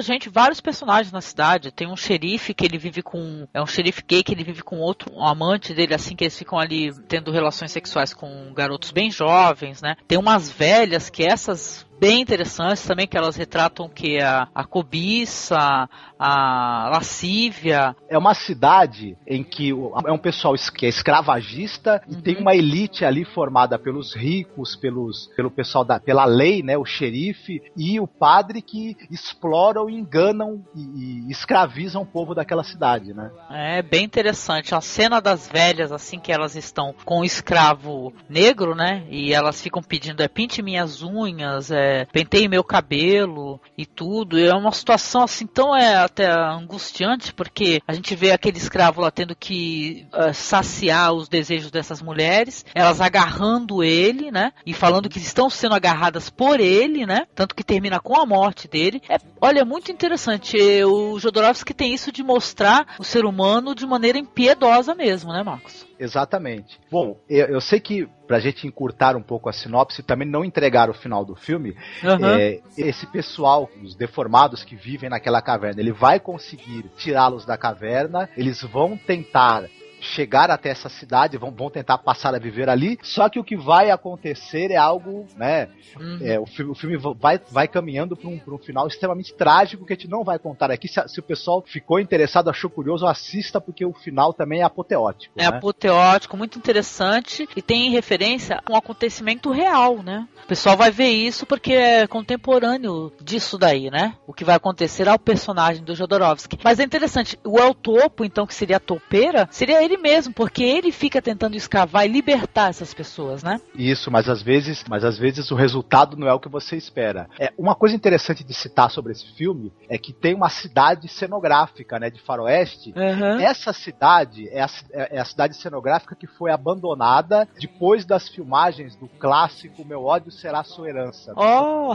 gente 0.00 0.28
vários 0.28 0.60
personagens 0.60 1.12
na 1.12 1.20
cidade. 1.20 1.70
Tem 1.70 1.86
um 1.86 1.96
xerife 1.96 2.52
que 2.54 2.64
ele 2.64 2.78
vive 2.78 3.02
com. 3.02 3.46
É 3.54 3.62
um 3.62 3.66
xerife 3.66 4.02
gay 4.06 4.22
que 4.22 4.32
ele 4.32 4.44
vive 4.44 4.62
com 4.62 4.78
outro 4.78 5.12
um 5.14 5.24
amante 5.24 5.74
dele, 5.74 5.94
assim, 5.94 6.16
que 6.16 6.24
eles 6.24 6.38
ficam 6.38 6.58
ali 6.58 6.92
tendo 7.08 7.30
relações 7.30 7.70
sexuais 7.70 8.14
com 8.14 8.52
garotos 8.54 8.90
bem 8.90 9.10
jovens, 9.10 9.82
né? 9.82 9.96
Tem 10.06 10.18
umas 10.18 10.50
velhas 10.50 11.08
que 11.08 11.22
essas 11.22 11.86
bem 12.00 12.22
interessantes 12.22 12.82
também, 12.82 13.06
que 13.06 13.16
elas 13.16 13.36
retratam 13.36 13.86
que 13.86 14.18
a, 14.22 14.48
a 14.54 14.64
cobiça, 14.64 15.86
a 16.18 16.88
lascívia. 16.90 17.94
É 18.08 18.16
uma 18.16 18.32
cidade 18.32 19.18
em 19.26 19.44
que 19.44 19.70
é 19.70 20.10
um 20.10 20.18
pessoal 20.18 20.54
que 20.74 20.86
é 20.86 20.88
escravagista 20.88 22.02
uhum. 22.08 22.18
e 22.18 22.22
tem 22.22 22.38
uma 22.38 22.54
elite 22.54 23.04
ali 23.04 23.24
formada 23.24 23.78
pelos 23.78 24.16
ricos, 24.16 24.74
pelos, 24.76 25.28
pelo 25.36 25.50
pessoal 25.50 25.84
da, 25.84 26.00
pela 26.00 26.24
lei, 26.24 26.62
né, 26.62 26.78
o 26.78 26.86
xerife 26.86 27.60
e 27.76 28.00
o 28.00 28.06
padre 28.06 28.62
que 28.62 28.96
exploram, 29.10 29.90
enganam 29.90 30.64
e, 30.74 31.26
e 31.28 31.30
escravizam 31.30 32.02
o 32.02 32.06
povo 32.06 32.34
daquela 32.34 32.64
cidade, 32.64 33.12
né? 33.12 33.30
É 33.50 33.82
bem 33.82 34.04
interessante. 34.04 34.74
A 34.74 34.80
cena 34.80 35.20
das 35.20 35.46
velhas, 35.46 35.92
assim 35.92 36.18
que 36.18 36.32
elas 36.32 36.56
estão 36.56 36.94
com 37.04 37.20
o 37.20 37.24
escravo 37.24 38.12
negro, 38.28 38.74
né, 38.74 39.04
e 39.10 39.34
elas 39.34 39.60
ficam 39.60 39.82
pedindo 39.82 40.22
é 40.22 40.28
pinte 40.28 40.62
minhas 40.62 41.02
unhas, 41.02 41.70
é 41.70 41.89
pentei 42.12 42.48
meu 42.48 42.64
cabelo 42.64 43.60
e 43.76 43.86
tudo. 43.86 44.38
E 44.38 44.46
é 44.46 44.54
uma 44.54 44.72
situação 44.72 45.22
assim 45.22 45.46
tão 45.46 45.76
é 45.76 45.96
até 45.96 46.30
angustiante, 46.30 47.32
porque 47.32 47.80
a 47.86 47.92
gente 47.92 48.14
vê 48.14 48.32
aquele 48.32 48.58
escravo 48.58 49.00
lá 49.00 49.10
tendo 49.10 49.34
que 49.34 50.06
uh, 50.12 50.32
saciar 50.32 51.12
os 51.12 51.28
desejos 51.28 51.70
dessas 51.70 52.02
mulheres, 52.02 52.64
elas 52.74 53.00
agarrando 53.00 53.82
ele, 53.82 54.30
né? 54.30 54.52
E 54.64 54.72
falando 54.72 55.08
que 55.08 55.18
estão 55.18 55.48
sendo 55.50 55.74
agarradas 55.74 56.30
por 56.30 56.60
ele, 56.60 57.06
né? 57.06 57.26
Tanto 57.34 57.54
que 57.54 57.64
termina 57.64 58.00
com 58.00 58.16
a 58.16 58.26
morte 58.26 58.68
dele. 58.68 59.02
É, 59.08 59.16
olha, 59.40 59.64
muito 59.64 59.90
interessante. 59.90 60.56
O 60.84 61.18
Jodorowsky 61.18 61.74
tem 61.74 61.92
isso 61.92 62.12
de 62.12 62.22
mostrar 62.22 62.86
o 62.98 63.04
ser 63.04 63.24
humano 63.24 63.74
de 63.74 63.86
maneira 63.86 64.18
impiedosa 64.18 64.94
mesmo, 64.94 65.32
né, 65.32 65.42
Marcos? 65.42 65.89
Exatamente. 66.00 66.80
Bom, 66.90 67.20
eu, 67.28 67.46
eu 67.46 67.60
sei 67.60 67.78
que 67.78 68.08
pra 68.26 68.40
gente 68.40 68.66
encurtar 68.66 69.16
um 69.16 69.22
pouco 69.22 69.50
a 69.50 69.52
sinopse, 69.52 70.02
também 70.02 70.26
não 70.26 70.44
entregar 70.44 70.88
o 70.88 70.94
final 70.94 71.24
do 71.24 71.36
filme, 71.36 71.76
uhum. 72.02 72.26
é, 72.26 72.60
esse 72.78 73.06
pessoal, 73.06 73.68
os 73.82 73.94
deformados 73.94 74.64
que 74.64 74.74
vivem 74.74 75.10
naquela 75.10 75.42
caverna, 75.42 75.80
ele 75.80 75.92
vai 75.92 76.18
conseguir 76.18 76.84
tirá-los 76.96 77.44
da 77.44 77.58
caverna, 77.58 78.30
eles 78.36 78.62
vão 78.62 78.96
tentar 78.96 79.64
chegar 80.00 80.50
até 80.50 80.70
essa 80.70 80.88
cidade, 80.88 81.36
vão, 81.36 81.50
vão 81.50 81.70
tentar 81.70 81.98
passar 81.98 82.34
a 82.34 82.38
viver 82.38 82.68
ali. 82.68 82.98
Só 83.02 83.28
que 83.28 83.38
o 83.38 83.44
que 83.44 83.56
vai 83.56 83.90
acontecer 83.90 84.70
é 84.70 84.76
algo, 84.76 85.26
né? 85.36 85.68
Uhum. 85.98 86.18
É, 86.22 86.38
o, 86.38 86.46
filme, 86.46 86.72
o 86.72 86.74
filme 86.74 86.96
vai, 87.18 87.40
vai 87.50 87.68
caminhando 87.68 88.16
para 88.16 88.28
um, 88.28 88.40
um 88.46 88.58
final 88.58 88.86
extremamente 88.86 89.34
trágico 89.34 89.84
que 89.84 89.92
a 89.92 89.96
gente 89.96 90.08
não 90.08 90.24
vai 90.24 90.38
contar 90.38 90.70
aqui. 90.70 90.88
Se, 90.88 91.00
se, 91.08 91.20
o 91.20 91.22
pessoal 91.22 91.62
ficou 91.66 92.00
interessado, 92.00 92.48
achou 92.48 92.70
curioso, 92.70 93.06
assista, 93.06 93.60
porque 93.60 93.84
o 93.84 93.92
final 93.92 94.32
também 94.32 94.60
é 94.60 94.64
apoteótico. 94.64 95.34
É 95.36 95.42
né? 95.42 95.48
apoteótico, 95.48 96.36
muito 96.36 96.58
interessante 96.58 97.48
e 97.54 97.62
tem 97.62 97.90
referência 97.90 98.60
a 98.64 98.72
um 98.72 98.76
acontecimento 98.76 99.50
real, 99.50 100.02
né? 100.02 100.26
O 100.44 100.46
pessoal 100.46 100.76
vai 100.76 100.90
ver 100.90 101.08
isso 101.08 101.46
porque 101.46 101.72
é 101.72 102.06
contemporâneo 102.06 103.12
disso 103.20 103.58
daí, 103.58 103.90
né? 103.90 104.14
O 104.26 104.32
que 104.32 104.44
vai 104.44 104.56
acontecer 104.56 105.08
ao 105.08 105.18
personagem 105.18 105.82
do 105.82 105.94
Jodorowsky. 105.94 106.58
Mas 106.62 106.78
é 106.78 106.84
interessante, 106.84 107.38
o 107.44 107.58
El 107.58 107.74
Topo, 107.74 108.24
então, 108.24 108.46
que 108.46 108.54
seria 108.54 108.76
a 108.76 108.80
topeira, 108.80 109.48
seria 109.50 109.82
ele 109.82 109.89
mesmo, 109.96 110.32
porque 110.32 110.62
ele 110.62 110.92
fica 110.92 111.20
tentando 111.20 111.56
escavar 111.56 112.04
e 112.04 112.08
libertar 112.08 112.70
essas 112.70 112.94
pessoas, 112.94 113.42
né? 113.42 113.60
Isso, 113.74 114.10
mas 114.10 114.28
às 114.28 114.42
vezes, 114.42 114.84
mas 114.88 115.04
às 115.04 115.18
vezes 115.18 115.50
o 115.50 115.54
resultado 115.54 116.16
não 116.16 116.28
é 116.28 116.32
o 116.32 116.40
que 116.40 116.48
você 116.48 116.76
espera. 116.76 117.28
É 117.38 117.52
uma 117.56 117.74
coisa 117.74 117.94
interessante 117.94 118.44
de 118.44 118.54
citar 118.54 118.90
sobre 118.90 119.12
esse 119.12 119.26
filme 119.34 119.72
é 119.88 119.98
que 119.98 120.12
tem 120.12 120.34
uma 120.34 120.48
cidade 120.48 121.08
cenográfica, 121.08 121.98
né, 121.98 122.10
de 122.10 122.20
faroeste. 122.20 122.92
Uhum. 122.96 123.40
Essa 123.40 123.72
cidade 123.72 124.48
é 124.48 124.62
a, 124.62 124.68
é 124.92 125.20
a 125.20 125.24
cidade 125.24 125.56
cenográfica 125.56 126.14
que 126.14 126.26
foi 126.26 126.50
abandonada 126.50 127.48
depois 127.58 128.04
das 128.04 128.28
filmagens 128.28 128.96
do 128.96 129.08
clássico 129.08 129.84
Meu 129.84 130.04
ódio 130.04 130.30
será 130.30 130.62
sua 130.64 130.88
herança. 130.88 131.32
Oh, 131.36 131.94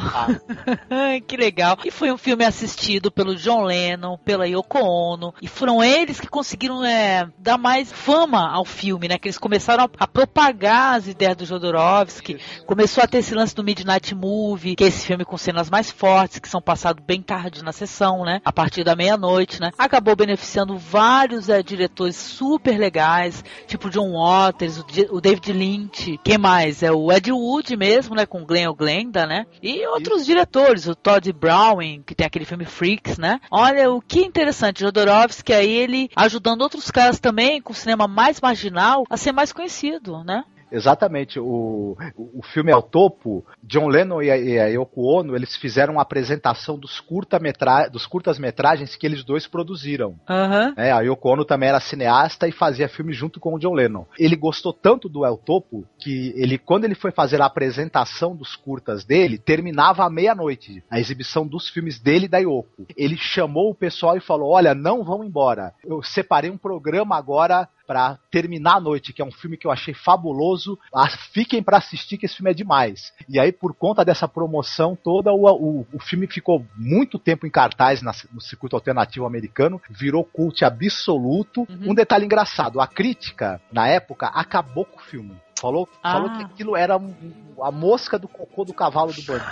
que 1.27 1.37
legal! 1.37 1.77
E 1.85 1.91
foi 1.91 2.11
um 2.11 2.17
filme 2.17 2.45
assistido 2.45 3.11
pelo 3.11 3.35
John 3.35 3.63
Lennon, 3.63 4.17
pela 4.17 4.47
Yoko 4.47 4.79
Ono, 4.79 5.33
e 5.41 5.47
foram 5.47 5.83
eles 5.83 6.19
que 6.19 6.27
conseguiram 6.27 6.83
é, 6.83 7.29
dar 7.37 7.57
mais 7.57 7.84
fama 7.91 8.49
ao 8.51 8.65
filme, 8.65 9.07
né? 9.07 9.17
Que 9.17 9.27
eles 9.27 9.37
começaram 9.37 9.89
a, 9.97 10.07
propagar 10.07 10.95
as 10.95 11.07
ideias 11.07 11.35
do 11.35 11.45
Jodorowsky, 11.45 12.39
começou 12.65 13.03
a 13.03 13.07
ter 13.07 13.19
esse 13.19 13.33
lance 13.33 13.55
do 13.55 13.63
Midnight 13.63 14.13
Movie, 14.15 14.75
que 14.75 14.83
é 14.83 14.87
esse 14.87 15.05
filme 15.05 15.25
com 15.25 15.37
cenas 15.37 15.69
mais 15.69 15.91
fortes, 15.91 16.39
que 16.39 16.49
são 16.49 16.61
passados 16.61 17.03
bem 17.05 17.21
tarde 17.21 17.63
na 17.63 17.71
sessão, 17.71 18.23
né? 18.23 18.41
A 18.43 18.51
partir 18.51 18.83
da 18.83 18.95
meia-noite, 18.95 19.59
né? 19.59 19.71
Acabou 19.77 20.15
beneficiando 20.15 20.77
vários 20.77 21.49
é, 21.49 21.61
diretores 21.61 22.15
super 22.15 22.77
legais, 22.77 23.43
tipo 23.67 23.89
John 23.89 24.13
Waters, 24.13 24.79
o, 24.79 24.85
o 25.11 25.21
David 25.21 25.53
Lynch, 25.53 26.19
quem 26.23 26.37
mais? 26.37 26.83
É 26.83 26.91
o 26.91 27.11
Ed 27.11 27.31
Wood 27.31 27.75
mesmo, 27.75 28.15
né? 28.15 28.25
Com 28.25 28.45
Glenn 28.45 28.73
Glenda, 28.73 29.25
né? 29.25 29.45
E 29.61 29.85
outros 29.87 30.17
Isso. 30.17 30.25
diretores, 30.25 30.87
o 30.87 30.95
Todd 30.95 31.31
Browning, 31.33 32.03
que 32.05 32.15
tem 32.15 32.25
aquele 32.25 32.45
filme 32.45 32.65
Freaks, 32.65 33.17
né? 33.17 33.39
Olha, 33.51 33.91
o 33.91 34.01
que 34.01 34.21
interessante, 34.21 34.81
Jodorowsky 34.81 35.53
aí 35.53 35.71
ele 35.71 36.09
ajudando 36.15 36.61
outros 36.61 36.89
caras 36.91 37.19
também 37.19 37.61
com 37.61 37.73
cinema 37.75 38.07
mais 38.07 38.39
marginal 38.41 39.03
a 39.09 39.17
ser 39.17 39.31
mais 39.31 39.51
conhecido, 39.53 40.23
né? 40.23 40.43
Exatamente. 40.75 41.39
O, 41.39 41.97
o 42.17 42.43
filme 42.43 42.71
ao 42.71 42.81
topo, 42.81 43.45
John 43.63 43.87
Lennon 43.87 44.21
e 44.21 44.29
a, 44.29 44.37
e 44.37 44.59
a 44.59 44.67
Yoko 44.67 45.01
Ono, 45.03 45.35
eles 45.35 45.55
fizeram 45.55 45.93
uma 45.93 46.01
apresentação 46.01 46.77
dos, 46.77 46.99
curta 46.99 47.39
-metra, 47.39 47.89
dos 47.89 48.05
curtas-metragens 48.05 48.95
que 48.95 49.05
eles 49.05 49.23
dois 49.23 49.47
produziram. 49.47 50.19
Uhum. 50.29 50.73
É, 50.75 50.91
a 50.91 50.99
Yoko 50.99 51.29
Ono 51.29 51.45
também 51.45 51.69
era 51.69 51.79
cineasta 51.79 52.47
e 52.47 52.51
fazia 52.51 52.89
filme 52.89 53.13
junto 53.13 53.39
com 53.39 53.53
o 53.53 53.59
John 53.59 53.73
Lennon. 53.73 54.05
Ele 54.19 54.35
gostou 54.35 54.73
tanto 54.73 55.07
do 55.07 55.25
El 55.25 55.37
Topo 55.37 55.85
que 55.97 56.33
ele, 56.35 56.57
quando 56.57 56.83
ele 56.83 56.95
foi 56.95 57.11
fazer 57.11 57.41
a 57.41 57.45
apresentação 57.45 58.35
dos 58.35 58.55
curtas 58.55 59.05
dele, 59.05 59.37
terminava 59.37 60.03
à 60.03 60.09
meia-noite 60.09 60.83
a 60.89 60.99
exibição 60.99 61.47
dos 61.47 61.69
filmes 61.69 61.99
dele 61.99 62.25
e 62.25 62.29
da 62.29 62.39
Yoko. 62.39 62.85
Ele 62.97 63.15
chamou 63.15 63.69
o 63.69 63.75
pessoal 63.75 64.17
e 64.17 64.21
falou: 64.21 64.51
Olha, 64.51 64.75
não 64.75 65.03
vão 65.05 65.23
embora. 65.23 65.73
Eu 65.85 66.03
separei 66.03 66.49
um 66.49 66.57
programa 66.57 67.15
agora 67.15 67.69
para 67.85 68.17
terminar 68.31 68.77
a 68.77 68.79
noite, 68.79 69.13
que 69.13 69.21
é 69.21 69.25
um 69.25 69.31
filme 69.31 69.57
que 69.57 69.67
eu 69.67 69.71
achei 69.71 69.93
fabuloso. 69.93 70.77
Ah, 70.93 71.07
fiquem 71.33 71.61
para 71.61 71.77
assistir 71.77 72.17
que 72.17 72.25
esse 72.25 72.35
filme 72.35 72.51
é 72.51 72.53
demais. 72.53 73.13
E 73.27 73.39
aí, 73.39 73.51
por 73.51 73.73
conta 73.73 74.03
dessa 74.03 74.27
promoção 74.27 74.95
toda, 74.95 75.31
o, 75.31 75.45
o, 75.45 75.87
o 75.93 75.99
filme 75.99 76.27
ficou 76.27 76.65
muito 76.75 77.19
tempo 77.19 77.45
em 77.45 77.49
cartaz 77.49 78.01
na, 78.01 78.11
no 78.31 78.41
circuito 78.41 78.75
alternativo 78.75 79.25
americano, 79.25 79.81
virou 79.89 80.23
cult 80.23 80.63
absoluto. 80.63 81.61
Uhum. 81.61 81.91
Um 81.91 81.95
detalhe 81.95 82.25
engraçado: 82.25 82.79
a 82.79 82.87
crítica, 82.87 83.61
na 83.71 83.87
época, 83.87 84.27
acabou 84.27 84.85
com 84.85 84.97
o 84.97 85.03
filme. 85.03 85.35
Falou, 85.59 85.87
ah. 86.03 86.11
falou 86.11 86.29
que 86.31 86.43
aquilo 86.43 86.75
era 86.75 86.97
um, 86.97 87.13
a 87.61 87.71
mosca 87.71 88.19
do 88.19 88.27
cocô 88.27 88.65
do 88.65 88.73
cavalo 88.73 89.13
do 89.13 89.21
bandido. 89.23 89.51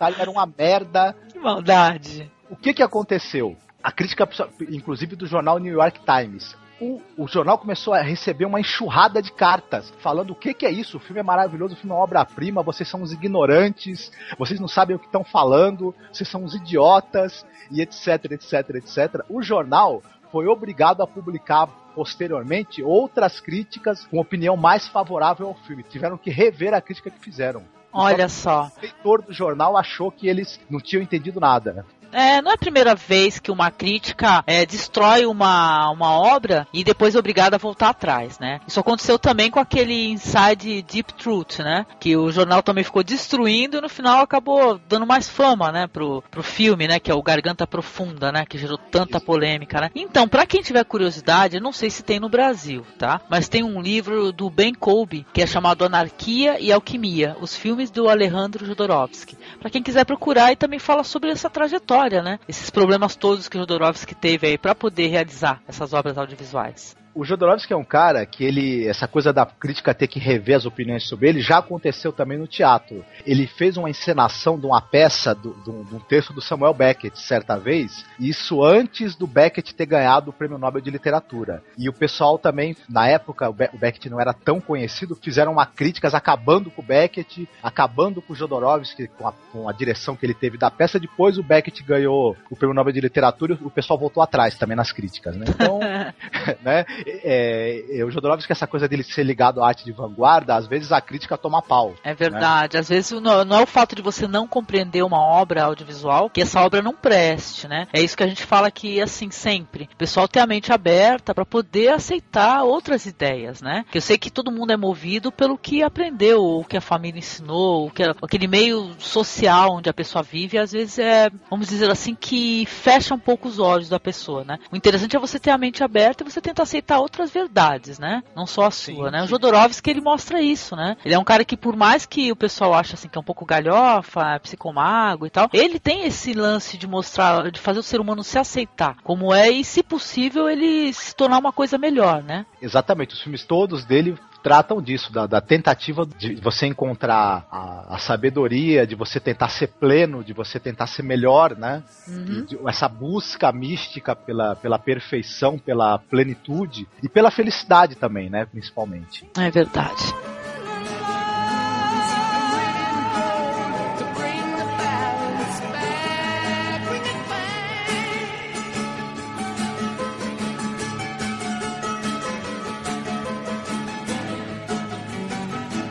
Era, 0.00 0.16
era 0.20 0.30
uma 0.30 0.46
merda. 0.46 1.14
Que 1.30 1.38
maldade. 1.38 2.30
O 2.48 2.56
que 2.56 2.72
que 2.72 2.82
aconteceu? 2.82 3.56
A 3.82 3.92
crítica, 3.92 4.26
inclusive 4.70 5.14
do 5.14 5.26
jornal 5.26 5.58
New 5.58 5.72
York 5.72 6.00
Times, 6.06 6.56
o, 6.80 7.00
o, 7.16 7.28
jornal 7.28 7.58
começou 7.58 7.94
a 7.94 8.00
receber 8.00 8.44
uma 8.44 8.60
enxurrada 8.60 9.22
de 9.22 9.32
cartas 9.32 9.92
falando 9.98 10.30
o 10.30 10.34
que, 10.34 10.52
que 10.52 10.66
é 10.66 10.70
isso, 10.70 10.96
o 10.96 11.00
filme 11.00 11.20
é 11.20 11.22
maravilhoso, 11.22 11.74
o 11.74 11.76
filme 11.76 11.92
é 11.92 11.94
uma 11.94 12.02
obra-prima, 12.02 12.62
vocês 12.62 12.88
são 12.88 13.02
os 13.02 13.12
ignorantes, 13.12 14.10
vocês 14.38 14.58
não 14.58 14.68
sabem 14.68 14.96
o 14.96 14.98
que 14.98 15.06
estão 15.06 15.24
falando, 15.24 15.94
vocês 16.12 16.28
são 16.28 16.44
os 16.44 16.54
idiotas, 16.54 17.46
e 17.70 17.80
etc, 17.80 18.32
etc, 18.32 18.70
etc. 18.76 19.24
O 19.28 19.42
jornal 19.42 20.02
foi 20.30 20.46
obrigado 20.46 21.02
a 21.02 21.06
publicar 21.06 21.66
posteriormente 21.94 22.82
outras 22.82 23.40
críticas 23.40 24.04
com 24.06 24.18
opinião 24.18 24.56
mais 24.56 24.88
favorável 24.88 25.48
ao 25.48 25.54
filme. 25.54 25.84
Tiveram 25.84 26.18
que 26.18 26.30
rever 26.30 26.74
a 26.74 26.80
crítica 26.80 27.10
que 27.10 27.20
fizeram. 27.20 27.62
Olha 27.92 28.28
só. 28.28 28.72
O 28.76 28.80
leitor 28.80 29.22
do 29.22 29.32
jornal 29.32 29.76
achou 29.76 30.10
que 30.10 30.26
eles 30.26 30.60
não 30.68 30.80
tinham 30.80 31.02
entendido 31.02 31.38
nada. 31.38 31.86
É, 32.14 32.40
não 32.40 32.52
é 32.52 32.54
a 32.54 32.58
primeira 32.58 32.94
vez 32.94 33.40
que 33.40 33.50
uma 33.50 33.72
crítica 33.72 34.44
é, 34.46 34.64
destrói 34.64 35.26
uma, 35.26 35.90
uma 35.90 36.12
obra 36.12 36.64
e 36.72 36.84
depois 36.84 37.16
é 37.16 37.18
obrigada 37.18 37.56
a 37.56 37.58
voltar 37.58 37.88
atrás, 37.88 38.38
né? 38.38 38.60
Isso 38.68 38.78
aconteceu 38.78 39.18
também 39.18 39.50
com 39.50 39.58
aquele 39.58 40.10
Inside 40.10 40.82
Deep 40.82 41.12
Truth, 41.14 41.58
né? 41.58 41.84
Que 41.98 42.16
o 42.16 42.30
jornal 42.30 42.62
também 42.62 42.84
ficou 42.84 43.02
destruindo 43.02 43.78
e 43.78 43.80
no 43.80 43.88
final 43.88 44.20
acabou 44.20 44.78
dando 44.88 45.04
mais 45.04 45.28
fama, 45.28 45.72
né, 45.72 45.88
pro, 45.88 46.22
pro 46.30 46.42
filme, 46.42 46.86
né? 46.86 47.00
Que 47.00 47.10
é 47.10 47.14
o 47.14 47.22
Garganta 47.22 47.66
Profunda, 47.66 48.30
né? 48.30 48.46
Que 48.48 48.58
gerou 48.58 48.78
tanta 48.78 49.20
polêmica, 49.20 49.80
né? 49.80 49.90
Então, 49.92 50.28
para 50.28 50.46
quem 50.46 50.62
tiver 50.62 50.84
curiosidade, 50.84 51.56
eu 51.56 51.62
não 51.62 51.72
sei 51.72 51.90
se 51.90 52.04
tem 52.04 52.20
no 52.20 52.28
Brasil, 52.28 52.86
tá? 52.96 53.20
Mas 53.28 53.48
tem 53.48 53.64
um 53.64 53.82
livro 53.82 54.30
do 54.30 54.48
Ben 54.48 54.72
Colby 54.72 55.26
que 55.32 55.42
é 55.42 55.46
chamado 55.48 55.84
Anarquia 55.84 56.60
e 56.60 56.72
Alquimia, 56.72 57.36
os 57.40 57.56
filmes 57.56 57.90
do 57.90 58.08
Alejandro 58.08 58.64
Jodorowsky. 58.64 59.36
Para 59.58 59.70
quem 59.70 59.82
quiser 59.82 60.04
procurar 60.04 60.52
e 60.52 60.56
também 60.56 60.78
fala 60.78 61.02
sobre 61.02 61.30
essa 61.30 61.50
trajetória 61.50 62.03
história, 62.04 62.22
né? 62.22 62.38
Esses 62.46 62.70
problemas 62.70 63.16
todos 63.16 63.48
que 63.48 63.58
Jodorowsky 63.58 64.14
teve 64.14 64.46
aí 64.46 64.58
para 64.58 64.74
poder 64.74 65.08
realizar 65.08 65.62
essas 65.66 65.92
obras 65.92 66.18
audiovisuais 66.18 66.96
o 67.14 67.24
Jodorowsky 67.24 67.72
é 67.72 67.76
um 67.76 67.84
cara 67.84 68.26
que 68.26 68.44
ele, 68.44 68.86
essa 68.86 69.06
coisa 69.06 69.32
da 69.32 69.46
crítica 69.46 69.94
ter 69.94 70.06
que 70.06 70.18
rever 70.18 70.56
as 70.56 70.66
opiniões 70.66 71.08
sobre 71.08 71.28
ele, 71.28 71.40
já 71.40 71.58
aconteceu 71.58 72.12
também 72.12 72.38
no 72.38 72.46
teatro. 72.46 73.04
Ele 73.26 73.46
fez 73.46 73.76
uma 73.76 73.88
encenação 73.88 74.58
de 74.58 74.66
uma 74.66 74.80
peça, 74.80 75.34
de 75.34 75.70
um 75.70 76.00
texto 76.08 76.32
do 76.32 76.40
Samuel 76.40 76.74
Beckett, 76.74 77.18
certa 77.18 77.56
vez, 77.56 78.04
isso 78.18 78.62
antes 78.64 79.14
do 79.14 79.26
Beckett 79.26 79.74
ter 79.74 79.86
ganhado 79.86 80.30
o 80.30 80.32
Prêmio 80.32 80.58
Nobel 80.58 80.80
de 80.80 80.90
Literatura. 80.90 81.62
E 81.78 81.88
o 81.88 81.92
pessoal 81.92 82.38
também, 82.38 82.76
na 82.88 83.06
época, 83.06 83.48
o, 83.48 83.52
Be 83.52 83.68
o 83.72 83.78
Beckett 83.78 84.10
não 84.10 84.20
era 84.20 84.32
tão 84.32 84.60
conhecido, 84.60 85.16
fizeram 85.16 85.52
uma 85.52 85.66
críticas 85.66 86.14
acabando 86.14 86.70
com 86.70 86.82
o 86.82 86.84
Beckett, 86.84 87.48
acabando 87.62 88.20
com 88.20 88.32
o 88.32 88.36
Jodorowsky, 88.36 89.08
com 89.08 89.28
a, 89.28 89.32
com 89.52 89.68
a 89.68 89.72
direção 89.72 90.16
que 90.16 90.26
ele 90.26 90.34
teve 90.34 90.58
da 90.58 90.70
peça. 90.70 90.98
Depois 90.98 91.38
o 91.38 91.42
Beckett 91.42 91.82
ganhou 91.82 92.36
o 92.50 92.56
Prêmio 92.56 92.74
Nobel 92.74 92.92
de 92.92 93.00
Literatura 93.00 93.58
e 93.60 93.64
o 93.64 93.70
pessoal 93.70 93.98
voltou 93.98 94.22
atrás 94.22 94.56
também 94.56 94.76
nas 94.76 94.92
críticas, 94.92 95.36
né? 95.36 95.46
Então, 95.48 95.78
né? 96.62 96.84
É, 97.06 98.04
o 98.04 98.10
Jodorowsky, 98.10 98.52
essa 98.52 98.66
coisa 98.66 98.88
dele 98.88 99.02
ser 99.02 99.24
ligado 99.24 99.62
à 99.62 99.68
arte 99.68 99.84
de 99.84 99.92
vanguarda, 99.92 100.54
às 100.54 100.66
vezes 100.66 100.92
a 100.92 101.00
crítica 101.00 101.36
toma 101.36 101.62
pau. 101.62 101.94
É 102.02 102.14
verdade. 102.14 102.74
Né? 102.74 102.80
Às 102.80 102.88
vezes 102.88 103.10
não, 103.20 103.44
não, 103.44 103.58
é 103.60 103.62
o 103.62 103.66
fato 103.66 103.94
de 103.94 104.02
você 104.02 104.26
não 104.26 104.46
compreender 104.46 105.02
uma 105.02 105.20
obra 105.20 105.64
audiovisual 105.64 106.30
que 106.30 106.42
essa 106.42 106.60
obra 106.60 106.82
não 106.82 106.94
preste, 106.94 107.68
né? 107.68 107.86
É 107.92 108.00
isso 108.00 108.16
que 108.16 108.22
a 108.22 108.26
gente 108.26 108.44
fala 108.44 108.68
aqui, 108.68 109.00
assim, 109.00 109.30
sempre. 109.30 109.88
O 109.92 109.96
pessoal 109.96 110.28
tem 110.28 110.42
a 110.42 110.46
mente 110.46 110.72
aberta 110.72 111.34
para 111.34 111.44
poder 111.44 111.88
aceitar 111.88 112.62
outras 112.62 113.06
ideias, 113.06 113.60
né? 113.60 113.84
Que 113.90 113.98
eu 113.98 114.02
sei 114.02 114.18
que 114.18 114.30
todo 114.30 114.52
mundo 114.52 114.72
é 114.72 114.76
movido 114.76 115.30
pelo 115.30 115.58
que 115.58 115.82
aprendeu, 115.82 116.42
o 116.42 116.64
que 116.64 116.76
a 116.76 116.80
família 116.80 117.18
ensinou, 117.18 117.86
o 117.86 117.90
que 117.90 118.02
aquele 118.02 118.46
meio 118.46 118.94
social 118.98 119.76
onde 119.76 119.88
a 119.88 119.94
pessoa 119.94 120.22
vive, 120.22 120.58
às 120.58 120.72
vezes 120.72 120.98
é, 120.98 121.30
vamos 121.50 121.68
dizer 121.68 121.90
assim, 121.90 122.14
que 122.14 122.66
fecha 122.66 123.14
um 123.14 123.18
pouco 123.18 123.48
os 123.48 123.58
olhos 123.58 123.88
da 123.88 124.00
pessoa, 124.00 124.44
né? 124.44 124.58
O 124.70 124.76
interessante 124.76 125.16
é 125.16 125.18
você 125.18 125.38
ter 125.38 125.50
a 125.50 125.58
mente 125.58 125.82
aberta 125.82 126.22
e 126.22 126.30
você 126.30 126.40
tentar 126.40 126.64
aceitar 126.64 126.93
aceitar 126.94 127.00
outras 127.00 127.30
verdades, 127.30 127.98
né? 127.98 128.22
Não 128.34 128.46
só 128.46 128.66
a 128.66 128.70
sua, 128.70 128.94
sim, 128.94 129.10
né? 129.10 129.20
Sim. 129.20 129.24
O 129.24 129.28
Jodorowsky, 129.28 129.90
ele 129.90 130.00
mostra 130.00 130.40
isso, 130.40 130.76
né? 130.76 130.96
Ele 131.04 131.14
é 131.14 131.18
um 131.18 131.24
cara 131.24 131.44
que, 131.44 131.56
por 131.56 131.76
mais 131.76 132.06
que 132.06 132.30
o 132.30 132.36
pessoal 132.36 132.74
ache 132.74 132.94
assim 132.94 133.08
que 133.08 133.18
é 133.18 133.20
um 133.20 133.24
pouco 133.24 133.44
galhofa, 133.44 134.38
psicomago 134.42 135.26
e 135.26 135.30
tal, 135.30 135.48
ele 135.52 135.78
tem 135.78 136.04
esse 136.04 136.32
lance 136.32 136.76
de 136.78 136.86
mostrar, 136.86 137.50
de 137.50 137.60
fazer 137.60 137.80
o 137.80 137.82
ser 137.82 138.00
humano 138.00 138.22
se 138.22 138.38
aceitar 138.38 138.96
como 139.02 139.34
é 139.34 139.50
e, 139.50 139.64
se 139.64 139.82
possível, 139.82 140.48
ele 140.48 140.92
se 140.92 141.14
tornar 141.14 141.38
uma 141.38 141.52
coisa 141.52 141.76
melhor, 141.76 142.22
né? 142.22 142.46
Exatamente. 142.60 143.14
Os 143.14 143.22
filmes 143.22 143.44
todos 143.44 143.84
dele 143.84 144.16
tratam 144.44 144.82
disso, 144.82 145.10
da, 145.10 145.26
da 145.26 145.40
tentativa 145.40 146.06
de 146.18 146.34
você 146.34 146.66
encontrar 146.66 147.46
a, 147.50 147.94
a, 147.94 147.98
sabedoria, 147.98 148.86
de 148.86 148.94
você 148.94 149.18
tentar 149.18 149.48
ser 149.48 149.68
pleno, 149.68 150.22
de 150.22 150.34
você 150.34 150.60
tentar 150.60 150.86
ser 150.86 151.02
melhor, 151.02 151.56
né? 151.56 151.82
Uhum. 152.06 152.44
De, 152.44 152.58
essa 152.68 152.86
busca 152.86 153.50
mística 153.50 154.14
pela, 154.14 154.54
pela 154.54 154.78
perfeição, 154.78 155.58
pela 155.58 155.98
plenitude 155.98 156.86
e 157.02 157.08
pela 157.08 157.30
felicidade 157.30 157.94
também, 157.94 158.28
né? 158.28 158.44
Principalmente. 158.44 159.26
É 159.38 159.50
verdade. 159.50 160.04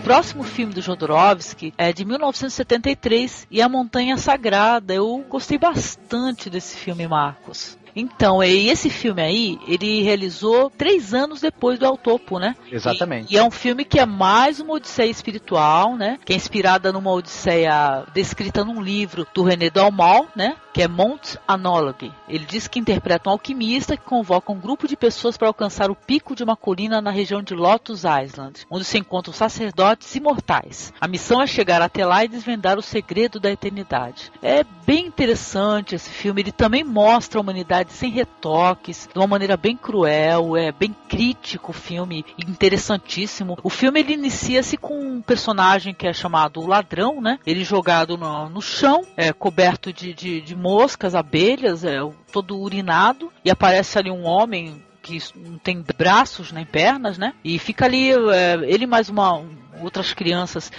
Próximo 0.03 0.43
filme 0.43 0.73
do 0.73 0.81
Jodorowsky 0.81 1.73
é 1.77 1.93
de 1.93 2.03
1973 2.03 3.47
e 3.49 3.61
A 3.61 3.69
Montanha 3.69 4.17
Sagrada. 4.17 4.93
Eu 4.93 5.25
gostei 5.29 5.57
bastante 5.57 6.49
desse 6.49 6.75
filme, 6.75 7.07
Marcos. 7.07 7.77
Então, 7.95 8.43
e 8.43 8.69
esse 8.69 8.89
filme 8.89 9.21
aí, 9.21 9.59
ele 9.67 10.01
realizou 10.01 10.69
três 10.69 11.13
anos 11.13 11.41
depois 11.41 11.77
do 11.77 11.85
Autopo, 11.85 12.39
né? 12.39 12.55
Exatamente. 12.71 13.31
E, 13.31 13.35
e, 13.35 13.37
é 13.37 13.43
um 13.43 13.51
filme 13.51 13.85
que 13.85 13.99
é 13.99 14.05
mais 14.05 14.59
uma 14.59 14.73
odisseia 14.73 15.09
espiritual, 15.09 15.95
né? 15.95 16.19
Que 16.25 16.33
é 16.33 16.35
inspirada 16.35 16.91
numa 16.91 17.11
odisseia 17.11 18.03
descrita 18.13 18.65
num 18.65 18.81
livro 18.81 19.27
do 19.33 19.43
René 19.43 19.69
Dalmal, 19.69 20.27
né? 20.35 20.55
Que 20.73 20.81
é 20.81 20.87
Mount 20.87 21.35
Analogy. 21.47 22.11
Ele 22.27 22.45
diz 22.45 22.67
que 22.67 22.79
interpreta 22.79 23.29
um 23.29 23.33
alquimista 23.33 23.95
que 23.95 24.03
convoca 24.03 24.51
um 24.51 24.59
grupo 24.59 24.87
de 24.87 24.97
pessoas 24.97 25.37
para 25.37 25.47
alcançar 25.47 25.91
o 25.91 25.95
pico 25.95 26.35
de 26.35 26.43
uma 26.43 26.55
colina 26.55 26.99
na 26.99 27.11
região 27.11 27.41
de 27.43 27.53
Lotus 27.53 28.03
Island, 28.03 28.65
onde 28.69 28.83
se 28.83 28.97
encontram 28.97 29.33
sacerdotes 29.33 30.15
imortais. 30.15 30.91
A 30.99 31.07
missão 31.07 31.41
é 31.41 31.47
chegar 31.47 31.81
até 31.81 32.05
lá 32.05 32.25
e 32.25 32.27
desvendar 32.27 32.77
o 32.77 32.81
segredo 32.81 33.39
da 33.39 33.51
eternidade. 33.51 34.31
É 34.41 34.63
bem 34.85 35.05
interessante 35.05 35.95
esse 35.95 36.09
filme. 36.09 36.41
Ele 36.41 36.51
também 36.51 36.83
mostra 36.83 37.39
a 37.39 37.41
humanidade 37.41 37.93
sem 37.93 38.09
retoques, 38.09 39.07
de 39.11 39.19
uma 39.19 39.27
maneira 39.27 39.55
bem 39.55 39.77
cruel, 39.77 40.57
é 40.57 40.71
bem 40.71 40.95
crítico 41.07 41.71
o 41.71 41.73
filme, 41.73 42.25
interessantíssimo. 42.37 43.57
O 43.63 43.69
filme 43.69 43.99
ele 43.99 44.13
inicia-se 44.13 44.77
com 44.77 44.99
um 44.99 45.21
personagem 45.21 45.93
que 45.93 46.07
é 46.07 46.13
chamado 46.13 46.59
o 46.59 46.67
ladrão, 46.67 47.21
né? 47.21 47.39
Ele 47.45 47.63
jogado 47.63 48.17
no, 48.17 48.49
no 48.49 48.61
chão, 48.61 49.05
é, 49.15 49.31
coberto 49.31 49.91
de, 49.91 50.13
de, 50.13 50.41
de 50.41 50.55
moscas, 50.63 51.13
abelhas, 51.13 51.83
é, 51.83 51.99
todo 52.31 52.57
urinado, 52.57 53.29
e 53.43 53.51
aparece 53.51 53.99
ali 53.99 54.09
um 54.09 54.23
homem 54.23 54.81
que 55.01 55.19
não 55.35 55.57
tem 55.57 55.83
braços 55.97 56.53
nem 56.53 56.65
pernas, 56.65 57.17
né? 57.17 57.33
E 57.43 57.59
fica 57.59 57.83
ali 57.83 58.11
é, 58.11 58.59
ele 58.63 58.87
mais 58.87 59.09
uma 59.09 59.43
outras 59.81 60.13
crianças 60.13 60.71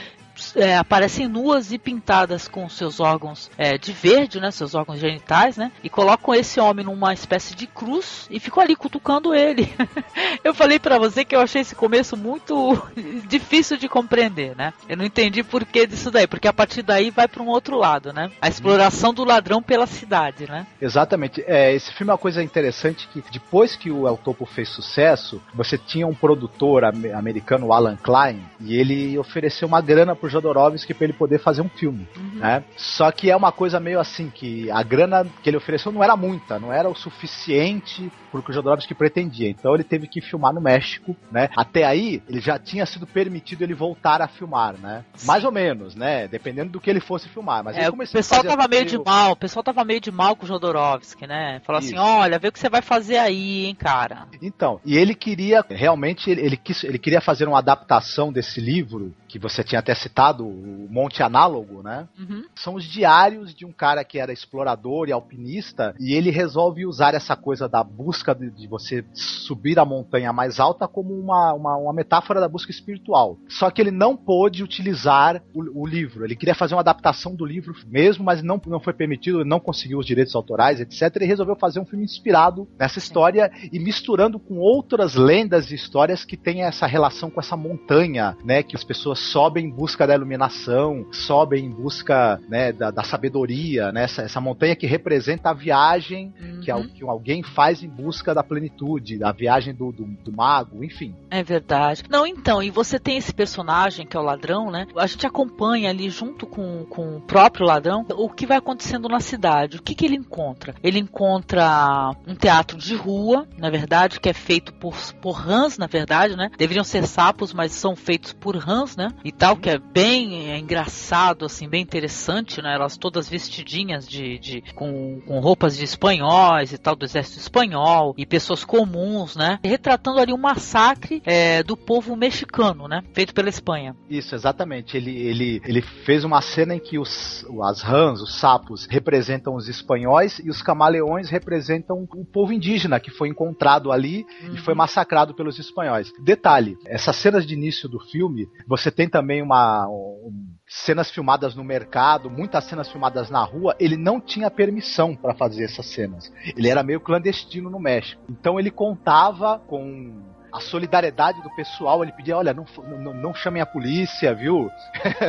é, 0.54 0.76
aparecem 0.76 1.28
nuas 1.28 1.72
e 1.72 1.78
pintadas 1.78 2.48
com 2.48 2.68
seus 2.68 3.00
órgãos 3.00 3.50
é, 3.56 3.78
de 3.78 3.92
verde, 3.92 4.40
né, 4.40 4.50
seus 4.50 4.74
órgãos 4.74 5.00
genitais, 5.00 5.56
né, 5.56 5.70
e 5.82 5.88
colocam 5.88 6.34
esse 6.34 6.60
homem 6.60 6.84
numa 6.84 7.12
espécie 7.12 7.54
de 7.54 7.66
cruz 7.66 8.26
e 8.30 8.40
ficam 8.40 8.62
ali 8.62 8.76
cutucando 8.76 9.34
ele. 9.34 9.72
eu 10.42 10.54
falei 10.54 10.78
para 10.78 10.98
você 10.98 11.24
que 11.24 11.34
eu 11.34 11.40
achei 11.40 11.62
esse 11.62 11.74
começo 11.74 12.16
muito 12.16 12.80
difícil 13.28 13.76
de 13.76 13.88
compreender, 13.88 14.56
né? 14.56 14.72
Eu 14.88 14.96
não 14.96 15.04
entendi 15.04 15.42
por 15.42 15.64
que 15.64 15.86
disso 15.86 16.10
daí, 16.10 16.26
porque 16.26 16.48
a 16.48 16.52
partir 16.52 16.82
daí 16.82 17.10
vai 17.10 17.28
para 17.28 17.42
um 17.42 17.48
outro 17.48 17.76
lado, 17.76 18.12
né? 18.12 18.30
A 18.40 18.48
exploração 18.48 19.12
do 19.12 19.24
ladrão 19.24 19.62
pela 19.62 19.86
cidade, 19.86 20.48
né? 20.48 20.66
Exatamente. 20.80 21.42
É, 21.46 21.74
esse 21.74 21.92
filme 21.92 22.10
é 22.10 22.12
uma 22.12 22.18
coisa 22.18 22.42
interessante 22.42 23.08
que 23.08 23.22
depois 23.32 23.76
que 23.76 23.90
o 23.90 24.06
El 24.06 24.16
Topo 24.16 24.46
fez 24.46 24.68
sucesso, 24.68 25.42
você 25.54 25.78
tinha 25.78 26.06
um 26.06 26.14
produtor 26.14 26.84
americano, 26.84 27.72
Alan 27.72 27.96
Klein, 27.96 28.44
e 28.60 28.76
ele 28.76 29.18
ofereceu 29.18 29.66
uma 29.68 29.80
grana 29.80 30.14
pro 30.24 30.30
Jodorowsky 30.30 30.94
para 30.94 31.04
ele 31.04 31.12
poder 31.12 31.38
fazer 31.38 31.60
um 31.60 31.68
filme, 31.68 32.08
uhum. 32.16 32.38
né? 32.38 32.64
Só 32.76 33.10
que 33.12 33.30
é 33.30 33.36
uma 33.36 33.52
coisa 33.52 33.78
meio 33.78 34.00
assim 34.00 34.30
que 34.30 34.70
a 34.70 34.82
grana 34.82 35.26
que 35.42 35.50
ele 35.50 35.58
ofereceu 35.58 35.92
não 35.92 36.02
era 36.02 36.16
muita, 36.16 36.58
não 36.58 36.72
era 36.72 36.88
o 36.88 36.94
suficiente 36.94 38.10
pro 38.34 38.42
que 38.42 38.50
o 38.50 38.54
Jodorowsky 38.54 38.94
pretendia. 38.94 39.48
Então 39.48 39.74
ele 39.74 39.84
teve 39.84 40.08
que 40.08 40.20
filmar 40.20 40.52
no 40.52 40.60
México, 40.60 41.16
né? 41.30 41.48
Até 41.56 41.84
aí 41.84 42.20
ele 42.28 42.40
já 42.40 42.58
tinha 42.58 42.84
sido 42.84 43.06
permitido 43.06 43.62
ele 43.62 43.74
voltar 43.74 44.20
a 44.20 44.26
filmar, 44.26 44.76
né? 44.76 45.04
Mais 45.24 45.44
ou 45.44 45.52
menos, 45.52 45.94
né? 45.94 46.26
Dependendo 46.26 46.72
do 46.72 46.80
que 46.80 46.90
ele 46.90 46.98
fosse 46.98 47.28
filmar. 47.28 47.62
Mas 47.62 47.76
é, 47.76 47.88
o 47.88 47.96
pessoal 47.96 48.42
tava 48.42 48.66
meio 48.66 48.84
de 48.84 48.98
mal, 48.98 49.32
o 49.32 49.36
pessoal 49.36 49.62
tava 49.62 49.84
meio 49.84 50.00
de 50.00 50.10
mal 50.10 50.34
com 50.34 50.44
o 50.44 50.48
Jodorowsky, 50.48 51.28
né? 51.28 51.60
Falou 51.64 51.78
assim, 51.78 51.94
Isso. 51.94 52.00
assim, 52.00 52.10
olha, 52.10 52.38
vê 52.38 52.48
o 52.48 52.52
que 52.52 52.58
você 52.58 52.68
vai 52.68 52.82
fazer 52.82 53.18
aí, 53.18 53.66
hein, 53.66 53.74
cara. 53.74 54.26
Então, 54.42 54.80
e 54.84 54.96
ele 54.96 55.14
queria 55.14 55.64
realmente 55.68 56.28
ele, 56.28 56.40
ele, 56.40 56.56
quis, 56.56 56.82
ele 56.82 56.98
queria 56.98 57.20
fazer 57.20 57.46
uma 57.46 57.58
adaptação 57.58 58.32
desse 58.32 58.60
livro 58.60 59.14
que 59.28 59.38
você 59.38 59.64
tinha 59.64 59.80
até 59.80 59.94
citado, 59.96 60.46
o 60.46 60.86
Monte 60.88 61.20
Análogo, 61.20 61.82
né? 61.82 62.06
Uhum. 62.16 62.44
São 62.54 62.74
os 62.74 62.84
diários 62.84 63.52
de 63.52 63.66
um 63.66 63.72
cara 63.72 64.04
que 64.04 64.16
era 64.16 64.32
explorador 64.32 65.08
e 65.08 65.12
alpinista, 65.12 65.92
e 65.98 66.14
ele 66.14 66.30
resolve 66.30 66.86
usar 66.86 67.14
essa 67.14 67.34
coisa 67.34 67.68
da 67.68 67.82
busca 67.82 68.23
de, 68.32 68.50
de 68.50 68.66
você 68.68 69.04
subir 69.12 69.78
a 69.78 69.84
montanha 69.84 70.32
mais 70.32 70.60
alta 70.60 70.86
como 70.86 71.12
uma, 71.12 71.52
uma, 71.52 71.76
uma, 71.76 71.92
metáfora 71.92 72.40
da 72.40 72.48
busca 72.48 72.70
espiritual. 72.70 73.38
Só 73.48 73.70
que 73.70 73.82
ele 73.82 73.90
não 73.90 74.16
pôde 74.16 74.62
utilizar 74.62 75.42
o, 75.52 75.82
o, 75.82 75.86
livro. 75.86 76.24
Ele 76.24 76.36
queria 76.36 76.54
fazer 76.54 76.74
uma 76.74 76.80
adaptação 76.80 77.34
do 77.34 77.44
livro 77.44 77.74
mesmo, 77.86 78.24
mas 78.24 78.42
não, 78.42 78.60
não 78.66 78.80
foi 78.80 78.92
permitido, 78.92 79.44
não 79.44 79.58
conseguiu 79.58 79.98
os 79.98 80.06
direitos 80.06 80.34
autorais, 80.34 80.80
etc. 80.80 81.16
Ele 81.16 81.26
resolveu 81.26 81.56
fazer 81.56 81.80
um 81.80 81.84
filme 81.84 82.04
inspirado 82.04 82.68
nessa 82.78 82.98
história 82.98 83.50
e 83.72 83.78
misturando 83.78 84.38
com 84.38 84.58
outras 84.58 85.14
lendas 85.14 85.70
e 85.70 85.74
histórias 85.74 86.24
que 86.24 86.36
têm 86.36 86.62
essa 86.62 86.86
relação 86.86 87.28
com 87.28 87.40
essa 87.40 87.56
montanha, 87.56 88.36
né? 88.44 88.62
Que 88.62 88.76
as 88.76 88.84
pessoas 88.84 89.18
sobem 89.18 89.66
em 89.66 89.70
busca 89.70 90.06
da 90.06 90.14
iluminação, 90.14 91.06
sobem 91.10 91.64
em 91.64 91.70
busca 91.70 92.40
né, 92.48 92.72
da, 92.72 92.90
da 92.90 93.02
sabedoria, 93.02 93.90
né, 93.92 94.04
essa, 94.04 94.22
essa, 94.22 94.40
montanha 94.40 94.76
que 94.76 94.86
representa 94.86 95.50
a 95.50 95.54
viagem 95.54 96.32
uhum. 96.40 96.60
que, 96.60 96.94
que, 96.94 97.04
alguém 97.04 97.42
faz 97.42 97.82
em 97.82 97.88
busca 97.88 98.13
da 98.22 98.42
plenitude, 98.42 99.22
a 99.22 99.32
viagem 99.32 99.74
do, 99.74 99.92
do, 99.92 100.04
do, 100.04 100.32
mago, 100.32 100.84
enfim. 100.84 101.14
É 101.30 101.42
verdade. 101.42 102.02
Não, 102.08 102.26
então, 102.26 102.62
e 102.62 102.70
você 102.70 102.98
tem 102.98 103.16
esse 103.16 103.32
personagem 103.32 104.06
que 104.06 104.16
é 104.16 104.20
o 104.20 104.22
ladrão, 104.22 104.70
né? 104.70 104.86
A 104.96 105.06
gente 105.06 105.26
acompanha 105.26 105.90
ali 105.90 106.08
junto 106.08 106.46
com, 106.46 106.84
com 106.84 107.16
o 107.16 107.20
próprio 107.20 107.66
ladrão 107.66 108.04
o 108.14 108.28
que 108.28 108.46
vai 108.46 108.58
acontecendo 108.58 109.08
na 109.08 109.20
cidade. 109.20 109.78
O 109.78 109.82
que, 109.82 109.94
que 109.94 110.04
ele 110.04 110.16
encontra? 110.16 110.74
Ele 110.82 110.98
encontra 110.98 112.10
um 112.26 112.34
teatro 112.34 112.78
de 112.78 112.94
rua, 112.94 113.46
na 113.58 113.70
verdade, 113.70 114.20
que 114.20 114.28
é 114.28 114.32
feito 114.32 114.72
por, 114.74 114.94
por 115.20 115.32
rãs, 115.32 115.78
na 115.78 115.86
verdade, 115.86 116.36
né? 116.36 116.50
Deveriam 116.56 116.84
ser 116.84 117.06
sapos, 117.06 117.52
mas 117.52 117.72
são 117.72 117.96
feitos 117.96 118.32
por 118.32 118.56
rãs, 118.56 118.96
né? 118.96 119.08
e 119.24 119.32
tal, 119.32 119.56
que 119.56 119.70
é 119.70 119.78
bem 119.78 120.50
é, 120.50 120.58
engraçado, 120.58 121.46
assim, 121.46 121.68
bem 121.68 121.82
interessante, 121.82 122.60
né? 122.60 122.74
Elas 122.74 122.96
todas 122.96 123.28
vestidinhas 123.28 124.06
de, 124.06 124.38
de 124.38 124.62
com, 124.74 125.20
com 125.26 125.40
roupas 125.40 125.76
de 125.76 125.84
espanhóis 125.84 126.72
e 126.72 126.78
tal, 126.78 126.94
do 126.94 127.04
exército 127.06 127.38
espanhol, 127.38 128.03
e 128.16 128.26
pessoas 128.26 128.64
comuns, 128.64 129.36
né? 129.36 129.58
Retratando 129.62 130.18
ali 130.18 130.32
um 130.32 130.38
massacre 130.38 131.22
é, 131.24 131.62
do 131.62 131.76
povo 131.76 132.16
mexicano, 132.16 132.88
né? 132.88 133.02
Feito 133.12 133.32
pela 133.32 133.48
Espanha. 133.48 133.94
Isso, 134.10 134.34
exatamente. 134.34 134.96
Ele, 134.96 135.16
ele, 135.16 135.62
ele 135.64 135.82
fez 135.82 136.24
uma 136.24 136.40
cena 136.40 136.74
em 136.74 136.80
que 136.80 136.98
os, 136.98 137.46
as 137.62 137.82
rãs, 137.82 138.20
os 138.20 138.34
sapos, 138.34 138.86
representam 138.90 139.54
os 139.54 139.68
espanhóis 139.68 140.38
e 140.38 140.50
os 140.50 140.60
camaleões 140.60 141.30
representam 141.30 142.06
o 142.14 142.24
povo 142.24 142.52
indígena 142.52 143.00
que 143.00 143.10
foi 143.10 143.28
encontrado 143.28 143.92
ali 143.92 144.26
uhum. 144.42 144.54
e 144.54 144.58
foi 144.58 144.74
uhum. 144.74 144.78
massacrado 144.78 145.34
pelos 145.34 145.58
espanhóis. 145.58 146.12
Detalhe, 146.22 146.76
essas 146.86 147.16
cenas 147.16 147.46
de 147.46 147.54
início 147.54 147.88
do 147.88 148.00
filme, 148.00 148.48
você 148.66 148.90
tem 148.90 149.08
também 149.08 149.42
uma 149.42 149.86
um, 149.88 150.53
cenas 150.74 151.10
filmadas 151.10 151.54
no 151.54 151.62
mercado, 151.62 152.28
muitas 152.28 152.64
cenas 152.64 152.90
filmadas 152.90 153.30
na 153.30 153.42
rua. 153.44 153.76
Ele 153.78 153.96
não 153.96 154.20
tinha 154.20 154.50
permissão 154.50 155.14
para 155.14 155.32
fazer 155.32 155.64
essas 155.64 155.86
cenas. 155.86 156.32
Ele 156.56 156.68
era 156.68 156.82
meio 156.82 157.00
clandestino 157.00 157.70
no 157.70 157.78
México. 157.78 158.20
Então 158.28 158.58
ele 158.58 158.70
contava 158.70 159.58
com 159.60 160.33
a 160.54 160.60
solidariedade 160.60 161.42
do 161.42 161.50
pessoal, 161.50 162.04
ele 162.04 162.12
pedia, 162.12 162.36
olha, 162.36 162.54
não, 162.54 162.64
não, 162.98 163.12
não 163.12 163.34
chamem 163.34 163.60
a 163.60 163.66
polícia, 163.66 164.32
viu? 164.32 164.70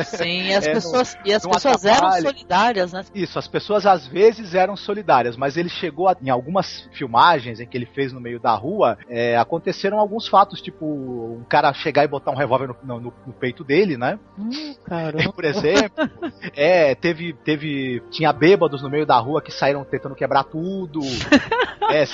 Sim, 0.04 0.42
e 0.46 0.54
as 0.54 0.66
é, 0.66 0.72
pessoas, 0.72 1.14
não, 1.16 1.22
e 1.24 1.34
as 1.34 1.44
pessoas 1.44 1.84
eram 1.84 2.12
solidárias, 2.12 2.92
né? 2.92 3.04
Isso, 3.12 3.36
as 3.36 3.48
pessoas 3.48 3.86
às 3.86 4.06
vezes 4.06 4.54
eram 4.54 4.76
solidárias, 4.76 5.36
mas 5.36 5.56
ele 5.56 5.68
chegou 5.68 6.08
a, 6.08 6.16
em 6.22 6.30
algumas 6.30 6.88
filmagens 6.92 7.58
em 7.58 7.66
que 7.66 7.76
ele 7.76 7.86
fez 7.86 8.12
no 8.12 8.20
meio 8.20 8.38
da 8.38 8.54
rua, 8.54 8.96
é, 9.08 9.36
aconteceram 9.36 9.98
alguns 9.98 10.28
fatos, 10.28 10.62
tipo, 10.62 10.86
um 10.86 11.44
cara 11.48 11.74
chegar 11.74 12.04
e 12.04 12.08
botar 12.08 12.30
um 12.30 12.36
revólver 12.36 12.68
no, 12.68 13.00
no, 13.00 13.12
no 13.26 13.32
peito 13.32 13.64
dele, 13.64 13.96
né? 13.96 14.20
Hum, 14.38 14.74
caramba. 14.86 15.32
Por 15.32 15.44
exemplo, 15.44 16.08
é, 16.54 16.94
teve, 16.94 17.32
teve, 17.32 18.00
tinha 18.10 18.32
bêbados 18.32 18.80
no 18.80 18.88
meio 18.88 19.04
da 19.04 19.18
rua 19.18 19.42
que 19.42 19.52
saíram 19.52 19.84
tentando 19.84 20.14
quebrar 20.14 20.44
tudo, 20.44 21.00
é, 21.90 22.04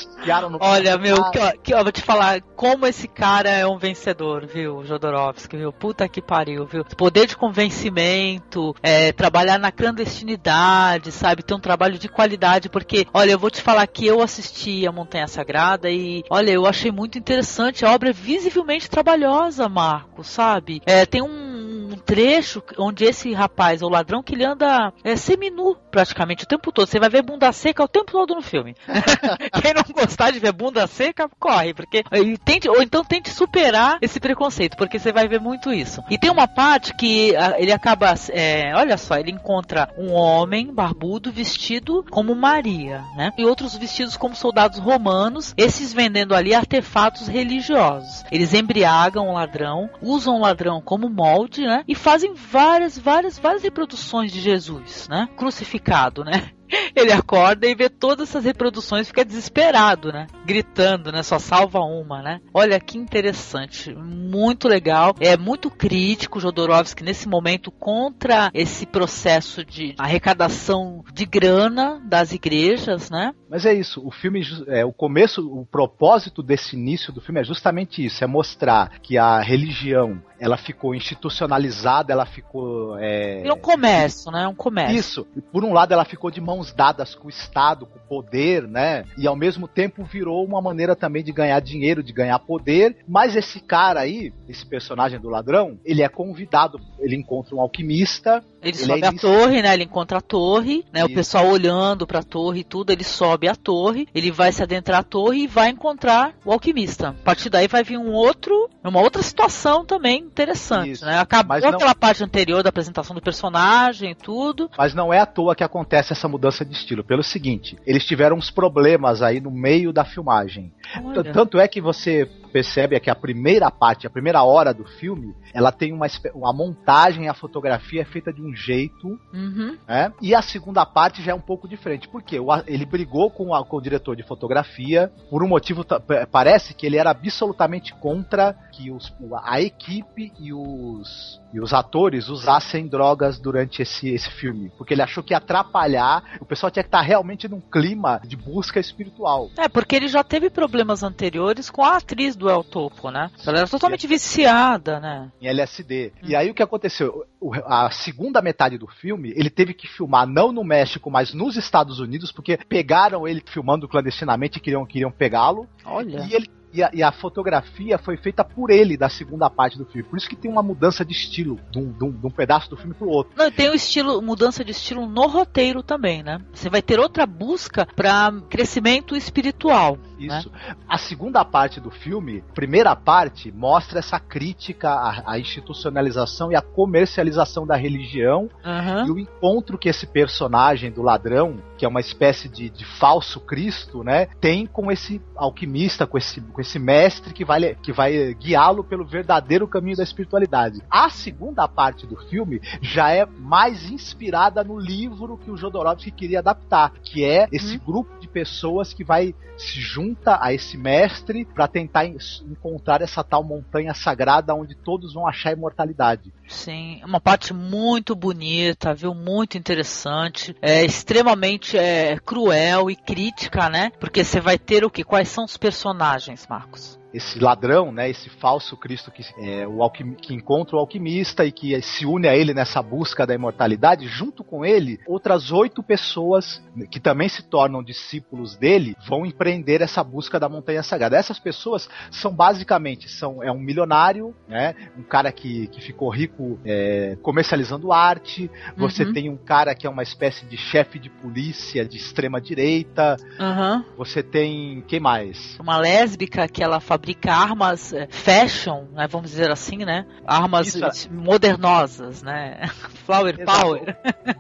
no 0.49 0.59
Olha, 0.61 0.97
meu, 0.97 1.31
que, 1.31 1.59
que, 1.59 1.75
ó, 1.75 1.83
vou 1.83 1.93
te 1.93 2.03
falar, 2.03 2.41
como 2.57 2.87
esse 2.87 3.02
esse 3.03 3.09
cara 3.09 3.51
é 3.51 3.67
um 3.67 3.79
vencedor, 3.79 4.47
viu, 4.47 4.85
Jodorowsky, 4.85 5.57
viu? 5.57 5.73
Puta 5.73 6.09
que 6.09 6.23
pariu, 6.23 6.65
viu? 6.65 6.85
Poder 6.85 7.27
de 7.27 7.37
convencimento, 7.37 8.77
é, 8.81 9.11
trabalhar 9.11 9.59
na 9.59 9.73
clandestinidade, 9.73 11.11
sabe? 11.11 11.43
Ter 11.43 11.55
um 11.55 11.59
trabalho 11.59 11.99
de 11.99 12.09
qualidade, 12.09 12.69
porque, 12.69 13.05
olha, 13.13 13.33
eu 13.33 13.39
vou 13.41 13.51
te 13.51 13.61
falar 13.61 13.85
que 13.89 14.07
eu 14.07 14.23
assisti 14.23 14.87
a 14.87 14.93
Montanha 14.93 15.27
Sagrada 15.27 15.91
e, 15.91 16.23
olha, 16.31 16.53
eu 16.53 16.65
achei 16.65 16.93
muito 16.93 17.19
interessante. 17.19 17.85
A 17.85 17.93
obra 17.93 18.11
é 18.11 18.13
visivelmente 18.13 18.89
trabalhosa, 18.89 19.69
Marco, 19.69 20.23
sabe? 20.23 20.81
É, 20.87 21.05
tem 21.05 21.23
um 21.23 21.97
trecho 22.07 22.63
onde 22.79 23.05
esse 23.05 23.33
rapaz, 23.33 23.83
o 23.83 23.89
ladrão, 23.89 24.23
que 24.23 24.35
ele 24.35 24.45
anda 24.45 24.93
é, 25.03 25.17
seminu 25.17 25.77
praticamente 25.93 26.45
o 26.45 26.49
tempo 26.49 26.73
todo. 26.73 26.89
Você 26.89 26.99
vai 26.99 27.09
ver 27.09 27.23
bunda 27.23 27.53
seca 27.53 27.85
o 27.85 27.89
tempo 27.89 28.11
todo 28.11 28.35
no 28.35 28.43
filme. 28.43 28.75
Quem 29.63 29.75
não 29.75 29.85
gostar 29.95 30.33
de 30.33 30.41
ver 30.41 30.53
bunda 30.53 30.87
seca, 30.87 31.29
corre, 31.39 31.75
porque 31.75 32.03
tente, 32.45 32.69
ou 32.69 32.83
então 32.83 33.05
tente 33.05 33.31
superar 33.31 33.99
esse 34.01 34.19
preconceito, 34.19 34.77
porque 34.77 34.99
você 34.99 35.13
vai 35.13 35.29
ver 35.29 35.41
muito 35.41 35.73
isso. 35.73 36.03
E 36.11 36.19
tem 36.19 36.31
uma 36.31 36.49
parte 36.49 36.95
que 36.95 37.33
ele 37.59 37.73
acaba, 37.73 38.15
é, 38.31 38.73
olha 38.75 38.97
só, 38.97 39.17
ele 39.17 39.31
encontra 39.31 39.89
um 39.99 40.13
homem 40.13 40.73
barbudo 40.73 41.31
vestido 41.31 42.05
como 42.11 42.35
Maria, 42.35 43.05
né? 43.15 43.33
E 43.37 43.45
outros 43.45 43.77
vestidos 43.77 44.17
como 44.17 44.35
soldados 44.35 44.79
romanos, 44.79 45.55
esses 45.57 45.93
vendendo 45.93 46.35
ali 46.35 46.55
artefatos 46.55 47.29
religiosos. 47.29 48.25
Eles 48.33 48.55
embriagam 48.55 49.29
o 49.29 49.35
ladrão, 49.35 49.91
usam 50.01 50.37
o 50.37 50.41
ladrão 50.41 50.81
como 50.81 51.09
molde, 51.09 51.63
né? 51.63 51.85
E 51.87 51.95
fazem 51.95 52.33
várias, 52.35 52.99
várias, 52.99 53.39
várias 53.39 53.63
reproduções 53.63 54.33
de 54.33 54.41
Jesus, 54.41 55.07
né? 55.09 55.29
Crucificado, 55.37 55.82
né? 56.25 56.51
Ele 56.97 57.13
acorda 57.13 57.67
e 57.67 57.75
vê 57.75 57.89
todas 57.89 58.29
essas 58.29 58.45
reproduções, 58.45 59.09
fica 59.09 59.25
desesperado, 59.25 60.13
né? 60.13 60.27
Gritando, 60.45 61.13
né? 61.13 61.23
Só 61.23 61.39
salva 61.39 61.81
uma, 61.81 62.23
né? 62.23 62.41
Olha 62.53 62.79
que 62.81 62.99
interessante, 62.99 63.95
muito 63.95 64.69
legal. 64.69 65.15
É 65.21 65.37
muito 65.37 65.71
crítico 65.71 66.41
Jodorowsky 66.41 67.05
nesse 67.05 67.29
momento 67.29 67.71
contra 67.71 68.51
esse 68.55 68.87
processo 68.87 69.65
de 69.65 69.95
arrecadação 69.99 71.05
de 71.13 71.27
grana 71.27 72.01
das 72.05 72.33
igrejas, 72.33 73.11
né? 73.11 73.35
Mas 73.49 73.67
é 73.67 73.75
isso, 73.75 74.05
o 74.07 74.11
filme, 74.11 74.43
é, 74.67 74.85
o 74.85 74.93
começo, 74.93 75.47
o 75.47 75.67
propósito 75.67 76.43
desse 76.43 76.75
início 76.75 77.13
do 77.13 77.21
filme 77.21 77.41
é 77.41 77.45
justamente 77.45 78.05
isso, 78.05 78.25
é 78.25 78.27
mostrar 78.27 78.99
que 79.03 79.19
a 79.19 79.41
religião 79.41 80.23
ela 80.43 80.57
ficou 80.57 80.93
institucionalizada, 80.93 82.13
ela 82.13 82.27
ficou. 82.27 82.99
É, 82.99 83.45
um 83.53 83.61
comércio, 83.61 84.29
né? 84.33 84.43
É 84.43 84.49
um 84.49 84.55
comércio. 84.57 84.99
Isso. 84.99 85.27
E 85.37 85.41
por 85.41 85.63
um 85.63 85.73
lado 85.73 85.93
ela 85.95 86.05
ficou 86.05 86.33
de 86.33 86.41
mãos 86.41 86.73
dadas 86.73 87.15
com 87.15 87.29
o 87.29 87.31
Estado, 87.31 87.87
com 87.87 87.97
o 87.97 88.03
poder, 88.09 88.67
né? 88.67 89.05
E 89.17 89.29
ao 89.29 89.37
mesmo 89.37 89.69
tempo 89.69 90.03
virou 90.03 90.45
uma 90.45 90.61
maneira 90.61 90.97
também 90.97 91.23
de 91.23 91.31
ganhar 91.31 91.61
dinheiro, 91.61 92.03
de 92.03 92.13
ganhar 92.13 92.41
poder. 92.41 92.97
Mas 93.07 93.37
esse 93.37 93.61
cara 93.61 94.01
aí, 94.01 94.33
esse 94.49 94.67
personagem 94.67 95.21
do 95.21 95.29
ladrão, 95.29 95.79
ele 95.85 96.03
é 96.03 96.09
convidado, 96.09 96.81
ele 96.99 97.15
encontra 97.15 97.55
um 97.55 97.61
alquimista. 97.61 98.45
Ele, 98.61 98.77
ele 98.77 98.87
sobe 98.87 99.05
é 99.05 99.07
a 99.07 99.13
torre, 99.13 99.63
né? 99.63 99.75
Ele 99.75 99.85
encontra 99.85 100.19
a 100.19 100.21
torre, 100.21 100.85
né? 100.93 101.03
Isso. 101.03 101.13
O 101.13 101.15
pessoal 101.15 101.47
olhando 101.47 102.05
pra 102.05 102.21
torre 102.25 102.61
e 102.61 102.65
tudo, 102.65 102.91
ele 102.91 103.05
sobe 103.05 103.47
a 103.47 103.55
torre, 103.55 104.09
ele 104.13 104.33
vai 104.33 104.51
se 104.51 104.61
adentrar 104.61 105.01
a 105.01 105.05
torre 105.05 105.45
e 105.45 105.47
vai 105.47 105.69
encontrar 105.69 106.35
o 106.45 106.51
alquimista. 106.51 107.11
A 107.11 107.25
partir 107.25 107.49
daí 107.49 107.69
vai 107.69 107.85
vir 107.85 107.97
um 107.97 108.11
outro, 108.11 108.69
uma 108.83 109.01
outra 109.01 109.23
situação 109.23 109.85
também 109.85 110.32
interessante, 110.33 110.93
Isso. 110.93 111.05
né? 111.05 111.19
Acabou 111.19 111.61
não... 111.61 111.69
aquela 111.69 111.95
parte 111.95 112.25
anterior 112.25 112.63
da 112.63 112.71
apresentação 112.71 113.15
do 113.15 113.23
personagem 113.23 114.11
e 114.11 114.15
tudo. 114.15 114.71
Mas 114.77 114.95
não 114.95 115.13
é 115.13 115.21
à 115.21 115.27
toa 115.27 115.55
que 115.55 115.63
acontece 115.63 116.13
essa 116.13 116.27
mudança 116.27 116.65
de 116.65 116.73
estilo. 116.73 117.05
Pelo 117.05 117.23
seguinte, 117.23 117.79
eles 117.87 118.05
tiveram 118.05 118.37
uns 118.37 118.51
problemas 118.51 119.23
aí 119.23 119.41
no 119.41 119.51
meio 119.51 119.93
da 119.93 120.05
filmagem. 120.05 120.73
Olha. 121.05 121.33
Tanto 121.33 121.59
é 121.59 121.69
que 121.69 121.81
você 121.81 122.29
percebe 122.53 122.99
que 123.01 123.11
a 123.11 123.15
primeira 123.15 123.71
parte, 123.71 124.07
a 124.07 124.11
primeira 124.11 124.43
hora 124.43 124.73
do 124.73 124.85
filme, 124.85 125.35
ela 125.53 125.73
tem 125.73 125.93
uma 125.93 126.07
a 126.07 126.53
montagem, 126.53 127.29
a 127.29 127.35
fotografia 127.35 128.03
é 128.03 128.05
feita 128.05 128.33
de 128.33 128.43
um 128.43 128.55
jeito, 128.55 129.19
uhum. 129.33 129.77
né? 129.89 130.13
E 130.21 130.35
a 130.35 130.43
segunda 130.43 130.85
parte 130.85 131.23
já 131.23 131.33
é 131.33 131.35
um 131.35 131.41
pouco 131.41 131.67
diferente. 131.67 132.09
Por 132.09 132.23
quê? 132.23 132.39
Ele 132.67 132.85
brigou 132.85 133.31
com, 133.31 133.55
a, 133.55 133.65
com 133.65 133.77
o 133.77 133.81
diretor 133.81 134.15
de 134.15 134.23
fotografia 134.23 135.11
por 135.31 135.43
um 135.43 135.49
motivo 135.49 135.85
parece 136.31 136.75
que 136.75 136.87
ele 136.87 136.97
era 136.97 137.11
absolutamente 137.11 137.95
contra 137.95 138.55
que 138.73 138.91
os, 138.91 139.13
a 139.45 139.61
equipe 139.61 140.33
e 140.39 140.53
os 140.53 141.41
e 141.53 141.61
os 141.61 141.73
atores 141.73 142.29
usassem 142.29 142.89
drogas 142.89 143.39
durante 143.39 143.83
esse, 143.83 144.09
esse 144.09 144.31
filme, 144.31 144.73
porque 144.79 144.95
ele 144.95 145.03
achou 145.03 145.23
que 145.23 145.35
ia 145.35 145.37
atrapalhar, 145.37 146.39
o 146.41 146.47
pessoal 146.47 146.71
tinha 146.71 146.83
que 146.83 146.89
estar 146.89 147.03
realmente 147.03 147.47
num 147.47 147.61
clima 147.61 148.21
de 148.25 148.37
busca 148.37 148.81
espiritual. 148.81 149.51
É, 149.59 149.69
porque 149.69 149.95
ele 149.95 150.09
já 150.09 150.25
teve 150.25 150.49
problemas 150.49 151.03
anteriores 151.03 151.69
com 151.69 151.85
a 151.85 151.97
atriz 151.97 152.35
do 152.43 152.51
El 152.51 152.65
Topo, 152.65 153.11
né? 153.11 153.31
Ela 153.47 153.59
era 153.59 153.69
totalmente 153.69 154.07
viciada, 154.07 155.01
né? 155.01 155.31
Em 155.41 155.47
LSD. 155.47 156.13
Hum. 156.17 156.27
E 156.29 156.37
aí 156.37 156.51
o 156.51 156.55
que 156.55 156.63
aconteceu? 156.63 157.25
A 157.65 157.91
segunda 157.91 158.43
metade 158.43 158.77
do 158.77 158.87
filme, 158.87 159.33
ele 159.35 159.49
teve 159.49 159.73
que 159.73 159.89
filmar 159.89 160.27
não 160.27 160.53
no 160.53 160.65
México, 160.65 161.11
mas 161.11 161.33
nos 161.33 161.57
Estados 161.57 162.01
Unidos, 162.01 162.33
porque 162.33 162.57
pegaram 162.57 163.27
ele 163.27 163.43
filmando 163.47 163.89
clandestinamente 163.89 164.59
e 164.59 164.61
queriam, 164.61 164.85
queriam 164.85 165.11
pegá-lo. 165.11 165.69
Olha. 165.85 166.27
E 166.29 166.35
ele 166.35 166.51
e 166.73 166.83
a, 166.83 166.91
e 166.93 167.03
a, 167.03 167.13
fotografia 167.13 167.99
foi 167.99 168.17
feita 168.17 168.43
por 168.43 168.71
ele 168.71 168.97
da 168.97 169.09
segunda 169.09 169.51
parte 169.51 169.77
do 169.77 169.85
filme. 169.85 170.09
Por 170.09 170.17
isso 170.17 170.29
que 170.29 170.35
tem 170.35 170.51
uma 170.51 170.63
mudança 170.63 171.05
de 171.05 171.13
estilo 171.13 171.61
de 171.71 171.79
um, 171.79 171.93
de 171.93 172.05
um, 172.05 172.11
de 172.11 172.27
um 172.27 172.31
pedaço 172.31 172.71
do 172.71 172.77
filme 172.77 172.95
pro 172.95 173.09
outro. 173.09 173.35
Não, 173.37 173.51
tem 173.51 173.69
o 173.69 173.75
estilo, 173.75 174.23
mudança 174.23 174.65
de 174.65 174.71
estilo 174.71 175.07
no 175.07 175.27
roteiro 175.27 175.83
também, 175.83 176.23
né? 176.23 176.41
Você 176.53 176.71
vai 176.71 176.81
ter 176.81 176.99
outra 176.99 177.27
busca 177.27 177.87
para 177.95 178.33
crescimento 178.49 179.15
espiritual. 179.15 179.99
Né? 180.27 180.39
Isso. 180.39 180.51
Né? 180.51 180.77
A 180.89 180.99
segunda 180.99 181.45
parte 181.45 181.81
do 181.81 181.91
filme, 181.91 182.43
primeira 182.55 182.95
parte, 182.95 183.53
mostra 183.53 183.99
essa 183.99 184.19
crítica 184.19 184.91
à, 184.91 185.33
à 185.33 185.39
institucionalização 185.39 186.53
e 186.53 186.57
à 186.57 186.63
comercialização 186.63 187.67
da 187.67 187.77
religião 187.77 188.49
uhum. 188.65 189.07
e 189.07 189.11
o 189.11 189.19
encontro 189.19 189.79
que 189.79 189.89
esse 189.89 190.07
personagem 190.07 190.91
do 190.91 191.03
ladrão, 191.03 191.59
que 191.77 191.85
é 191.85 191.89
uma 191.89 192.01
espécie 192.01 192.49
de, 192.49 192.71
de 192.71 192.85
falso 192.85 193.41
Cristo, 193.41 194.03
né, 194.03 194.27
tem 194.41 194.67
com 194.67 194.91
esse 194.91 195.21
alquimista, 195.37 196.07
com 196.07 196.19
esse, 196.19 196.41
com 196.41 196.61
esse 196.61 196.79
mestre 196.79 197.33
que 197.33 197.45
vai, 197.45 197.75
que 197.77 197.93
vai 197.93 198.35
guiá-lo 198.35 198.85
pelo 198.85 199.05
verdadeiro 199.05 199.67
caminho 199.67 199.97
da 199.97 200.03
espiritualidade. 200.03 200.83
A 200.91 201.11
segunda 201.11 201.67
parte 201.69 202.07
do 202.07 202.17
filme 202.17 202.61
já 202.81 203.11
é 203.11 203.27
mais 203.27 203.91
inspirada 203.91 204.63
no 204.65 204.79
livro 204.79 205.39
que 205.39 205.51
o 205.51 205.57
Jodorowsky 205.57 206.11
queria 206.11 206.39
adaptar, 206.39 206.93
que 207.03 207.25
é 207.25 207.49
esse 207.53 207.77
uhum. 207.77 207.85
grupo 207.85 208.21
de 208.21 208.29
pessoas 208.29 208.93
que 208.93 209.05
vai 209.05 209.35
se 209.57 209.81
junta 210.13 210.39
a 210.41 210.53
esse 210.53 210.77
mestre 210.77 211.45
para 211.45 211.67
tentar 211.67 212.07
encontrar 212.07 213.01
essa 213.01 213.25
tal 213.25 213.43
montanha 213.43 213.95
sagrada 213.95 214.55
onde 214.55 214.75
todos 214.75 215.15
vão 215.15 215.27
achar 215.27 215.53
imortalidade. 215.53 216.33
Sim, 216.47 217.01
uma 217.05 217.21
parte 217.21 217.55
muito 217.55 218.15
bonita, 218.15 218.95
viu? 218.95 219.15
Muito 219.15 219.57
interessante, 219.57 220.55
é 220.61 220.85
extremamente 220.85 221.79
é, 221.79 222.19
cruel 222.19 222.91
e 222.91 222.97
crítica, 222.97 223.71
né? 223.71 223.91
Porque 223.99 224.23
você 224.23 224.41
vai 224.41 224.59
ter 224.59 224.85
o 224.85 224.91
que? 224.91 225.03
Quais 225.03 225.29
são 225.29 225.45
os 225.45 225.57
personagens, 225.57 226.47
Marcos? 226.47 227.02
Esse 227.13 227.39
ladrão, 227.39 227.93
né, 227.93 228.09
esse 228.09 228.29
falso 228.29 228.77
Cristo 228.77 229.11
que, 229.11 229.23
é, 229.39 229.67
o 229.67 229.83
alquim, 229.83 230.15
que 230.15 230.35
encontra 230.35 230.77
o 230.77 230.79
alquimista 230.79 231.45
e 231.45 231.53
que 231.53 231.81
se 231.83 232.07
une 232.07 232.29
a 232.29 232.37
ele 232.37 232.55
nessa 232.55 232.83
busca 232.83 233.27
da 233.27 233.35
imortalidade, 233.35 234.07
junto 234.07 234.43
com 234.43 234.65
ele, 234.65 234.99
outras 235.07 235.53
oito 235.53 235.83
pessoas 235.83 236.63
que 236.91 236.99
também 236.99 237.29
se 237.29 237.43
tornam 237.43 237.83
discípulos 237.83 238.57
dele 238.57 238.97
vão 239.07 239.27
empreender 239.27 239.81
essa 239.81 240.03
busca 240.03 240.39
da 240.41 240.49
montanha 240.49 240.83
sagrada. 240.83 241.17
Essas 241.17 241.39
pessoas 241.39 241.89
são 242.11 242.33
basicamente 242.33 243.09
são 243.09 243.43
é 243.43 243.51
um 243.51 243.59
milionário, 243.59 244.35
né, 244.49 244.75
um 244.97 245.03
cara 245.03 245.31
que, 245.33 245.67
que 245.69 245.81
ficou 245.81 246.09
rico 246.09 246.59
é, 246.65 247.17
comercializando 247.23 247.93
arte. 247.93 248.51
Você 248.77 249.05
uhum. 249.05 249.13
tem 249.13 249.31
um 249.31 249.37
cara 249.37 249.75
que 249.75 249.87
é 249.87 249.91
uma 249.91 250.03
espécie 250.03 250.47
de 250.47 250.57
chefe 250.57 250.99
de 250.99 251.11
polícia 251.11 251.85
de 251.85 251.97
extrema 251.97 252.41
direita. 252.41 253.17
Uhum. 253.39 253.85
Você 253.97 254.23
tem 254.23 254.83
quem 254.87 255.01
mais? 255.01 255.59
Uma 255.59 255.79
lésbica 255.79 256.49
que 256.49 256.63
ela 256.63 256.81
fabrica 257.03 257.35
armas 257.35 257.93
é, 257.93 258.07
fashion, 258.09 258.85
né, 258.93 259.09
vamos 259.09 259.31
dizer 259.31 259.51
assim, 259.51 259.79
né? 259.79 260.07
Armas 260.25 260.69
Isso. 260.69 260.85
É- 260.85 261.11
modernosas, 261.11 262.23
né? 262.23 262.61
Flower 263.05 263.35
Exato. 263.41 263.61
power. 263.61 263.97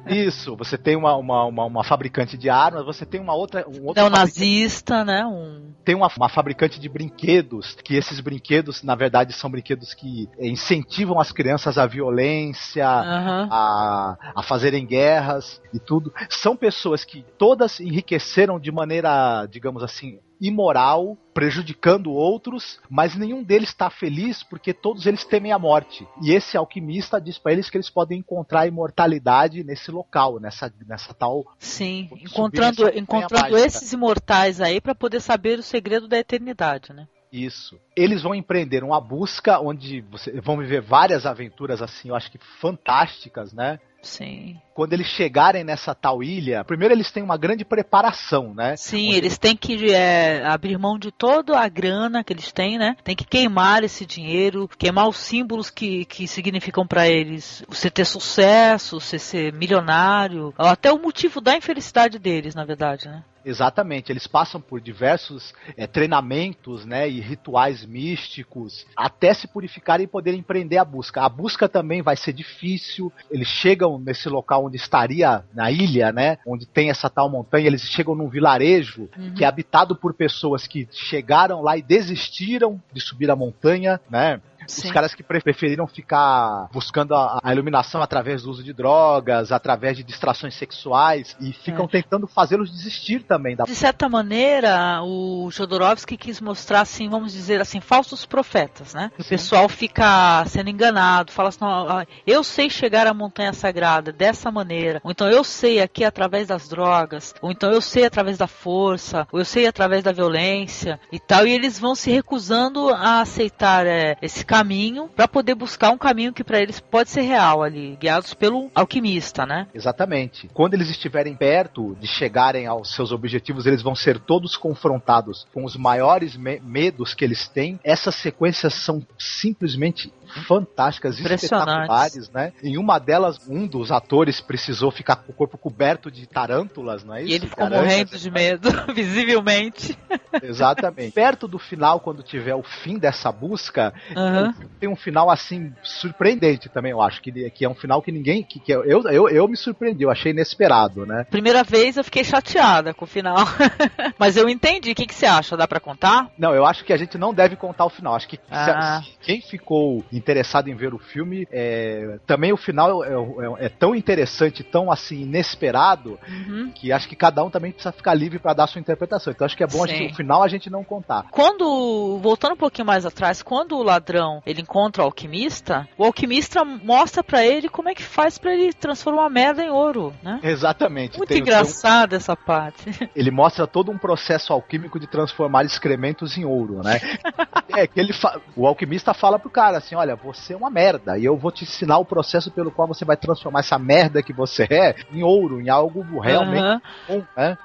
Isso, 0.07 0.57
você 0.57 0.79
tem 0.79 0.95
uma, 0.95 1.17
uma, 1.17 1.45
uma, 1.45 1.65
uma, 1.65 1.85
fabricante 1.85 2.39
de 2.39 2.49
armas, 2.49 2.85
você 2.85 3.05
tem 3.05 3.21
uma 3.21 3.35
outra. 3.35 3.67
Um 3.69 3.87
outro 3.87 4.01
é 4.01 4.07
um 4.07 4.11
nazista, 4.11 5.05
né? 5.05 5.27
Um... 5.27 5.73
Tem 5.85 5.97
uma, 5.97 6.09
uma 6.17 6.29
fabricante 6.29 6.79
de 6.79 6.89
brinquedos, 6.89 7.75
que 7.83 7.97
esses 7.97 8.21
brinquedos, 8.21 8.85
na 8.85 8.95
verdade, 8.95 9.33
são 9.33 9.51
brinquedos 9.51 9.93
que 9.93 10.29
incentivam 10.39 11.19
as 11.19 11.33
crianças 11.33 11.77
à 11.77 11.87
violência, 11.87 12.87
uhum. 12.87 13.49
a, 13.51 14.17
a 14.37 14.43
fazerem 14.45 14.87
guerras 14.87 15.61
e 15.75 15.81
tudo. 15.81 16.15
São 16.31 16.57
pessoas 16.57 17.05
que 17.05 17.25
todas 17.37 17.81
enriqueceram 17.81 18.61
de 18.61 18.71
maneira, 18.71 19.47
digamos 19.47 19.83
assim, 19.83 20.21
imoral, 20.43 21.16
prejudicando 21.32 22.10
outros, 22.10 22.81
mas 22.90 23.14
nenhum 23.14 23.44
deles 23.44 23.69
está 23.69 23.89
feliz 23.89 24.43
porque 24.43 24.74
todos 24.74 25.06
eles 25.06 25.24
temem 25.24 25.52
a 25.52 25.59
morte. 25.59 26.06
E 26.20 26.32
esse 26.32 26.56
alquimista 26.56 27.20
diz 27.20 27.39
para 27.39 27.52
eles 27.52 27.70
que 27.70 27.77
eles 27.77 27.89
podem 27.89 28.19
encontrar 28.19 28.62
a 28.62 28.66
imortalidade 28.66 29.62
nesse 29.62 29.93
local, 29.93 30.40
nessa, 30.40 30.73
nessa 30.86 31.14
tal. 31.14 31.44
Sim, 31.59 32.10
encontrando, 32.20 32.89
encontrando 32.98 33.56
esses 33.56 33.93
imortais 33.93 34.60
aí 34.60 34.81
para 34.81 34.94
poder 34.94 35.20
saber 35.20 35.60
o 35.60 35.62
segredo 35.62 36.09
da 36.09 36.19
eternidade, 36.19 36.93
né? 36.93 37.06
Isso. 37.32 37.81
Eles 37.97 38.23
vão 38.23 38.35
empreender 38.35 38.85
uma 38.85 39.01
busca 39.01 39.59
onde 39.59 40.02
você, 40.02 40.39
vão 40.40 40.59
viver 40.59 40.82
várias 40.82 41.24
aventuras 41.24 41.81
assim, 41.81 42.10
eu 42.10 42.14
acho 42.14 42.31
que 42.31 42.39
fantásticas, 42.60 43.55
né? 43.55 43.81
Sim. 44.03 44.61
Quando 44.74 44.95
eles 44.95 45.07
chegarem 45.07 45.62
nessa 45.62 45.95
tal 45.95 46.23
ilha, 46.23 46.65
primeiro 46.65 46.93
eles 46.93 47.12
têm 47.12 47.23
uma 47.23 47.37
grande 47.37 47.65
preparação, 47.65 48.53
né? 48.53 48.77
Sim, 48.77 49.09
Onde 49.09 49.16
eles 49.16 49.39
têm 49.39 49.57
que 49.57 49.93
é, 49.93 50.45
abrir 50.45 50.77
mão 50.77 50.99
de 50.99 51.12
toda 51.12 51.59
a 51.59 51.69
grana 51.69 52.24
que 52.24 52.33
eles 52.33 52.51
têm, 52.51 52.79
né? 52.79 52.97
Tem 53.05 53.15
que 53.15 53.24
queimar 53.24 53.85
esse 53.85 54.05
dinheiro, 54.05 54.69
queimar 54.77 55.09
os 55.09 55.19
símbolos 55.19 55.70
que, 55.70 56.05
que 56.07 56.27
significam 56.27 56.87
para 56.87 57.09
eles 57.09 57.62
você 57.69 57.91
ter 57.91 58.05
sucesso, 58.05 59.01
você 59.01 59.19
ser 59.19 59.53
milionário, 59.53 60.53
até 60.59 60.93
o 60.93 60.99
motivo 60.99 61.41
da 61.41 61.57
infelicidade 61.57 62.19
deles, 62.19 62.55
na 62.55 62.65
verdade, 62.65 63.09
né? 63.09 63.23
Exatamente, 63.44 64.12
eles 64.12 64.27
passam 64.27 64.60
por 64.60 64.81
diversos 64.81 65.52
é, 65.77 65.86
treinamentos 65.86 66.85
né, 66.85 67.09
e 67.09 67.20
rituais 67.20 67.85
místicos 67.85 68.86
até 68.97 69.35
se 69.35 69.47
purificarem 69.48 70.05
e 70.05 70.09
poderem 70.09 70.40
empreender 70.40 70.78
a 70.78 70.85
busca. 70.85 71.23
A 71.23 71.28
busca 71.28 71.69
também 71.69 72.02
vai 72.02 72.16
ser 72.16 72.32
difícil, 72.32 73.12
eles 73.31 73.48
chegam 73.48 73.98
nesse 73.98 74.28
local 74.28 74.66
onde 74.66 74.77
estaria, 74.77 75.44
na 75.55 75.70
ilha, 75.70 76.12
né, 76.12 76.39
onde 76.47 76.66
tem 76.66 76.90
essa 76.90 77.09
tal 77.10 77.28
montanha, 77.28 77.66
eles 77.66 77.82
chegam 77.82 78.14
num 78.14 78.28
vilarejo 78.28 79.09
Uhum. 79.16 79.35
que 79.35 79.44
é 79.44 79.47
habitado 79.47 79.94
por 79.94 80.14
pessoas 80.14 80.66
que 80.66 80.89
chegaram 80.90 81.62
lá 81.62 81.77
e 81.77 81.82
desistiram 81.82 82.81
de 82.93 83.01
subir 83.01 83.31
a 83.31 83.36
montanha, 83.36 84.01
né? 84.10 84.40
Sim. 84.67 84.89
Os 84.89 84.93
caras 84.93 85.15
que 85.15 85.23
pre- 85.23 85.41
preferiram 85.41 85.87
ficar 85.87 86.69
buscando 86.73 87.15
a, 87.15 87.41
a 87.43 87.53
iluminação 87.53 88.03
através 88.03 88.43
do 88.43 88.51
uso 88.51 88.63
de 88.63 88.73
drogas, 88.73 89.53
através 89.53 89.97
de 89.97 90.03
distrações 90.03 90.55
sexuais 90.55 91.37
e 91.41 91.53
ficam 91.53 91.85
É. 91.85 91.89
tentando 91.89 92.27
fazê-los 92.27 92.71
desistir 92.71 93.23
também 93.25 93.57
da 93.57 93.65
De 93.65 93.75
certa 93.75 94.09
maneira, 94.09 95.03
o 95.03 95.51
Jodorowsky 95.51 96.17
quis 96.17 96.41
mostrar, 96.41 96.81
assim, 96.81 97.09
vamos 97.09 97.33
dizer 97.33 97.61
assim, 97.61 97.81
falsos 97.81 98.25
profetas, 98.27 98.95
né? 98.95 99.11
O 99.19 99.23
Sim. 99.23 99.29
pessoal 99.31 99.69
fica 99.69 100.45
sendo 100.47 100.71
enganado, 100.71 101.33
fala 101.33 101.49
assim, 101.51 101.59
"Não, 101.61 101.89
ah, 101.89 102.07
eu 102.27 102.43
sei 102.43 102.69
chegar 102.71 103.07
à 103.07 103.15
montanha 103.15 103.53
sagrada 103.53 104.13
dessa 104.13 104.51
maneira, 104.51 105.01
ou 105.05 105.11
então 105.11 105.29
eu 105.31 105.45
sei 105.45 105.81
aqui 105.81 106.05
através 106.05 106.49
das 106.49 106.69
drogas, 106.69 107.35
ou 107.41 107.51
então 107.51 107.71
eu 107.71 107.81
sei 107.81 108.05
através 108.05 108.39
da 108.39 108.47
força, 108.47 109.27
ou 109.33 109.39
eu 109.39 109.45
sei 109.45 109.67
através 109.67 110.03
da 110.03 110.13
violência 110.13 110.99
e 111.11 111.19
tal, 111.19 111.47
e 111.47 111.53
eles 111.53 111.79
vão 111.79 111.95
se 111.95 112.11
recusando 112.11 112.89
a 112.91 113.21
aceitar 113.21 113.87
é, 113.87 114.17
esse 114.23 114.45
caminho 114.53 115.09
para 115.09 115.27
poder 115.27 115.55
buscar 115.55 115.91
um 115.91 115.99
caminho 115.99 116.33
que 116.33 116.45
para 116.45 116.61
eles 116.61 116.79
pode 116.79 117.09
ser 117.09 117.23
real 117.23 117.62
ali, 117.62 117.97
guiados 117.99 118.35
pelo 118.35 118.70
alquimista, 118.74 119.47
né? 119.47 119.66
Exatamente. 119.74 120.49
Quando 120.53 120.74
eles 120.74 120.91
estiverem 120.91 121.35
perto 121.35 121.97
de 121.99 122.07
chegarem 122.07 122.66
aos 122.66 122.95
seus 122.95 123.12
objetivos, 123.12 123.65
eles 123.66 123.81
vão 123.83 123.95
ser 123.95 124.19
todos 124.19 124.57
confrontados 124.57 125.47
com 125.55 125.65
os 125.65 125.74
maiores 125.77 126.37
me- 126.37 126.61
medos 126.61 127.15
que 127.15 127.24
eles 127.24 127.49
têm. 127.49 127.81
Essas 127.83 128.15
sequências 128.16 128.74
são 128.74 129.05
simplesmente 129.19 130.12
fantásticas, 130.47 131.19
espetaculares, 131.19 132.31
né? 132.31 132.53
Em 132.63 132.77
uma 132.79 132.99
delas, 132.99 133.39
um 133.49 133.67
dos 133.67 133.91
atores 133.91 134.41
precisou 134.41 134.91
ficar 134.91 135.17
com 135.17 135.33
o 135.33 135.35
corpo 135.35 135.57
coberto 135.59 136.11
de 136.11 136.27
tarântulas, 136.27 137.05
não 137.05 137.15
é 137.15 137.23
isso? 137.23 137.31
E 137.31 137.35
ele 137.35 137.47
ficou 137.47 137.65
aranhas, 137.67 137.85
morrendo 137.87 138.19
de 138.19 138.31
medo, 138.31 138.69
visivelmente. 138.95 139.99
Exatamente. 140.43 141.13
Perto 141.13 141.47
do 141.47 141.59
final, 141.59 142.01
quando 142.01 142.23
tiver 142.23 142.55
o 142.55 142.63
fim 142.63 142.99
dessa 142.99 143.31
busca, 143.31 143.93
Aham. 144.17 144.55
tem 144.81 144.89
um 144.89 144.97
final 144.97 145.31
assim 145.31 145.73
surpreendente 145.83 146.69
também, 146.69 146.93
eu 146.93 147.01
acho 147.03 147.21
que, 147.21 147.51
que 147.51 147.65
é 147.65 147.69
um 147.69 147.75
final 147.75 148.01
que 148.03 148.11
ninguém 148.13 148.43
que, 148.43 148.59
que 148.59 148.73
eu, 148.73 148.85
eu 148.85 149.29
eu 149.29 149.49
me 149.49 149.57
surpreendi, 149.57 150.03
eu 150.05 150.11
achei 150.11 150.33
inesperado, 150.33 151.05
né? 151.07 151.25
Primeira 151.31 151.63
vez 151.63 151.97
eu 151.97 152.05
fiquei 152.05 152.25
chateada 152.25 152.93
com 152.95 153.05
o 153.05 153.09
final. 153.09 153.37
Mas 154.19 154.37
eu 154.37 154.49
entendi. 154.49 154.93
O 154.93 154.95
que, 154.95 155.07
que 155.07 155.15
você 155.15 155.27
acha? 155.27 155.57
Dá 155.57 155.67
pra 155.69 155.81
contar? 155.81 156.31
Não, 156.39 156.55
eu 156.55 156.65
acho 156.65 156.85
que 156.85 156.93
a 156.93 156.97
gente 156.97 157.17
não 157.19 157.33
deve 157.35 157.57
contar 157.57 157.85
o 157.85 157.91
final. 157.91 158.15
Acho 158.15 158.29
que 158.29 158.37
se- 158.37 158.43
Ah. 158.51 159.01
se 159.03 159.11
quem 159.21 159.41
ficou 159.41 160.05
interessado 160.23 160.69
em 160.69 160.74
ver 160.74 160.94
o 160.94 160.99
filme, 160.99 161.47
é, 161.51 162.19
também 162.27 162.53
o 162.53 162.57
final 162.57 163.03
é, 163.05 163.09
é- 163.12 163.66
é 163.66 163.69
tão 163.69 163.94
interessante, 163.94 164.62
tão 164.62 164.90
assim 164.90 165.23
inesperado, 165.23 166.19
Uhum. 166.28 166.70
que 166.74 166.93
acho 166.93 167.09
que 167.09 167.16
cada 167.16 167.43
um 167.44 167.51
também 167.51 167.73
precisa 167.73 167.93
ficar 167.93 168.15
livre 168.15 168.39
para 168.39 168.55
dar 168.55 168.66
sua 168.69 168.81
interpretação. 168.81 169.32
Então 169.32 169.44
acho 169.44 169.57
que 169.57 169.65
é 169.65 169.66
bom 169.66 169.86
gente, 169.86 170.12
o 170.12 170.16
final 170.16 170.43
a 170.43 170.49
gente 170.49 170.70
não 170.70 170.85
contar. 170.85 171.24
Quando, 171.31 172.19
voltando 172.23 172.53
um 172.53 172.57
pouquinho 172.57 172.86
mais 172.86 173.05
atrás, 173.05 173.43
quando 173.43 173.77
o 173.77 173.82
ladrão 173.82 174.40
ele 174.47 174.61
encontra 174.62 175.03
o 175.03 175.07
alquimista, 175.07 175.89
o 175.99 176.05
alquimista 176.05 176.65
mostra 176.65 177.23
pra 177.24 177.44
ele 177.44 177.69
como 177.69 177.89
é 177.89 177.94
que 177.94 178.03
faz 178.03 178.39
pra 178.39 178.55
ele 178.55 178.73
transformar 178.73 179.27
a 179.27 179.31
merda 179.31 179.62
em 179.65 179.70
ouro, 179.70 180.12
né? 180.23 180.39
Exatamente. 180.43 181.19
Muito 181.19 181.28
tem 181.28 181.39
um- 181.39 181.40
engraçada 181.43 182.15
essa 182.16 182.36
parte. 182.36 183.11
ele 183.16 183.31
mostra 183.31 183.66
todo 183.66 183.90
um 183.90 183.99
processo 183.99 184.53
alquímico 184.53 185.01
de 185.01 185.07
transformar 185.07 185.65
excrementos 185.65 186.36
em 186.39 186.44
ouro, 186.44 186.81
né? 186.82 187.01
é 187.74 187.86
que 187.86 187.99
ele 187.99 188.12
fa- 188.12 188.40
o 188.57 188.66
alquimista 188.66 189.15
fala 189.15 189.39
pro 189.39 189.51
cara 189.51 189.78
assim, 189.78 189.94
olha, 189.94 190.16
você 190.16 190.55
é 190.55 190.57
uma 190.57 190.70
merda 190.70 191.19
e 191.19 191.24
eu 191.24 191.36
vou 191.36 191.51
te 191.51 191.65
ensinar 191.65 191.99
o 191.99 192.05
processo 192.05 192.51
pelo 192.51 192.70
qual 192.70 192.89
você 192.89 193.05
vai 193.05 193.16
transformar 193.16 193.61
essa 193.61 193.78
merda 193.78 194.23
que 194.23 194.32
você 194.32 194.66
é 194.70 194.94
em 195.12 195.23
ouro, 195.23 195.61
em 195.61 195.69
algo 195.69 196.20
realmente 196.20 196.62
Aham. 196.62 196.82
bom, 197.09 197.23
né? 197.36 197.59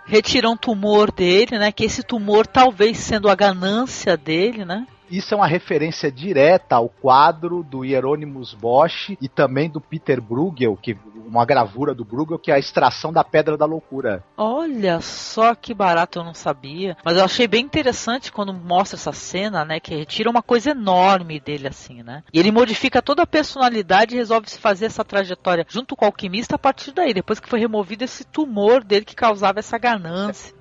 Um 0.47 0.57
tumor 0.57 1.11
dele, 1.11 1.57
né? 1.57 1.71
Que 1.71 1.85
esse 1.85 2.03
tumor 2.03 2.47
talvez 2.47 2.97
sendo 2.97 3.29
a 3.29 3.35
ganância 3.35 4.15
dele, 4.15 4.63
né? 4.65 4.85
Isso 5.09 5.33
é 5.33 5.37
uma 5.37 5.47
referência 5.47 6.11
direta 6.11 6.75
ao 6.75 6.89
quadro 6.89 7.63
do 7.63 7.83
Hieronymus 7.85 8.53
Bosch 8.53 9.17
e 9.21 9.27
também 9.27 9.69
do 9.69 9.79
Peter 9.79 10.21
Bruegel, 10.21 10.77
que 10.77 10.97
uma 11.27 11.45
gravura 11.45 11.93
do 11.93 12.05
Bruegel 12.05 12.39
que 12.39 12.51
é 12.51 12.55
a 12.55 12.59
extração 12.59 13.11
da 13.11 13.23
pedra 13.23 13.57
da 13.57 13.65
loucura. 13.65 14.23
Olha 14.37 15.01
só 15.01 15.53
que 15.53 15.73
barato, 15.73 16.19
eu 16.19 16.23
não 16.23 16.33
sabia. 16.33 16.95
Mas 17.03 17.17
eu 17.17 17.23
achei 17.23 17.47
bem 17.47 17.65
interessante 17.65 18.31
quando 18.31 18.53
mostra 18.53 18.97
essa 18.97 19.11
cena, 19.11 19.65
né? 19.65 19.79
Que 19.79 19.95
retira 19.95 20.29
uma 20.29 20.41
coisa 20.41 20.71
enorme 20.71 21.39
dele, 21.39 21.67
assim, 21.67 22.01
né? 22.01 22.23
E 22.33 22.39
ele 22.39 22.51
modifica 22.51 23.01
toda 23.01 23.23
a 23.23 23.27
personalidade 23.27 24.15
e 24.15 24.17
resolve 24.17 24.49
se 24.49 24.59
fazer 24.59 24.85
essa 24.85 25.03
trajetória 25.03 25.65
junto 25.67 25.95
com 25.95 26.05
o 26.05 26.07
alquimista 26.07 26.55
a 26.55 26.59
partir 26.59 26.91
daí, 26.91 27.13
depois 27.13 27.39
que 27.39 27.49
foi 27.49 27.59
removido 27.59 28.03
esse 28.03 28.23
tumor 28.23 28.83
dele 28.83 29.05
que 29.05 29.15
causava 29.15 29.59
essa 29.59 29.77
ganância. 29.77 30.56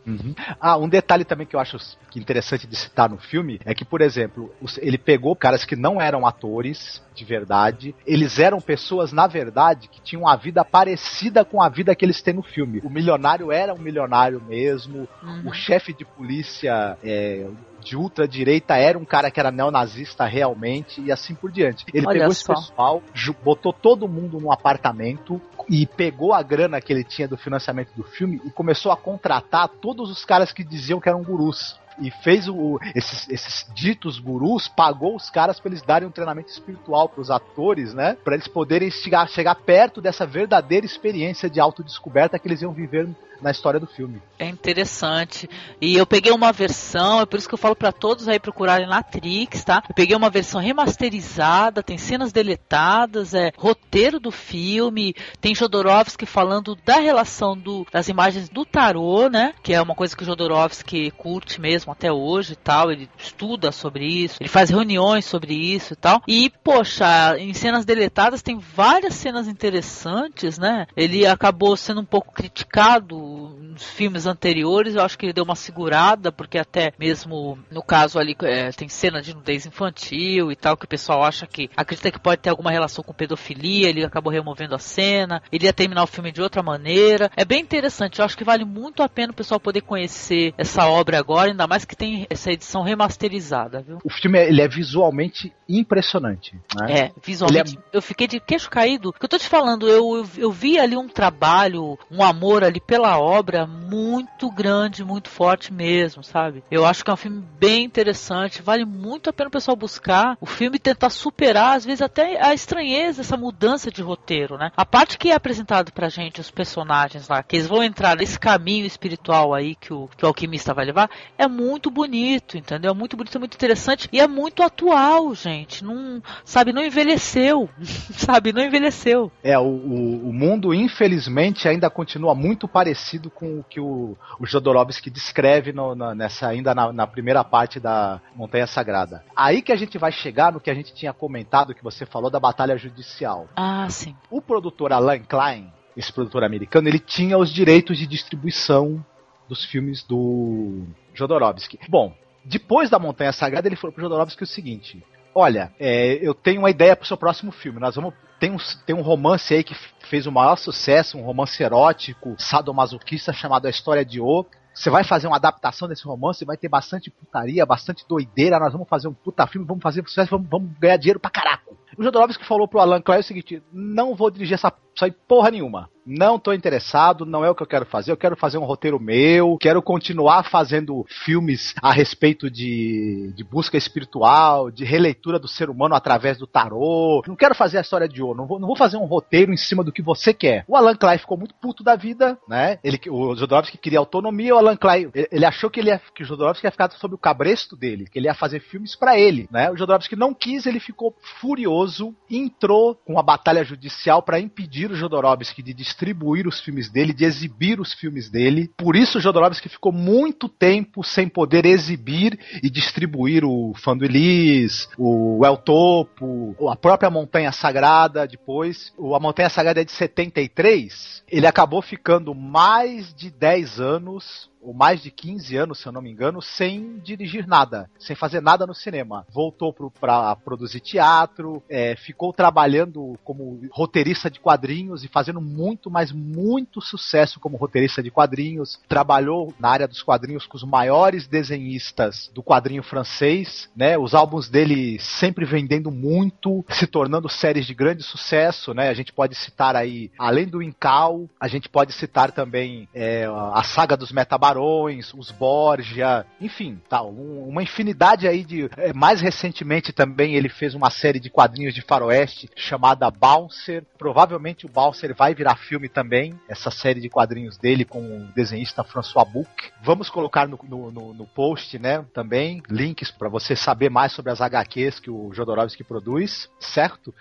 Ah, 0.61 0.77
um 0.77 0.89
detalhe 0.89 1.25
também 1.25 1.47
que 1.47 1.57
eu 1.57 1.61
acho 1.61 1.79
que 2.11 2.19
interessante 2.19 2.67
de 2.67 2.77
citar 2.77 3.11
no 3.11 3.19
filme 3.19 3.61
é 3.65 3.75
que, 3.75 3.85
por 3.85 4.01
exemplo, 4.01 4.53
ele 4.79 4.99
pegou 4.99 5.35
caras 5.35 5.65
que 5.65 5.75
não 5.75 6.01
eram 6.01 6.27
atores 6.27 7.03
de 7.15 7.25
verdade, 7.25 7.95
eles 8.07 8.39
eram 8.39 8.61
pessoas, 8.61 9.11
na 9.13 9.27
verdade, 9.27 9.89
que 9.89 10.01
tinham 10.03 10.23
uma 10.23 10.37
vida 10.37 10.65
parecida 10.65 11.45
com 11.45 11.63
a 11.63 11.69
vida 11.69 11.95
que 11.95 12.05
eles 12.05 12.21
têm 12.23 12.35
no 12.35 12.43
filme. 12.43 12.81
O 12.85 12.91
milionário 12.91 13.51
era 13.51 13.75
um 13.75 13.79
milionário 13.79 14.41
mesmo, 14.41 15.09
Uhum. 15.23 15.49
o 15.49 15.53
chefe 15.53 15.93
de 15.93 16.05
polícia 16.05 16.97
é, 17.03 17.47
de 17.87 17.97
ultradireita 17.97 18.77
era 18.77 18.99
um 18.99 19.05
cara 19.05 19.31
que 19.31 19.39
era 19.39 19.53
neonazista 19.53 20.25
realmente 20.25 21.01
e 21.01 21.13
assim 21.13 21.35
por 21.37 21.53
diante. 21.53 21.85
Ele 21.95 22.05
Olha 22.07 22.19
pegou 22.19 22.33
esse 22.33 22.43
só. 22.43 22.55
pessoal, 22.55 23.03
ju- 23.15 23.37
botou 23.45 23.73
todo 23.73 24.09
mundo 24.09 24.41
num 24.41 24.51
apartamento 24.51 25.41
e 25.69 25.87
pegou 25.87 26.33
a 26.35 26.43
grana 26.43 26.81
que 26.81 26.93
ele 26.93 27.05
tinha 27.05 27.29
do 27.29 27.37
financiamento 27.37 27.91
do 27.97 28.03
filme 28.03 28.41
e 28.45 28.51
começou 28.51 28.91
a 28.91 28.97
contratar 28.97 29.69
todos 29.69 30.11
os 30.11 30.25
caras 30.25 30.53
que 30.53 30.65
diziam 30.65 31.01
que 31.01 31.09
eram 31.09 31.23
gurus. 31.23 31.79
E 31.99 32.11
fez 32.11 32.47
o, 32.47 32.79
esses, 32.95 33.27
esses 33.31 33.67
ditos 33.75 34.19
gurus, 34.19 34.69
pagou 34.69 35.17
os 35.17 35.31
caras 35.31 35.59
para 35.59 35.71
eles 35.71 35.81
darem 35.83 36.07
um 36.07 36.11
treinamento 36.11 36.51
espiritual 36.51 37.09
para 37.09 37.23
os 37.23 37.31
atores, 37.31 37.95
né? 37.95 38.19
Para 38.23 38.35
eles 38.35 38.47
poderem 38.47 38.91
chegar, 38.91 39.27
chegar 39.31 39.55
perto 39.55 40.01
dessa 40.03 40.27
verdadeira 40.27 40.85
experiência 40.85 41.49
de 41.49 41.59
autodescoberta 41.59 42.39
que 42.39 42.47
eles 42.49 42.61
iam 42.61 42.73
viver 42.73 43.09
na 43.41 43.51
história 43.51 43.79
do 43.79 43.87
filme. 43.87 44.21
É 44.39 44.47
interessante. 44.47 45.49
E 45.81 45.97
eu 45.97 46.07
peguei 46.07 46.33
uma 46.33 46.53
versão, 46.53 47.21
é 47.21 47.27
por 47.27 47.39
isso 47.39 47.49
que 47.49 47.55
eu 47.55 47.59
falo 47.59 47.75
pra 47.75 47.93
todos 47.93 48.29
aí 48.29 48.39
procurarem 48.39 48.87
na 48.87 49.03
Trix, 49.03 49.65
tá? 49.65 49.83
Eu 49.89 49.95
peguei 49.95 50.17
uma 50.17 50.31
versão 50.31 50.61
remasterizada, 50.61 51.83
tem 51.83 51.99
cenas 51.99 52.33
deletadas, 52.33 53.35
é 53.35 53.53
roteiro 53.57 54.21
do 54.21 54.31
filme, 54.31 55.15
tem 55.41 55.55
Jodorowsky 55.55 56.27
falando 56.27 56.77
da 56.85 56.99
relação 56.99 57.57
do, 57.57 57.87
das 57.91 58.09
imagens 58.09 58.49
do 58.49 58.65
tarô, 58.65 59.29
né? 59.29 59.55
Que 59.63 59.73
é 59.73 59.81
uma 59.81 59.95
coisa 59.95 60.17
que 60.17 60.23
o 60.23 60.27
Jodorowsky 60.27 61.11
curte 61.13 61.61
mesmo 61.61 61.93
até 61.93 62.13
hoje 62.13 62.53
e 62.53 62.57
tal. 62.57 62.91
Ele 62.91 63.09
estuda 63.19 63.73
sobre 63.73 64.07
isso, 64.07 64.37
ele 64.41 64.49
faz 64.49 64.71
reuniões 64.71 65.25
sobre 65.25 65.55
isso 65.55 65.95
e 65.95 65.97
tal. 65.97 66.23
E, 66.27 66.51
poxa, 66.63 67.37
em 67.39 67.55
cenas 67.55 67.85
deletadas 67.85 68.43
tem 68.43 68.59
várias 68.59 69.15
cenas 69.15 69.49
interessantes, 69.49 70.59
né? 70.59 70.87
Ele 70.97 71.27
acabou 71.27 71.77
sendo 71.77 72.01
um 72.01 72.05
pouco 72.05 72.33
criticado 72.33 73.26
nos 73.27 73.85
filmes 73.85 74.27
anteriores, 74.27 74.95
eu 74.95 75.03
acho 75.03 75.19
que 75.19 75.27
ele 75.27 75.33
deu 75.33 75.45
uma 75.45 75.55
segurada, 75.55 76.31
porque 76.33 76.59
até 76.59 76.93
mesmo 76.99 77.59
no 77.71 77.83
caso 77.83 78.19
ali 78.19 78.37
é, 78.43 78.71
tem 78.71 78.89
cena 78.89 79.21
de 79.21 79.35
nudez 79.35 79.67
infantil 79.67 80.51
e 80.51 80.57
tal, 80.57 80.77
que 80.77 80.85
o 80.85 80.89
pessoal 80.89 81.23
acha 81.23 81.47
que 81.47 81.71
acredita 81.77 82.11
que 82.11 82.21
pode 82.21 82.43
ter 82.43 82.51
alguma 82.51 82.71
relação 82.71 83.05
com 83.05 83.13
pedofilia, 83.13 83.89
ele 83.89 84.05
acabou 84.05 84.33
removendo 84.33 84.75
a 84.75 84.79
cena, 84.79 85.43
ele 85.51 85.67
ia 85.67 85.73
terminar 85.73 86.03
o 86.05 86.07
filme 86.07 86.33
de 86.33 86.43
outra 86.43 86.63
maneira. 86.63 87.31
É 87.37 87.45
bem 87.45 87.61
interessante, 87.61 88.19
eu 88.19 88.25
acho 88.25 88.37
que 88.37 88.45
vale 88.45 88.65
muito 88.65 89.03
a 89.03 89.09
pena 89.09 89.33
o 89.33 89.37
pessoal 89.37 89.61
poder 89.61 89.83
conhecer 89.83 90.55
essa 90.57 90.87
obra 90.87 91.19
agora, 91.19 91.51
ainda 91.51 91.67
mais 91.67 91.85
que 91.85 91.97
tem 91.97 92.27
essa 92.31 92.51
edição 92.51 92.83
remasterizada, 92.83 93.83
viu? 93.83 93.99
O 94.05 94.11
filme 94.11 94.39
ele 94.39 94.61
é 94.61 94.69
visualmente 94.69 95.53
impressionante. 95.69 96.55
Né? 96.77 96.93
É, 96.99 97.13
visualmente, 97.23 97.79
eu 97.93 98.01
fiquei 98.01 98.27
de 98.27 98.41
queixo 98.41 98.71
caído. 98.71 99.13
Porque 99.13 99.25
eu 99.25 99.29
tô 99.29 99.39
te 99.39 99.49
falando, 99.49 99.89
eu, 99.89 100.17
eu, 100.17 100.29
eu 100.37 100.53
vi 100.53 100.79
ali 100.79 100.97
um 100.97 101.09
trabalho, 101.09 101.99
um 102.11 102.23
amor 102.23 102.63
ali 102.65 102.81
pela 102.81 103.16
obra 103.19 103.67
muito 103.67 104.51
grande, 104.51 105.05
muito 105.05 105.29
forte 105.29 105.73
mesmo, 105.73 106.23
sabe? 106.23 106.63
Eu 106.71 106.85
acho 106.85 107.05
que 107.05 107.11
é 107.11 107.15
um 107.15 107.17
filme 107.17 107.45
bem 107.59 107.85
interessante, 107.85 108.63
vale 108.63 108.85
muito 108.85 109.31
a 109.31 109.33
pena 109.33 109.49
o 109.49 109.53
pessoal 109.53 109.77
buscar 109.77 110.37
o 110.41 110.47
filme 110.47 110.79
tentar 110.79 111.11
superar, 111.11 111.77
às 111.77 111.85
vezes, 111.85 112.03
até 112.03 112.45
a 112.45 112.55
estranheza, 112.55 113.21
essa 113.21 113.37
mudança 113.37 113.91
de 113.91 114.03
roteiro, 114.03 114.57
né? 114.57 114.71
A 114.77 114.85
parte 114.85 115.19
que 115.19 115.31
é 115.31 115.35
apresentado 115.35 115.93
pra 115.93 116.09
gente, 116.09 116.41
os 116.41 116.51
personagens 116.51 117.29
lá, 117.29 117.43
que 117.43 117.57
eles 117.57 117.67
vão 117.67 117.83
entrar 117.83 118.17
nesse 118.17 118.39
caminho 118.39 118.87
espiritual 118.87 119.55
aí 119.55 119.75
que 119.75 119.93
o, 119.93 120.09
que 120.17 120.25
o 120.25 120.29
alquimista 120.29 120.75
vai 120.75 120.85
levar, 120.85 121.11
é 121.39 121.47
muito 121.47 121.91
bonito, 121.91 122.57
entendeu? 122.57 122.91
É 122.91 122.95
muito 122.95 123.17
bonito, 123.17 123.37
é 123.37 123.39
muito 123.39 123.55
interessante 123.55 124.09
e 124.13 124.21
é 124.21 124.27
muito 124.27 124.63
atual, 124.63 125.35
gente. 125.35 125.85
Não, 125.85 126.23
sabe, 126.45 126.73
não 126.73 126.85
envelheceu, 126.85 127.69
sabe? 128.13 128.53
Não 128.53 128.63
envelheceu. 128.63 129.31
É, 129.43 129.59
o, 129.59 129.65
o 129.65 130.33
mundo, 130.33 130.75
infelizmente, 130.75 131.69
ainda 131.69 131.89
continua 131.91 132.35
muito 132.35 132.69
parecido 132.69 133.06
com 133.31 133.61
o 133.61 133.65
que 133.65 133.81
o, 133.81 134.17
o 134.39 134.47
Jodorowsky 134.47 135.11
descreve 135.11 135.73
no, 135.73 135.95
na, 135.95 136.15
nessa, 136.15 136.49
ainda 136.49 136.75
na, 136.75 136.93
na, 136.93 137.07
primeira 137.07 137.45
parte 137.45 137.79
da 137.79 138.21
Montanha 138.35 138.67
Sagrada. 138.67 139.25
Aí 139.35 139.63
que 139.63 139.73
a 139.73 139.77
gente 139.77 139.99
vai 139.99 140.13
chegar 140.13 140.53
no 140.53 140.61
que 140.61 140.71
a 140.71 140.75
gente 140.75 140.95
tinha 140.95 141.13
comentado, 141.13 141.75
que 141.75 141.85
você 141.85 142.05
falou 142.05 142.31
da 142.31 142.41
batalha 142.41 142.77
judicial. 142.77 143.49
Ah, 143.57 143.87
sim. 143.89 144.15
O 144.31 144.43
produtor 144.43 144.93
Alan 144.93 145.21
Klein, 145.21 145.73
esse 145.97 146.13
produtor 146.13 146.45
americano, 146.45 146.89
ele 146.89 146.99
tinha 146.99 147.39
os 147.39 147.53
direitos 147.53 147.99
de 147.99 148.07
distribuição 148.07 149.05
dos 149.49 149.65
filmes 149.65 150.03
do 150.03 150.85
Jodorowsky. 151.15 151.79
Bom, 151.89 152.15
depois 152.45 152.91
da 152.91 152.99
Montanha 152.99 153.33
Sagrada, 153.33 153.69
ele 153.69 153.77
falou 153.77 153.93
pro 153.93 154.03
Jodorowsky 154.03 154.43
o 154.43 154.47
seguinte: 154.47 155.03
Olha, 155.39 155.71
é, 155.79 156.15
eu 156.27 156.33
tenho 156.33 156.61
uma 156.61 156.71
ideia 156.71 156.97
pro 156.97 157.07
seu 157.07 157.17
próximo 157.17 157.53
filme. 157.53 157.79
Nós 157.79 157.95
vamos. 157.95 158.15
Tem 158.39 158.51
um, 158.51 158.57
tem 158.85 158.95
um 158.95 159.03
romance 159.03 159.55
aí 159.55 159.65
que 159.65 159.75
fez 160.09 160.27
o 160.27 160.33
maior 160.33 160.57
sucesso, 160.57 161.17
um 161.17 161.23
romance 161.23 161.63
erótico, 161.63 162.35
sadomasoquista 162.39 163.33
chamado 163.33 163.67
A 163.67 163.71
História 163.71 164.05
de 164.05 164.21
O. 164.21 164.45
Você 164.75 164.91
vai 164.91 165.05
fazer 165.05 165.27
uma 165.27 165.37
adaptação 165.37 165.89
desse 165.89 166.05
romance, 166.05 166.45
vai 166.45 166.57
ter 166.57 166.69
bastante 166.69 167.11
putaria, 167.11 167.65
bastante 167.65 168.07
doideira. 168.07 168.61
Nós 168.61 168.73
vamos 168.73 168.89
fazer 168.89 169.09
um 169.09 169.15
puta 169.15 169.47
filme, 169.47 169.67
vamos 169.67 169.83
fazer 169.83 170.07
sucesso, 170.07 170.31
vamos, 170.31 170.49
vamos 170.49 170.79
ganhar 170.79 170.99
dinheiro 170.99 171.19
pra 171.19 171.31
caraco. 171.31 171.77
O 171.97 172.03
Jodorowsky 172.03 172.45
falou 172.45 172.69
pro 172.69 172.79
Alan 172.79 173.01
Clay 173.01 173.21
o 173.21 173.25
seguinte: 173.25 173.63
não 173.73 174.15
vou 174.15 174.31
dirigir 174.31 174.55
essa, 174.55 174.71
essa 174.95 175.11
porra 175.27 175.51
nenhuma 175.51 175.89
não 176.07 176.37
estou 176.37 176.55
interessado, 176.55 177.27
não 177.27 177.45
é 177.45 177.51
o 177.51 177.55
que 177.55 177.63
eu 177.63 177.67
quero 177.67 177.85
fazer, 177.85 178.13
eu 178.13 178.17
quero 178.17 178.37
fazer 178.37 178.59
um 178.59 178.65
roteiro 178.65 179.01
meu, 179.01 179.59
quero 179.59 179.83
continuar 179.83 180.45
fazendo 180.45 181.05
filmes 181.09 181.75
a 181.83 181.93
respeito 181.93 182.49
de, 182.49 183.33
de 183.35 183.43
busca 183.43 183.77
espiritual, 183.77 184.71
de 184.71 184.85
releitura 184.85 185.39
do 185.39 185.49
ser 185.49 185.69
humano 185.69 185.95
através 185.95 186.39
do 186.39 186.47
tarô. 186.47 187.23
Não 187.27 187.35
quero 187.35 187.55
fazer 187.55 187.79
a 187.79 187.81
história 187.81 188.09
de 188.09 188.23
ouro, 188.23 188.39
não 188.39 188.47
vou, 188.47 188.59
não 188.61 188.69
vou 188.69 188.77
fazer 188.77 188.97
um 188.97 189.05
roteiro 189.05 189.53
em 189.53 189.57
cima 189.57 189.83
do 189.83 189.93
que 189.93 190.03
você 190.03 190.33
quer. 190.33 190.65
O 190.69 190.77
Alan 190.77 190.95
Clay 190.95 191.19
ficou 191.19 191.37
muito 191.37 191.55
puto 191.55 191.83
da 191.83 191.97
vida, 191.97 192.39
né? 192.49 192.79
Ele, 192.85 193.01
o 193.09 193.35
Jodorowsky 193.35 193.79
queria 193.79 193.99
autonomia, 193.99 194.55
o 194.55 194.59
Alan 194.59 194.77
Clay, 194.77 195.11
ele 195.15 195.45
achou 195.45 195.69
que, 195.69 195.81
ele 195.81 195.91
ia, 195.91 196.01
que 196.15 196.23
o 196.23 196.27
Jodorowsky 196.27 196.67
ia 196.67 196.71
ficar 196.71 196.91
sob 196.93 197.15
o 197.15 197.19
cabresto 197.19 197.77
dele, 197.77 198.07
que 198.11 198.19
ele 198.19 198.29
ia 198.29 198.35
fazer 198.35 198.61
filmes 198.61 198.95
para 198.95 199.19
ele, 199.19 199.49
né? 199.51 199.71
O 199.71 199.77
Jodorowsky 199.77 200.15
não 200.15 200.33
quis, 200.33 200.67
ele 200.67 200.79
ficou 200.79 201.15
furioso, 201.41 202.15
entrou 202.31 202.95
com 202.95 203.19
a 203.19 203.23
batalha 203.23 203.65
judicial 203.65 204.23
para 204.23 204.39
impedir 204.39 204.91
o 204.91 204.95
Jodorowsky 204.95 205.63
de 205.63 205.75
distribuir 205.97 206.47
os 206.47 206.61
filmes 206.61 206.91
dele, 206.91 207.15
de 207.15 207.25
exibir 207.25 207.81
os 207.81 207.95
filmes 207.95 208.29
dele. 208.29 208.71
Por 208.77 208.95
isso, 208.95 209.19
Jodorowsky 209.19 209.69
ficou 209.69 209.91
muito 209.91 210.47
tempo 210.47 211.03
sem 211.03 211.27
poder 211.27 211.65
exibir 211.65 212.39
e 212.63 212.69
distribuir 212.69 213.45
o 213.45 213.73
Fando 213.75 214.05
Elis, 214.05 214.89
o 214.99 215.45
El 215.45 215.57
Topo, 215.57 216.55
a 216.71 216.77
própria 216.77 217.09
Montanha 217.09 217.51
Sagrada 217.51 218.27
depois. 218.27 218.93
A 218.99 219.19
Montanha 219.19 219.49
Sagrada 219.49 219.81
é 219.81 219.85
de 219.85 219.93
73. 219.93 221.25
Ele 221.29 221.47
acabou 221.47 221.81
ficando 221.81 222.35
mais 222.35 223.15
de 223.15 223.31
10 223.31 223.81
anos 223.81 224.51
ou 224.67 224.75
mais 224.75 225.01
de 225.01 225.13
15 225.13 225.57
anos, 225.57 225.79
se 225.79 225.87
eu 225.87 225.93
não 225.93 226.03
me 226.03 226.11
engano, 226.11 226.43
sem 226.43 226.99
dirigir 226.99 227.47
nada, 227.47 227.89
sem 228.01 228.17
fazer 228.17 228.43
nada 228.43 228.67
no 228.67 228.75
cinema. 228.75 229.25
Voltou 229.33 229.73
para 229.73 230.35
produzir 230.35 230.81
teatro, 230.81 231.63
é, 231.69 231.95
ficou 231.95 232.33
trabalhando 232.33 233.17
como 233.23 233.61
roteirista 233.71 234.29
de 234.29 234.41
quadrinhos 234.41 235.05
e 235.05 235.09
fazendo 235.09 235.41
muito, 235.41 235.89
mas 235.89 236.11
muito 236.11 236.81
sucesso 236.81 237.39
como 237.39 237.57
roteirista 237.57 238.03
de 238.03 238.11
quadrinhos. 238.11 238.81
Trabalhou 238.89 239.55
na 239.61 239.69
área 239.69 239.87
dos 239.87 240.03
quadrinhos 240.03 240.47
com 240.47 240.57
os 240.57 240.65
maiores 240.65 241.29
desenhistas 241.29 242.29
do 242.35 242.43
quadrinho 242.43 242.83
francês, 242.83 243.71
né? 243.77 243.97
Os 243.97 244.15
álbuns 244.15 244.49
dele 244.49 244.99
sempre 244.99 245.45
vendendo 245.45 245.93
muito, 245.93 246.65
se 246.71 246.89
tornando 246.89 247.29
séries 247.29 247.67
de 247.67 247.75
grande 247.75 248.03
sucesso, 248.03 248.75
né? 248.75 248.89
A 248.89 248.95
gente 248.95 249.13
pode 249.13 249.37
citar 249.37 249.77
aí, 249.77 250.11
além 250.19 250.49
do 250.49 250.61
Incal, 250.61 251.29
a 251.39 251.47
gente 251.47 251.69
pode 251.69 251.93
citar 251.93 252.33
também 252.33 252.89
é, 252.93 253.27
a 253.53 253.63
saga 253.63 253.97
dos 253.97 254.11
Metabarões, 254.11 254.56
Barões, 254.57 255.13
os 255.13 255.31
Borgia, 255.31 256.25
enfim, 256.41 256.81
tal, 256.89 257.11
um, 257.13 257.47
uma 257.47 257.63
infinidade 257.63 258.27
aí 258.27 258.43
de. 258.43 258.71
É, 258.79 258.93
mais 258.95 259.21
recentemente 259.21 259.93
também 259.93 260.35
ele 260.35 260.49
fez 260.49 260.75
uma 260.75 260.89
série 260.89 261.21
de 261.21 261.29
quadrinhos 261.29 261.75
de 261.75 261.83
faroeste 261.83 262.49
chamada 262.57 263.11
Bouncer. 263.11 263.85
Provavelmente 263.99 264.65
o 264.65 264.69
Bouncer 264.69 265.15
vai 265.15 265.35
virar 265.35 265.57
filme 265.57 265.91
também, 265.91 266.35
essa 266.49 266.71
série 266.71 267.01
de 267.01 267.11
quadrinhos 267.11 267.59
dele 267.59 267.85
com 267.85 268.01
o 268.01 268.33
desenhista 268.35 268.83
François 268.83 269.29
Bouc. 269.29 269.49
Vamos 269.83 270.09
colocar 270.09 270.49
no, 270.49 270.59
no, 270.63 271.13
no 271.13 271.27
post, 271.27 271.79
né, 271.79 272.05
também, 272.15 272.63
links 272.71 273.11
para 273.11 273.29
você 273.29 273.55
saber 273.55 273.91
mais 273.91 274.13
sobre 274.13 274.33
as 274.33 274.41
HQs 274.41 275.01
que 275.01 275.11
o 275.11 275.33
Jodorowsky 275.35 275.85
produz, 275.85 276.49
certo? 276.59 277.15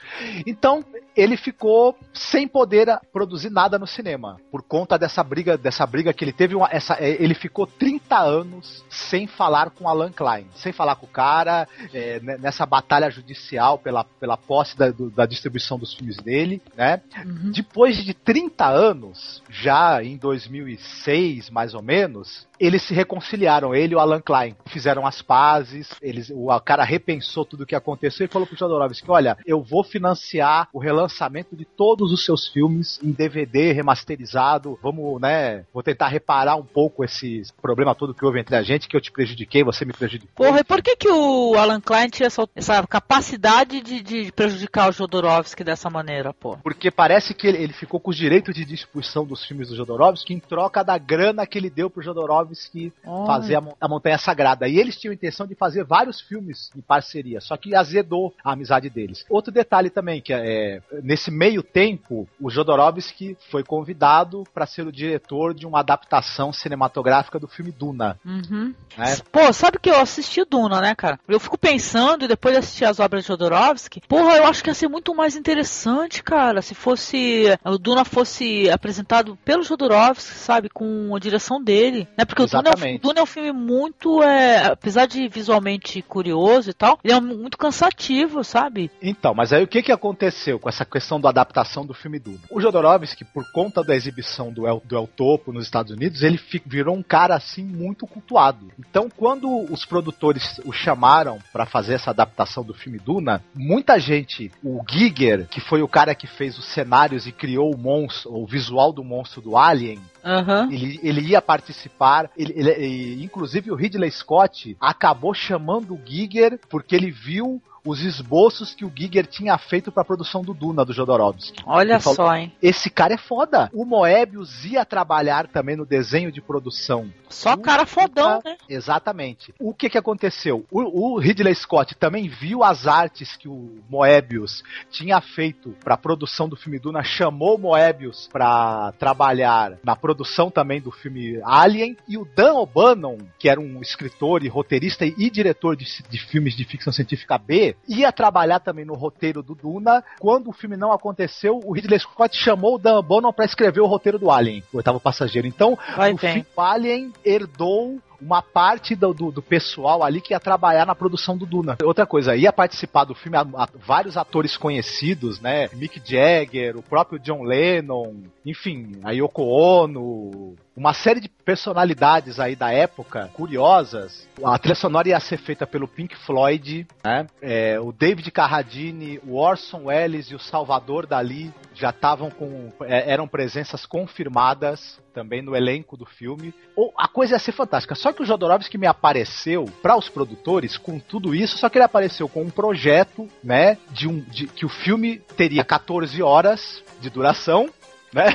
Então, 0.48 0.86
ele 1.16 1.36
ficou 1.36 1.98
sem 2.14 2.48
poder 2.48 2.88
produzir 3.12 3.50
nada 3.50 3.78
no 3.78 3.88
cinema, 3.88 4.38
por 4.52 4.62
conta 4.62 4.98
dessa 4.98 5.24
briga, 5.24 5.58
dessa 5.58 5.86
briga 5.86 6.14
que 6.14 6.24
ele 6.24 6.34
teve, 6.34 6.56
uma, 6.56 6.70
essa, 6.72 6.94
é, 6.96 7.25
ele 7.26 7.34
ficou 7.34 7.66
30 7.66 8.18
anos 8.20 8.84
sem 8.90 9.26
falar 9.26 9.72
com 9.72 9.90
Alan 9.90 10.12
Klein, 10.12 10.48
sem 10.56 10.72
falar 10.72 10.96
com 10.96 11.08
o 11.08 11.10
cara, 11.10 11.68
é, 11.92 12.20
nessa 12.20 12.66
batalha 12.66 13.10
judicial 13.10 13.80
pela, 13.80 14.04
pela 14.04 14.38
posse 14.38 14.78
da, 14.78 14.92
do, 14.92 15.10
da 15.10 15.26
distribuição 15.26 15.80
dos 15.80 15.94
filmes 15.94 16.18
dele, 16.18 16.62
né? 16.78 17.02
Uhum. 17.26 17.52
Depois 17.52 17.98
de 17.98 18.14
30 18.14 18.66
anos, 18.68 19.42
já 19.50 20.04
em 20.04 20.18
2006, 20.18 21.50
mais 21.50 21.74
ou 21.74 21.82
menos, 21.82 22.48
eles 22.60 22.84
se 22.84 22.94
reconciliaram, 22.94 23.74
ele 23.74 23.94
e 23.94 23.96
o 23.96 24.00
Alan 24.00 24.22
Klein. 24.22 24.56
Fizeram 24.68 25.06
as 25.06 25.22
pazes, 25.22 25.90
eles, 26.02 26.32
o 26.34 26.48
cara 26.60 26.84
repensou 26.84 27.46
tudo 27.46 27.64
o 27.64 27.66
que 27.66 27.76
aconteceu 27.76 28.26
e 28.26 28.30
falou 28.30 28.48
pro 28.48 28.58
Jodorowsky, 28.58 29.10
olha, 29.10 29.38
eu 29.46 29.62
vou 29.62 29.84
financiar 29.84 30.70
o 30.74 30.80
relançamento 30.80 31.56
de 31.56 31.66
todos 31.66 32.12
os 32.12 32.24
seus 32.24 32.48
filmes 32.48 33.00
em 33.04 33.12
DVD 33.12 33.72
remasterizado, 33.72 34.80
vamos, 34.82 35.20
né, 35.20 35.66
vou 35.74 35.84
tentar 35.84 36.08
reparar 36.08 36.56
um 36.56 36.64
pouco 36.64 37.04
esse 37.04 37.42
problema 37.62 37.96
todo 37.96 38.14
que 38.14 38.26
houve 38.26 38.40
entre 38.40 38.56
a 38.56 38.64
gente, 38.64 38.88
que 38.88 38.96
eu 38.96 39.02
te 39.02 39.12
prejudiquei, 39.12 39.64
você 39.64 39.86
me 39.86 39.94
prejudicou. 39.94 40.46
Porra, 40.46 40.60
e 40.60 40.64
por 40.64 40.82
que 40.82 40.96
que 40.96 41.10
o 41.10 41.56
Alan 41.56 41.82
Klein 41.82 42.10
tinha 42.10 42.28
essa, 42.28 42.48
essa 42.56 42.86
capacidade 42.88 43.82
de, 43.82 44.02
de, 44.02 44.32
prejudicar 44.32 44.90
o 44.90 44.92
Jodorowsky 44.92 45.64
dessa 45.64 45.90
maneira, 45.90 46.34
pô? 46.34 46.58
Porque 46.64 46.92
parece 46.92 47.34
que 47.34 47.48
ele, 47.48 47.58
ele 47.58 47.74
ficou 47.74 48.00
com 48.00 48.12
os 48.12 48.18
direitos 48.18 48.54
de 48.54 48.66
distribuição 48.66 49.26
dos 49.26 49.46
filmes 49.46 49.70
do 49.70 49.76
Jodorowsky 49.76 50.34
em 50.34 50.40
troca 50.40 50.84
da 50.84 50.98
grana 50.98 51.46
que 51.46 51.58
ele 51.58 51.70
deu 51.70 51.90
pro 51.90 52.04
Jodorowsky 52.04 52.45
Tarkovsky 52.46 52.94
oh. 53.06 53.26
fazer 53.26 53.56
a, 53.56 53.64
a, 53.80 53.88
Montanha 53.88 54.18
Sagrada. 54.18 54.68
E 54.68 54.78
eles 54.78 54.96
tinham 54.96 55.12
a 55.12 55.16
intenção 55.16 55.48
de 55.48 55.56
fazer 55.56 55.84
vários 55.84 56.22
filmes 56.22 56.72
em 56.76 56.82
parceria, 56.82 57.42
só 57.42 57.58
que 57.58 57.76
azedou 57.76 58.34
a 58.44 58.54
amizade 58.54 58.90
deles. 58.90 59.26
Outro 59.30 59.52
detalhe 59.52 59.90
também, 59.90 60.22
que 60.22 60.34
é, 60.34 60.82
nesse 61.04 61.32
meio 61.32 61.64
tempo, 61.64 62.28
o 62.40 62.50
Jodorowsky 62.50 63.38
foi 63.50 63.64
convidado 63.64 64.44
para 64.54 64.66
ser 64.66 64.86
o 64.86 64.92
diretor 64.92 65.54
de 65.54 65.66
uma 65.66 65.80
adaptação 65.80 66.54
cinematográfica 66.54 67.40
do 67.40 67.48
filme 67.48 67.72
Duna. 67.72 68.20
Uhum. 68.26 68.74
Né? 68.98 69.18
Pô, 69.32 69.52
sabe 69.52 69.80
que 69.80 69.90
eu 69.90 70.00
assisti 70.00 70.44
Duna, 70.46 70.82
né, 70.82 70.96
cara? 70.96 71.20
Eu 71.28 71.40
fico 71.40 71.58
pensando, 71.58 72.26
e 72.26 72.28
depois 72.28 72.54
de 72.54 72.60
assistir 72.60 72.86
as 72.86 73.00
obras 73.00 73.24
de 73.24 73.28
Jodorowsky, 73.28 74.02
porra, 74.08 74.38
eu 74.38 74.46
acho 74.46 74.64
que 74.64 74.70
ia 74.70 74.74
ser 74.74 74.88
muito 74.88 75.14
mais 75.16 75.36
interessante, 75.36 76.24
cara, 76.24 76.62
se 76.62 76.76
fosse 76.76 77.46
o 77.64 77.78
Duna 77.78 78.06
fosse 78.06 78.70
apresentado 78.70 79.38
pelo 79.44 79.64
Jodorowsky, 79.64 80.36
sabe, 80.36 80.70
com 80.70 81.16
a 81.16 81.20
direção 81.20 81.62
dele, 81.62 82.08
né? 82.18 82.26
Porque 82.36 82.44
Exatamente. 82.44 82.76
o 82.76 82.84
Duna, 82.84 82.92
é, 82.92 82.96
o 82.96 83.00
Duna 83.00 83.20
é 83.20 83.24
um 83.24 83.26
filme 83.26 83.52
muito, 83.54 84.22
é, 84.22 84.66
apesar 84.66 85.06
de 85.06 85.28
visualmente 85.30 86.02
curioso 86.02 86.70
e 86.70 86.74
tal, 86.74 87.00
ele 87.02 87.14
é 87.14 87.22
muito 87.22 87.58
cansativo, 87.58 88.44
sabe? 88.44 88.92
Então, 89.02 89.34
mas 89.34 89.54
aí 89.54 89.64
o 89.64 89.68
que 89.68 89.82
que 89.82 89.92
aconteceu 89.92 90.60
com 90.60 90.68
essa 90.68 90.84
questão 90.84 91.20
da 91.20 91.30
adaptação 91.30 91.86
do 91.86 91.94
filme 91.94 92.20
Duna? 92.20 92.40
O 92.52 92.60
Jodorowsky, 92.60 93.24
por 93.24 93.50
conta 93.54 93.82
da 93.82 93.96
exibição 93.96 94.52
do 94.52 94.68
El, 94.68 94.82
do 94.84 94.98
El 94.98 95.08
Topo 95.08 95.54
nos 95.54 95.64
Estados 95.64 95.94
Unidos, 95.94 96.24
ele 96.24 96.40
virou 96.66 96.96
um 96.96 97.04
cara 97.04 97.36
assim 97.36 97.64
muito 97.64 98.06
cultuado. 98.06 98.68
Então, 98.78 99.10
quando 99.10 99.50
os 99.72 99.86
produtores 99.86 100.60
o 100.66 100.74
chamaram 100.74 101.40
para 101.54 101.66
fazer 101.66 101.94
essa 101.94 102.10
adaptação 102.10 102.64
do 102.64 102.74
filme 102.74 103.00
Duna, 103.00 103.42
muita 103.54 103.98
gente, 103.98 104.52
o 104.62 104.84
Giger, 104.90 105.48
que 105.48 105.62
foi 105.62 105.82
o 105.82 105.88
cara 105.88 106.14
que 106.14 106.28
fez 106.28 106.58
os 106.58 106.66
cenários 106.66 107.26
e 107.26 107.32
criou 107.32 107.74
o 107.74 107.78
monstro, 107.78 108.34
o 108.34 108.46
visual 108.46 108.92
do 108.92 109.04
monstro 109.04 109.42
do 109.42 109.58
Alien, 109.58 110.00
Uhum. 110.26 110.72
Ele, 110.72 111.00
ele 111.04 111.22
ia 111.22 111.42
participar, 111.42 112.32
ele, 112.36 112.52
ele, 112.56 113.24
inclusive 113.24 113.72
o 113.72 113.76
Ridley 113.76 114.10
Scott 114.10 114.76
acabou 114.82 115.36
chamando 115.36 115.94
o 115.94 116.02
Giger 116.04 116.60
porque 116.68 116.96
ele 116.96 117.12
viu 117.12 117.62
os 117.86 118.02
esboços 118.02 118.74
que 118.74 118.84
o 118.84 118.92
Giger 118.94 119.28
tinha 119.28 119.58
feito 119.58 119.92
para 119.92 120.02
a 120.02 120.06
produção 120.06 120.42
do 120.42 120.54
Duna 120.54 120.84
do 120.84 120.92
Jodorowsky. 120.92 121.64
Olha 121.66 122.00
falou, 122.00 122.16
só, 122.16 122.36
hein? 122.36 122.52
Esse 122.62 122.90
cara 122.90 123.14
é 123.14 123.18
foda. 123.18 123.70
O 123.72 123.86
Moebius 123.86 124.66
ia 124.66 124.84
trabalhar 124.84 125.48
também 125.48 125.76
no 125.76 125.86
desenho 125.86 126.32
de 126.32 126.42
produção. 126.42 127.12
Só 127.30 127.54
o 127.54 127.58
cara 127.58 127.86
fodão, 127.86 128.42
né? 128.44 128.58
Exatamente. 128.68 129.54
O 129.60 129.74
que 129.74 129.90
que 129.90 129.98
aconteceu? 129.98 130.66
O, 130.72 131.14
o 131.16 131.20
Ridley 131.20 131.54
Scott 131.54 131.96
também 131.96 132.28
viu 132.28 132.64
as 132.64 132.88
artes 132.88 133.38
que 133.38 133.48
o 133.48 133.80
Moebius 133.90 134.64
tinha 134.90 135.22
feito 135.22 135.76
para 135.84 135.94
a 135.94 135.98
produção 135.98 136.50
do 136.50 136.56
filme 136.56 136.80
Duna, 136.80 137.04
chamou 137.04 137.56
o 137.56 137.60
Moebius 137.60 138.28
para 138.32 138.94
trabalhar 138.94 139.78
na 139.84 139.96
produção 139.96 140.50
também 140.50 140.82
do 140.82 140.92
filme 140.92 141.40
Alien 141.44 141.98
e 142.08 142.18
o 142.18 142.26
Dan 142.26 142.54
O'Bannon, 142.54 143.18
que 143.38 143.50
era 143.50 143.60
um 143.60 143.82
escritor 143.82 144.44
e 144.44 144.48
roteirista 144.48 145.06
e 145.06 145.30
diretor 145.30 145.76
de, 145.76 145.86
de 146.10 146.18
filmes 146.18 146.56
de 146.56 146.64
ficção 146.64 146.92
científica 146.92 147.38
B, 147.38 147.75
ia 147.88 148.12
trabalhar 148.12 148.60
também 148.60 148.86
no 148.86 148.96
roteiro 148.96 149.42
do 149.44 149.56
Duna. 149.56 150.04
Quando 150.20 150.50
o 150.50 150.54
filme 150.54 150.76
não 150.76 150.92
aconteceu, 150.92 151.60
o 151.64 151.74
Ridley 151.74 152.00
Scott 152.00 152.36
chamou 152.36 152.76
o 152.76 152.78
Dan 152.78 152.98
O'Bannon 152.98 153.34
para 153.34 153.46
escrever 153.46 153.82
o 153.82 153.86
roteiro 153.86 154.20
do 154.20 154.32
Alien, 154.32 154.64
o 154.74 154.78
oitavo 154.78 155.00
passageiro. 155.00 155.48
Então, 155.48 155.78
Vai 155.96 156.14
o 156.14 156.18
filme 156.18 156.46
Alien 156.58 157.14
herdou 157.24 158.00
uma 158.22 158.42
parte 158.42 158.96
do, 158.96 159.14
do, 159.14 159.32
do, 159.32 159.42
pessoal 159.42 160.04
ali 160.04 160.22
que 160.22 160.34
ia 160.34 160.40
trabalhar 160.40 160.86
na 160.86 160.96
produção 160.96 161.38
do 161.38 161.46
Duna. 161.46 161.78
Outra 161.84 162.06
coisa, 162.06 162.36
ia 162.36 162.52
participar 162.52 163.04
do 163.04 163.14
filme 163.14 163.38
a, 163.38 163.42
a, 163.42 163.68
vários 163.76 164.18
atores 164.18 164.58
conhecidos, 164.58 165.40
né? 165.40 165.70
Mick 165.74 166.02
Jagger, 166.04 166.78
o 166.78 166.82
próprio 166.82 167.20
John 167.20 167.44
Lennon, 167.44 168.24
enfim, 168.46 168.92
a 169.04 169.12
Yoko 169.12 169.42
Ono, 169.44 170.56
uma 170.76 170.94
série 170.94 171.20
de 171.20 171.28
personalidades 171.28 172.40
aí 172.40 172.56
da 172.56 172.72
época, 172.72 173.30
curiosas. 173.34 174.28
A 174.44 174.58
trilha 174.60 174.76
sonora 174.76 175.10
ia 175.10 175.20
ser 175.20 175.38
feita 175.38 175.66
pelo 175.66 175.88
Pink 175.88 176.16
Floyd, 176.16 176.86
né? 177.04 177.26
É, 177.42 177.80
o 177.80 177.92
David 177.92 178.30
Carradine, 178.30 179.20
o 179.26 179.36
Orson 179.36 179.86
Welles 179.86 180.28
e 180.28 180.36
o 180.36 180.40
Salvador 180.40 181.08
Dali 181.08 181.52
já 181.74 181.90
estavam 181.90 182.30
com. 182.30 182.72
É, 182.82 183.12
eram 183.12 183.28
presenças 183.28 183.86
confirmadas 183.86 185.00
também 185.14 185.42
no 185.42 185.56
elenco 185.56 185.98
do 185.98 186.06
filme. 186.06 186.54
Ou 186.76 186.94
a 186.98 187.08
coisa 187.08 187.36
ia 187.36 187.40
ser 187.40 187.54
fantástica. 187.54 187.96
Só 187.96 188.12
que 188.12 188.22
o 188.22 188.26
Jodorowsky 188.26 188.78
me 188.78 188.86
apareceu 188.86 189.66
para 189.82 189.98
os 189.98 190.10
produtores 190.10 190.78
com 190.78 191.00
tudo 191.00 191.34
isso, 191.34 191.58
só 191.58 191.70
que 191.70 191.78
ele 191.78 191.86
apareceu 191.86 192.28
com 192.28 192.44
um 192.44 192.50
projeto, 192.50 193.28
né, 193.44 193.78
de 193.92 194.08
um 194.08 194.20
de, 194.20 194.46
que 194.48 194.66
o 194.66 194.70
filme 194.70 195.20
teria 195.38 195.64
14 195.64 196.22
horas 196.22 196.84
de 197.00 197.10
duração 197.10 197.70
né? 198.16 198.32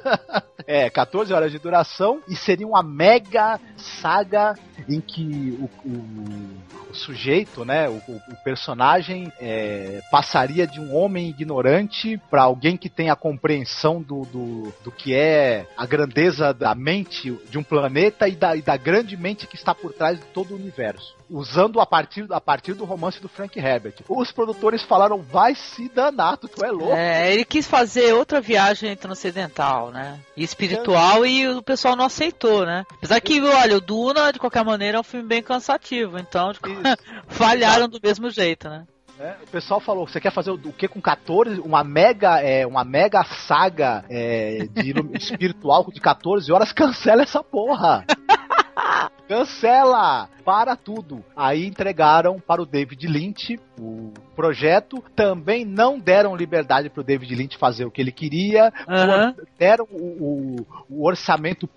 é, 0.66 0.88
14 0.88 1.30
horas 1.34 1.52
de 1.52 1.58
duração 1.58 2.22
e 2.26 2.34
seria 2.34 2.66
uma 2.66 2.82
mega 2.82 3.60
saga 3.76 4.54
em 4.88 4.98
que 4.98 5.58
o, 5.60 5.68
o, 5.86 6.90
o 6.90 6.94
sujeito, 6.94 7.62
né, 7.62 7.86
o, 7.86 7.96
o 8.08 8.36
personagem 8.42 9.30
é, 9.38 10.00
passaria 10.10 10.66
de 10.66 10.80
um 10.80 10.96
homem 10.96 11.28
ignorante 11.28 12.18
para 12.30 12.42
alguém 12.42 12.78
que 12.78 12.88
tem 12.88 13.10
a 13.10 13.16
compreensão 13.16 14.00
do, 14.00 14.22
do, 14.22 14.72
do, 14.82 14.90
que 14.90 15.14
é 15.14 15.66
a 15.76 15.84
grandeza 15.84 16.54
da 16.54 16.74
mente 16.74 17.30
de 17.50 17.58
um 17.58 17.62
planeta 17.62 18.26
e 18.26 18.34
da, 18.34 18.56
e 18.56 18.62
da 18.62 18.76
grande 18.78 19.18
mente 19.18 19.46
que 19.46 19.56
está 19.56 19.74
por 19.74 19.92
trás 19.92 20.18
de 20.18 20.24
todo 20.26 20.52
o 20.52 20.56
universo 20.56 21.19
usando 21.30 21.80
a 21.80 21.86
partir, 21.86 22.26
a 22.30 22.40
partir 22.40 22.74
do 22.74 22.84
romance 22.84 23.20
do 23.20 23.28
Frank 23.28 23.58
Herbert. 23.58 23.94
Os 24.08 24.32
produtores 24.32 24.82
falaram, 24.82 25.22
vai 25.22 25.54
se 25.54 25.88
danar, 25.88 26.36
tu 26.36 26.64
é 26.64 26.70
louco. 26.70 26.92
É, 26.92 27.32
ele 27.32 27.44
quis 27.44 27.66
fazer 27.66 28.12
outra 28.14 28.40
viagem 28.40 28.94
transcendental, 28.96 29.90
né? 29.90 30.18
E 30.36 30.42
espiritual, 30.42 31.24
e 31.24 31.48
o 31.48 31.62
pessoal 31.62 31.94
não 31.94 32.06
aceitou, 32.06 32.66
né? 32.66 32.84
Apesar 32.92 33.20
que, 33.20 33.40
olha, 33.40 33.76
o 33.76 33.80
Duna, 33.80 34.32
de 34.32 34.38
qualquer 34.38 34.64
maneira, 34.64 34.98
é 34.98 35.00
um 35.00 35.04
filme 35.04 35.26
bem 35.26 35.42
cansativo, 35.42 36.18
então 36.18 36.52
falharam 37.28 37.88
do 37.88 38.00
mesmo 38.02 38.28
jeito, 38.30 38.68
né? 38.68 38.84
É, 39.20 39.36
o 39.42 39.46
pessoal 39.48 39.80
falou, 39.80 40.08
você 40.08 40.18
quer 40.18 40.32
fazer 40.32 40.50
o, 40.50 40.54
o 40.54 40.72
que 40.72 40.88
com 40.88 40.98
14? 40.98 41.60
Uma 41.60 41.84
mega, 41.84 42.40
é, 42.40 42.66
uma 42.66 42.84
mega 42.84 43.22
saga 43.22 44.02
é, 44.08 44.66
de 44.72 44.94
espiritual 45.14 45.86
de 45.92 46.00
14 46.00 46.50
horas? 46.50 46.72
Cancela 46.72 47.22
essa 47.22 47.44
porra! 47.44 48.04
Cancela! 49.30 50.28
Para 50.44 50.74
tudo. 50.74 51.24
Aí 51.36 51.64
entregaram 51.64 52.40
para 52.40 52.60
o 52.60 52.66
David 52.66 53.06
Lynch 53.06 53.60
o 53.78 54.12
projeto. 54.34 55.00
Também 55.14 55.64
não 55.64 56.00
deram 56.00 56.34
liberdade 56.34 56.90
para 56.90 57.00
o 57.00 57.04
David 57.04 57.36
Lynch 57.36 57.56
fazer 57.56 57.84
o 57.84 57.92
que 57.92 58.00
ele 58.00 58.10
queria. 58.10 58.72
Uhum. 58.88 59.46
Deram 59.56 59.86
o, 59.88 60.56
o, 60.58 60.66
o 60.88 61.06
orçamento 61.06 61.70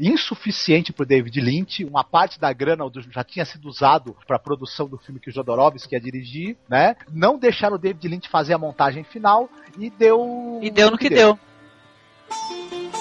insuficiente 0.00 0.92
para 0.92 1.04
o 1.04 1.06
David 1.06 1.40
Lynch. 1.40 1.84
Uma 1.84 2.02
parte 2.02 2.40
da 2.40 2.52
grana 2.52 2.84
já 3.12 3.22
tinha 3.22 3.44
sido 3.44 3.68
usado 3.68 4.16
para 4.26 4.34
a 4.34 4.40
produção 4.40 4.88
do 4.88 4.98
filme 4.98 5.20
que 5.20 5.30
o 5.30 5.32
Jodorowsky 5.32 5.94
ia 5.94 6.00
dirigir, 6.00 6.56
né? 6.68 6.96
Não 7.12 7.38
deixaram 7.38 7.76
o 7.76 7.78
David 7.78 8.08
Lynch 8.08 8.28
fazer 8.28 8.54
a 8.54 8.58
montagem 8.58 9.04
final 9.04 9.48
e 9.78 9.88
deu. 9.88 10.58
E 10.60 10.72
deu 10.72 10.90
no 10.90 10.98
que, 10.98 11.08
que 11.08 11.14
deu. 11.14 11.38
deu. 11.38 12.91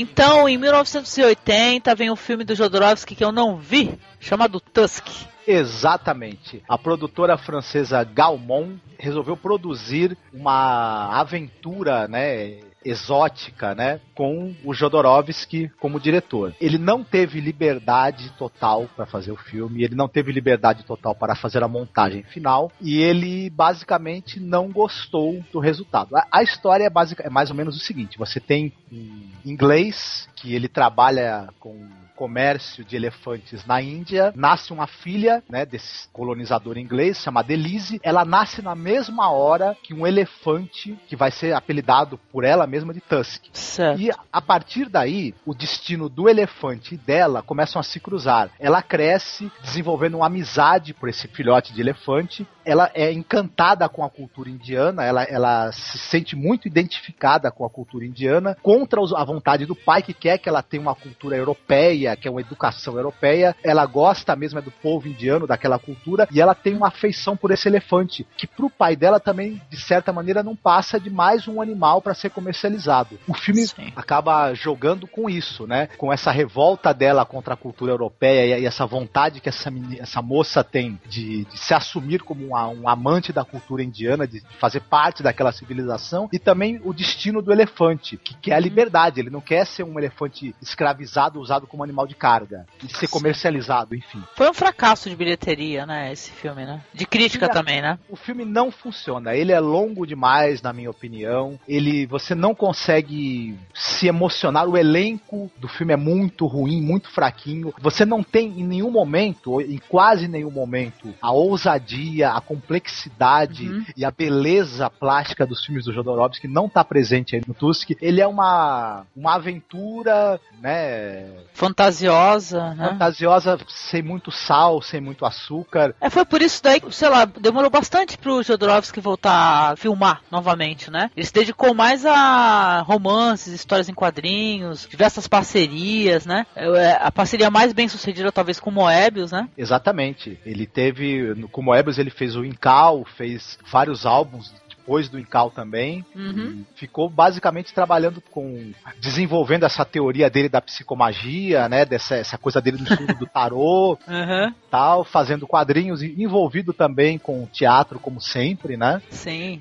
Então, 0.00 0.48
em 0.48 0.56
1980, 0.56 1.94
vem 1.94 2.10
um 2.10 2.16
filme 2.16 2.42
do 2.42 2.54
Jodorowsky 2.54 3.14
que 3.14 3.22
eu 3.22 3.30
não 3.30 3.58
vi, 3.58 3.98
chamado 4.18 4.58
Tusk. 4.58 5.06
Exatamente. 5.46 6.62
A 6.66 6.78
produtora 6.78 7.36
francesa 7.36 8.02
Galmon 8.02 8.76
resolveu 8.98 9.36
produzir 9.36 10.16
uma 10.32 11.20
aventura, 11.20 12.08
né, 12.08 12.60
exótica, 12.84 13.74
né, 13.74 14.00
com 14.14 14.54
o 14.64 14.74
Jodorowsky 14.74 15.70
como 15.80 16.00
diretor. 16.00 16.54
Ele 16.60 16.78
não 16.78 17.04
teve 17.04 17.40
liberdade 17.40 18.30
total 18.38 18.88
para 18.96 19.06
fazer 19.06 19.32
o 19.32 19.36
filme, 19.36 19.82
ele 19.82 19.94
não 19.94 20.08
teve 20.08 20.32
liberdade 20.32 20.84
total 20.84 21.14
para 21.14 21.34
fazer 21.34 21.62
a 21.62 21.68
montagem 21.68 22.22
final 22.22 22.72
e 22.80 23.00
ele 23.00 23.50
basicamente 23.50 24.40
não 24.40 24.70
gostou 24.70 25.42
do 25.52 25.58
resultado. 25.58 26.16
A, 26.30 26.42
história 26.42 26.84
é, 26.84 26.90
basic, 26.90 27.22
é 27.22 27.30
mais 27.30 27.50
ou 27.50 27.56
menos 27.56 27.76
o 27.76 27.80
seguinte: 27.80 28.18
você 28.18 28.40
tem 28.40 28.72
um 28.90 29.28
inglês 29.44 30.28
que 30.36 30.54
ele 30.54 30.68
trabalha 30.68 31.48
com 31.58 31.99
comércio 32.20 32.84
de 32.84 32.96
elefantes 32.96 33.64
na 33.64 33.80
Índia, 33.80 34.30
nasce 34.36 34.74
uma 34.74 34.86
filha, 34.86 35.42
né, 35.48 35.64
desse 35.64 36.06
colonizador 36.12 36.76
inglês, 36.76 37.16
chamada 37.16 37.50
Elise. 37.50 37.98
Ela 38.02 38.26
nasce 38.26 38.60
na 38.60 38.74
mesma 38.74 39.30
hora 39.30 39.74
que 39.82 39.94
um 39.94 40.06
elefante 40.06 40.98
que 41.08 41.16
vai 41.16 41.30
ser 41.30 41.54
apelidado 41.54 42.18
por 42.30 42.44
ela 42.44 42.66
mesma 42.66 42.92
de 42.92 43.00
Tusk. 43.00 43.46
Certo. 43.54 43.98
E 43.98 44.10
a 44.30 44.42
partir 44.42 44.90
daí, 44.90 45.34
o 45.46 45.54
destino 45.54 46.10
do 46.10 46.28
elefante 46.28 46.94
e 46.94 46.98
dela 46.98 47.40
começam 47.40 47.80
a 47.80 47.82
se 47.82 47.98
cruzar. 47.98 48.50
Ela 48.60 48.82
cresce 48.82 49.50
desenvolvendo 49.62 50.18
uma 50.18 50.26
amizade 50.26 50.92
por 50.92 51.08
esse 51.08 51.26
filhote 51.26 51.72
de 51.72 51.80
elefante. 51.80 52.46
Ela 52.70 52.90
é 52.94 53.12
encantada 53.12 53.88
com 53.88 54.04
a 54.04 54.10
cultura 54.10 54.48
indiana, 54.48 55.04
ela, 55.04 55.24
ela 55.24 55.72
se 55.72 55.98
sente 55.98 56.36
muito 56.36 56.68
identificada 56.68 57.50
com 57.50 57.64
a 57.64 57.70
cultura 57.70 58.04
indiana, 58.04 58.56
contra 58.62 59.00
a 59.16 59.24
vontade 59.24 59.66
do 59.66 59.74
pai 59.74 60.02
que 60.02 60.14
quer 60.14 60.38
que 60.38 60.48
ela 60.48 60.62
tenha 60.62 60.82
uma 60.82 60.94
cultura 60.94 61.36
europeia 61.36 62.14
que 62.20 62.28
é 62.28 62.30
uma 62.30 62.40
educação 62.40 62.96
europeia, 62.96 63.56
ela 63.64 63.84
gosta 63.86 64.36
mesmo 64.36 64.58
é 64.58 64.62
do 64.62 64.70
povo 64.70 65.08
indiano, 65.08 65.46
daquela 65.46 65.78
cultura, 65.78 66.28
e 66.30 66.40
ela 66.40 66.54
tem 66.54 66.76
uma 66.76 66.88
afeição 66.88 67.36
por 67.36 67.50
esse 67.50 67.68
elefante, 67.68 68.26
que 68.36 68.46
pro 68.46 68.70
pai 68.70 68.94
dela 68.94 69.18
também, 69.18 69.60
de 69.68 69.76
certa 69.80 70.12
maneira, 70.12 70.42
não 70.42 70.54
passa 70.54 71.00
de 71.00 71.10
mais 71.10 71.48
um 71.48 71.60
animal 71.60 72.00
para 72.00 72.14
ser 72.14 72.30
comercializado. 72.30 73.18
O 73.26 73.34
filme 73.34 73.66
Sim. 73.66 73.92
acaba 73.96 74.52
jogando 74.54 75.06
com 75.06 75.28
isso, 75.28 75.66
né? 75.66 75.88
Com 75.96 76.12
essa 76.12 76.30
revolta 76.30 76.92
dela 76.92 77.24
contra 77.24 77.54
a 77.54 77.56
cultura 77.56 77.92
europeia 77.92 78.58
e 78.58 78.66
essa 78.66 78.86
vontade 78.86 79.40
que 79.40 79.48
essa, 79.48 79.70
menina, 79.70 80.02
essa 80.02 80.20
moça 80.22 80.62
tem 80.62 81.00
de, 81.06 81.44
de 81.46 81.58
se 81.58 81.74
assumir 81.74 82.22
como 82.22 82.46
uma, 82.46 82.59
um 82.68 82.88
amante 82.88 83.32
da 83.32 83.44
cultura 83.44 83.82
indiana, 83.82 84.26
de, 84.26 84.40
de 84.40 84.56
fazer 84.58 84.80
parte 84.80 85.22
daquela 85.22 85.52
civilização, 85.52 86.28
e 86.32 86.38
também 86.38 86.80
o 86.84 86.92
destino 86.92 87.42
do 87.42 87.52
elefante, 87.52 88.16
que 88.16 88.34
quer 88.34 88.52
a 88.52 88.56
uhum. 88.56 88.62
liberdade. 88.62 89.20
Ele 89.20 89.30
não 89.30 89.40
quer 89.40 89.66
ser 89.66 89.82
um 89.82 89.98
elefante 89.98 90.54
escravizado, 90.60 91.40
usado 91.40 91.66
como 91.66 91.84
animal 91.84 92.06
de 92.06 92.14
carga 92.14 92.66
e 92.82 92.96
ser 92.96 93.08
comercializado, 93.08 93.94
enfim. 93.94 94.22
Foi 94.34 94.48
um 94.48 94.54
fracasso 94.54 95.08
de 95.08 95.16
bilheteria, 95.16 95.86
né, 95.86 96.12
esse 96.12 96.30
filme, 96.30 96.64
né? 96.64 96.82
De 96.92 97.06
crítica 97.06 97.48
também, 97.48 97.80
né? 97.80 97.98
O 98.08 98.16
filme 98.16 98.44
não 98.44 98.70
funciona, 98.70 99.34
ele 99.34 99.52
é 99.52 99.60
longo 99.60 100.06
demais, 100.06 100.62
na 100.62 100.72
minha 100.72 100.90
opinião. 100.90 101.58
Ele, 101.68 102.06
você 102.06 102.34
não 102.34 102.54
consegue 102.54 103.58
se 103.74 104.06
emocionar, 104.06 104.68
o 104.68 104.76
elenco 104.76 105.50
do 105.58 105.68
filme 105.68 105.92
é 105.92 105.96
muito 105.96 106.46
ruim, 106.46 106.80
muito 106.80 107.10
fraquinho. 107.10 107.72
Você 107.80 108.04
não 108.04 108.22
tem 108.22 108.60
em 108.60 108.64
nenhum 108.64 108.90
momento, 108.90 109.60
em 109.60 109.78
quase 109.88 110.28
nenhum 110.28 110.50
momento, 110.50 111.14
a 111.20 111.32
ousadia, 111.32 112.30
a 112.30 112.39
complexidade 112.40 113.68
uhum. 113.68 113.84
e 113.96 114.04
a 114.04 114.10
beleza 114.10 114.90
plástica 114.90 115.46
dos 115.46 115.64
filmes 115.64 115.84
do 115.84 115.92
Jodorowsky 115.92 116.48
não 116.48 116.66
está 116.66 116.84
presente 116.84 117.36
aí 117.36 117.42
no 117.46 117.54
Tusk. 117.54 117.90
Ele 118.00 118.20
é 118.20 118.26
uma 118.26 119.04
uma 119.16 119.34
aventura, 119.34 120.40
né, 120.60 121.26
fantasiosa, 121.52 122.74
né? 122.74 122.88
Fantasiosa, 122.90 123.58
sem 123.68 124.02
muito 124.02 124.30
sal, 124.30 124.80
sem 124.82 125.00
muito 125.00 125.24
açúcar. 125.24 125.94
É, 126.00 126.08
foi 126.08 126.24
por 126.24 126.40
isso 126.40 126.62
daí, 126.62 126.80
sei 126.90 127.08
lá, 127.08 127.24
demorou 127.24 127.70
bastante 127.70 128.16
pro 128.16 128.42
Jodorowsky 128.42 129.00
voltar 129.00 129.72
a 129.72 129.76
filmar 129.76 130.22
novamente, 130.30 130.90
né? 130.90 131.10
Ele 131.16 131.26
se 131.26 131.32
dedicou 131.32 131.74
mais 131.74 132.04
a 132.06 132.82
romances, 132.82 133.52
histórias 133.52 133.88
em 133.88 133.94
quadrinhos, 133.94 134.86
diversas 134.88 135.26
parcerias, 135.26 136.26
né? 136.26 136.46
É, 136.56 136.98
a 137.00 137.10
parceria 137.10 137.50
mais 137.50 137.72
bem 137.72 137.88
sucedida 137.88 138.32
talvez 138.32 138.58
com 138.58 138.70
Moebius, 138.70 139.32
né? 139.32 139.48
Exatamente. 139.56 140.38
Ele 140.44 140.66
teve, 140.66 141.34
com 141.52 141.62
Moebius 141.62 141.98
ele 141.98 142.10
fez 142.10 142.29
o 142.36 142.44
Incal, 142.44 143.04
fez 143.16 143.58
vários 143.70 144.04
álbuns 144.06 144.52
depois 144.68 145.08
do 145.08 145.18
Incal 145.18 145.50
também. 145.50 146.04
Uhum. 146.16 146.64
Ficou 146.74 147.08
basicamente 147.08 147.72
trabalhando 147.72 148.20
com. 148.20 148.72
desenvolvendo 148.98 149.64
essa 149.64 149.84
teoria 149.84 150.28
dele 150.28 150.48
da 150.48 150.60
psicomagia, 150.60 151.68
né? 151.68 151.84
Dessa 151.84 152.16
essa 152.16 152.36
coisa 152.36 152.60
dele 152.60 152.78
do 152.78 152.84
estudo 152.84 153.14
do 153.14 153.26
tarô, 153.26 153.96
Uhum. 154.08 154.52
tal, 154.70 155.04
fazendo 155.04 155.46
quadrinhos 155.46 156.02
envolvido 156.02 156.72
também 156.72 157.18
com 157.18 157.46
teatro, 157.46 158.00
como 158.00 158.20
sempre, 158.20 158.76
né? 158.76 159.00
Sim. 159.10 159.60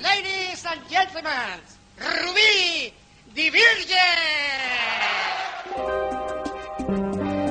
Ladies 0.00 0.64
and 0.66 0.80
gentlemen, 0.88 1.60
Ruby 1.98 2.92
the 3.34 3.50
Virgin! 3.50 3.96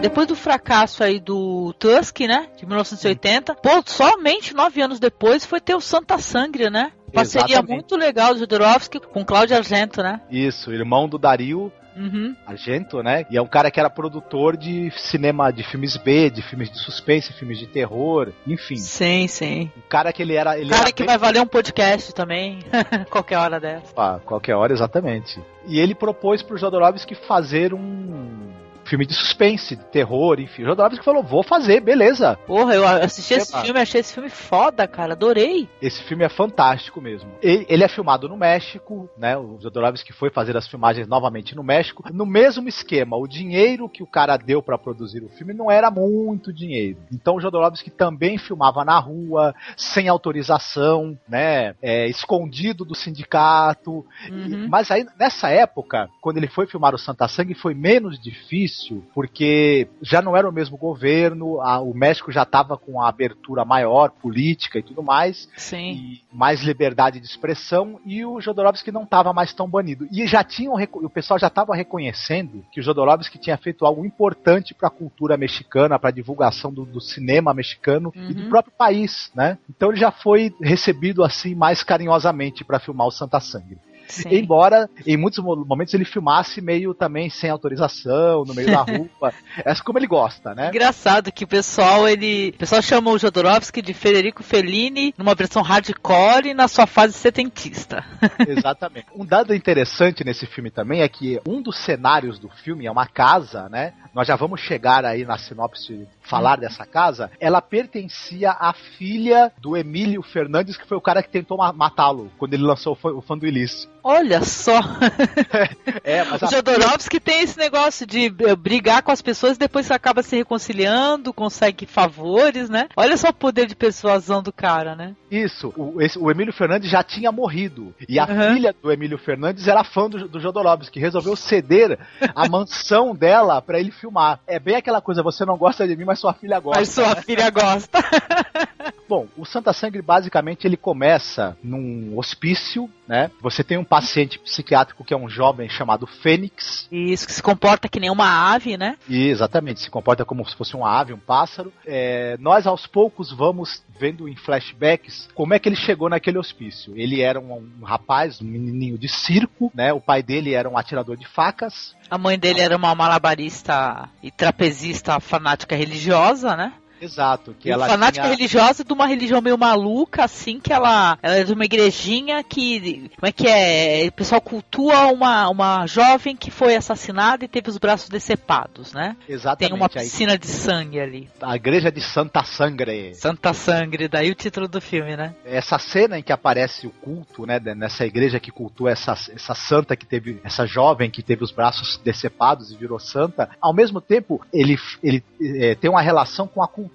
Depois 0.02 0.28
do 0.28 0.36
fracasso 0.36 1.04
aí 1.04 1.20
do 1.20 1.74
Tusk, 1.74 2.22
né? 2.22 2.48
De 2.58 2.66
1980, 2.66 3.56
pô, 3.56 3.70
somente 3.86 4.54
nove 4.54 4.82
anos 4.82 5.00
depois 5.00 5.46
foi 5.46 5.60
ter 5.60 5.76
o 5.76 5.82
Santa 5.82 6.18
Sangria, 6.18 6.70
né? 6.70 6.92
Parceria 7.14 7.56
Exatamente. 7.56 7.74
muito 7.74 7.96
legal 7.96 8.34
do 8.34 8.40
Jodorowsky 8.40 9.00
com 9.00 9.26
Cláudio 9.26 9.58
Argento, 9.58 10.02
né? 10.02 10.22
Isso, 10.30 10.72
irmão 10.72 11.08
do 11.10 11.18
Dario 11.18 11.72
Uhum. 11.96 12.36
Argento, 12.46 13.02
né? 13.02 13.26
E 13.32 13.38
é 13.38 13.42
um 13.42 13.48
cara 13.48 13.72
que 13.72 13.80
era 13.80 13.90
produtor 13.90 14.56
de 14.56 14.92
cinema, 15.00 15.50
de 15.52 15.64
filmes 15.64 15.98
B, 15.98 16.30
de 16.30 16.44
filmes 16.44 16.70
de 16.70 16.78
suspense, 16.78 17.34
filmes 17.34 17.58
de 17.58 17.66
terror, 17.66 18.32
enfim. 18.46 18.76
Sim, 18.76 19.28
sim. 19.28 19.72
Um 19.76 19.90
cara 19.90 20.14
que 20.14 20.22
ele 20.22 20.36
era. 20.36 20.60
Ele 20.60 20.70
Cara 20.70 20.84
era 20.84 20.92
que 20.92 21.02
bem- 21.02 21.08
vai 21.08 21.18
valer 21.18 21.42
um 21.42 21.48
podcast 21.48 22.14
também, 22.14 22.60
qualquer 23.10 23.40
hora 23.40 23.60
dessa. 23.60 23.92
A 23.98 24.20
qualquer 24.20 24.54
hora, 24.54 24.72
exatamente. 24.74 25.42
E 25.66 25.80
ele 25.80 25.96
propôs 25.96 26.44
pro 26.44 26.56
Jodorowsky 26.56 27.16
fazer 27.16 27.74
um 27.74 28.52
filme 28.88 29.06
de 29.06 29.14
suspense, 29.14 29.76
de 29.76 29.84
terror, 29.86 30.40
enfim. 30.40 30.64
O 30.64 30.66
Jodorowsky 30.68 31.04
falou, 31.04 31.24
vou 31.24 31.44
fazer, 31.44 31.82
beleza. 31.82 32.38
Porra, 32.48 32.74
eu 32.74 32.88
assisti 32.88 33.34
esse 33.34 33.52
Epa. 33.52 33.62
filme, 33.62 33.80
achei 33.80 34.02
esse 34.02 34.14
filme 34.14 34.30
foda, 34.30 34.88
cara, 34.88 35.14
adorei. 35.14 35.68
Esse 35.82 36.02
filme 36.04 36.24
é 36.24 36.30
fantástico 36.30 37.02
mesmo. 37.02 37.30
Ele, 37.42 37.84
é 37.84 37.88
filmado 37.88 38.28
no 38.28 38.38
México, 38.38 39.10
né? 39.18 39.38
O 39.38 39.60
Jodorowsky 39.62 40.14
foi 40.14 40.30
fazer 40.30 40.56
as 40.58 40.68
filmagens 40.68 41.08
novamente 41.08 41.56
no 41.56 41.64
México. 41.64 42.04
No 42.12 42.26
mesmo 42.26 42.68
esquema, 42.68 43.18
o 43.18 43.28
dinheiro 43.28 43.90
que 43.90 44.04
o 44.04 44.08
cara 44.08 44.38
deu 44.38 44.62
pra 44.62 44.78
produzir 44.78 45.24
o 45.24 45.30
filme 45.30 45.54
não 45.54 45.70
era 45.72 45.92
muito 45.92 46.54
dinheiro. 46.54 46.98
Então 47.12 47.36
o 47.36 47.42
Jodorowsky 47.42 47.90
também 47.90 48.38
filmava 48.38 48.84
na 48.84 48.98
rua, 49.00 49.54
sem 49.76 50.08
autorização, 50.08 51.18
né? 51.28 51.76
É, 51.82 52.08
escondido 52.08 52.86
do 52.86 52.96
sindicato. 52.96 54.06
Uhum. 54.30 54.68
Mas 54.70 54.92
aí, 54.92 55.06
nessa 55.20 55.50
época, 55.50 56.10
quando 56.22 56.38
ele 56.38 56.48
foi 56.48 56.68
filmar 56.68 56.94
o 56.94 56.98
Santa 56.98 57.28
Sangue, 57.28 57.54
foi 57.54 57.74
menos 57.74 58.20
difícil, 58.20 58.77
porque 59.14 59.88
já 60.02 60.22
não 60.22 60.36
era 60.36 60.48
o 60.48 60.52
mesmo 60.52 60.78
governo, 60.78 61.60
a- 61.62 61.80
o 61.80 61.94
México 61.94 62.32
já 62.32 62.44
estava 62.44 62.78
com 62.78 63.02
a 63.02 63.10
abertura 63.10 63.66
maior, 63.66 64.10
política 64.12 64.80
e 64.80 64.84
tudo 64.84 65.02
mais, 65.04 65.50
Sim. 65.58 65.92
e 65.92 66.22
mais 66.32 66.62
liberdade 66.62 67.20
de 67.20 67.26
expressão, 67.26 68.00
e 68.06 68.24
o 68.26 68.40
Jodorowsky 68.40 68.92
não 68.92 69.04
estava 69.04 69.34
mais 69.34 69.54
tão 69.54 69.68
banido. 69.70 70.08
E 70.12 70.26
já 70.28 70.44
tinham, 70.44 70.76
o 70.94 71.10
pessoal 71.10 71.40
já 71.40 71.48
estava 71.48 71.76
reconhecendo 71.76 72.64
que 72.72 72.80
o 72.80 72.84
Jodorowsky 72.84 73.38
tinha 73.38 73.58
feito 73.58 73.86
algo 73.86 74.06
importante 74.06 74.74
para 74.74 74.88
a 74.88 74.92
cultura 74.92 75.38
mexicana, 75.38 75.98
para 76.00 76.10
a 76.10 76.14
divulgação 76.14 76.72
do, 76.74 76.86
do 76.86 77.02
cinema 77.02 77.54
mexicano 77.54 78.14
e 78.16 78.34
do 78.34 78.44
Uhum. 78.44 78.50
próprio 78.50 78.74
país, 78.78 79.32
né? 79.36 79.58
Então 79.70 79.90
ele 79.90 80.00
já 80.00 80.12
foi 80.12 80.54
recebido 80.62 81.24
assim 81.24 81.56
mais 81.56 81.84
carinhosamente 81.84 82.64
para 82.64 82.80
filmar 82.80 83.08
o 83.08 83.12
Santa 83.12 83.40
Sangue. 83.40 83.78
Sim. 84.08 84.30
Embora 84.32 84.90
em 85.06 85.18
muitos 85.18 85.44
mo- 85.44 85.66
momentos 85.66 85.94
ele 85.94 86.06
filmasse 86.06 86.62
meio 86.62 86.94
também 86.94 87.30
sem 87.30 87.50
autorização, 87.50 88.44
no 88.46 88.54
meio 88.54 88.72
da 88.72 88.82
rua. 88.84 89.34
É 89.58 89.76
como 89.76 90.00
ele 90.00 90.08
gosta, 90.08 90.54
né? 90.56 90.70
Engraçado 90.70 91.32
que 91.32 91.44
o 91.44 91.48
pessoal, 91.48 92.08
ele. 92.08 92.50
O 92.56 92.58
pessoal 92.58 92.82
chamou 92.82 93.14
o 93.14 93.18
Jodorowsky 93.20 93.82
de 93.82 93.94
Federico 93.94 94.44
Fellini 94.44 95.14
numa 95.18 95.36
versão 95.36 95.62
hardcore 95.62 96.50
e 96.50 96.54
na 96.54 96.68
sua 96.68 96.88
fase 96.88 97.14
setentista. 97.14 98.04
Exatamente. 98.48 99.08
Um 99.16 99.26
dado 99.26 99.54
interessante 99.54 100.24
nesse 100.24 100.46
filme 100.46 100.72
também 100.72 101.02
é 101.02 101.08
que 101.10 101.40
um 101.48 101.62
dos 101.62 101.78
cenários 101.78 102.40
do 102.40 102.50
filme 102.50 102.86
é 102.86 102.92
uma 102.92 103.06
casa, 103.08 103.70
né? 103.70 103.94
Nós 104.14 104.28
já 104.28 104.36
vamos 104.36 104.62
chegar 104.62 105.06
aí 105.06 105.26
na 105.26 105.38
sinopse 105.38 106.08
falar 106.28 106.58
dessa 106.58 106.86
casa. 106.86 107.30
Ela 107.40 107.62
pertencia 107.62 108.52
à 108.52 108.74
filha 108.74 109.52
do 109.60 109.76
Emílio 109.78 110.22
Fernandes, 110.22 110.78
que 110.78 110.88
foi 110.88 110.98
o 110.98 111.02
cara 111.02 111.24
que 111.24 111.30
tentou 111.30 111.58
ma- 111.58 111.74
matá-lo 111.74 112.32
quando 112.38 112.54
ele 112.54 112.64
lançou 112.64 112.94
o 112.94 112.96
fã- 112.96 113.12
o 113.12 113.22
Fanduilice. 113.22 113.88
Olha 114.04 114.42
só, 114.44 114.80
É, 116.04 116.24
mas 116.24 116.42
o 116.42 116.46
a 116.46 116.48
Jodorowsky 116.50 117.20
tem 117.20 117.42
esse 117.42 117.58
negócio 117.58 118.06
de 118.06 118.26
eh, 118.40 118.56
brigar 118.56 119.02
com 119.02 119.12
as 119.12 119.22
pessoas 119.22 119.56
e 119.56 119.60
depois 119.60 119.86
você 119.86 119.94
acaba 119.94 120.22
se 120.24 120.36
reconciliando, 120.36 121.34
consegue 121.34 121.86
favores, 121.86 122.70
né? 122.70 122.88
Olha 122.96 123.18
só 123.18 123.30
o 123.30 123.34
poder 123.34 123.66
de 123.68 123.76
persuasão 123.76 124.42
do 124.42 124.52
cara, 124.52 124.96
né? 124.96 125.16
Isso, 125.30 125.74
o, 125.78 126.02
esse- 126.02 126.18
o 126.18 126.32
Emílio 126.32 126.54
Fernandes 126.54 126.90
já 126.90 127.04
tinha 127.04 127.32
morrido. 127.32 127.94
E 128.08 128.20
a 128.20 128.26
Uhum. 128.26 128.54
filha 128.56 128.76
do 128.82 128.92
Emílio 128.92 129.18
Fernandes 129.18 129.68
era 129.68 129.84
fã 129.84 130.10
do, 130.10 130.28
do 130.28 130.40
Jodorowsky, 130.40 131.00
resolveu 131.00 131.36
ceder 131.36 131.98
a 132.36 132.48
mansão 132.48 133.16
dela 133.16 133.62
pra 133.62 133.80
ele 133.80 133.92
filmar. 133.92 134.40
É 134.48 134.60
bem 134.60 134.76
aquela 134.76 135.02
coisa, 135.02 135.22
você 135.24 135.46
não 135.46 135.58
gosta 135.58 135.88
de 135.88 135.96
mim, 135.96 136.06
mas 136.06 136.17
sua 136.18 136.34
filha 136.34 136.60
gosta. 136.60 136.80
Mas 136.80 136.90
sua 136.90 137.16
filha 137.16 137.50
gosta. 137.50 138.00
Bom, 139.08 139.28
o 139.38 139.46
Santa 139.46 139.72
Sangre 139.72 140.02
basicamente 140.02 140.68
ele 140.68 140.76
começa 140.76 141.58
num 141.64 142.18
hospício, 142.18 142.90
né? 143.08 143.32
Você 143.42 143.64
tem 143.64 143.78
um 143.78 143.84
paciente 143.84 144.38
psiquiátrico 144.38 145.04
que 145.04 145.14
é 145.14 145.18
um 145.18 145.30
jovem 145.30 145.70
chamado 145.70 146.06
Fênix. 146.06 146.88
Isso, 146.92 147.26
que 147.26 147.32
se 147.32 147.42
comporta 147.42 147.88
que 147.88 148.00
nem 148.00 148.10
uma 148.10 148.52
ave, 148.54 148.76
né? 148.76 148.98
E 149.08 149.30
exatamente, 149.30 149.80
se 149.80 149.90
comporta 149.90 150.26
como 150.26 150.46
se 150.46 150.56
fosse 150.56 150.76
uma 150.76 150.92
ave, 150.92 151.14
um 151.14 151.20
pássaro. 151.20 151.72
É, 151.86 152.36
nós 152.40 152.68
aos 152.68 152.86
poucos 152.86 153.32
vamos 153.32 153.82
vendo 153.98 154.28
em 154.28 154.36
flashbacks 154.36 155.30
como 155.34 155.54
é 155.54 155.60
que 155.60 155.70
ele 155.70 155.76
chegou 155.76 156.10
naquele 156.10 156.38
hospício. 156.38 156.94
Ele 156.98 157.22
era 157.22 157.40
um, 157.40 157.72
um 157.82 157.86
rapaz, 157.86 158.42
um 158.42 158.46
menininho 158.46 158.98
de 158.98 159.08
circo, 159.08 159.72
né? 159.74 159.94
O 159.94 160.02
pai 160.02 160.22
dele 160.22 160.54
era 160.54 160.70
um 160.70 160.78
atirador 160.78 161.16
de 161.16 161.28
facas. 161.28 161.96
A 162.10 162.18
mãe 162.18 162.38
dele 162.38 162.60
era 162.60 162.76
uma 162.76 162.94
malabarista 162.94 164.10
e 164.22 164.30
trapezista 164.32 165.20
fanática 165.20 165.76
religiosa, 165.76 166.56
né? 166.56 166.74
Exato, 167.02 167.56
que 167.60 167.70
E 167.70 167.72
ela 167.72 167.88
fanática 167.88 168.24
tinha... 168.24 168.36
religiosa 168.36 168.84
de 168.84 168.94
uma 168.94 169.06
religião 169.06 169.42
meio 169.42 169.58
maluca, 169.58 170.24
assim, 170.24 170.60
que 170.60 170.74
ela, 170.74 171.18
ela 171.22 171.36
é 171.36 171.44
de 171.44 171.54
uma 171.54 171.66
igrejinha 171.66 172.44
que. 172.44 173.10
Como 173.16 173.28
é 173.28 173.32
que 173.32 173.48
é? 173.48 174.08
O 174.08 174.12
pessoal 174.12 174.42
cultua 174.42 175.08
uma, 175.08 175.50
uma 175.50 175.86
jovem 175.88 176.36
que 176.36 176.52
foi 176.52 176.76
assassinada 176.76 177.46
e 177.46 177.48
teve 177.48 177.70
os 177.70 177.78
braços 177.78 178.10
decepados, 178.10 178.94
né? 178.94 179.16
Exatamente, 179.28 179.70
Tem 179.70 179.78
uma 179.78 179.86
aí, 179.88 180.04
piscina 180.04 180.38
de 180.38 180.48
sangue 180.48 181.00
ali. 181.00 181.30
a 181.42 181.56
igreja 181.56 181.92
de 181.92 182.02
Santa 182.02 182.44
Sangre. 182.44 183.14
Santa 183.16 183.54
Sangre, 183.54 184.08
daí 184.08 184.32
o 184.32 184.36
título 184.36 184.68
do 184.68 184.82
filme, 184.82 185.16
né? 185.16 185.34
essa 185.46 185.80
cena 185.80 186.18
em 186.20 186.24
que 186.24 186.32
aparece 186.32 186.88
o 186.88 186.92
culto, 186.92 187.46
né, 187.46 187.60
nessa 187.60 188.06
igreja 188.06 188.40
que 188.40 188.52
cultua 188.52 188.92
essa, 188.92 189.12
essa 189.12 189.54
santa 189.56 189.96
que 189.96 190.06
teve, 190.06 190.40
essa 190.44 190.66
jovem 190.66 191.10
que 191.10 191.24
teve 191.24 191.44
os 191.44 191.52
braços 191.52 191.98
decepados 192.04 192.72
e 192.72 192.76
virou 192.76 193.00
santa, 193.00 193.50
ao 193.62 193.74
mesmo 193.74 194.00
tempo 194.02 194.42
ele, 194.54 194.78
ele 195.04 195.24
eh, 195.42 195.76
tem 195.76 195.90
uma 195.90 196.02
relação 196.02 196.48
com 196.48 196.62
a 196.62 196.68
cultura 196.68 196.87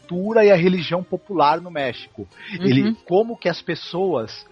e 0.45 0.51
a 0.51 0.57
religião 0.57 1.03
popular 1.03 1.61
no 1.61 1.71
México. 1.71 2.27
Uhum. 2.59 2.65
Ele, 2.65 2.95
como 3.07 3.37
que 3.37 3.49
as 3.49 3.61
pessoas, 3.61 4.47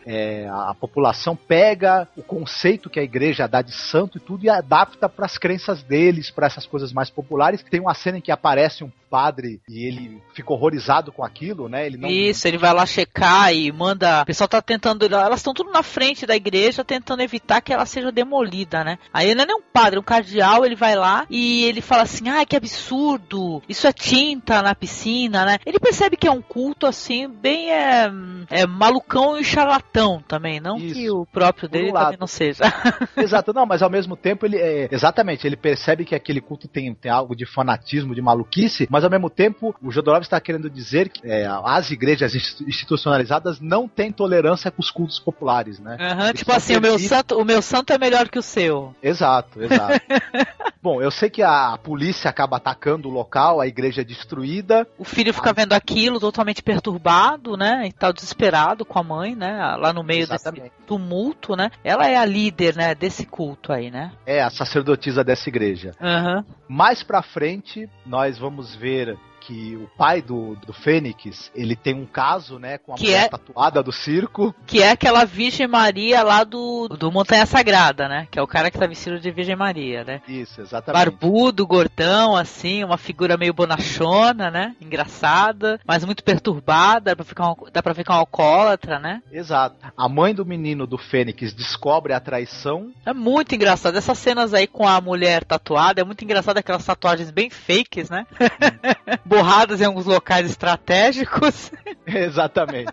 a, 0.50 0.70
a 0.70 0.74
população 0.74 1.36
pega 1.36 2.08
o 2.16 2.22
conceito 2.22 2.90
que 2.90 3.00
a 3.00 3.02
igreja 3.02 3.46
dá 3.46 3.62
de 3.62 3.72
santo 3.72 4.18
e 4.18 4.20
tudo 4.20 4.44
e 4.44 4.50
adapta 4.50 5.08
para 5.08 5.26
as 5.26 5.38
crenças 5.38 5.82
deles, 5.82 6.30
para 6.30 6.46
essas 6.46 6.66
coisas 6.66 6.92
mais 6.92 7.10
populares. 7.10 7.62
Tem 7.62 7.80
uma 7.80 7.94
cena 7.94 8.18
em 8.18 8.20
que 8.20 8.32
aparece 8.32 8.84
um 8.84 8.90
padre 9.10 9.60
e 9.68 9.86
ele 9.86 10.22
fica 10.32 10.52
horrorizado 10.52 11.10
com 11.10 11.24
aquilo, 11.24 11.68
né? 11.68 11.86
Ele 11.86 11.96
não 11.96 12.08
Isso, 12.08 12.46
ele 12.46 12.56
vai 12.56 12.72
lá 12.72 12.86
checar 12.86 13.52
e 13.52 13.72
manda. 13.72 14.22
O 14.22 14.26
pessoal 14.26 14.48
tá 14.48 14.62
tentando. 14.62 15.04
Elas 15.04 15.40
estão 15.40 15.52
tudo 15.52 15.70
na 15.72 15.82
frente 15.82 16.24
da 16.24 16.36
igreja, 16.36 16.84
tentando 16.84 17.22
evitar 17.22 17.60
que 17.60 17.72
ela 17.72 17.84
seja 17.84 18.12
demolida, 18.12 18.84
né? 18.84 18.98
Aí 19.12 19.28
ele 19.30 19.44
não 19.44 19.54
é 19.54 19.58
um 19.58 19.62
padre, 19.62 19.96
é 19.96 20.00
um 20.00 20.04
cardeal, 20.04 20.64
ele 20.64 20.76
vai 20.76 20.94
lá 20.94 21.26
e 21.28 21.64
ele 21.64 21.80
fala 21.80 22.02
assim: 22.02 22.28
ai, 22.28 22.46
que 22.46 22.56
absurdo, 22.56 23.62
isso 23.68 23.86
é 23.86 23.92
tinta 23.92 24.62
na 24.62 24.74
piscina, 24.74 25.44
né? 25.44 25.58
Ele 25.66 25.78
percebe 25.78 26.16
que 26.16 26.28
é 26.28 26.30
um 26.30 26.42
culto 26.42 26.86
assim, 26.86 27.28
bem 27.28 27.72
é, 27.72 28.10
é 28.48 28.66
malucão 28.66 29.38
e 29.38 29.44
charlatão 29.44 30.22
também, 30.26 30.60
não 30.60 30.78
que 30.78 31.04
Isso. 31.04 31.20
o 31.20 31.26
próprio 31.26 31.68
Por 31.68 31.76
um 31.76 31.80
dele 31.80 31.92
lado. 31.92 32.04
também 32.04 32.18
não 32.20 32.26
seja. 32.26 32.64
Exato, 33.16 33.52
não, 33.52 33.66
mas 33.66 33.82
ao 33.82 33.90
mesmo 33.90 34.16
tempo 34.16 34.46
ele 34.46 34.56
é, 34.56 34.88
exatamente, 34.90 35.46
ele 35.46 35.56
percebe 35.56 36.04
que 36.04 36.14
aquele 36.14 36.40
culto 36.40 36.68
tem, 36.68 36.94
tem 36.94 37.10
algo 37.10 37.34
de 37.34 37.46
fanatismo, 37.46 38.14
de 38.14 38.22
maluquice, 38.22 38.86
mas 38.90 38.99
ao 39.04 39.10
mesmo 39.10 39.30
tempo 39.30 39.74
o 39.82 39.90
Jodorowsky 39.90 40.26
está 40.26 40.40
querendo 40.40 40.68
dizer 40.70 41.08
que 41.08 41.20
é, 41.26 41.46
as 41.46 41.90
igrejas 41.90 42.34
insti- 42.34 42.64
institucionalizadas 42.66 43.60
não 43.60 43.88
têm 43.88 44.10
tolerância 44.12 44.70
com 44.70 44.80
os 44.80 44.90
cultos 44.90 45.18
populares, 45.18 45.78
né? 45.78 45.96
Eles 46.28 46.40
tipo 46.40 46.52
assim, 46.52 46.76
o 46.76 46.80
meu, 46.80 46.98
santo, 46.98 47.38
o 47.38 47.44
meu 47.44 47.62
santo 47.62 47.92
é 47.92 47.98
melhor 47.98 48.28
que 48.28 48.38
o 48.38 48.42
seu. 48.42 48.94
Exato, 49.02 49.62
exato. 49.62 50.00
Bom, 50.82 51.02
eu 51.02 51.10
sei 51.10 51.28
que 51.28 51.42
a 51.42 51.76
polícia 51.76 52.30
acaba 52.30 52.56
atacando 52.56 53.08
o 53.08 53.12
local, 53.12 53.60
a 53.60 53.66
igreja 53.66 54.00
é 54.00 54.04
destruída. 54.04 54.88
O 54.98 55.04
filho 55.04 55.34
fica 55.34 55.52
vendo 55.52 55.74
aquilo 55.74 56.18
totalmente 56.18 56.62
perturbado, 56.62 57.54
né? 57.54 57.86
E 57.86 57.92
tá 57.92 58.10
desesperado 58.10 58.82
com 58.84 58.98
a 58.98 59.02
mãe, 59.02 59.34
né? 59.34 59.76
Lá 59.76 59.92
no 59.92 60.02
meio 60.02 60.22
Exatamente. 60.22 60.62
desse 60.62 60.86
tumulto, 60.86 61.54
né? 61.54 61.70
Ela 61.84 62.08
é 62.08 62.16
a 62.16 62.24
líder, 62.24 62.76
né? 62.76 62.94
Desse 62.94 63.26
culto 63.26 63.72
aí, 63.74 63.90
né? 63.90 64.12
É, 64.24 64.42
a 64.42 64.48
sacerdotisa 64.48 65.22
dessa 65.22 65.50
igreja. 65.50 65.92
Aham. 66.00 66.44
Mais 66.66 67.02
pra 67.02 67.20
frente, 67.20 67.86
nós 68.06 68.38
vamos 68.38 68.74
ver 68.74 68.89
Oliveira. 68.90 69.16
Que 69.50 69.76
o 69.76 69.88
pai 69.98 70.22
do, 70.22 70.54
do 70.64 70.72
Fênix, 70.72 71.50
ele 71.56 71.74
tem 71.74 71.92
um 71.92 72.06
caso, 72.06 72.56
né, 72.60 72.78
com 72.78 72.92
a 72.92 72.94
Que 72.94 73.06
mulher 73.06 73.24
é- 73.24 73.28
tatuada 73.28 73.82
do 73.82 73.90
circo. 73.90 74.54
Que 74.64 74.80
é 74.80 74.92
aquela 74.92 75.24
Virgem 75.24 75.66
Maria 75.66 76.22
lá 76.22 76.44
do, 76.44 76.86
do 76.86 77.10
Montanha 77.10 77.44
Sagrada, 77.44 78.08
né? 78.08 78.28
Que 78.30 78.38
é 78.38 78.42
o 78.42 78.46
cara 78.46 78.70
que 78.70 78.78
tá 78.78 78.86
vestido 78.86 79.18
de 79.18 79.28
Virgem 79.32 79.56
Maria, 79.56 80.04
né? 80.04 80.22
Isso, 80.28 80.60
exatamente. 80.60 81.04
Barbudo, 81.04 81.66
gordão, 81.66 82.36
assim, 82.36 82.84
uma 82.84 82.96
figura 82.96 83.36
meio 83.36 83.52
bonachona, 83.52 84.52
né? 84.52 84.76
Engraçada, 84.80 85.80
mas 85.84 86.04
muito 86.04 86.22
perturbada, 86.22 87.10
dá 87.10 87.16
pra, 87.16 87.24
ficar 87.24 87.50
um, 87.50 87.56
dá 87.72 87.82
pra 87.82 87.92
é 87.92 88.12
um 88.12 88.14
alcoólatra, 88.14 89.00
né? 89.00 89.20
Exato. 89.32 89.76
A 89.96 90.08
mãe 90.08 90.32
do 90.32 90.46
menino 90.46 90.86
do 90.86 90.96
Fênix 90.96 91.52
descobre 91.52 92.12
a 92.12 92.20
traição. 92.20 92.92
É 93.04 93.12
muito 93.12 93.52
engraçado. 93.52 93.98
Essas 93.98 94.18
cenas 94.18 94.54
aí 94.54 94.68
com 94.68 94.86
a 94.86 95.00
mulher 95.00 95.42
tatuada, 95.42 96.00
é 96.00 96.04
muito 96.04 96.22
engraçado 96.22 96.58
aquelas 96.58 96.84
tatuagens 96.84 97.32
bem 97.32 97.50
fakes, 97.50 98.08
né? 98.08 98.26
Borradas 99.40 99.80
em 99.80 99.84
alguns 99.84 100.04
locais 100.06 100.48
estratégicos. 100.50 101.70
Exatamente. 102.06 102.92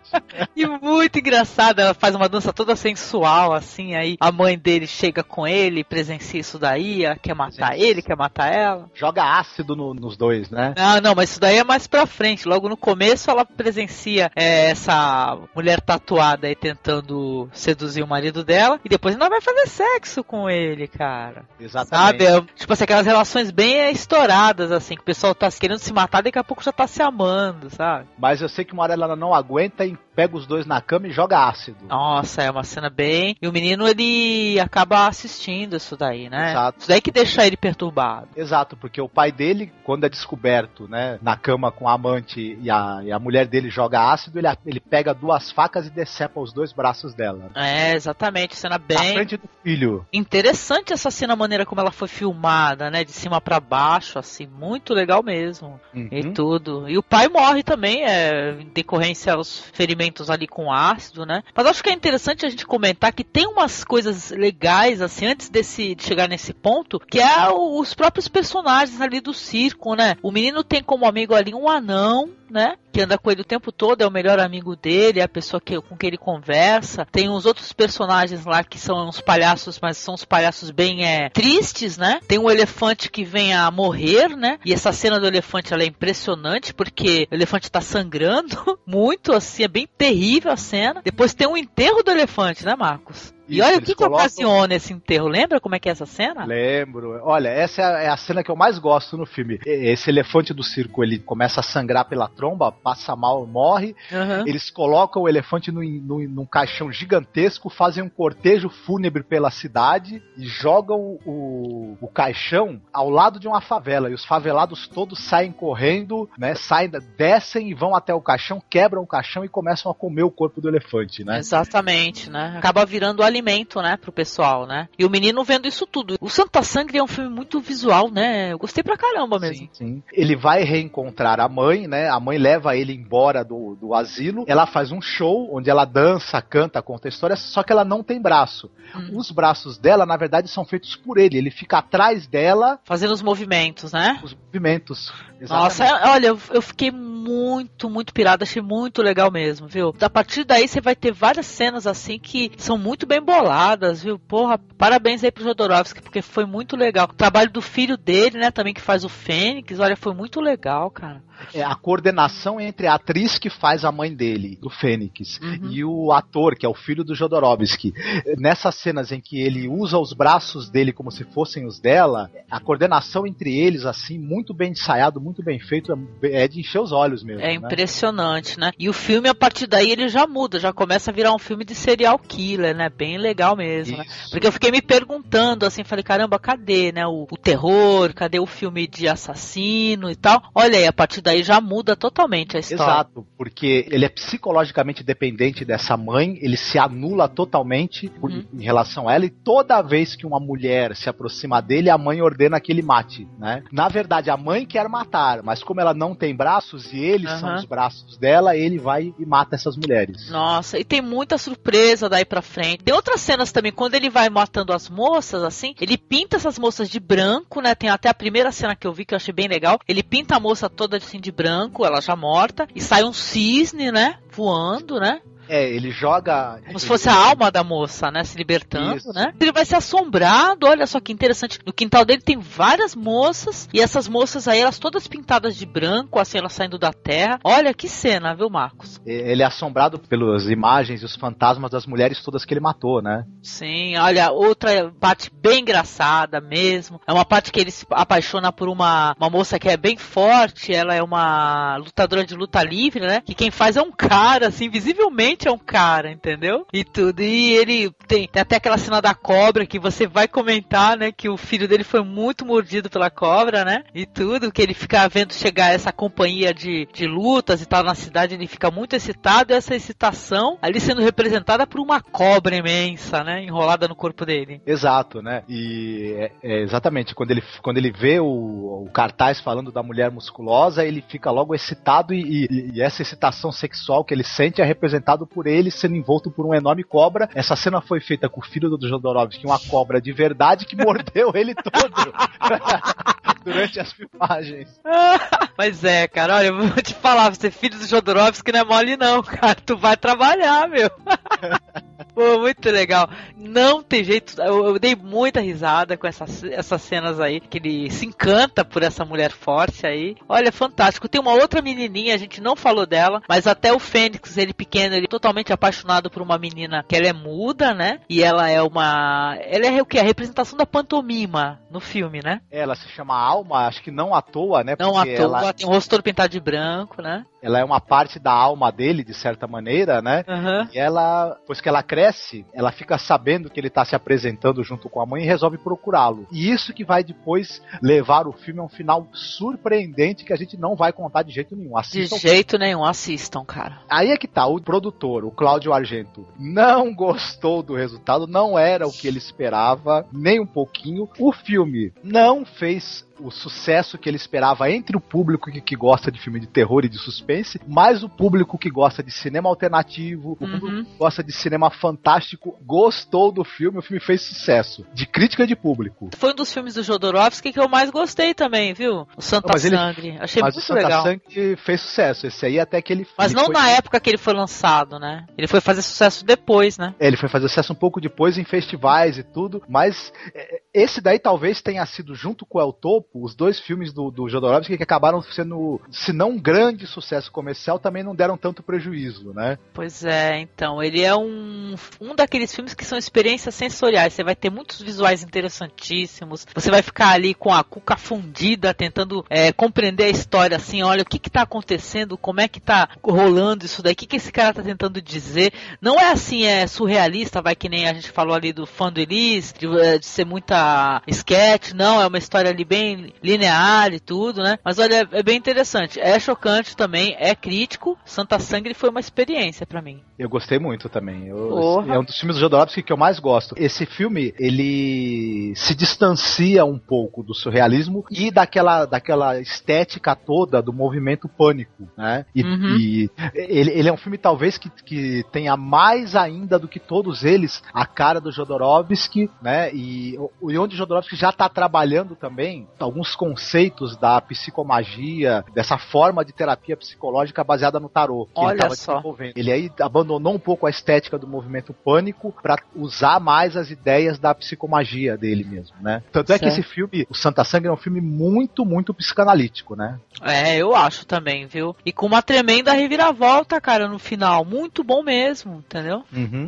E 0.56 0.66
muito 0.66 1.20
engraçada, 1.20 1.82
ela 1.82 1.94
faz 1.94 2.16
uma 2.16 2.30
dança 2.30 2.54
toda 2.54 2.76
sensual, 2.76 3.54
assim, 3.54 3.96
aí 3.96 4.16
a 4.20 4.32
mãe 4.32 4.58
dele 4.58 4.88
chega 4.88 5.24
com 5.24 5.48
ele, 5.48 5.84
presencia 5.84 6.40
isso 6.40 6.58
daí, 6.60 7.04
ela 7.04 7.16
quer 7.16 7.34
matar 7.36 7.74
Sim. 7.74 7.82
ele, 7.82 8.02
quer 8.02 8.16
matar 8.16 8.54
ela. 8.54 8.90
Joga 8.94 9.24
ácido 9.40 9.76
no- 9.76 9.94
nos 9.94 10.16
dois, 10.16 10.50
né? 10.50 10.74
Não, 10.78 11.02
não, 11.02 11.16
mas 11.16 11.32
isso 11.32 11.40
daí 11.40 11.58
é 11.58 11.64
mais 11.64 11.88
pra 11.88 12.06
frente. 12.06 12.48
Logo 12.48 12.70
no 12.70 12.78
começo 12.78 13.30
ela 13.30 13.44
presencia 13.46 14.32
é, 14.36 14.70
essa 14.70 15.38
mulher 15.56 15.82
tatuada 15.82 16.48
aí 16.48 16.56
tentando 16.56 17.50
seduzir 17.52 18.04
o 18.04 18.08
marido 18.08 18.44
dela, 18.44 18.80
e 18.86 18.90
depois 18.90 19.16
ela 19.16 19.30
vai 19.30 19.42
fazer 19.42 19.68
sexo 19.68 20.24
com 20.24 20.50
ele, 20.50 20.88
cara. 20.88 21.44
Exatamente. 21.60 22.24
Sabe? 22.24 22.26
É, 22.26 22.42
tipo 22.56 22.72
assim, 22.72 22.84
aquelas 22.84 23.06
relações 23.06 23.52
bem 23.52 23.92
estouradas, 23.92 24.72
assim, 24.72 24.96
que 24.96 25.02
o 25.02 25.06
pessoal 25.06 25.34
tá 25.34 25.50
querendo 25.52 25.80
se 25.80 25.92
matar, 25.92 26.22
daqui 26.28 26.40
a 26.40 26.44
pouco 26.44 26.64
já 26.64 26.72
tá 26.72 26.86
se 26.88 27.02
amando, 27.02 27.70
sabe? 27.70 28.06
Mas 28.18 28.42
eu 28.42 28.50
sei 28.50 28.66
que 28.66 28.74
uma 28.74 28.84
hora 28.84 28.94
ela 28.94 29.16
não 29.16 29.34
aguenta 29.34 29.86
e 29.86 29.98
pega 30.16 30.36
os 30.36 30.48
dois 30.48 30.66
na 30.66 30.82
cama 30.82 31.08
e 31.08 31.12
joga 31.12 31.48
ácido. 31.48 31.86
Nossa, 31.88 32.42
é 32.42 32.50
uma 32.50 32.64
cena 32.64 32.90
bem. 32.90 33.36
E 33.40 33.48
o 33.48 33.52
menino 33.52 33.88
ele 33.88 34.60
acaba 34.60 35.08
assistindo 35.08 35.76
isso 35.78 35.96
daí, 35.96 36.28
né? 36.28 36.50
Exato. 36.52 36.80
Isso 36.80 36.88
daí 36.90 37.00
que 37.02 37.12
deixa 37.12 37.46
ele 37.46 37.56
perturbado. 37.56 38.28
Exato, 38.36 38.76
porque 38.76 39.00
o 39.00 39.08
pai 39.08 39.32
dele, 39.32 39.72
quando 39.84 40.06
é 40.06 40.10
descoberto, 40.10 40.88
né, 40.88 41.20
na 41.22 41.38
cama 41.38 41.72
com 41.72 41.88
a 41.88 41.94
amante 41.94 42.58
e 42.60 42.70
a, 42.70 43.00
e 43.04 43.12
a 43.12 43.20
mulher 43.20 43.46
dele 43.46 43.70
joga 43.70 44.12
ácido, 44.12 44.40
ele, 44.40 44.48
ele 44.66 44.80
pega 44.80 45.14
duas 45.14 45.52
facas 45.52 45.86
e 45.86 45.92
decepa 45.92 46.40
os 46.40 46.52
dois 46.52 46.74
braços 46.74 47.14
dela. 47.14 47.52
É, 47.56 47.94
exatamente, 47.94 48.56
cena 48.56 48.78
Na 48.78 48.80
bem 48.80 49.14
frente 49.14 49.38
do 49.38 49.48
filho. 49.64 50.06
interessante 50.12 50.94
essa 50.94 51.12
cena, 51.12 51.34
a 51.34 51.38
maneira 51.38 51.66
como 51.66 51.80
ela 51.80 51.92
foi 51.92 52.08
filmada, 52.08 52.90
né? 52.90 53.04
De 53.04 53.12
cima 53.12 53.40
pra 53.40 53.60
baixo, 53.60 54.18
assim, 54.18 54.48
muito 54.48 54.94
legal 54.96 55.22
mesmo. 55.22 55.80
E 56.18 56.22
Uhum. 56.28 56.34
tudo. 56.34 56.90
E 56.90 56.98
o 56.98 57.04
pai 57.04 57.28
morre 57.28 57.64
também, 57.64 58.04
é, 58.04 58.58
em 58.60 58.66
decorrência 58.74 59.34
aos 59.34 59.60
ferimentos 59.74 60.30
ali 60.30 60.48
com 60.48 60.72
ácido, 60.72 61.26
né? 61.26 61.44
Mas 61.56 61.66
acho 61.68 61.84
que 61.84 61.90
é 61.90 61.94
interessante 61.94 62.46
a 62.46 62.50
gente 62.50 62.66
comentar 62.66 63.12
que 63.14 63.24
tem 63.24 63.46
umas 63.48 63.84
coisas 63.84 64.32
legais, 64.32 65.02
assim, 65.02 65.28
antes 65.28 65.50
desse, 65.50 65.96
de 65.96 66.04
chegar 66.04 66.28
nesse 66.28 66.54
ponto, 66.54 67.00
que 67.00 67.20
é 67.20 67.50
o- 67.50 67.80
os 67.80 67.94
próprios 67.94 68.28
personagens 68.28 69.00
ali 69.02 69.20
do 69.22 69.34
circo, 69.34 69.96
né? 69.96 70.16
O 70.22 70.32
menino 70.32 70.64
tem 70.64 70.82
como 70.84 71.06
amigo 71.06 71.34
ali 71.36 71.54
um 71.54 71.70
anão, 71.70 72.30
né? 72.50 72.76
Que 72.92 73.02
anda 73.02 73.18
com 73.18 73.32
ele 73.32 73.42
o 73.42 73.46
tempo 73.46 73.72
todo, 73.72 74.02
é 74.02 74.08
o 74.08 74.12
melhor 74.12 74.40
amigo 74.40 74.76
dele, 74.76 75.20
é 75.20 75.24
a 75.24 75.30
pessoa 75.30 75.62
que, 75.62 75.80
com 75.82 75.96
quem 75.96 76.10
ele 76.10 76.18
conversa. 76.18 77.06
Tem 77.12 77.30
uns 77.30 77.46
outros 77.46 77.74
personagens 77.74 78.46
lá 78.46 78.64
que 78.64 78.78
são 78.78 79.08
uns 79.08 79.22
palhaços, 79.22 79.80
mas 79.82 79.98
são 79.98 80.14
uns 80.14 80.26
palhaços 80.26 80.72
bem 80.72 81.06
é, 81.06 81.30
tristes, 81.30 81.98
né? 81.98 82.20
Tem 82.28 82.40
um 82.40 82.50
elefante 82.50 83.10
que 83.10 83.24
vem 83.24 83.54
a 83.54 83.70
morrer, 83.70 84.30
né? 84.30 84.60
E 84.66 84.74
essa 84.74 84.92
cena 84.92 85.20
do 85.20 85.28
elefante 85.28 85.74
é 85.74 85.86
impressionante, 85.86 86.74
porque 86.74 87.28
o 87.32 87.36
elefante 87.36 87.72
tá 87.72 87.82
sangrando 87.82 88.80
muito, 88.86 89.34
assim, 89.34 89.64
é 89.64 89.68
bem 89.68 89.88
terrível 89.98 90.52
a 90.52 90.58
cena. 90.58 91.02
Depois 91.04 91.34
tem 91.34 91.48
um 91.48 91.58
enterro 91.58 92.04
do 92.04 92.12
elefante, 92.12 92.66
né, 92.66 92.76
Marcos? 92.76 93.37
E 93.48 93.62
olha 93.62 93.78
o 93.78 93.80
que, 93.82 93.88
que 93.88 93.96
colocam- 93.96 94.18
ocasiona 94.26 94.76
esse 94.76 94.94
enterro. 94.94 95.28
Lembra 95.28 95.60
como 95.60 95.76
é 95.76 95.80
que 95.80 95.88
é 95.90 95.92
essa 95.92 96.06
cena? 96.06 96.46
Lembro. 96.46 97.20
Olha, 97.24 97.50
essa 97.50 97.82
é 97.82 98.10
a, 98.10 98.14
é 98.14 98.18
cena 98.18 98.44
que 98.44 98.52
eu 98.52 98.56
mais 98.56 98.78
gosto 98.80 99.18
no 99.18 99.26
filme. 99.26 99.60
Esse 99.66 100.10
elefante 100.10 100.54
do 100.54 100.64
circo, 100.64 101.04
ele 101.04 101.20
começa 101.20 101.60
a 101.60 101.64
sangrar 101.64 102.06
pela 102.06 102.28
tromba, 102.28 102.72
passa 102.72 103.16
mal, 103.16 103.46
morre. 103.46 103.96
Aham. 104.12 104.44
Eles 104.48 104.70
colocam 104.70 105.24
o 105.24 105.30
elefante 105.30 105.72
num, 105.72 105.82
num- 105.82 106.28
num 106.28 106.46
caixão 106.46 106.92
gigantesco, 106.92 107.70
fazem 107.70 108.04
um 108.04 108.10
cortejo 108.10 108.70
fúnebre 108.70 109.24
pela 109.24 109.50
cidade 109.52 110.22
e 110.38 110.46
jogam 110.46 111.18
o, 111.26 111.98
o 112.02 112.08
caixão 112.08 112.82
ao 112.92 113.10
lado 113.10 113.40
de 113.40 113.48
uma 113.48 113.62
favela. 113.62 114.10
E 114.10 114.14
os 114.14 114.26
favelados 114.26 114.88
todos 114.88 115.20
saem 115.24 115.52
correndo, 115.52 116.30
né? 116.38 116.56
Saem, 116.56 116.90
descem 117.18 117.70
e 117.70 117.74
vão 117.74 117.96
até 117.96 118.14
o 118.14 118.22
caixão, 118.22 118.62
quebram 118.70 119.02
o 119.04 119.08
caixão 119.08 119.44
e 119.46 119.50
começam 119.50 119.92
a 119.92 119.96
comer 119.96 120.24
o 120.24 120.32
corpo 120.32 120.60
do 120.62 120.68
elefante, 120.68 121.24
né? 121.24 121.40
Exatamente, 121.40 122.30
né? 122.30 122.56
Acaba 122.58 122.86
virando 122.86 123.24
alimento, 123.38 123.82
né, 123.82 123.98
pro 123.98 124.12
pessoal, 124.12 124.66
né? 124.66 124.90
E 124.98 125.06
o 125.06 125.10
menino 125.10 125.44
vendo 125.44 125.68
isso 125.68 125.86
tudo. 125.86 126.16
O 126.20 126.30
Santa 126.30 126.64
Sangre 126.64 126.98
é 126.98 127.04
um 127.04 127.08
filme 127.08 127.30
muito 127.30 127.60
visual, 127.60 128.10
né? 128.10 128.52
Eu 128.52 128.58
gostei 128.58 128.84
pra 128.84 128.98
caramba 128.98 129.40
mesmo. 129.40 129.58
Sim, 129.58 129.70
sim. 129.74 130.04
Ele 130.12 130.36
vai 130.36 130.64
reencontrar 130.64 131.40
a 131.40 131.48
mãe, 131.48 131.88
né? 131.88 132.10
A 132.10 132.20
mãe 132.20 132.38
leva 132.38 132.76
ele 132.76 132.94
embora 132.94 133.44
do, 133.44 133.76
do 133.76 133.94
asilo. 133.94 134.44
Ela 134.48 134.66
faz 134.66 134.92
um 134.92 135.02
show 135.02 135.50
onde 135.56 135.70
ela 135.70 135.86
dança, 135.86 136.42
canta, 136.42 136.82
conta 136.82 137.08
história, 137.08 137.36
só 137.36 137.64
que 137.64 137.72
ela 137.72 137.86
não 137.86 138.04
tem 138.04 138.22
braço. 138.22 138.70
Hum. 138.96 139.18
Os 139.18 139.32
braços 139.32 139.78
dela, 139.78 140.06
na 140.06 140.18
verdade, 140.18 140.48
são 140.48 140.66
feitos 140.66 140.96
por 140.96 141.18
ele. 141.18 141.38
Ele 141.38 141.52
fica 141.52 141.78
atrás 141.78 142.28
dela, 142.28 142.80
Fazendo 142.84 143.14
os 143.14 143.22
movimentos, 143.22 143.94
né? 143.94 144.20
os 144.24 144.34
movimentos. 144.34 145.14
Nossa, 145.48 145.86
é- 145.86 146.08
olha, 146.10 146.28
eu, 146.28 146.40
eu 146.52 146.62
fiquei 146.62 146.90
muito, 146.92 147.90
muito 147.90 148.14
pirada, 148.14 148.44
achei 148.44 148.62
muito 148.62 149.02
legal 149.02 149.30
mesmo, 149.30 149.68
viu? 149.68 149.94
A 150.02 150.10
partir 150.10 150.44
daí 150.44 150.68
você 150.68 150.82
vai 150.82 150.96
ter 150.96 151.12
várias 151.12 151.46
cenas 151.46 151.86
assim 151.86 152.18
que 152.18 152.52
são 152.58 152.78
muito 152.78 153.06
bem 153.06 153.22
boladas, 153.28 154.02
viu? 154.02 154.18
Porra, 154.18 154.58
parabéns 154.78 155.22
aí 155.22 155.32
pro 155.32 155.44
Jodorowsky, 155.44 156.02
porque 156.02 156.22
foi 156.22 156.46
muito 156.46 156.78
legal. 156.78 157.10
O 157.12 157.14
trabalho 157.14 157.52
do 157.52 157.62
filho 157.62 157.98
dele, 157.98 158.40
né, 158.40 158.50
também 158.52 158.74
que 158.74 158.82
faz 158.82 159.04
o 159.04 159.10
Fênix, 159.10 159.80
olha, 159.80 159.98
foi 159.98 160.14
muito 160.14 160.40
legal, 160.40 160.90
cara. 160.90 161.22
É 161.54 161.62
a 161.62 161.76
coordenação 161.76 162.60
entre 162.60 162.88
a 162.88 162.96
atriz 162.96 163.38
que 163.38 163.50
faz 163.50 163.86
a 163.86 163.92
mãe 163.92 164.12
dele, 164.12 164.58
do 164.60 164.72
Fênix, 164.72 165.40
Uhum. 165.40 165.70
e 165.70 165.84
o 165.86 166.12
ator, 166.12 166.56
que 166.56 166.66
é 166.66 166.70
o 166.70 166.74
filho 166.74 167.04
do 167.04 167.14
Jodorowsky. 167.14 167.94
Nessas 168.38 168.74
cenas 168.76 169.12
em 169.12 169.22
que 169.22 169.40
ele 169.40 169.68
usa 169.68 170.00
os 170.00 170.14
braços 170.14 170.68
dele 170.68 170.92
como 170.92 171.12
se 171.12 171.24
fossem 171.26 171.68
os 171.68 171.80
dela, 171.80 172.32
a 172.50 172.60
coordenação 172.60 173.28
entre 173.28 173.56
eles, 173.56 173.86
assim, 173.86 174.18
muito 174.18 174.52
bem 174.52 174.72
ensaiado, 174.72 175.22
muito 175.22 175.44
bem 175.44 175.60
feito, 175.60 175.94
é 176.24 176.48
de 176.48 176.60
encher 176.60 176.80
os 176.80 176.92
olhos 176.92 177.24
mesmo. 177.24 177.42
É 177.42 177.50
né? 177.50 177.54
impressionante, 177.54 178.60
né? 178.60 178.72
E 178.80 178.90
o 178.90 178.94
filme, 178.94 179.30
a 179.30 179.36
partir 179.36 179.68
daí, 179.68 179.92
ele 179.92 180.08
já 180.08 180.26
muda, 180.26 180.60
já 180.60 180.74
começa 180.74 181.12
a 181.12 181.14
virar 181.14 181.36
um 181.36 181.40
filme 181.40 181.64
de 181.64 181.76
serial 181.76 182.18
killer, 182.18 182.76
né? 182.76 182.90
Bem 182.90 183.17
legal 183.18 183.56
mesmo, 183.56 183.98
né? 183.98 184.06
Porque 184.32 184.48
eu 184.48 184.52
fiquei 184.52 184.72
me 184.72 184.82
perguntando, 184.82 185.66
assim, 185.66 185.84
falei, 185.84 186.04
caramba, 186.04 186.40
cadê, 186.40 186.92
né? 186.92 187.06
O, 187.08 187.28
o 187.30 187.38
terror, 187.38 188.14
cadê 188.14 188.40
o 188.40 188.46
filme 188.46 188.88
de 188.88 189.08
assassino 189.08 190.10
e 190.10 190.16
tal? 190.16 190.42
Olha 190.54 190.78
aí, 190.78 190.86
a 190.88 190.94
partir 190.94 191.22
daí 191.22 191.44
já 191.44 191.60
muda 191.62 191.96
totalmente 191.96 192.58
a 192.58 192.60
história. 192.60 192.84
Exato, 192.84 193.26
porque 193.38 193.86
ele 193.92 194.06
é 194.06 194.10
psicologicamente 194.10 195.04
dependente 195.04 195.64
dessa 195.66 195.96
mãe, 195.98 196.38
ele 196.42 196.58
se 196.58 196.78
anula 196.78 197.28
totalmente 197.28 198.10
por- 198.10 198.32
Uhum. 198.32 198.44
em 198.54 198.64
relação 198.64 199.08
a 199.08 199.14
ela, 199.14 199.26
e 199.26 199.30
toda 199.30 199.82
vez 199.82 200.16
que 200.16 200.26
uma 200.26 200.40
mulher 200.40 200.96
se 200.96 201.10
aproxima 201.10 201.62
dele, 201.62 201.90
a 201.90 201.98
mãe 201.98 202.22
ordena 202.22 202.60
que 202.60 202.72
ele 202.72 202.82
mate, 202.82 203.28
né? 203.40 203.64
Na 203.72 203.88
verdade, 203.88 204.30
a 204.30 204.38
mãe 204.38 204.66
quer 204.66 204.88
matar, 204.90 205.42
mas 205.44 205.64
como 205.64 205.80
ela 205.82 205.94
não 205.94 206.14
tem 206.16 206.36
braços 206.36 206.92
e 206.94 207.00
eles 207.00 207.30
são 207.40 207.50
Aham. 207.50 207.58
os 207.60 207.66
braços 207.66 208.18
dela, 208.18 208.56
ele 208.56 208.78
vai 208.78 209.14
e 209.18 209.26
mata 209.26 209.56
essas 209.56 209.76
mulheres. 209.78 210.30
Nossa, 210.30 210.78
e 210.80 210.84
tem 210.84 211.02
muita 211.02 211.38
surpresa 211.38 212.10
daí 212.10 212.26
pra 212.26 212.42
frente. 212.42 212.84
Tem 212.84 212.94
outras 213.08 213.22
cenas 213.22 213.52
também, 213.54 213.72
quando 213.72 213.96
ele 213.96 214.10
vai 214.10 214.30
matando 214.30 214.74
as 214.74 214.90
moças, 214.90 215.42
assim, 215.42 215.74
ele 215.80 215.98
pinta 215.98 216.36
essas 216.36 216.60
moças 216.60 216.90
de 216.90 217.00
branco, 217.00 217.62
né? 217.62 217.74
Tem 217.74 217.90
até 217.90 218.10
a 218.10 218.14
primeira 218.14 218.52
cena 218.52 218.76
que 218.76 218.86
eu 218.86 218.92
vi 218.92 219.06
que 219.06 219.14
eu 219.14 219.16
achei 219.16 219.34
bem 219.34 219.48
legal. 219.48 219.80
Ele 219.88 220.04
pinta 220.04 220.36
a 220.36 220.40
moça 220.40 220.70
toda 220.70 220.98
assim 220.98 221.20
de 221.20 221.32
branco, 221.32 221.86
ela 221.86 222.02
já 222.02 222.16
morta, 222.16 222.68
e 222.76 222.82
sai 222.82 223.04
um 223.06 223.14
cisne, 223.14 223.92
né? 223.92 224.20
Voando, 224.32 225.00
né? 225.00 225.22
É, 225.48 225.70
ele 225.70 225.92
joga. 225.92 226.60
Como 226.66 226.80
se 226.80 226.88
fosse 226.88 227.10
a 227.10 227.16
alma 227.16 227.52
da 227.52 227.64
moça, 227.64 228.12
né? 228.12 228.24
Se 228.24 228.38
libertando, 228.38 228.98
Isso. 228.98 229.14
né? 229.14 229.34
Ele 229.40 229.52
vai 229.52 229.66
ser 229.66 229.76
assombrado, 229.76 230.68
olha 230.68 230.86
só 230.88 231.00
que 231.00 231.12
interessante. 231.12 231.60
No 231.66 231.74
quintal 231.74 232.06
dele 232.06 232.22
tem 232.22 232.38
várias 232.38 232.96
moças, 232.96 233.68
e 233.74 233.80
essas 233.80 234.08
moças 234.08 234.48
aí, 234.48 234.60
elas 234.60 234.80
todas 234.80 235.08
pintadas 235.08 235.56
de 235.56 235.66
branco, 235.66 236.20
assim, 236.20 236.38
elas 236.38 236.54
saindo 236.54 236.78
da 236.78 236.92
terra. 236.92 237.40
Olha 237.44 237.74
que 237.74 237.88
cena, 237.88 238.36
viu, 238.36 238.50
Marcos? 238.50 239.02
Ele 239.06 239.42
é 239.42 239.46
assombrado 239.46 240.00
pelas 240.00 240.46
imagens 240.46 241.02
e 241.02 241.06
os 241.06 241.16
fantasmas 241.16 241.72
das 241.72 241.86
mulheres 241.86 242.22
todas 242.22 242.46
que 242.46 242.54
ele 242.54 242.62
matou, 242.62 243.02
né? 243.02 243.26
Sim, 243.42 243.98
olha, 243.98 244.32
outra 244.32 244.92
parte 245.00 245.32
bem 245.34 245.62
engraçada 245.62 246.42
mesmo. 246.42 247.00
É 247.08 247.14
uma 247.14 247.26
parte 247.26 247.52
que 247.52 247.60
ele 247.60 247.72
se 247.72 247.86
apaixona 247.92 248.52
por 248.52 248.68
uma, 248.68 249.16
uma 249.18 249.30
moça 249.30 249.60
que 249.60 249.70
é 249.70 249.78
bem 249.78 249.98
forte, 249.98 250.74
ela 250.74 250.94
é 250.94 251.02
uma 251.02 251.78
lutadora 251.78 252.26
de 252.26 252.36
luta 252.36 252.64
livre, 252.64 253.02
né? 253.02 253.22
Que 253.22 253.34
quem 253.34 253.52
faz 253.52 253.78
é 253.78 253.82
um 253.82 253.92
cara, 253.92 254.48
assim, 254.48 254.70
visivelmente 254.70 255.37
é 255.46 255.52
um 255.52 255.58
cara, 255.58 256.10
entendeu? 256.10 256.66
E 256.72 256.86
tudo. 256.86 257.22
E 257.22 257.52
ele 257.58 257.92
tem, 258.08 258.28
tem 258.28 258.42
até 258.42 258.56
aquela 258.56 258.78
cena 258.78 259.02
da 259.02 259.14
cobra 259.14 259.66
que 259.66 259.78
você 259.78 260.08
vai 260.08 260.28
comentar, 260.28 260.98
né? 260.98 261.12
Que 261.12 261.28
o 261.28 261.36
filho 261.36 261.68
dele 261.68 261.84
foi 261.84 262.02
muito 262.02 262.46
mordido 262.46 262.90
pela 262.90 263.10
cobra, 263.10 263.66
né? 263.66 263.84
E 263.94 264.06
tudo, 264.06 264.52
que 264.52 264.62
ele 264.62 264.74
fica 264.74 265.08
vendo 265.10 265.34
chegar 265.34 265.74
essa 265.74 265.92
companhia 265.92 266.54
de, 266.54 266.88
de 266.94 267.06
lutas 267.06 267.62
e 267.62 267.66
tal 267.66 267.84
na 267.84 267.96
cidade, 267.96 268.36
ele 268.36 268.48
fica 268.48 268.72
muito 268.72 268.96
excitado. 268.96 269.52
E 269.52 269.56
essa 269.56 269.76
excitação 269.76 270.58
ali 270.62 270.80
sendo 270.80 271.02
representada 271.02 271.68
por 271.68 271.82
uma 271.82 272.02
cobra 272.02 272.56
imensa, 272.56 273.24
né? 273.24 273.44
Enrolada 273.44 273.88
no 273.88 273.96
corpo 273.96 274.26
dele. 274.26 274.62
Exato, 274.66 275.22
né? 275.22 275.44
E 275.50 276.16
é, 276.18 276.32
é 276.44 276.62
exatamente, 276.62 277.14
quando 277.14 277.32
ele, 277.32 277.44
quando 277.62 277.78
ele 277.78 277.92
vê 277.92 278.20
o, 278.20 278.86
o, 278.86 278.90
cartaz 278.94 279.40
falando 279.40 279.72
da 279.72 279.84
mulher 279.84 280.12
musculosa, 280.12 280.86
ele 280.86 281.04
fica 281.08 281.32
logo 281.32 281.54
excitado 281.54 282.14
e, 282.14 282.22
e, 282.22 282.72
e 282.76 282.82
essa 282.82 283.02
excitação 283.02 283.52
sexual 283.52 284.04
que 284.04 284.14
ele 284.14 284.24
sente 284.24 284.62
é 284.62 284.66
representado 284.66 285.27
por 285.28 285.46
ele 285.46 285.70
sendo 285.70 285.96
envolto 285.96 286.32
por 286.32 286.46
uma 286.46 286.58
enorme 286.58 286.84
cobra. 286.84 287.30
Essa 287.36 287.56
cena 287.56 287.82
foi 287.82 288.00
feita 288.00 288.30
com 288.30 288.42
o 288.42 288.44
filho 288.44 288.70
do 288.70 288.88
Jodorowsky, 288.88 289.46
uma 289.46 289.60
cobra 289.60 290.02
de 290.02 290.12
verdade 290.12 290.66
que 290.66 290.76
mordeu 290.82 291.32
ele 291.36 291.54
todo. 291.54 291.72
durante 293.48 293.80
as 293.80 293.94
filmagens. 293.94 294.80
Mas 295.58 295.84
é, 295.84 296.08
cara, 296.08 296.36
olha, 296.36 296.48
eu 296.48 296.58
vou 296.58 296.82
te 296.82 296.94
falar, 296.94 297.34
você 297.34 297.48
é 297.48 297.52
filho 297.52 297.80
do 297.80 297.88
Jodorowsky 297.88 298.52
não 298.52 298.60
é 298.60 298.64
mole 298.64 298.98
não, 298.98 299.24
cara. 299.24 299.56
Tu 299.56 299.78
vai 299.78 299.96
trabalhar, 299.96 300.68
meu. 300.68 300.90
Pô, 302.14 302.40
muito 302.40 302.70
legal. 302.70 303.10
Não 303.36 303.82
tem 303.84 304.04
jeito. 304.04 304.42
Eu, 304.42 304.66
eu, 304.66 304.80
dei 304.80 304.96
muita 304.96 305.40
risada 305.40 305.96
com 305.96 306.08
essas, 306.08 306.44
essas 306.44 306.82
cenas 306.82 307.20
aí. 307.20 307.40
Que 307.40 307.58
ele 307.58 307.92
se 307.92 308.06
encanta 308.06 308.66
por 308.66 308.84
essa 308.84 309.06
mulher 309.06 309.32
forte 309.32 309.86
aí. 309.86 310.16
Olha, 310.28 310.52
fantástico. 310.52 311.08
Tem 311.08 311.22
uma 311.22 311.34
outra 311.34 311.62
menininha, 311.62 312.16
a 312.16 312.18
gente 312.18 312.42
não 312.42 312.56
falou 312.56 312.86
dela, 312.86 313.22
mas 313.30 313.46
até 313.46 313.72
o 313.72 313.80
Fênix, 313.80 314.38
ele 314.38 314.54
pequeno, 314.54 314.96
ele 314.96 315.06
é 315.06 315.10
totalmente 315.10 315.54
apaixonado 315.54 316.10
por 316.10 316.22
uma 316.22 316.38
menina 316.38 316.84
que 316.88 316.96
ela 316.96 317.08
é 317.08 317.14
muda, 317.14 317.74
né? 317.74 318.00
E 318.10 318.24
ela 318.24 318.50
é 318.50 318.62
uma. 318.62 319.38
Ela 319.42 319.68
é 319.68 319.82
o 319.82 319.86
que? 319.86 320.00
A 320.00 320.04
representação 320.04 320.58
da 320.58 320.66
pantomima 320.66 321.60
no 321.70 321.80
filme, 321.80 322.20
né? 322.24 322.42
Ela 322.50 322.76
se 322.76 322.88
chama 322.90 323.16
Alma, 323.38 323.68
acho 323.68 323.82
que 323.82 323.92
não 323.92 324.14
à 324.14 324.22
toa, 324.22 324.64
né? 324.64 324.76
Não 324.80 324.98
à 324.98 325.04
toa, 325.06 325.16
ela... 325.16 325.54
tem 325.54 325.66
o 325.66 325.70
rosto 325.70 325.90
todo 325.90 326.04
pintado 326.04 326.30
de 326.30 326.40
branco, 326.40 327.02
né? 327.02 327.26
Ela 327.42 327.60
é 327.60 327.64
uma 327.64 327.80
parte 327.80 328.20
da 328.20 328.32
alma 328.32 328.72
dele, 328.72 329.04
de 329.04 329.14
certa 329.14 329.48
maneira, 329.48 330.02
né? 330.02 330.24
Uhum. 330.28 330.68
E 330.74 330.80
ela, 330.80 331.36
depois 331.40 331.62
que 331.62 331.70
ela 331.70 331.84
cresce, 331.84 332.46
ela 332.54 332.72
fica 332.72 332.98
sabendo 332.98 333.50
que 333.50 333.60
ele 333.60 333.68
está 333.68 333.86
se 333.86 333.96
apresentando 333.96 334.64
junto 334.64 334.90
com 334.90 335.02
a 335.02 335.06
mãe 335.06 335.24
e 335.24 335.28
resolve 335.28 335.58
procurá-lo. 335.58 336.28
E 336.32 336.50
isso 336.50 336.74
que 336.74 336.84
vai 336.84 337.04
depois 337.04 337.62
levar 337.82 338.28
o 338.28 338.32
filme 338.32 338.60
a 338.60 338.64
um 338.64 338.70
final 338.70 339.08
surpreendente 339.14 340.26
que 340.26 340.34
a 340.34 340.38
gente 340.38 340.58
não 340.58 340.76
vai 340.76 340.92
contar 340.92 341.24
de 341.24 341.32
jeito 341.32 341.56
nenhum. 341.56 341.78
Assistam. 341.78 342.16
De 342.16 342.22
jeito 342.22 342.58
nenhum, 342.58 342.84
assistam, 342.84 343.44
cara. 343.46 343.80
Aí 343.90 344.12
é 344.12 344.18
que 344.18 344.28
tá, 344.28 344.46
o 344.46 344.62
produtor, 344.62 345.24
o 345.24 345.32
Cláudio 345.32 345.74
Argento, 345.74 346.26
não 346.40 346.94
gostou 346.96 347.62
do 347.62 347.76
resultado, 347.76 348.28
não 348.28 348.58
era 348.58 348.88
o 348.88 348.92
que 348.92 349.08
ele 349.08 349.18
esperava, 349.18 350.06
nem 350.12 350.40
um 350.40 350.46
pouquinho. 350.46 351.10
O 351.20 351.32
filme 351.32 351.94
não 352.04 352.46
fez 352.46 353.08
o 353.20 353.32
sucesso 353.32 353.98
que 353.98 354.10
ele 354.10 354.16
esperava 354.16 354.70
entre 354.70 354.96
o 354.96 355.02
público 355.02 355.52
que, 355.52 355.62
que, 355.62 355.76
gosta 355.76 356.12
de 356.12 356.20
filme 356.20 356.40
de 356.40 356.48
terror 356.48 356.86
e 356.86 356.90
de 356.90 356.98
suspense, 356.98 357.27
mais 357.68 358.04
o 358.04 358.10
público 358.10 358.58
que 358.58 358.70
gosta 358.70 359.04
de 359.04 359.12
cinema 359.12 359.50
alternativo, 359.50 360.38
o 360.40 360.44
uhum. 360.44 360.60
público 360.60 360.92
que 360.92 360.98
gosta 360.98 361.24
de 361.24 361.32
cinema 361.32 361.70
fantástico, 361.70 362.58
gostou 362.66 363.32
do 363.32 363.44
filme, 363.44 363.80
o 363.80 363.82
filme 363.82 364.00
fez 364.00 364.22
sucesso, 364.22 364.86
de 364.94 365.06
crítica 365.06 365.44
e 365.44 365.48
de 365.48 365.56
público. 365.56 366.10
Foi 366.18 366.32
um 366.32 366.36
dos 366.36 366.54
filmes 366.54 366.76
do 366.76 366.84
Jodorowsky 366.84 367.52
que 367.52 367.60
eu 367.60 367.68
mais 367.68 367.90
gostei 367.90 368.34
também, 368.34 368.74
viu? 368.74 369.08
O 369.16 369.22
Santa 369.22 369.50
mas 369.54 369.62
Sangre. 369.64 370.10
Ele, 370.10 370.18
Achei 370.20 370.42
mas 370.42 370.56
muito 370.56 370.64
o 370.64 370.68
Santa 370.68 370.82
legal. 370.82 371.04
Sangre 371.04 371.56
fez 371.58 371.82
sucesso, 371.82 372.28
esse 372.28 372.46
aí 372.46 372.60
até 372.60 372.82
que 372.82 372.94
ele 372.94 373.08
Mas 373.18 373.32
ele 373.32 373.40
não 373.40 373.46
foi... 373.48 373.54
na 373.54 373.70
época 373.70 374.00
que 374.00 374.10
ele 374.10 374.18
foi 374.18 374.34
lançado, 374.34 375.00
né? 375.00 375.26
Ele 375.38 375.48
foi 375.48 375.62
fazer 375.62 375.82
sucesso 375.82 376.26
depois, 376.26 376.78
né? 376.78 376.94
É, 377.00 377.08
ele 377.08 377.18
foi 377.18 377.30
fazer 377.30 377.48
sucesso 377.48 377.74
um 377.74 377.76
pouco 377.76 378.00
depois 378.00 378.38
em 378.38 378.44
festivais 378.44 379.18
e 379.18 379.24
tudo, 379.24 379.62
mas 379.68 380.12
é, 380.34 380.62
esse 380.74 381.02
daí 381.02 381.20
talvez 381.20 381.62
tenha 381.62 381.86
sido 381.86 382.16
junto 382.16 382.46
com 382.46 382.58
o 382.58 382.62
El 382.62 382.74
Topo 382.74 383.24
os 383.24 383.36
dois 383.36 383.60
filmes 383.60 383.92
do, 383.92 384.12
do 384.12 384.30
Jodorowsky 384.30 384.78
que 384.78 384.84
acabaram 384.84 385.22
sendo, 385.22 385.82
se 385.92 386.14
não 386.14 386.32
um 386.32 386.40
grande 386.40 386.86
sucesso 386.86 387.17
comercial, 387.32 387.80
também 387.80 388.04
não 388.04 388.16
deram 388.16 388.38
tanto 388.38 388.62
prejuízo, 388.62 389.34
né? 389.34 389.58
Pois 389.74 390.04
é, 390.04 390.40
então, 390.40 390.82
ele 390.82 391.02
é 391.02 391.16
um, 391.16 391.76
um 392.00 392.16
daqueles 392.16 392.54
filmes 392.54 392.74
que 392.74 392.86
são 392.86 392.98
experiências 392.98 393.56
sensoriais. 393.56 394.14
Você 394.14 394.24
vai 394.24 394.36
ter 394.36 394.50
muitos 394.50 394.82
visuais 394.82 395.24
interessantíssimos, 395.24 396.46
você 396.54 396.70
vai 396.70 396.82
ficar 396.82 397.12
ali 397.12 397.34
com 397.34 397.54
a 397.54 397.64
cuca 397.64 397.98
fundida, 397.98 398.74
tentando 398.74 399.26
é, 399.30 399.52
compreender 399.52 400.06
a 400.06 400.10
história, 400.10 400.58
assim, 400.58 400.84
olha, 400.84 401.02
o 401.02 401.06
que 401.06 401.20
que 401.20 401.30
tá 401.30 401.42
acontecendo, 401.42 402.18
como 402.18 402.42
é 402.42 402.48
que 402.48 402.60
tá 402.60 402.90
rolando 403.04 403.66
isso 403.66 403.82
daí, 403.82 403.94
o 403.94 403.96
que 403.96 404.06
que 404.06 404.18
esse 404.18 404.32
cara 404.32 404.54
tá 404.54 404.62
tentando 404.62 405.02
dizer. 405.02 405.54
Não 405.82 406.00
é 406.00 406.12
assim, 406.12 406.44
é 406.44 406.68
surrealista, 406.68 407.42
vai 407.42 407.56
que 407.56 407.70
nem 407.70 407.88
a 407.88 407.94
gente 407.94 408.12
falou 408.12 408.36
ali 408.36 408.54
do 408.54 408.66
fã 408.66 408.92
do 408.92 409.00
Elise, 409.00 409.54
de, 409.54 409.68
de 410.00 410.06
ser 410.06 410.26
muita 410.26 411.02
sketch, 411.08 411.74
não, 411.74 412.02
é 412.02 412.08
uma 412.08 412.18
história 412.18 412.52
ali 412.52 412.66
bem 412.66 413.14
linear 413.24 413.94
e 413.94 414.00
tudo, 414.00 414.42
né? 414.42 414.58
Mas 414.64 414.80
olha, 414.80 415.08
é 415.12 415.24
bem 415.24 415.38
interessante. 415.38 416.00
É 416.00 416.20
chocante 416.20 416.76
também, 416.76 417.07
é 417.18 417.36
crítico. 417.36 417.98
Santa 418.06 418.40
Sangre 418.40 418.74
foi 418.74 418.90
uma 418.90 419.00
experiência 419.00 419.66
para 419.66 419.82
mim. 419.82 420.02
Eu 420.18 420.30
gostei 420.30 420.60
muito 420.60 420.90
também. 420.90 421.28
Eu, 421.28 421.84
é 421.88 421.98
um 421.98 422.04
dos 422.04 422.18
filmes 422.18 422.36
do 422.36 422.40
Jodorowsky 422.40 422.84
que 422.84 422.92
eu 422.92 422.98
mais 422.98 423.20
gosto. 423.20 423.56
Esse 423.58 423.86
filme, 423.86 424.34
ele 424.40 425.54
se 425.56 425.76
distancia 425.76 426.66
um 426.66 426.78
pouco 426.78 427.24
do 427.24 427.34
surrealismo 427.34 428.06
e 428.12 428.32
daquela, 428.32 428.86
daquela 428.86 429.40
estética 429.40 430.16
toda 430.16 430.62
do 430.62 430.74
movimento 430.74 431.30
pânico, 431.30 431.88
né? 431.98 432.26
E, 432.34 432.44
uhum. 432.44 432.78
e 432.78 433.10
ele, 433.34 433.72
ele, 433.72 433.90
é 433.90 433.94
um 433.94 433.98
filme 433.98 434.18
talvez 434.18 434.58
que, 434.58 434.70
que 434.70 435.24
tenha 435.32 435.56
mais 435.56 436.16
ainda 436.16 436.58
do 436.58 436.68
que 436.68 436.80
todos 436.80 437.24
eles 437.24 437.62
a 437.74 437.86
cara 437.86 438.20
do 438.20 438.32
Jodorowsky, 438.32 439.30
né? 439.42 439.74
E, 439.74 440.16
e 440.16 440.58
onde 440.58 440.76
o 440.76 440.78
Jodorowsky 440.78 441.16
já 441.16 441.30
está 441.30 441.48
trabalhando 441.48 442.16
também 442.16 442.68
alguns 442.80 443.16
conceitos 443.16 443.96
da 443.98 444.20
psicomagia, 444.22 445.44
dessa 445.54 445.78
forma 445.78 446.26
de 446.26 446.34
terapia 446.34 446.76
psicológica 446.76 446.97
baseada 447.46 447.80
no 447.80 447.90
tarô. 447.90 448.28
Olha 448.36 448.66
ele 448.66 448.76
só. 448.76 449.02
Ele 449.36 449.52
aí 449.52 449.72
abandonou 449.80 450.34
um 450.34 450.40
pouco 450.40 450.66
a 450.66 450.70
estética 450.70 451.18
do 451.18 451.28
movimento 451.28 451.74
pânico 451.74 452.34
para 452.42 452.58
usar 452.76 453.20
mais 453.20 453.56
as 453.56 453.70
ideias 453.70 454.20
da 454.20 454.34
psicomagia 454.34 455.18
dele 455.18 455.44
mesmo, 455.44 455.76
né? 455.82 456.04
Tanto 456.12 456.28
certo. 456.28 456.44
é 456.44 456.48
que 456.48 456.54
esse 456.54 456.64
filme, 456.64 457.08
o 457.10 457.16
Santa 457.16 457.44
Sangue, 457.44 457.68
é 457.68 457.72
um 457.72 457.78
filme 457.78 458.02
muito, 458.02 458.66
muito 458.66 458.94
psicanalítico, 458.94 459.76
né? 459.76 460.00
É, 460.22 460.58
eu 460.58 460.76
acho 460.76 461.06
também, 461.06 461.46
viu? 461.46 461.76
E 461.86 461.92
com 461.92 462.06
uma 462.06 462.22
tremenda 462.22 462.74
reviravolta, 462.74 463.60
cara, 463.62 463.88
no 463.88 464.00
final. 464.00 464.44
Muito 464.44 464.84
bom 464.84 465.04
mesmo, 465.04 465.64
entendeu? 465.66 466.04
Uhum. 466.14 466.48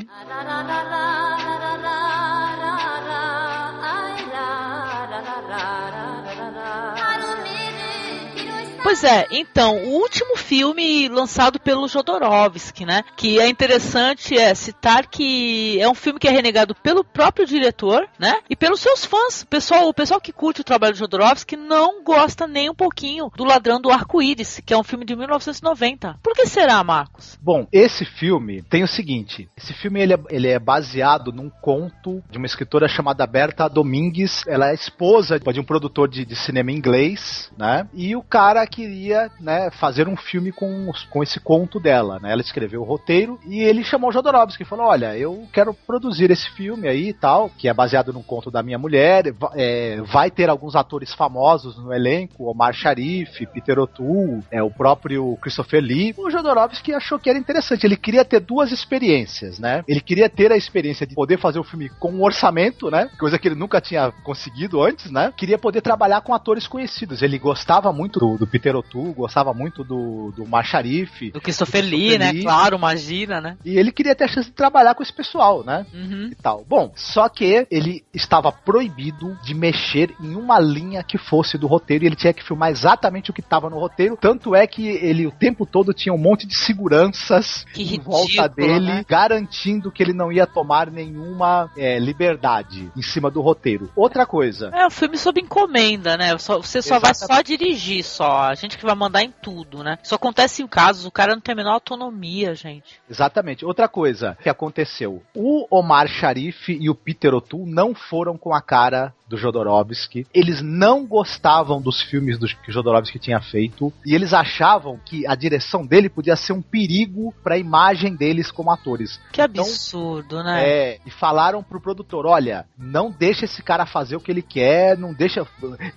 Pois 8.90 9.04
é, 9.04 9.28
então, 9.30 9.78
o 9.84 9.90
último 10.02 10.36
filme 10.36 11.08
lançado 11.10 11.60
pelo 11.60 11.88
Jodorowsky, 11.88 12.88
né? 12.88 13.04
Que 13.16 13.40
é 13.40 13.48
interessante 13.48 14.36
é 14.36 14.56
citar 14.56 15.06
que 15.06 15.80
é 15.80 15.88
um 15.88 15.94
filme 15.94 16.20
que 16.20 16.28
é 16.28 16.32
renegado 16.32 16.74
pelo 16.74 17.04
próprio 17.04 17.46
diretor, 17.46 18.10
né? 18.18 18.40
E 18.50 18.56
pelos 18.56 18.80
seus 18.80 19.06
fãs. 19.06 19.44
O 19.44 19.48
pessoal, 19.48 19.88
o 19.88 19.94
pessoal 19.94 20.20
que 20.20 20.34
curte 20.34 20.62
o 20.62 20.64
trabalho 20.64 20.94
do 20.94 20.98
Jodorowsky 20.98 21.56
não 21.56 22.04
gosta 22.04 22.48
nem 22.48 22.68
um 22.68 22.74
pouquinho 22.74 23.30
do 23.38 23.44
Ladrão 23.44 23.80
do 23.80 23.92
Arco-Íris, 23.92 24.60
que 24.66 24.74
é 24.74 24.78
um 24.78 24.84
filme 24.84 25.06
de 25.06 25.16
1990. 25.16 26.18
Por 26.24 26.34
que 26.34 26.48
será, 26.48 26.84
Marcos? 26.84 27.38
Bom, 27.40 27.68
esse 27.72 28.04
filme 28.06 28.64
tem 28.64 28.82
o 28.84 28.88
seguinte: 28.88 29.48
esse 29.56 29.72
filme 29.72 30.02
ele 30.02 30.16
é, 30.16 30.20
ele 30.32 30.48
é 30.48 30.58
baseado 30.58 31.32
num 31.32 31.52
conto 31.62 32.24
de 32.28 32.40
uma 32.40 32.48
escritora 32.48 32.88
chamada 32.88 33.28
Berta 33.28 33.70
Domingues. 33.70 34.42
Ela 34.48 34.72
é 34.72 34.74
esposa 34.74 35.40
de 35.40 35.60
um 35.60 35.64
produtor 35.64 36.10
de, 36.10 36.26
de 36.26 36.36
cinema 36.36 36.72
inglês, 36.72 37.52
né? 37.56 37.88
E 37.94 38.16
o 38.16 38.24
cara 38.24 38.66
que 38.66 38.79
queria, 38.80 39.30
né, 39.42 39.70
fazer 39.72 40.08
um 40.08 40.16
filme 40.16 40.54
com, 40.54 40.90
com 41.10 41.22
esse 41.22 41.38
conto 41.40 41.82
dela, 41.82 42.18
né? 42.22 42.32
Ela 42.32 42.42
escreveu 42.42 42.82
o 42.82 42.86
roteiro 42.86 43.38
e 43.46 43.62
ele 43.62 43.84
chamou 43.84 44.10
o 44.10 44.14
Jodorowsky 44.14 44.64
e 44.64 44.66
falou: 44.66 44.88
Olha, 44.88 45.18
eu 45.18 45.46
quero 45.52 45.74
produzir 45.74 46.32
esse 46.32 46.50
filme 46.52 46.88
aí 46.88 47.10
e 47.10 47.14
tal, 47.14 47.50
que 47.50 47.68
é 47.68 47.74
baseado 47.74 48.14
num 48.14 48.24
conto 48.24 48.50
da 48.50 48.64
minha 48.64 48.78
mulher. 48.78 49.34
É, 49.56 50.02
vai 50.04 50.32
ter 50.32 50.50
alguns 50.50 50.76
atores 50.76 51.14
famosos 51.14 51.78
no 51.78 51.94
elenco: 51.94 52.50
Omar 52.50 52.74
Sharif, 52.74 53.46
Peter 53.48 53.78
O'Toole, 53.78 54.44
é, 54.50 54.64
o 54.64 54.72
próprio 54.72 55.38
Christopher 55.42 55.84
Lee. 55.84 56.14
O 56.18 56.30
Jodorowsky 56.30 56.94
achou 56.94 57.20
que 57.20 57.30
era 57.30 57.38
interessante. 57.38 57.86
Ele 57.86 57.98
queria 57.98 58.24
ter 58.24 58.40
duas 58.40 58.72
experiências, 58.72 59.60
né? 59.60 59.84
Ele 59.88 60.00
queria 60.00 60.30
ter 60.30 60.54
a 60.54 60.58
experiência 60.58 61.06
de 61.06 61.16
poder 61.16 61.38
fazer 61.38 61.60
o 61.60 61.64
filme 61.64 61.90
com 62.00 62.12
um 62.12 62.24
orçamento, 62.24 62.90
né? 62.90 63.10
Coisa 63.20 63.38
que 63.38 63.48
ele 63.48 63.56
nunca 63.56 63.82
tinha 63.82 64.12
conseguido 64.24 64.82
antes, 64.82 65.12
né? 65.12 65.34
Queria 65.36 65.58
poder 65.58 65.82
trabalhar 65.82 66.22
com 66.22 66.34
atores 66.34 66.66
conhecidos. 66.66 67.22
Ele 67.22 67.38
gostava 67.38 67.92
muito 67.92 68.20
do, 68.20 68.38
do 68.38 68.48
Peter 68.48 68.69
O'Toole, 68.78 69.14
gostava 69.14 69.54
muito 69.54 69.84
do, 69.84 70.32
do 70.36 70.44
Omar 70.44 70.66
Sharif. 70.66 71.32
Do 71.32 71.42
Christopher 71.42 71.84
Lee, 71.84 72.18
né? 72.18 72.34
Claro, 72.42 72.78
imagina, 72.78 73.42
né? 73.42 73.58
E 73.66 73.78
ele 73.78 73.92
queria 73.92 74.16
ter 74.16 74.26
a 74.26 74.28
chance 74.28 74.50
de 74.50 74.56
trabalhar 74.56 74.96
com 74.96 75.04
esse 75.04 75.14
pessoal, 75.14 75.64
né? 75.64 75.86
Uhum. 75.94 76.30
E 76.32 76.36
tal. 76.36 76.66
Bom, 76.68 76.92
só 76.96 77.28
que 77.30 77.68
ele 77.70 78.04
estava 78.14 78.52
proibido 78.52 79.38
de 79.44 79.54
mexer 79.54 80.14
em 80.22 80.36
uma 80.36 80.60
linha 80.60 81.04
que 81.04 81.18
fosse 81.18 81.58
do 81.58 81.68
roteiro 81.68 82.04
e 82.04 82.08
ele 82.08 82.16
tinha 82.16 82.34
que 82.34 82.44
filmar 82.44 82.70
exatamente 82.70 83.32
o 83.32 83.34
que 83.34 83.42
estava 83.42 83.70
no 83.70 83.80
roteiro. 83.80 84.18
Tanto 84.20 84.56
é 84.56 84.66
que 84.66 84.88
ele 84.88 85.28
o 85.28 85.32
tempo 85.32 85.66
todo 85.66 85.94
tinha 85.94 86.14
um 86.14 86.18
monte 86.18 86.48
de 86.48 86.56
seguranças 86.56 87.66
que 87.74 87.82
em 87.82 87.86
ridículo, 87.86 88.18
volta 88.18 88.50
dele, 88.50 88.86
né? 88.86 89.06
garantindo 89.08 89.92
que 89.92 90.02
ele 90.02 90.14
não 90.14 90.32
ia 90.32 90.46
tomar 90.46 90.92
nenhuma 90.92 91.70
é, 91.78 92.00
liberdade 92.00 92.92
em 92.96 93.02
cima 93.02 93.30
do 93.30 93.42
roteiro. 93.42 93.92
Outra 93.96 94.26
coisa. 94.26 94.70
É 94.74 94.86
um 94.86 94.92
filme 94.92 95.18
sob 95.18 95.40
encomenda, 95.42 96.18
né? 96.18 96.34
Você 96.34 96.82
só 96.82 96.98
Exatamente. 96.98 97.02
vai 97.02 97.14
só 97.14 97.42
dirigir, 97.42 98.04
só. 98.04 98.52
Gente 98.60 98.78
que 98.78 98.86
vai 98.86 98.96
mandar 98.96 99.24
em 99.24 99.32
tudo, 99.32 99.84
né? 99.84 99.98
Isso 100.04 100.14
acontece 100.14 100.62
em 100.62 100.68
casos, 100.68 101.06
o 101.06 101.12
cara 101.12 101.34
não 101.34 101.42
tem 101.42 101.54
a 101.54 101.56
menor 101.56 101.74
autonomia, 101.74 102.54
gente. 102.54 103.00
Exatamente. 103.10 103.66
Outra 103.66 103.88
coisa 103.88 104.38
que 104.42 104.50
aconteceu: 104.50 105.24
o 105.34 105.66
Omar 105.70 106.08
Sharif 106.08 106.70
e 106.70 106.90
o 106.90 106.96
Peter 106.96 107.34
O'Toole 107.34 107.72
não 107.72 107.96
foram 107.96 108.38
com 108.38 108.54
a 108.54 108.62
cara 108.62 109.14
do 109.30 109.38
Jodorowsky. 109.38 110.26
Eles 110.34 110.62
não 110.62 111.06
gostavam 111.06 111.80
dos 111.80 112.02
filmes 112.02 112.38
do, 112.38 112.48
que 112.48 112.70
o 112.70 112.74
Jodorowsky 112.74 113.20
tinha 113.20 113.40
feito 113.40 113.94
e 114.06 114.16
eles 114.16 114.34
achavam 114.34 115.00
que 115.06 115.26
a 115.28 115.36
direção 115.36 115.86
dele 115.86 116.10
podia 116.10 116.36
ser 116.36 116.54
um 116.54 116.62
perigo 116.62 117.34
para 117.44 117.56
a 117.56 117.58
imagem 117.58 118.16
deles 118.16 118.52
como 118.52 118.72
atores. 118.72 119.20
Que 119.32 119.42
absurdo, 119.42 120.40
então, 120.40 120.44
né? 120.44 120.68
É, 120.68 121.00
e 121.06 121.12
falaram 121.12 121.62
pro 121.62 121.80
produtor, 121.80 122.26
olha, 122.26 122.66
não 122.78 123.12
deixa 123.12 123.46
esse 123.46 123.62
cara 123.62 123.86
fazer 123.86 124.16
o 124.16 124.20
que 124.20 124.32
ele 124.32 124.42
quer, 124.42 124.98
não 124.98 125.14
deixa 125.14 125.46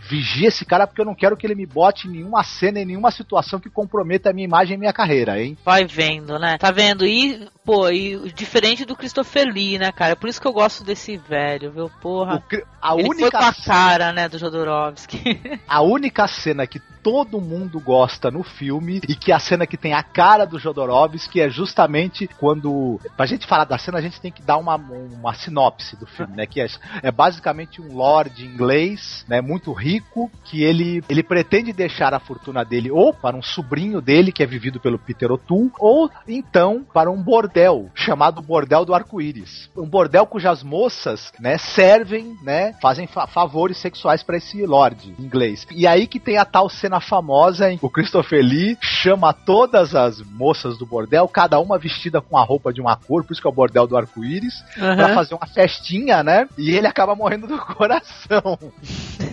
vigia 0.09 0.49
esse 0.49 0.65
cara 0.65 0.87
porque 0.87 1.01
eu 1.01 1.07
não 1.07 1.15
quero 1.15 1.37
que 1.37 1.47
ele 1.47 1.55
me 1.55 1.67
bote 1.67 2.07
em 2.07 2.13
nenhuma 2.13 2.45
cena, 2.45 2.81
em 2.81 2.85
nenhuma 2.85 3.11
situação 3.11 3.59
que 3.59 3.71
comprometa 3.71 4.31
a 4.31 4.33
minha 4.33 4.47
imagem 4.47 4.77
e 4.77 4.79
minha 4.79 4.93
carreira, 4.93 5.41
hein? 5.41 5.57
Vai 5.65 5.85
vendo, 5.85 6.39
né? 6.39 6.59
Tá 6.59 6.71
vendo? 6.71 7.07
E, 7.07 7.49
pô, 7.65 7.89
e 7.89 8.31
diferente 8.33 8.85
do 8.85 8.97
Christopher 8.97 9.47
Lee, 9.47 9.79
né, 9.79 9.91
cara? 9.91 10.15
Por 10.17 10.29
isso 10.29 10.41
que 10.41 10.47
eu 10.47 10.53
gosto 10.53 10.85
desse 10.85 11.17
velho, 11.17 11.71
viu? 11.71 11.91
Porra. 12.01 12.43
O, 12.53 12.73
a 12.83 12.99
ele 12.99 13.22
única 13.23 13.39
foi 13.39 13.53
com 13.53 13.61
a 13.61 13.65
cara, 13.65 14.13
né, 14.13 14.29
do 14.29 14.39
Jodorowsky. 14.39 15.41
a 15.67 15.83
única 15.83 16.27
cena 16.27 16.67
que 16.67 16.81
todo 17.03 17.41
mundo 17.41 17.81
gosta 17.81 18.31
no 18.31 18.43
filme 18.43 19.01
e 19.09 19.15
que 19.15 19.33
é 19.33 19.35
a 19.35 19.41
cena 19.41 19.67
que 19.67 19.77
tem 19.77 19.93
a 19.93 20.03
cara 20.03 20.45
do 20.45 20.59
Jodorowsky 20.59 21.41
é 21.41 21.51
justamente 21.51 22.29
quando 22.39 23.01
pra 23.17 23.27
gente 23.27 23.47
falar 23.47 23.65
da 23.65 23.77
cena 23.77 23.99
a 23.99 24.01
gente 24.01 24.21
tem 24.21 24.31
que 24.31 24.43
dar 24.43 24.57
uma, 24.57 24.77
uma 24.77 25.35
sinopse 25.35 25.97
do 25.97 26.07
filme, 26.07 26.37
né, 26.37 26.47
que 26.47 26.61
é, 26.61 26.67
é 27.03 27.11
basicamente 27.11 27.81
um 27.81 27.95
lord 27.95 28.45
inglês, 28.45 29.25
né, 29.29 29.41
muito 29.41 29.73
rico, 29.73 30.31
que 30.45 30.63
ele 30.63 31.03
ele 31.09 31.23
pretende 31.23 31.73
deixar 31.73 32.15
a 32.15 32.21
fortuna 32.21 32.65
dele 32.65 32.91
ou 32.91 33.13
para 33.13 33.37
um 33.37 33.43
sobrinho 33.43 34.01
dele 34.01 34.33
que 34.33 34.43
é 34.43 34.47
vivido 34.47 34.79
pelo 34.79 34.99
Peter 34.99 35.31
O'Toole 35.31 35.73
ou 35.79 36.11
então 36.27 36.87
para 36.93 37.11
um 37.11 37.21
bordel 37.21 37.91
chamado 37.95 38.41
Bordel 38.41 38.85
do 38.85 38.95
Arco-Íris. 38.95 39.71
Um 39.77 39.89
bordel 39.89 40.27
cujas 40.27 40.63
moças, 40.63 41.33
né, 41.41 41.59
servem, 41.59 42.37
né, 42.43 42.75
fazem 42.81 43.07
fa 43.07 43.12
favores 43.29 43.79
sexuais 43.79 44.23
para 44.23 44.37
esse 44.37 44.65
lord 44.65 45.15
inglês. 45.19 45.67
E 45.71 45.87
aí 45.87 46.07
que 46.07 46.21
tem 46.21 46.39
a 46.39 46.45
tal 46.45 46.69
cena 46.69 47.01
famosa 47.01 47.71
em 47.71 47.79
que 47.79 47.87
o 47.87 47.91
Christopher 47.91 48.43
Lee 48.43 48.77
chama 48.81 49.33
todas 49.33 49.95
as 49.95 50.21
moças 50.21 50.79
do 50.79 50.87
bordel, 50.87 51.29
cada 51.29 51.59
uma 51.59 51.79
vestida 51.79 52.21
com 52.21 52.37
a 52.37 52.43
roupa 52.43 52.73
de 52.73 52.81
uma 52.81 52.97
cor, 52.97 53.25
por 53.25 53.33
isso 53.33 53.41
que 53.41 53.47
é 53.47 53.51
o 53.51 53.55
bordel 53.55 53.87
do 53.87 53.97
arco-íris, 53.97 54.65
uhum. 54.77 54.97
para 54.97 55.15
fazer 55.15 55.35
uma 55.35 55.47
festinha, 55.47 56.23
né? 56.23 56.49
E 56.57 56.71
ele 56.71 56.87
acaba 56.87 57.15
morrendo 57.15 57.47
do 57.47 57.59
coração. 57.75 58.59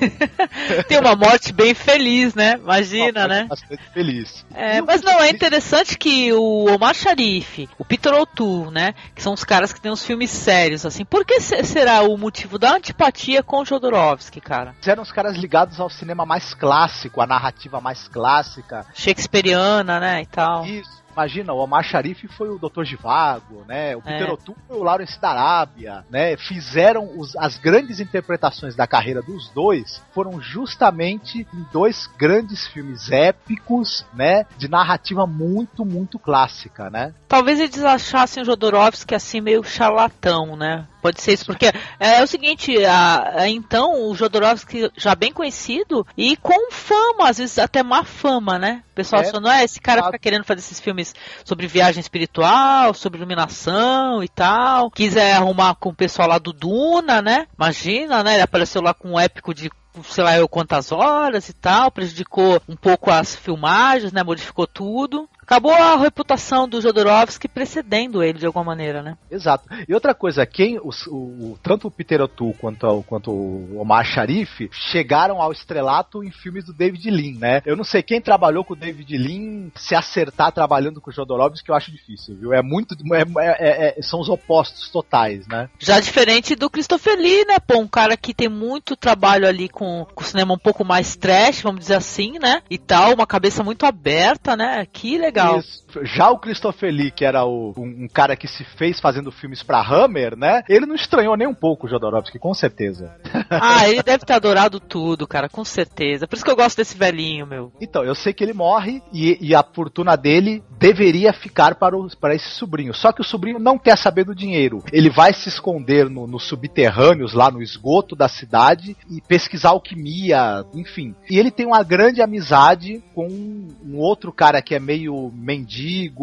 tem 0.88 1.00
uma 1.00 1.16
morte 1.16 1.54
bem 1.54 1.74
feliz, 1.74 2.34
né? 2.34 2.60
Imagina, 2.62 3.28
né? 3.28 3.46
Bastante 3.50 3.84
feliz. 3.94 4.46
É, 4.54 4.82
mas 4.82 5.02
não, 5.02 5.20
é 5.20 5.30
interessante 5.30 5.98
que 5.98 6.32
o 6.34 6.74
Omar 6.74 6.96
Sharif, 6.96 7.70
o 7.78 7.86
Peter 7.86 8.14
O'Toole, 8.14 8.72
né? 8.72 8.94
Que 9.16 9.22
são 9.22 9.34
os 9.34 9.44
caras 9.44 9.74
que 9.74 9.82
têm 9.82 9.92
os 9.92 10.06
filmes 10.06 10.30
sérios, 10.30 10.86
assim. 10.86 11.06
Por 11.06 11.26
que 11.26 11.40
será 11.40 12.02
o 12.02 12.18
motivo 12.18 12.58
da 12.58 12.76
antipatia 12.76 13.44
com 13.44 13.62
o 13.62 13.66
Jodorowsky, 13.70 14.42
cara? 14.42 14.76
Eram 14.86 15.04
os 15.04 15.12
caras 15.12 15.38
ligados 15.38 15.80
ao 15.80 15.90
cinema 15.90 16.26
mais 16.26 16.54
clássico, 16.54 17.22
a 17.22 17.28
narrativa 17.28 17.80
mais 17.80 18.08
clássica. 18.08 18.86
Shakespeariana, 18.94 20.00
né, 20.00 20.22
e 20.22 20.26
tal. 20.26 20.66
Isso. 20.66 21.00
Imagina, 21.20 21.54
o 21.54 21.58
Omar 21.58 21.84
Sharif 21.84 22.28
foi 22.30 22.50
o 22.50 22.58
Dr. 22.58 22.84
Givago, 22.84 23.66
né? 23.68 23.96
O 23.96 24.02
Peter 24.02 24.28
é. 24.28 24.32
O'Toole 24.32 24.60
foi 24.68 24.78
o 24.78 24.84
Lawrence 24.84 25.20
da 25.20 25.32
Arábia, 25.32 26.06
né? 26.10 26.38
Fizeram 26.38 27.20
os, 27.20 27.36
as 27.36 27.58
grandes 27.58 28.00
interpretações 28.00 28.74
da 28.74 28.88
carreira 28.88 29.22
dos 29.22 29.50
dois 29.50 30.02
foram 30.14 30.40
justamente 30.40 31.46
em 31.54 31.66
dois 31.74 32.08
grandes 32.18 32.68
filmes 32.68 33.12
épicos, 33.12 34.06
né? 34.14 34.46
De 34.58 34.70
narrativa 34.70 35.28
muito, 35.28 35.84
muito 35.84 36.18
clássica, 36.18 36.90
né? 36.90 37.14
Talvez 37.28 37.60
eles 37.60 37.84
achassem 37.84 38.42
o 38.44 38.46
Jodorowsky 38.46 39.14
assim 39.14 39.42
meio 39.42 39.64
charlatão, 39.64 40.56
né? 40.56 40.88
Pode 41.02 41.22
ser 41.22 41.34
isso, 41.34 41.46
porque 41.46 41.68
é, 41.68 41.74
é 42.00 42.24
o 42.24 42.28
seguinte, 42.28 42.76
a, 42.86 43.42
a, 43.42 43.50
então 43.50 44.10
o 44.10 44.16
Jodorowsky 44.16 44.92
já 44.98 45.16
bem 45.16 45.32
conhecido 45.32 46.06
e 46.18 46.36
com 46.38 46.72
fama, 46.72 47.30
às 47.30 47.38
vezes 47.38 47.58
até 47.58 47.82
má 47.82 48.04
fama, 48.04 48.60
né? 48.60 48.84
O 48.92 48.96
pessoal 48.96 49.22
é, 49.22 49.40
não 49.40 49.50
é 49.50 49.64
esse 49.64 49.80
cara 49.80 50.04
fica 50.06 50.20
querendo 50.20 50.44
fazer 50.44 50.60
esses 50.60 50.80
filmes 50.80 51.16
sobre 51.46 51.68
viagem 51.68 52.02
espiritual, 52.02 52.94
sobre 52.94 53.18
iluminação 53.18 54.22
e 54.24 54.28
tal. 54.28 54.92
Quiser 54.92 55.36
arrumar 55.36 55.76
com 55.76 55.90
o 55.90 55.96
pessoal 55.96 56.28
lá 56.28 56.38
do 56.38 56.52
Duna, 56.52 57.22
né? 57.22 57.48
Imagina, 57.58 58.24
né? 58.24 58.34
Ele 58.34 58.44
apareceu 58.44 58.82
lá 58.82 58.94
com 58.94 59.12
um 59.12 59.20
épico 59.20 59.54
de 59.54 59.70
sei 60.04 60.24
lá 60.24 60.38
eu 60.38 60.48
quantas 60.48 60.92
horas 60.92 61.50
e 61.50 61.54
tal, 61.54 61.92
prejudicou 61.92 62.62
um 62.68 62.76
pouco 62.76 63.12
as 63.12 63.36
filmagens, 63.36 64.12
né? 64.12 64.24
Modificou 64.24 64.68
tudo 64.68 65.30
acabou 65.50 65.74
a 65.74 65.98
reputação 65.98 66.70
do 66.70 66.80
Jodorowsky 66.80 67.48
precedendo 67.48 68.22
ele 68.22 68.38
de 68.38 68.46
alguma 68.46 68.64
maneira, 68.64 69.02
né? 69.02 69.18
Exato. 69.32 69.68
E 69.88 69.94
outra 69.96 70.14
coisa, 70.14 70.46
quem 70.46 70.78
o, 70.78 70.92
o 71.08 71.58
tanto 71.64 71.88
o 71.88 71.92
Peter 71.92 72.22
O'Toole 72.22 72.54
quanto, 72.54 73.04
quanto 73.08 73.32
o 73.32 73.80
Omar 73.80 74.06
Sharif 74.06 74.70
chegaram 74.72 75.42
ao 75.42 75.52
estrelato 75.52 76.24
em 76.24 76.30
filmes 76.30 76.66
do 76.66 76.72
David 76.74 77.10
Lean, 77.10 77.40
né? 77.40 77.62
Eu 77.66 77.76
não 77.76 77.84
sei 77.84 78.04
quem 78.04 78.22
trabalhou 78.22 78.64
com 78.64 78.74
o 78.74 78.78
David 78.78 79.18
Lean 79.18 79.72
se 79.76 79.96
acertar 79.96 80.52
trabalhando 80.52 81.02
com 81.02 81.10
o 81.10 81.14
Jodorowsky, 81.14 81.66
que 81.66 81.72
eu 81.72 81.76
acho 81.76 81.92
difícil, 81.92 82.36
viu? 82.36 82.54
É 82.54 82.62
muito 82.62 82.96
é, 83.12 83.48
é, 83.58 83.98
é, 83.98 84.02
são 84.04 84.20
os 84.20 84.30
opostos 84.30 84.90
totais, 84.90 85.48
né? 85.48 85.68
Já 85.80 86.00
diferente 86.00 86.56
do 86.56 86.70
Christopher 86.70 87.18
Lee, 87.18 87.46
né? 87.46 87.58
Pô, 87.60 87.80
um 87.80 87.88
cara 87.88 88.16
que 88.16 88.36
tem 88.36 88.50
muito 88.50 88.96
trabalho 88.96 89.48
ali 89.48 89.68
com, 89.80 90.06
com 90.14 90.22
o 90.22 90.26
cinema 90.28 90.54
um 90.54 90.58
pouco 90.58 90.84
mais 90.84 91.16
trash, 91.16 91.62
vamos 91.62 91.80
dizer 91.80 91.96
assim, 91.96 92.38
né? 92.38 92.62
E 92.70 92.78
tal, 92.78 93.14
uma 93.14 93.26
cabeça 93.26 93.64
muito 93.64 93.86
aberta, 93.86 94.58
né? 94.58 94.86
Que 94.92 95.18
legal. 95.18 95.60
Isso. 95.60 95.86
Já 96.04 96.30
o 96.30 96.40
Christopher 96.40 96.92
Lee, 96.92 97.12
que 97.12 97.26
era 97.26 97.46
o, 97.46 97.74
um, 97.78 98.04
um, 98.04 98.08
cara 98.08 98.36
que 98.36 98.48
se 98.48 98.64
fez 98.64 99.00
fazendo 99.00 99.32
filmes 99.32 99.64
pra 99.64 99.82
Hammer, 99.82 100.36
né? 100.36 100.64
Ele 100.68 100.86
não 100.86 100.96
estranhou 100.96 101.36
nem 101.36 101.48
um 101.48 101.54
pouco 101.54 101.88
o 101.88 101.90
Jodorowsky, 101.90 102.40
com 102.40 102.54
certeza. 102.54 103.16
Ah, 103.52 103.90
ele 103.90 104.04
deve 104.04 104.26
ter 104.26 104.34
adorado 104.34 104.80
tudo, 104.80 105.28
cara, 105.28 105.50
com 105.50 105.66
certeza. 105.66 106.28
Por 106.28 106.36
isso 106.36 106.46
que 106.46 106.52
eu 106.52 106.56
gosto 106.56 106.78
desse 106.78 106.96
velhinho, 106.96 107.48
meu. 107.48 107.72
Então, 107.82 108.04
eu 108.04 108.14
sei 108.14 108.32
que 108.32 108.44
ele 108.44 108.54
morre 108.54 109.02
e, 109.12 109.38
e 109.42 109.56
a 109.56 109.64
fortuna 109.64 110.16
dele 110.16 110.64
deveria 110.78 111.34
ficar 111.34 111.76
para, 111.76 111.98
o, 111.98 112.08
para 112.18 112.36
esse 112.36 112.50
sobrinho. 112.52 112.94
Só 112.94 113.12
que 113.12 113.22
o 113.22 113.24
sobrinho 113.24 113.58
não 113.58 113.78
quer 113.78 113.98
saber 113.98 114.24
do 114.24 114.36
dinheiro. 114.36 114.84
Ele 114.94 115.10
vai 115.10 115.34
se 115.34 115.50
esconder 115.50 116.10
nos 116.10 116.30
no 116.30 116.40
subterrâneos, 116.40 117.34
lá 117.34 117.52
no 117.52 117.62
esgoto 117.62 118.16
da 118.16 118.28
cidade, 118.28 118.96
e 119.10 119.22
pesquisar 119.22 119.70
alquimia, 119.70 120.64
enfim. 120.74 121.14
E 121.30 121.38
ele 121.38 121.52
tem 121.52 121.66
uma 121.66 121.84
grande 121.84 122.22
amizade 122.22 123.04
com 123.14 123.28
um 123.28 123.98
outro 123.98 124.32
cara 124.32 124.62
que 124.62 124.74
é 124.74 124.80
meio 124.80 125.32
mendigo, 125.34 125.79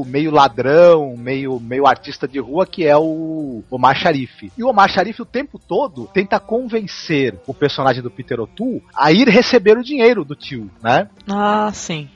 meio 0.06 0.30
ladrão, 0.30 1.16
meio, 1.16 1.60
meio 1.60 1.86
artista 1.86 2.26
de 2.26 2.38
rua, 2.38 2.66
que 2.66 2.84
é 2.84 2.96
o 2.96 3.62
Omar 3.70 3.96
Sharif. 3.96 4.50
E 4.56 4.62
o 4.62 4.68
Omar 4.68 4.88
Sharif 4.88 5.20
o 5.20 5.26
tempo 5.26 5.58
todo 5.58 6.08
tenta 6.12 6.38
convencer 6.40 7.34
o 7.46 7.54
personagem 7.54 8.02
do 8.02 8.10
Peter 8.10 8.40
O'Toole 8.40 8.82
a 8.94 9.12
ir 9.12 9.28
receber 9.28 9.76
o 9.78 9.84
dinheiro 9.84 10.24
do 10.24 10.34
tio, 10.34 10.70
né? 10.82 11.08
Ah, 11.28 11.70
sim. 11.72 12.08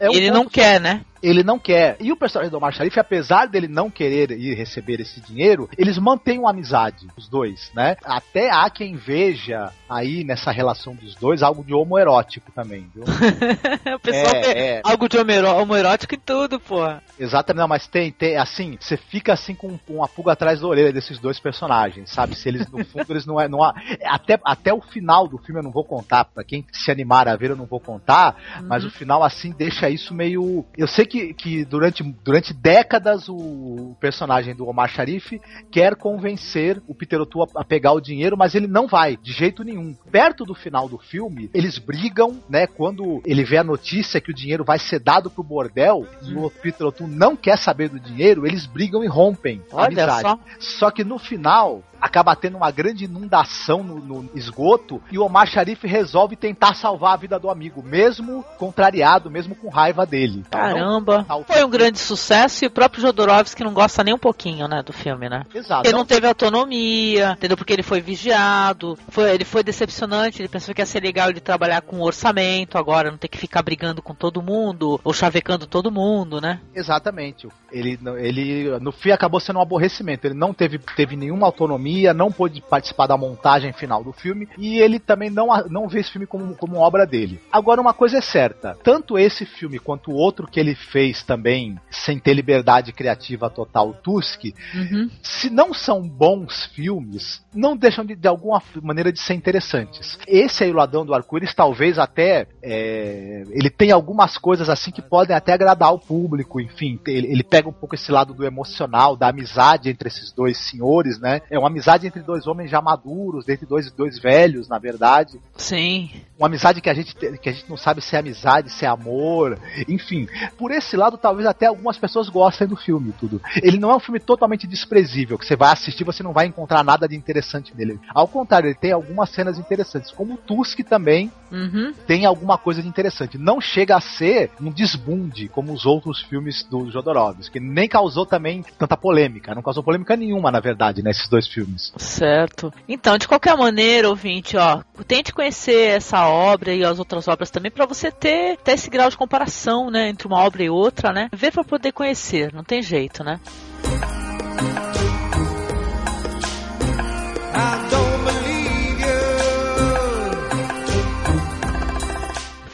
É 0.00 0.08
um 0.08 0.14
ele 0.14 0.30
não 0.30 0.46
quer, 0.46 0.80
né? 0.80 1.02
Ele 1.28 1.42
não 1.42 1.58
quer. 1.58 1.96
E 2.00 2.12
o 2.12 2.16
personagem 2.16 2.50
do 2.50 2.56
Omar 2.56 2.72
Sharif, 2.72 2.98
apesar 2.98 3.46
dele 3.46 3.68
não 3.68 3.90
querer 3.90 4.30
ir 4.30 4.54
receber 4.54 5.00
esse 5.00 5.20
dinheiro, 5.20 5.68
eles 5.76 5.98
mantêm 5.98 6.38
uma 6.38 6.50
amizade, 6.50 7.06
os 7.16 7.28
dois, 7.28 7.70
né? 7.74 7.96
Até 8.04 8.50
há 8.50 8.68
quem 8.70 8.94
veja 8.94 9.72
aí 9.88 10.24
nessa 10.24 10.50
relação 10.50 10.94
dos 10.94 11.14
dois 11.14 11.42
algo 11.42 11.64
de 11.64 11.74
homoerótico 11.74 12.52
também, 12.52 12.88
viu? 12.94 13.04
o 13.94 13.98
pessoal 14.00 14.34
é, 14.36 14.76
é. 14.76 14.80
algo 14.84 15.08
de 15.08 15.16
homoerótico 15.18 16.14
em 16.14 16.18
tudo, 16.18 16.60
pô. 16.60 16.82
Exatamente, 17.18 17.60
não, 17.60 17.68
mas 17.68 17.86
tem, 17.86 18.12
tem, 18.12 18.36
assim, 18.36 18.76
você 18.78 18.96
fica 18.96 19.32
assim 19.32 19.54
com 19.54 19.78
uma 19.88 20.08
pulga 20.08 20.32
atrás 20.32 20.60
da 20.60 20.66
orelha 20.66 20.92
desses 20.92 21.18
dois 21.18 21.40
personagens, 21.40 22.10
sabe? 22.10 22.34
Se 22.34 22.48
eles, 22.48 22.70
no 22.70 22.84
fundo, 22.84 23.06
eles 23.10 23.26
não 23.26 23.40
é, 23.40 23.48
não 23.48 23.62
há, 23.62 23.74
até, 24.04 24.38
até 24.44 24.72
o 24.72 24.80
final 24.80 25.26
do 25.26 25.38
filme 25.38 25.60
eu 25.60 25.64
não 25.64 25.70
vou 25.70 25.84
contar, 25.84 26.24
pra 26.24 26.44
quem 26.44 26.64
se 26.72 26.90
animar 26.90 27.28
a 27.28 27.36
ver 27.36 27.50
eu 27.50 27.56
não 27.56 27.66
vou 27.66 27.80
contar, 27.80 28.36
uhum. 28.60 28.66
mas 28.68 28.84
o 28.84 28.90
final, 28.90 29.22
assim, 29.22 29.52
deixa 29.56 29.88
isso 29.88 30.14
meio... 30.14 30.64
Eu 30.76 30.86
sei 30.86 31.06
que, 31.06 31.15
que 31.34 31.64
durante, 31.64 32.02
durante 32.02 32.52
décadas 32.52 33.28
o 33.28 33.96
personagem 34.00 34.54
do 34.54 34.66
Omar 34.66 34.88
Sharif 34.88 35.40
quer 35.70 35.96
convencer 35.96 36.82
o 36.86 36.94
Peter 36.94 37.20
O'Toole 37.20 37.50
a, 37.54 37.60
a 37.60 37.64
pegar 37.64 37.92
o 37.92 38.00
dinheiro, 38.00 38.36
mas 38.36 38.54
ele 38.54 38.66
não 38.66 38.86
vai, 38.86 39.16
de 39.16 39.32
jeito 39.32 39.64
nenhum. 39.64 39.94
Perto 40.10 40.44
do 40.44 40.54
final 40.54 40.88
do 40.88 40.98
filme, 40.98 41.50
eles 41.52 41.78
brigam, 41.78 42.40
né, 42.48 42.66
quando 42.66 43.20
ele 43.24 43.44
vê 43.44 43.58
a 43.58 43.64
notícia 43.64 44.20
que 44.20 44.30
o 44.30 44.34
dinheiro 44.34 44.64
vai 44.64 44.78
ser 44.78 44.98
dado 44.98 45.30
pro 45.30 45.42
bordel, 45.42 46.06
e 46.22 46.34
o 46.34 46.50
Peter 46.50 46.86
O'Toole 46.86 47.14
não 47.14 47.36
quer 47.36 47.58
saber 47.58 47.88
do 47.88 48.00
dinheiro, 48.00 48.46
eles 48.46 48.66
brigam 48.66 49.02
e 49.04 49.06
rompem 49.06 49.62
Olha 49.72 49.82
a 49.82 49.86
amizade. 49.86 50.22
Só. 50.22 50.38
só 50.58 50.90
que 50.90 51.04
no 51.04 51.18
final, 51.18 51.82
acaba 52.00 52.34
tendo 52.36 52.56
uma 52.56 52.70
grande 52.70 53.04
inundação 53.04 53.82
no, 53.82 53.96
no, 54.00 54.30
esgoto 54.34 55.02
e 55.10 55.18
o 55.18 55.24
Omar 55.24 55.46
Sharif 55.46 55.86
resolve 55.86 56.36
tentar 56.36 56.74
salvar 56.74 57.14
a 57.14 57.16
vida 57.16 57.38
do 57.38 57.50
amigo, 57.50 57.82
mesmo 57.82 58.44
contrariado, 58.58 59.30
mesmo 59.30 59.54
com 59.54 59.68
raiva 59.68 60.04
dele. 60.06 60.42
Então, 60.46 60.60
Caramba! 60.60 61.26
Não, 61.28 61.44
foi 61.44 61.64
um 61.64 61.70
grande 61.70 61.98
sucesso 61.98 62.64
e 62.64 62.68
o 62.68 62.70
próprio 62.70 63.02
Jodorowsky 63.02 63.64
não 63.64 63.72
gosta 63.72 64.02
nem 64.04 64.14
um 64.14 64.18
pouquinho, 64.18 64.68
né, 64.68 64.82
do 64.82 64.92
filme, 64.92 65.28
né? 65.28 65.44
Exato. 65.54 65.86
Ele 65.86 65.92
não, 65.92 66.00
não 66.00 66.06
teve 66.06 66.26
autonomia, 66.26 67.32
entendeu? 67.32 67.56
Porque 67.56 67.72
ele 67.72 67.82
foi 67.82 68.00
vigiado, 68.00 68.98
foi, 69.08 69.34
ele 69.34 69.44
foi 69.44 69.62
decepcionante, 69.62 70.42
ele 70.42 70.48
pensou 70.48 70.74
que 70.74 70.80
ia 70.80 70.86
ser 70.86 71.02
legal 71.02 71.30
ele 71.30 71.40
trabalhar 71.40 71.82
com 71.82 72.00
orçamento, 72.00 72.78
agora 72.78 73.10
não 73.10 73.18
ter 73.18 73.28
que 73.28 73.38
ficar 73.38 73.62
brigando 73.62 74.02
com 74.02 74.14
todo 74.14 74.42
mundo, 74.42 75.00
ou 75.02 75.12
chavecando 75.12 75.66
todo 75.66 75.90
mundo, 75.90 76.40
né? 76.40 76.60
Exatamente. 76.74 77.48
Ele, 77.70 77.98
ele 78.18 78.78
no 78.80 78.92
fim 78.92 79.10
acabou 79.10 79.40
sendo 79.40 79.58
um 79.58 79.62
aborrecimento, 79.62 80.26
ele 80.26 80.34
não 80.34 80.52
teve, 80.52 80.78
teve 80.78 81.16
nenhuma 81.16 81.46
autonomia 81.46 81.85
autonomia, 81.86 82.12
não 82.12 82.32
pôde 82.32 82.60
participar 82.60 83.06
da 83.06 83.16
montagem 83.16 83.72
final 83.72 84.02
do 84.02 84.12
filme 84.12 84.48
e 84.58 84.78
ele 84.78 84.98
também 84.98 85.30
não, 85.30 85.48
não 85.68 85.88
vê 85.88 86.00
esse 86.00 86.10
filme 86.10 86.26
como, 86.26 86.54
como 86.56 86.78
obra 86.78 87.06
dele. 87.06 87.40
Agora, 87.50 87.80
uma 87.80 87.94
coisa 87.94 88.18
é 88.18 88.20
certa: 88.20 88.76
tanto 88.82 89.18
esse 89.18 89.46
filme 89.46 89.78
quanto 89.78 90.10
o 90.10 90.14
outro 90.14 90.46
que 90.46 90.58
ele 90.58 90.74
fez 90.74 91.22
também, 91.22 91.78
sem 91.90 92.18
ter 92.18 92.34
liberdade 92.34 92.92
criativa 92.92 93.48
total, 93.48 93.94
Tusk, 93.94 94.44
uhum. 94.74 95.10
se 95.22 95.48
não 95.48 95.72
são 95.72 96.02
bons 96.02 96.66
filmes, 96.74 97.44
não 97.54 97.76
deixam 97.76 98.04
de, 98.04 98.16
de 98.16 98.28
alguma 98.28 98.62
maneira 98.82 99.12
de 99.12 99.20
ser 99.20 99.34
interessantes. 99.34 100.18
Esse 100.26 100.64
aí, 100.64 100.70
o 100.70 100.74
Ladrão 100.74 101.06
do 101.06 101.14
Arco-Íris, 101.14 101.54
talvez 101.54 101.98
até 101.98 102.46
é, 102.62 103.44
ele 103.50 103.70
tem 103.70 103.92
algumas 103.92 104.36
coisas 104.36 104.68
assim 104.68 104.90
que 104.90 105.02
podem 105.02 105.36
até 105.36 105.52
agradar 105.52 105.92
o 105.92 105.98
público, 105.98 106.60
enfim, 106.60 106.98
ele, 107.06 107.26
ele 107.28 107.44
pega 107.44 107.68
um 107.68 107.72
pouco 107.72 107.94
esse 107.94 108.10
lado 108.10 108.34
do 108.34 108.44
emocional, 108.44 109.16
da 109.16 109.28
amizade 109.28 109.88
entre 109.88 110.08
esses 110.08 110.32
dois 110.32 110.56
senhores, 110.56 111.18
né? 111.18 111.40
É 111.50 111.58
uma 111.58 111.70
amizade 111.76 112.06
entre 112.06 112.22
dois 112.22 112.46
homens 112.46 112.70
já 112.70 112.80
maduros, 112.80 113.48
entre 113.48 113.66
dois, 113.66 113.90
dois 113.92 114.18
velhos, 114.18 114.66
na 114.66 114.78
verdade. 114.78 115.38
Sim. 115.56 116.10
Uma 116.38 116.46
amizade 116.46 116.80
que 116.80 116.90
a, 116.90 116.94
gente, 116.94 117.14
que 117.14 117.48
a 117.48 117.52
gente 117.52 117.68
não 117.68 117.76
sabe 117.76 118.00
se 118.00 118.16
é 118.16 118.18
amizade, 118.18 118.70
se 118.70 118.84
é 118.84 118.88
amor, 118.88 119.58
enfim. 119.88 120.28
Por 120.56 120.70
esse 120.70 120.96
lado, 120.96 121.18
talvez 121.18 121.46
até 121.46 121.66
algumas 121.66 121.98
pessoas 121.98 122.28
gostem 122.28 122.66
do 122.66 122.76
filme, 122.76 123.12
tudo. 123.18 123.40
Ele 123.62 123.78
não 123.78 123.90
é 123.90 123.96
um 123.96 124.00
filme 124.00 124.20
totalmente 124.20 124.66
desprezível, 124.66 125.38
que 125.38 125.46
você 125.46 125.56
vai 125.56 125.72
assistir 125.72 126.04
você 126.04 126.22
não 126.22 126.32
vai 126.32 126.46
encontrar 126.46 126.84
nada 126.84 127.08
de 127.08 127.16
interessante 127.16 127.72
nele. 127.76 127.98
Ao 128.14 128.28
contrário, 128.28 128.68
ele 128.68 128.74
tem 128.74 128.92
algumas 128.92 129.30
cenas 129.30 129.58
interessantes, 129.58 130.12
como 130.12 130.34
o 130.34 130.36
Tusk 130.36 130.80
também 130.80 131.32
uhum. 131.50 131.92
tem 132.06 132.24
alguma 132.24 132.56
coisa 132.56 132.80
de 132.80 132.88
interessante. 132.88 133.38
Não 133.38 133.60
chega 133.60 133.96
a 133.96 134.00
ser 134.00 134.50
um 134.60 134.70
desbunde, 134.70 135.48
como 135.48 135.72
os 135.72 135.84
outros 135.84 136.22
filmes 136.22 136.62
do 136.64 136.90
Jodorowsky, 136.90 137.52
que 137.52 137.60
nem 137.60 137.88
causou 137.88 138.24
também 138.24 138.64
tanta 138.78 138.96
polêmica. 138.96 139.54
Não 139.54 139.62
causou 139.62 139.82
polêmica 139.82 140.16
nenhuma, 140.16 140.50
na 140.50 140.60
verdade, 140.60 141.02
nesses 141.02 141.28
dois 141.28 141.46
filmes 141.46 141.66
filmes. 141.66 141.92
Certo. 141.96 142.72
Então, 142.88 143.18
de 143.18 143.26
qualquer 143.26 143.56
maneira, 143.56 144.08
ouvinte, 144.08 144.56
ó, 144.56 144.82
tente 145.06 145.32
conhecer 145.32 145.96
essa 145.96 146.25
obra 146.28 146.74
e 146.74 146.84
as 146.84 146.98
outras 146.98 147.28
obras 147.28 147.50
também 147.50 147.70
para 147.70 147.86
você 147.86 148.10
ter, 148.10 148.56
ter 148.58 148.72
esse 148.72 148.90
grau 148.90 149.08
de 149.08 149.16
comparação, 149.16 149.90
né, 149.90 150.08
entre 150.08 150.26
uma 150.26 150.38
obra 150.38 150.62
e 150.62 150.70
outra, 150.70 151.12
né? 151.12 151.28
Ver 151.32 151.52
para 151.52 151.64
poder 151.64 151.92
conhecer, 151.92 152.52
não 152.52 152.64
tem 152.64 152.82
jeito, 152.82 153.22
né? 153.24 153.40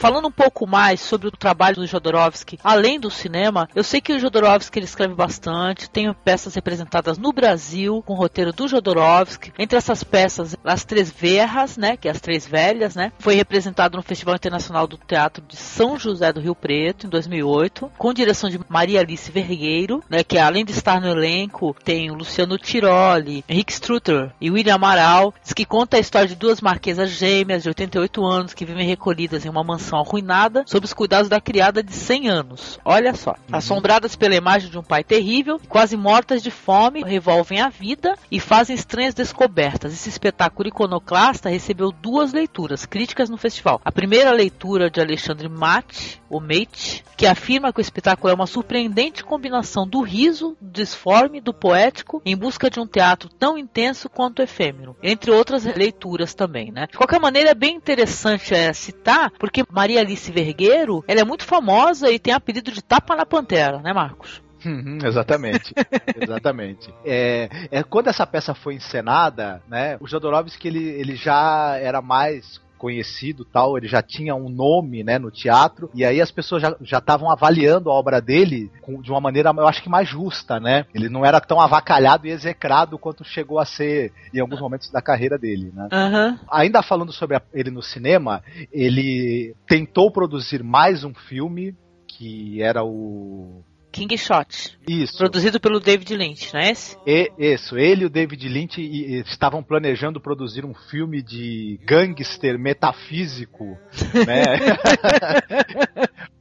Falando 0.03 0.27
um 0.27 0.31
pouco 0.31 0.67
mais 0.67 0.99
sobre 0.99 1.29
o 1.29 1.31
trabalho 1.31 1.77
do 1.77 1.87
Jodorowsky, 1.87 2.59
além 2.61 2.99
do 2.99 3.09
cinema, 3.09 3.69
eu 3.73 3.85
sei 3.85 4.01
que 4.01 4.11
o 4.11 4.19
Jodorowsky 4.19 4.79
ele 4.79 4.85
escreve 4.85 5.13
bastante, 5.13 5.89
tem 5.89 6.13
peças 6.25 6.55
representadas 6.55 7.17
no 7.17 7.31
Brasil 7.31 8.03
com 8.05 8.11
o 8.11 8.17
roteiro 8.17 8.51
do 8.51 8.67
Jodorowsky. 8.67 9.53
Entre 9.57 9.77
essas 9.77 10.03
peças, 10.03 10.57
As 10.61 10.83
Três 10.83 11.09
Verras, 11.09 11.77
né, 11.77 11.95
que 11.95 12.09
é 12.09 12.11
as 12.11 12.19
Três 12.19 12.45
Velhas, 12.45 12.97
né, 12.97 13.13
foi 13.17 13.35
representado 13.35 13.95
no 13.95 14.03
Festival 14.03 14.35
Internacional 14.35 14.85
do 14.87 14.97
Teatro 14.97 15.41
de 15.47 15.55
São 15.55 15.97
José 15.97 16.33
do 16.33 16.41
Rio 16.41 16.53
Preto 16.53 17.07
em 17.07 17.09
2008, 17.09 17.89
com 17.97 18.13
direção 18.13 18.49
de 18.49 18.59
Maria 18.67 18.99
Alice 18.99 19.31
Vergueiro, 19.31 20.03
né, 20.09 20.21
que 20.21 20.37
além 20.37 20.65
de 20.65 20.73
estar 20.73 20.99
no 20.99 21.07
elenco, 21.07 21.73
tem 21.81 22.11
o 22.11 22.15
Luciano 22.15 22.57
Tiroli, 22.57 23.45
Henrique 23.47 23.71
Strutter 23.71 24.33
e 24.41 24.51
William 24.51 24.75
Amaral, 24.75 25.33
que 25.55 25.63
conta 25.63 25.95
a 25.95 26.01
história 26.01 26.27
de 26.27 26.35
duas 26.35 26.59
marquesas 26.59 27.09
gêmeas 27.09 27.63
de 27.63 27.69
88 27.69 28.25
anos 28.25 28.53
que 28.53 28.65
vivem 28.65 28.85
recolhidas 28.85 29.45
em 29.45 29.49
uma 29.49 29.63
mansão 29.63 29.92
arruinada 29.99 30.63
sob 30.65 30.85
os 30.85 30.93
cuidados 30.93 31.29
da 31.29 31.41
criada 31.41 31.83
de 31.83 31.93
100 31.93 32.29
anos. 32.29 32.79
Olha 32.83 33.13
só. 33.13 33.31
Uhum. 33.31 33.55
Assombradas 33.57 34.15
pela 34.15 34.35
imagem 34.35 34.69
de 34.69 34.77
um 34.77 34.83
pai 34.83 35.03
terrível, 35.03 35.59
quase 35.67 35.95
mortas 35.95 36.41
de 36.41 36.51
fome, 36.51 37.03
revolvem 37.03 37.61
a 37.61 37.69
vida 37.69 38.15
e 38.31 38.39
fazem 38.39 38.75
estranhas 38.75 39.13
descobertas. 39.13 39.93
Esse 39.93 40.09
espetáculo 40.09 40.69
iconoclasta 40.69 41.49
recebeu 41.49 41.91
duas 41.91 42.33
leituras 42.33 42.85
críticas 42.85 43.29
no 43.29 43.37
festival. 43.37 43.81
A 43.83 43.91
primeira 43.91 44.31
leitura 44.31 44.89
de 44.89 44.99
Alexandre 44.99 45.49
Mate, 45.49 46.21
o 46.29 46.39
Mate, 46.39 47.03
que 47.15 47.25
afirma 47.25 47.71
que 47.71 47.79
o 47.79 47.81
espetáculo 47.81 48.31
é 48.31 48.33
uma 48.33 48.47
surpreendente 48.47 49.23
combinação 49.23 49.87
do 49.87 50.01
riso, 50.01 50.57
do 50.59 50.71
disforme, 50.71 51.39
do 51.39 51.53
poético, 51.53 52.21
em 52.25 52.35
busca 52.35 52.69
de 52.69 52.79
um 52.79 52.87
teatro 52.87 53.29
tão 53.29 53.57
intenso 53.57 54.09
quanto 54.09 54.41
efêmero. 54.41 54.95
Entre 55.01 55.31
outras 55.31 55.63
leituras 55.63 56.33
também, 56.33 56.71
né? 56.71 56.87
De 56.91 56.97
qualquer 56.97 57.19
maneira, 57.19 57.51
é 57.51 57.55
bem 57.55 57.75
interessante 57.75 58.53
é, 58.53 58.73
citar, 58.73 59.31
porque 59.39 59.63
Maria 59.83 59.99
Alice 59.99 60.31
Vergueiro, 60.31 61.03
ela 61.05 61.19
é 61.19 61.25
muito 61.25 61.43
famosa 61.43 62.09
e 62.09 62.17
tem 62.17 62.33
apelido 62.33 62.71
de 62.71 62.81
Tapa 62.81 63.17
na 63.17 63.25
Pantera, 63.25 63.79
né, 63.79 63.91
Marcos? 63.91 64.41
Uhum, 64.65 64.97
exatamente, 65.03 65.73
exatamente. 66.15 66.93
É, 67.03 67.49
é, 67.69 67.83
quando 67.83 68.07
essa 68.07 68.25
peça 68.25 68.53
foi 68.53 68.75
encenada, 68.75 69.61
né, 69.67 69.97
o 69.99 70.07
Jodorowsky 70.07 70.69
ele, 70.69 70.87
ele 70.87 71.17
já 71.17 71.75
era 71.81 72.01
mais 72.01 72.61
conhecido 72.83 73.45
tal, 73.45 73.77
ele 73.77 73.87
já 73.87 74.01
tinha 74.01 74.35
um 74.35 74.49
nome, 74.49 75.05
né, 75.05 75.17
no 75.17 75.31
teatro, 75.31 75.89
e 75.95 76.03
aí 76.03 76.19
as 76.19 76.29
pessoas 76.29 76.61
já 76.81 76.97
estavam 76.97 77.31
avaliando 77.31 77.89
a 77.89 77.93
obra 77.93 78.19
dele 78.19 78.69
com, 78.81 79.01
de 79.01 79.09
uma 79.09 79.21
maneira, 79.21 79.53
eu 79.55 79.67
acho 79.69 79.81
que 79.81 79.87
mais 79.87 80.09
justa, 80.09 80.59
né? 80.59 80.85
Ele 80.93 81.07
não 81.07 81.25
era 81.25 81.39
tão 81.39 81.61
avacalhado 81.61 82.27
e 82.27 82.31
execrado 82.31 82.99
quanto 82.99 83.23
chegou 83.23 83.57
a 83.57 83.63
ser 83.63 84.11
em 84.33 84.41
alguns 84.41 84.59
momentos 84.59 84.91
da 84.91 85.01
carreira 85.01 85.37
dele, 85.37 85.71
né? 85.73 85.87
Uhum. 85.93 86.39
Ainda 86.51 86.83
falando 86.83 87.13
sobre 87.13 87.37
a, 87.37 87.41
ele 87.53 87.71
no 87.71 87.81
cinema, 87.81 88.43
ele 88.69 89.55
tentou 89.65 90.11
produzir 90.11 90.61
mais 90.61 91.05
um 91.05 91.13
filme 91.13 91.73
que 92.05 92.61
era 92.61 92.83
o 92.83 93.63
King 93.93 94.17
Shot. 94.17 94.75
Isso. 94.87 95.17
Produzido 95.19 95.59
pelo 95.59 95.79
David 95.79 96.15
Lynch, 96.15 96.51
não 96.51 96.59
é 96.59 96.71
esse? 96.71 96.97
E, 97.05 97.31
isso. 97.37 97.77
Ele 97.77 98.03
e 98.03 98.05
o 98.07 98.09
David 98.09 98.49
Lynch 98.49 98.81
e, 98.81 99.17
e, 99.17 99.21
estavam 99.21 99.61
planejando 99.61 100.19
produzir 100.19 100.65
um 100.65 100.73
filme 100.73 101.21
de 101.21 101.79
gangster 101.85 102.57
metafísico, 102.57 103.77
né? 104.25 104.57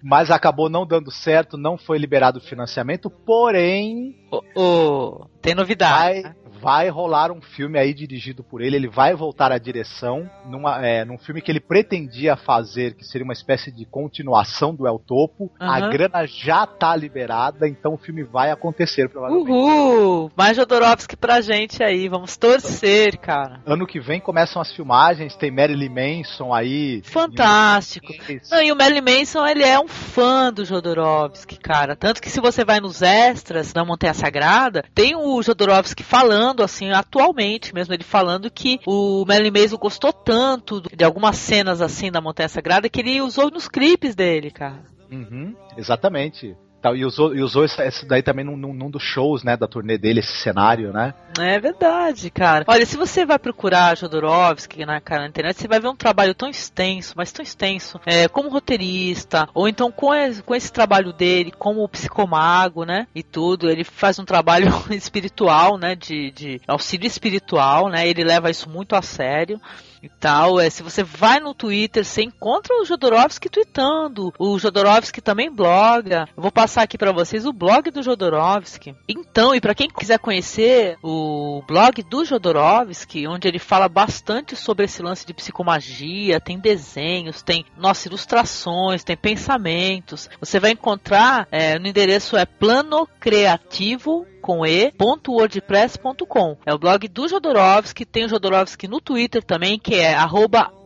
Mas 0.03 0.31
acabou 0.31 0.71
não 0.71 0.87
dando 0.87 1.11
certo, 1.11 1.59
não 1.59 1.77
foi 1.77 1.99
liberado 1.99 2.39
o 2.39 2.43
financiamento, 2.43 3.11
porém. 3.11 4.17
Oh, 4.31 4.43
oh, 4.57 5.27
tem 5.43 5.55
novidade. 5.55 6.23
Vai, 6.23 6.35
vai 6.63 6.89
rolar 6.89 7.33
um 7.33 7.43
filme 7.43 7.77
aí 7.77 7.93
dirigido 7.93 8.45
por 8.45 8.63
ele, 8.63 8.77
ele 8.77 8.89
vai 8.89 9.15
voltar 9.15 9.51
à 9.51 9.59
direção 9.59 10.31
numa, 10.47 10.87
é, 10.87 11.05
num 11.05 11.19
filme 11.19 11.43
que 11.43 11.51
ele 11.51 11.59
pretendia 11.59 12.37
fazer, 12.37 12.95
que 12.95 13.05
seria 13.05 13.25
uma 13.25 13.33
espécie 13.33 13.73
de 13.73 13.85
continuação 13.85 14.73
do 14.73 14.87
El 14.87 15.01
Topo. 15.01 15.51
Uhum. 15.61 15.71
A 15.71 15.81
grana 15.89 16.25
já 16.25 16.65
tá 16.65 16.95
liberada, 16.95 17.67
então 17.67 17.95
o 17.95 17.99
filme 17.99 18.23
vai 18.23 18.53
acontecer, 18.53 19.09
provavelmente. 19.09 19.51
Uhul! 19.51 20.31
Mais 20.37 20.57
Jodorowsky 20.57 21.17
pra 21.17 21.41
gente 21.41 21.83
aí, 21.83 22.09
vamos 22.09 22.37
torcer, 22.37 23.19
cara. 23.19 23.61
Ano 23.67 23.87
que 23.87 23.99
vem 23.99 24.21
começam 24.21 24.63
as 24.63 24.73
filmagens, 24.73 25.35
tem 25.35 25.51
Marilyn 25.51 25.89
Manson 25.89 26.55
aí. 26.55 27.03
Fantástico. 27.05 28.13
Não, 28.51 28.63
e 28.63 28.71
o 28.71 28.77
Marilyn 28.77 29.03
Manson, 29.03 29.45
ele 29.47 29.65
é 29.65 29.81
um 29.81 29.89
fã 29.89 30.53
do 30.53 30.65
Jodorowsky, 30.65 31.59
cara. 31.59 31.97
Tanto 31.97 32.23
que 32.23 32.31
se 32.31 32.41
você 32.41 32.65
vai 32.65 32.79
nos 32.79 33.03
extras 33.03 33.73
da 33.73 33.85
Montanha 33.85 34.15
Sagrada, 34.15 34.85
tem 34.95 35.17
o 35.17 35.43
Jodorowsky 35.43 36.03
falando, 36.03 36.52
assim, 36.61 36.91
atualmente 36.91 37.73
mesmo, 37.73 37.95
ele 37.95 38.03
falando 38.03 38.51
que 38.51 38.81
o 38.85 39.25
Marilyn 39.25 39.53
Manson 39.53 39.77
gostou 39.77 40.13
tanto 40.13 40.81
de 40.81 41.05
algumas 41.05 41.37
cenas, 41.37 41.81
assim, 41.81 42.11
da 42.11 42.21
Montanha 42.21 42.49
Sagrada 42.49 42.89
que 42.89 43.01
ele 43.01 43.21
usou 43.21 43.49
nos 43.49 43.69
clipes 43.69 44.17
dele, 44.17 44.51
cara. 44.51 44.83
Uhum, 45.13 45.55
exatamente. 45.77 46.57
Tal, 46.83 46.97
e 46.97 47.05
usou, 47.05 47.33
e 47.33 47.41
usou 47.41 47.65
esse, 47.65 48.05
daí 48.07 48.25
também 48.25 48.45
num, 48.45 48.57
num, 48.57 48.91
dos 48.91 49.05
shows, 49.05 49.45
né, 49.45 49.57
da 49.57 49.69
turnê 49.69 49.97
dele, 49.97 50.19
esse 50.19 50.33
cenário, 50.33 50.93
né? 50.93 51.15
É 51.39 51.61
verdade, 51.61 52.29
cara. 52.29 52.65
Olha, 52.67 52.85
se 52.85 52.97
você 52.97 53.25
vai 53.25 53.39
procurar 53.39 53.97
Jodorowsky 53.97 54.85
na, 54.85 55.01
cara, 55.01 55.23
na 55.23 55.29
internet, 55.29 55.61
você 55.61 55.69
vai 55.69 55.79
ver 55.79 55.87
um 55.87 55.95
trabalho 55.95 56.35
tão 56.35 56.49
extenso, 56.49 57.15
mas 57.17 57.31
tão 57.31 57.41
extenso, 57.41 58.01
é, 58.05 58.27
como 58.27 58.49
roteirista, 58.49 59.49
ou 59.55 59.69
então 59.69 59.93
com, 59.93 60.13
esse, 60.13 60.43
com 60.43 60.57
esse 60.57 60.73
trabalho 60.73 61.13
dele, 61.13 61.53
como 61.57 61.89
psicomago, 61.89 62.85
né, 62.85 63.07
e 63.15 63.23
tudo, 63.23 63.71
ele 63.71 63.85
faz 63.85 64.19
um 64.19 64.25
trabalho 64.25 64.67
espiritual, 64.91 65.79
né, 65.79 65.95
de, 65.95 66.33
de 66.33 66.61
auxílio 66.67 67.07
espiritual, 67.07 67.89
né, 67.89 68.09
ele 68.09 68.25
leva 68.25 68.51
isso 68.51 68.69
muito 68.69 68.97
a 68.97 69.03
sério 69.03 69.61
e 70.03 70.09
tal. 70.09 70.59
É, 70.59 70.69
se 70.69 70.83
você 70.83 71.03
vai 71.03 71.39
no 71.39 71.55
Twitter, 71.55 72.05
você 72.05 72.23
encontra 72.23 72.75
o 72.75 72.85
Jodorowsky 72.85 73.49
tweetando. 73.49 74.33
O 74.39 74.59
Jodorowsky 74.59 75.21
também 75.21 75.51
bloga. 75.51 76.29
Eu 76.37 76.43
vou 76.43 76.51
passar 76.51 76.83
aqui 76.83 76.99
para 76.99 77.13
vocês 77.13 77.47
o 77.47 77.53
blog 77.53 77.91
do 77.91 78.03
Jodorowsky. 78.03 78.97
Então, 79.09 79.55
e 79.55 79.61
para 79.61 79.75
quem 79.75 79.89
quiser 79.89 80.19
conhecer 80.19 80.99
o 81.03 81.63
blog 81.67 82.03
do 82.03 82.25
Jodorowsky, 82.25 83.27
onde 83.27 83.47
ele 83.47 83.59
fala 83.59 83.89
bastante 83.89 84.57
sobre 84.57 84.87
esse 84.87 85.03
lance 85.03 85.27
de 85.27 85.35
psicomagia, 85.35 86.41
tem 86.41 86.59
desenhos, 86.59 87.43
tem 87.43 87.65
nossas 87.77 88.07
ilustrações, 88.07 89.05
tem 89.05 89.17
pensamentos. 89.17 90.29
Você 90.41 90.59
vai 90.59 90.73
encontrar 90.73 91.47
é, 91.51 91.79
no 91.79 91.87
endereço 91.87 92.37
é 92.37 92.45
planocreativo 92.45 94.27
com 94.43 94.67
e.wordpress.com. 94.67 96.57
É 96.67 96.75
o 96.75 96.79
blog 96.79 97.09
do 97.09 97.29
Jodorowsky, 97.29 98.05
tem 98.05 98.25
o 98.27 98.29
Jodorowsky 98.29 98.89
no 98.89 99.01
Twitter 99.01 99.43
também, 99.43 99.79
que 99.79 99.95
é 99.95 100.15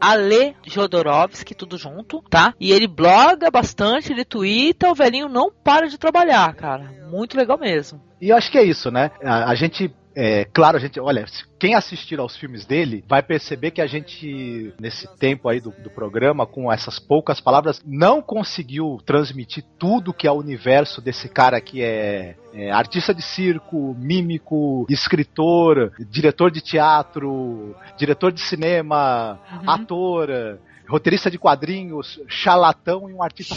@alejodorowsky, 0.01 1.55
tudo 1.55 1.79
junto, 1.79 2.23
tá? 2.31 2.55
E 2.61 2.71
ele 2.71 2.87
bloga 2.87 3.51
bastante, 3.51 4.13
ele 4.13 4.25
twitta, 4.25 4.91
o 4.91 4.95
velhinho 4.95 5.29
não 5.29 5.51
para 5.51 5.89
de 5.89 5.99
trabalhar, 5.99 6.55
cara. 6.55 6.95
Muito 7.11 7.37
legal 7.37 7.59
mesmo. 7.59 8.01
E 8.21 8.29
eu 8.29 8.37
acho 8.37 8.53
que 8.53 8.59
é 8.59 8.65
isso, 8.65 8.91
né? 8.91 9.11
A, 9.25 9.51
a 9.51 9.55
gente 9.55 9.91
é, 10.19 10.47
claro, 10.47 10.79
a 10.79 10.81
gente, 10.81 10.99
olha, 10.99 11.27
quem 11.59 11.75
assistir 11.75 12.19
aos 12.19 12.35
filmes 12.35 12.65
dele 12.65 13.05
vai 13.07 13.23
perceber 13.23 13.71
que 13.71 13.83
a 13.83 13.87
gente, 13.87 14.73
nesse 14.81 15.07
tempo 15.19 15.47
aí 15.47 15.61
do, 15.61 15.71
do, 15.73 15.91
programa, 15.91 16.47
com 16.47 16.73
essas 16.73 16.99
poucas 16.99 17.39
palavras, 17.39 17.83
não 17.85 18.23
conseguiu 18.23 18.99
transmitir 19.05 19.63
tudo 19.79 20.15
que 20.15 20.27
é 20.27 20.31
o 20.31 20.39
universo 20.39 21.03
desse 21.03 21.29
cara 21.29 21.61
que 21.61 21.83
é, 21.83 22.35
é 22.55 22.71
artista 22.71 23.13
de 23.13 23.21
circo, 23.21 23.95
mímico, 23.99 24.87
escritor, 24.89 25.93
diretor 26.09 26.51
de 26.51 26.63
teatro, 26.63 27.77
diretor 27.99 28.33
de 28.33 28.41
cinema, 28.41 29.39
uhum. 29.53 29.71
ator, 29.71 30.59
roteirista 30.89 31.31
de 31.31 31.39
quadrinhos, 31.39 32.19
charlatão 32.27 33.11
e 33.11 33.13
um 33.13 33.23
artista 33.23 33.55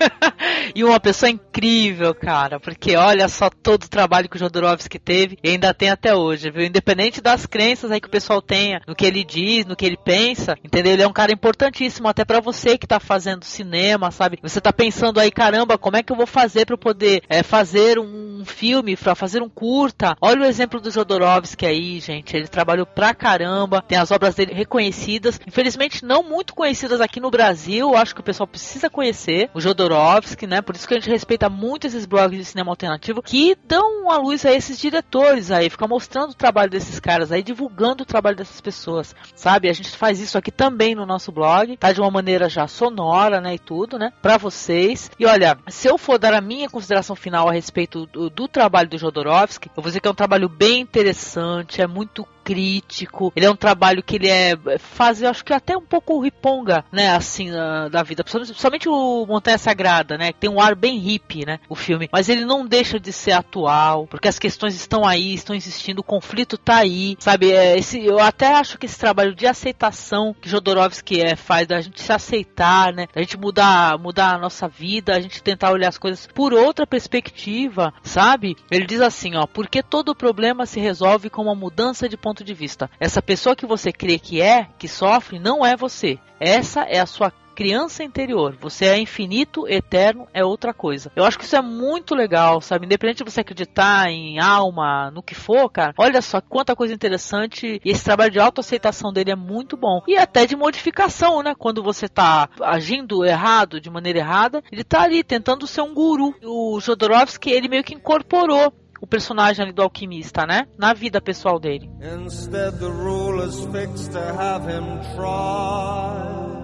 e 0.74 0.84
uma 0.84 1.00
pessoa 1.00 1.30
incrível, 1.30 2.14
cara, 2.14 2.60
porque 2.60 2.96
olha 2.96 3.28
só 3.28 3.48
todo 3.50 3.84
o 3.84 3.88
trabalho 3.88 4.28
que 4.28 4.36
o 4.36 4.38
Jodorowsky 4.38 4.98
teve 4.98 5.38
e 5.42 5.50
ainda 5.50 5.72
tem 5.72 5.90
até 5.90 6.14
hoje, 6.14 6.50
viu? 6.50 6.64
Independente 6.64 7.20
das 7.20 7.46
crenças 7.46 7.90
aí 7.90 8.00
que 8.00 8.08
o 8.08 8.10
pessoal 8.10 8.42
tenha, 8.42 8.80
no 8.86 8.94
que 8.94 9.06
ele 9.06 9.24
diz, 9.24 9.64
no 9.66 9.76
que 9.76 9.86
ele 9.86 9.96
pensa, 9.96 10.56
entendeu? 10.62 10.92
Ele 10.92 11.02
é 11.02 11.08
um 11.08 11.12
cara 11.12 11.32
importantíssimo 11.32 12.08
até 12.08 12.24
para 12.24 12.40
você 12.40 12.76
que 12.78 12.86
tá 12.86 13.00
fazendo 13.00 13.44
cinema, 13.44 14.10
sabe? 14.10 14.38
Você 14.42 14.60
tá 14.60 14.72
pensando 14.72 15.18
aí, 15.18 15.30
caramba, 15.30 15.78
como 15.78 15.96
é 15.96 16.02
que 16.02 16.12
eu 16.12 16.16
vou 16.16 16.26
fazer 16.26 16.66
para 16.66 16.76
poder 16.76 17.22
é, 17.28 17.42
fazer 17.42 17.98
um 17.98 18.44
filme, 18.44 18.96
para 18.96 19.14
fazer 19.14 19.42
um 19.42 19.48
curta? 19.48 20.16
Olha 20.20 20.42
o 20.42 20.44
exemplo 20.44 20.80
do 20.80 20.90
Jodorowsky 20.90 21.66
aí, 21.66 22.00
gente. 22.00 22.36
Ele 22.36 22.48
trabalhou 22.48 22.86
pra 22.86 23.14
caramba, 23.14 23.82
tem 23.82 23.98
as 23.98 24.10
obras 24.10 24.34
dele 24.34 24.52
reconhecidas, 24.52 25.40
infelizmente 25.46 26.04
não 26.04 26.22
muito 26.22 26.54
conhecidas 26.54 27.00
aqui 27.00 27.20
no 27.20 27.30
Brasil, 27.30 27.96
acho 27.96 28.14
que 28.14 28.20
o 28.20 28.24
pessoal 28.24 28.46
precisa 28.46 28.90
conhecer. 28.90 29.50
O 29.54 29.60
Jodorowsky 29.60 29.85
Jodorowsky, 29.86 30.46
né? 30.46 30.60
Por 30.60 30.74
isso 30.74 30.86
que 30.86 30.94
a 30.94 30.96
gente 30.98 31.10
respeita 31.10 31.48
muito 31.48 31.86
esses 31.86 32.04
blogs 32.06 32.38
de 32.38 32.44
cinema 32.44 32.72
alternativo 32.72 33.22
que 33.22 33.56
dão 33.66 34.10
a 34.10 34.18
luz 34.18 34.44
a 34.44 34.52
esses 34.52 34.78
diretores 34.78 35.50
aí, 35.50 35.70
fica 35.70 35.86
mostrando 35.86 36.30
o 36.30 36.34
trabalho 36.34 36.70
desses 36.70 36.98
caras 37.00 37.32
aí, 37.32 37.42
divulgando 37.42 38.02
o 38.02 38.06
trabalho 38.06 38.36
dessas 38.36 38.60
pessoas, 38.60 39.14
sabe? 39.34 39.68
A 39.68 39.72
gente 39.72 39.90
faz 39.90 40.20
isso 40.20 40.36
aqui 40.36 40.50
também 40.50 40.94
no 40.94 41.06
nosso 41.06 41.30
blog, 41.30 41.76
tá 41.76 41.92
de 41.92 42.00
uma 42.00 42.10
maneira 42.10 42.48
já 42.48 42.66
sonora, 42.66 43.40
né, 43.40 43.54
e 43.54 43.58
tudo, 43.58 43.98
né, 43.98 44.12
para 44.20 44.36
vocês. 44.36 45.10
E 45.18 45.26
olha, 45.26 45.58
se 45.68 45.88
eu 45.88 45.96
for 45.96 46.18
dar 46.18 46.34
a 46.34 46.40
minha 46.40 46.68
consideração 46.68 47.14
final 47.14 47.48
a 47.48 47.52
respeito 47.52 48.06
do, 48.06 48.28
do 48.28 48.48
trabalho 48.48 48.88
do 48.88 48.98
Jodorowsky, 48.98 49.70
eu 49.76 49.82
vou 49.82 49.90
dizer 49.90 50.00
que 50.00 50.08
é 50.08 50.10
um 50.10 50.14
trabalho 50.14 50.48
bem 50.48 50.80
interessante, 50.80 51.80
é 51.80 51.86
muito 51.86 52.26
crítico. 52.46 53.32
Ele 53.34 53.44
é 53.44 53.50
um 53.50 53.56
trabalho 53.56 54.04
que 54.04 54.14
ele 54.14 54.28
é 54.28 54.54
faz, 54.78 55.20
eu 55.20 55.28
acho 55.28 55.44
que 55.44 55.52
até 55.52 55.76
um 55.76 55.84
pouco 55.84 56.20
riponga, 56.20 56.84
né, 56.92 57.10
assim, 57.10 57.50
da 57.90 58.04
vida. 58.04 58.22
Principalmente 58.22 58.88
o 58.88 59.26
Montanha 59.26 59.58
Sagrada, 59.58 60.16
né, 60.16 60.32
tem 60.32 60.48
um 60.48 60.60
ar 60.60 60.76
bem 60.76 60.96
hippie, 60.96 61.44
né, 61.44 61.58
o 61.68 61.74
filme. 61.74 62.08
Mas 62.12 62.28
ele 62.28 62.44
não 62.44 62.64
deixa 62.64 63.00
de 63.00 63.12
ser 63.12 63.32
atual, 63.32 64.06
porque 64.06 64.28
as 64.28 64.38
questões 64.38 64.76
estão 64.76 65.04
aí, 65.04 65.34
estão 65.34 65.56
existindo, 65.56 66.02
o 66.02 66.04
conflito 66.04 66.56
tá 66.56 66.76
aí, 66.76 67.16
sabe? 67.18 67.50
É, 67.50 67.76
esse, 67.76 68.04
eu 68.04 68.20
até 68.20 68.54
acho 68.54 68.78
que 68.78 68.86
esse 68.86 68.98
trabalho 68.98 69.34
de 69.34 69.46
aceitação 69.46 70.34
que 70.40 70.48
Jodorowsky 70.48 71.20
é, 71.20 71.34
faz, 71.34 71.66
da 71.66 71.80
gente 71.80 72.00
se 72.00 72.12
aceitar, 72.12 72.92
né, 72.92 73.08
da 73.12 73.22
gente 73.22 73.36
mudar, 73.36 73.98
mudar 73.98 74.34
a 74.34 74.38
nossa 74.38 74.68
vida, 74.68 75.16
a 75.16 75.20
gente 75.20 75.42
tentar 75.42 75.72
olhar 75.72 75.88
as 75.88 75.98
coisas 75.98 76.28
por 76.28 76.52
outra 76.52 76.86
perspectiva, 76.86 77.92
sabe? 78.04 78.56
Ele 78.70 78.86
diz 78.86 79.00
assim, 79.00 79.34
ó, 79.34 79.46
porque 79.46 79.82
todo 79.82 80.14
problema 80.14 80.64
se 80.64 80.78
resolve 80.78 81.28
com 81.28 81.42
uma 81.42 81.54
mudança 81.54 82.08
de 82.08 82.16
ponto 82.16 82.35
ponto 82.36 82.44
de 82.44 82.52
vista. 82.52 82.90
Essa 83.00 83.22
pessoa 83.22 83.56
que 83.56 83.64
você 83.64 83.90
crê 83.90 84.18
que 84.18 84.42
é, 84.42 84.68
que 84.78 84.86
sofre, 84.86 85.38
não 85.38 85.64
é 85.64 85.74
você. 85.74 86.18
Essa 86.38 86.82
é 86.82 87.00
a 87.00 87.06
sua 87.06 87.32
criança 87.54 88.04
interior. 88.04 88.54
Você 88.60 88.84
é 88.84 88.98
infinito, 88.98 89.66
eterno, 89.66 90.28
é 90.34 90.44
outra 90.44 90.74
coisa. 90.74 91.10
Eu 91.16 91.24
acho 91.24 91.38
que 91.38 91.44
isso 91.44 91.56
é 91.56 91.62
muito 91.62 92.14
legal, 92.14 92.60
sabe? 92.60 92.84
Independente 92.84 93.24
de 93.24 93.30
você 93.30 93.40
acreditar 93.40 94.10
em 94.10 94.38
alma, 94.38 95.10
no 95.10 95.22
que 95.22 95.34
for, 95.34 95.70
cara. 95.70 95.94
Olha 95.96 96.20
só 96.20 96.42
quanta 96.42 96.76
coisa 96.76 96.92
interessante. 96.92 97.80
E 97.82 97.90
esse 97.90 98.04
trabalho 98.04 98.30
de 98.30 98.38
autoaceitação 98.38 99.10
dele 99.10 99.30
é 99.30 99.36
muito 99.36 99.74
bom. 99.74 100.02
E 100.06 100.18
até 100.18 100.44
de 100.44 100.54
modificação, 100.54 101.42
né? 101.42 101.54
Quando 101.58 101.82
você 101.82 102.06
tá 102.06 102.50
agindo 102.60 103.24
errado, 103.24 103.80
de 103.80 103.88
maneira 103.88 104.18
errada, 104.18 104.62
ele 104.70 104.84
tá 104.84 105.02
ali 105.02 105.24
tentando 105.24 105.66
ser 105.66 105.80
um 105.80 105.94
guru. 105.94 106.34
O 106.44 106.78
Jodorowsky, 106.78 107.50
ele 107.50 107.68
meio 107.68 107.82
que 107.82 107.94
incorporou 107.94 108.70
o 109.00 109.06
personagem 109.06 109.64
ali 109.64 109.72
do 109.72 109.82
alquimista, 109.82 110.46
né? 110.46 110.66
Na 110.78 110.92
vida 110.92 111.20
pessoal 111.20 111.58
dele. 111.58 111.90
Instead 112.00 112.78
the 112.78 112.86
rulers 112.86 113.64
fixed 113.66 114.12
to 114.12 114.18
have 114.18 114.66
him 114.66 115.00
tried 115.14 116.56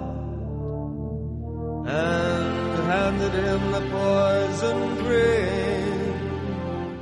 and 1.86 2.76
handed 2.86 3.32
him 3.32 3.72
the 3.72 3.80
poison 3.90 4.96
drink. 5.04 5.71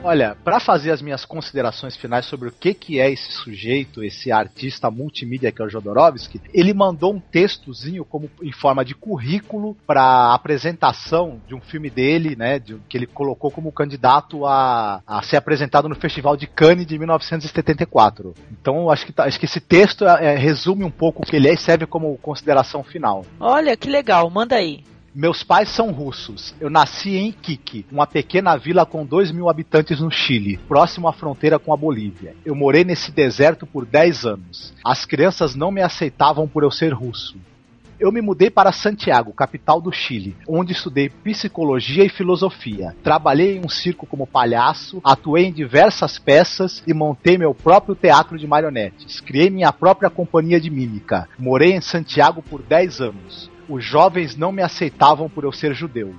Olha, 0.03 0.35
para 0.43 0.59
fazer 0.59 0.91
as 0.93 1.03
minhas 1.03 1.27
considerações 1.27 1.95
finais 1.95 2.25
sobre 2.25 2.49
o 2.49 2.53
que, 2.53 2.73
que 2.73 2.99
é 2.99 3.11
esse 3.11 3.31
sujeito, 3.33 4.03
esse 4.03 4.33
artista 4.33 4.91
multimídia 4.91 5.53
que 5.53 5.61
é 5.61 5.65
o 5.65 5.69
Jodorowsky, 5.69 6.41
ele 6.55 6.73
mandou 6.73 7.13
um 7.13 7.21
textozinho 7.21 8.03
como 8.03 8.31
em 8.43 8.51
forma 8.51 8.83
de 8.83 8.95
currículo 8.95 9.77
para 9.87 10.33
apresentação 10.33 11.39
de 11.47 11.55
um 11.55 11.61
filme 11.61 11.91
dele, 11.91 12.35
né, 12.35 12.59
de, 12.59 12.79
que 12.89 12.97
ele 12.97 13.07
colocou 13.07 13.51
como 13.51 13.71
candidato 13.71 14.47
a, 14.47 15.03
a 15.07 15.23
ser 15.23 15.37
apresentado 15.37 15.87
no 15.87 15.95
Festival 15.95 16.35
de 16.35 16.47
Cannes 16.47 16.87
de 16.87 16.99
1974. 16.99 18.35
Então, 18.51 18.91
acho 18.91 19.05
que, 19.05 19.13
tá, 19.13 19.25
acho 19.25 19.39
que 19.39 19.45
esse 19.45 19.61
texto 19.61 20.07
é, 20.07 20.33
é, 20.33 20.37
resume 20.37 20.83
um 20.83 20.91
pouco 20.91 21.23
o 21.23 21.27
que 21.27 21.37
ele 21.37 21.49
é 21.49 21.53
e 21.53 21.59
serve 21.59 21.85
como 21.85 22.17
consideração 22.19 22.83
final. 22.83 23.27
Olha, 23.39 23.77
que 23.77 23.89
legal, 23.89 24.31
manda 24.31 24.57
aí. 24.57 24.83
Meus 25.13 25.43
pais 25.43 25.69
são 25.71 25.91
russos. 25.91 26.55
Eu 26.61 26.71
nasci 26.71 27.17
em 27.17 27.31
Iquique, 27.31 27.85
uma 27.91 28.07
pequena 28.07 28.57
vila 28.57 28.87
com 28.87 29.05
2 29.05 29.33
mil 29.33 29.49
habitantes 29.49 29.99
no 30.01 30.09
Chile, 30.09 30.57
próximo 30.69 31.09
à 31.09 31.13
fronteira 31.13 31.59
com 31.59 31.73
a 31.73 31.77
Bolívia. 31.77 32.37
Eu 32.45 32.55
morei 32.55 32.85
nesse 32.85 33.11
deserto 33.11 33.67
por 33.67 33.85
10 33.85 34.25
anos. 34.25 34.73
As 34.85 35.05
crianças 35.05 35.57
não 35.57 35.73
me 35.73 35.83
aceitavam 35.83 36.47
por 36.47 36.63
eu 36.63 36.71
ser 36.71 36.93
russo. 36.93 37.37
Eu 37.99 38.13
me 38.13 38.23
mudei 38.23 38.49
para 38.49 38.71
Santiago, 38.71 39.33
capital 39.33 39.81
do 39.81 39.93
Chile, 39.93 40.37
onde 40.49 40.73
estudei 40.73 41.11
psicologia 41.11 42.05
e 42.05 42.09
filosofia. 42.09 42.95
Trabalhei 43.03 43.57
em 43.57 43.67
um 43.67 43.69
circo 43.69 44.07
como 44.07 44.29
palhaço, 44.29 45.01
atuei 45.05 45.47
em 45.47 45.53
diversas 45.53 46.21
peças 46.21 46.83
e 46.87 46.95
montei 46.95 47.37
meu 47.37 47.53
próprio 47.53 47.97
teatro 47.97 48.39
de 48.39 48.47
marionetes. 48.47 49.21
Criei 49.21 49.51
minha 49.51 49.73
própria 49.73 50.09
companhia 50.09 50.61
de 50.61 50.71
mímica. 50.71 51.29
Morei 51.37 51.73
em 51.73 51.81
Santiago 51.81 52.41
por 52.41 52.63
10 52.63 53.01
anos. 53.01 53.51
Os 53.71 53.85
jovens 53.85 54.35
não 54.35 54.51
me 54.51 54.63
aceitavam 54.63 55.29
por 55.29 55.45
eu 55.45 55.53
ser 55.53 55.73
judeu. 55.75 56.13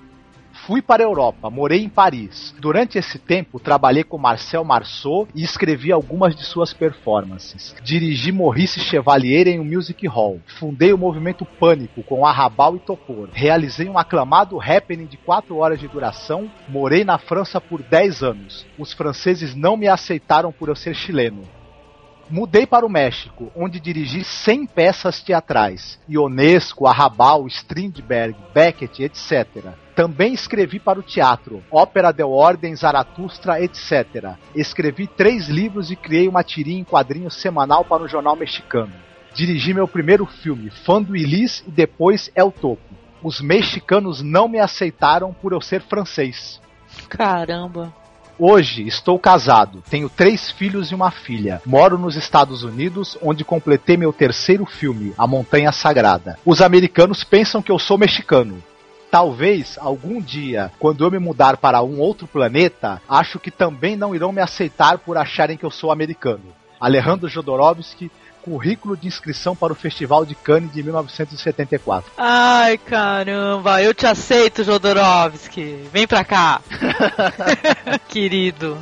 Fui 0.65 0.81
para 0.81 1.03
a 1.03 1.05
Europa, 1.05 1.49
morei 1.49 1.83
em 1.83 1.89
Paris. 1.89 2.55
Durante 2.61 2.97
esse 2.97 3.19
tempo, 3.19 3.59
trabalhei 3.59 4.05
com 4.05 4.17
Marcel 4.17 4.63
Marceau 4.63 5.27
e 5.35 5.43
escrevi 5.43 5.91
algumas 5.91 6.33
de 6.33 6.45
suas 6.45 6.71
performances. 6.71 7.75
Dirigi 7.83 8.31
Maurice 8.31 8.79
Chevalier 8.79 9.49
em 9.49 9.59
um 9.59 9.65
music 9.65 10.07
hall. 10.07 10.39
Fundei 10.59 10.93
o 10.93 10.97
movimento 10.97 11.43
Pânico 11.43 12.01
com 12.03 12.25
Arrabal 12.25 12.77
e 12.77 12.79
Topor. 12.79 13.27
Realizei 13.33 13.89
um 13.89 13.97
aclamado 13.97 14.57
happening 14.61 15.05
de 15.05 15.17
4 15.17 15.57
horas 15.57 15.77
de 15.77 15.89
duração. 15.89 16.49
Morei 16.69 17.03
na 17.03 17.17
França 17.17 17.59
por 17.59 17.83
10 17.83 18.23
anos. 18.23 18.65
Os 18.79 18.93
franceses 18.93 19.53
não 19.53 19.75
me 19.75 19.89
aceitaram 19.89 20.53
por 20.53 20.69
eu 20.69 20.75
ser 20.75 20.95
chileno. 20.95 21.43
Mudei 22.31 22.65
para 22.65 22.85
o 22.85 22.89
México, 22.89 23.51
onde 23.53 23.77
dirigi 23.77 24.23
100 24.23 24.65
peças 24.67 25.21
teatrais. 25.21 25.99
Ionesco, 26.09 26.87
Arrabal, 26.87 27.45
Strindberg, 27.47 28.37
Beckett, 28.53 29.03
etc. 29.03 29.73
Também 29.93 30.33
escrevi 30.33 30.79
para 30.79 30.97
o 30.97 31.03
teatro, 31.03 31.61
Ópera 31.69 32.13
de 32.13 32.23
Ordem, 32.23 32.73
Zaratustra, 32.73 33.61
etc. 33.61 34.35
Escrevi 34.55 35.07
três 35.07 35.49
livros 35.49 35.91
e 35.91 35.95
criei 35.97 36.29
uma 36.29 36.41
tirinha 36.41 36.79
em 36.79 36.85
quadrinhos 36.85 37.35
semanal 37.35 37.83
para 37.83 38.03
o 38.03 38.07
jornal 38.07 38.37
mexicano. 38.37 38.93
Dirigi 39.33 39.73
meu 39.73 39.87
primeiro 39.87 40.25
filme, 40.25 40.69
Fã 40.69 41.01
do 41.01 41.17
Elis 41.17 41.61
e 41.67 41.71
depois 41.71 42.31
El 42.33 42.49
Topo. 42.49 42.95
Os 43.21 43.41
mexicanos 43.41 44.21
não 44.21 44.47
me 44.47 44.57
aceitaram 44.57 45.33
por 45.33 45.51
eu 45.51 45.59
ser 45.59 45.81
francês. 45.81 46.61
Caramba. 47.09 47.93
Hoje 48.43 48.87
estou 48.87 49.19
casado, 49.19 49.83
tenho 49.87 50.09
três 50.09 50.49
filhos 50.49 50.89
e 50.89 50.95
uma 50.95 51.11
filha. 51.11 51.61
Moro 51.63 51.95
nos 51.95 52.15
Estados 52.15 52.63
Unidos, 52.63 53.15
onde 53.21 53.45
completei 53.45 53.95
meu 53.95 54.11
terceiro 54.11 54.65
filme, 54.65 55.13
A 55.15 55.27
Montanha 55.27 55.71
Sagrada. 55.71 56.39
Os 56.43 56.59
americanos 56.59 57.23
pensam 57.23 57.61
que 57.61 57.71
eu 57.71 57.77
sou 57.77 57.99
mexicano. 57.99 58.63
Talvez 59.11 59.77
algum 59.79 60.19
dia, 60.19 60.71
quando 60.79 61.05
eu 61.05 61.11
me 61.11 61.19
mudar 61.19 61.57
para 61.57 61.83
um 61.83 61.99
outro 61.99 62.25
planeta, 62.25 62.99
acho 63.07 63.37
que 63.37 63.51
também 63.51 63.95
não 63.95 64.15
irão 64.15 64.31
me 64.31 64.41
aceitar 64.41 64.97
por 64.97 65.19
acharem 65.19 65.55
que 65.55 65.63
eu 65.63 65.69
sou 65.69 65.91
americano. 65.91 66.45
Alejandro 66.79 67.29
Jodorowsky, 67.29 68.09
currículo 68.41 68.97
de 68.97 69.07
inscrição 69.07 69.55
para 69.55 69.73
o 69.73 69.75
Festival 69.75 70.25
de 70.25 70.35
Cannes 70.35 70.71
de 70.73 70.83
1974. 70.83 72.11
Ai, 72.17 72.77
caramba, 72.77 73.81
eu 73.81 73.93
te 73.93 74.05
aceito, 74.05 74.63
Jodorowsky. 74.63 75.87
Vem 75.91 76.07
pra 76.07 76.23
cá. 76.23 76.61
Querido. 78.07 78.77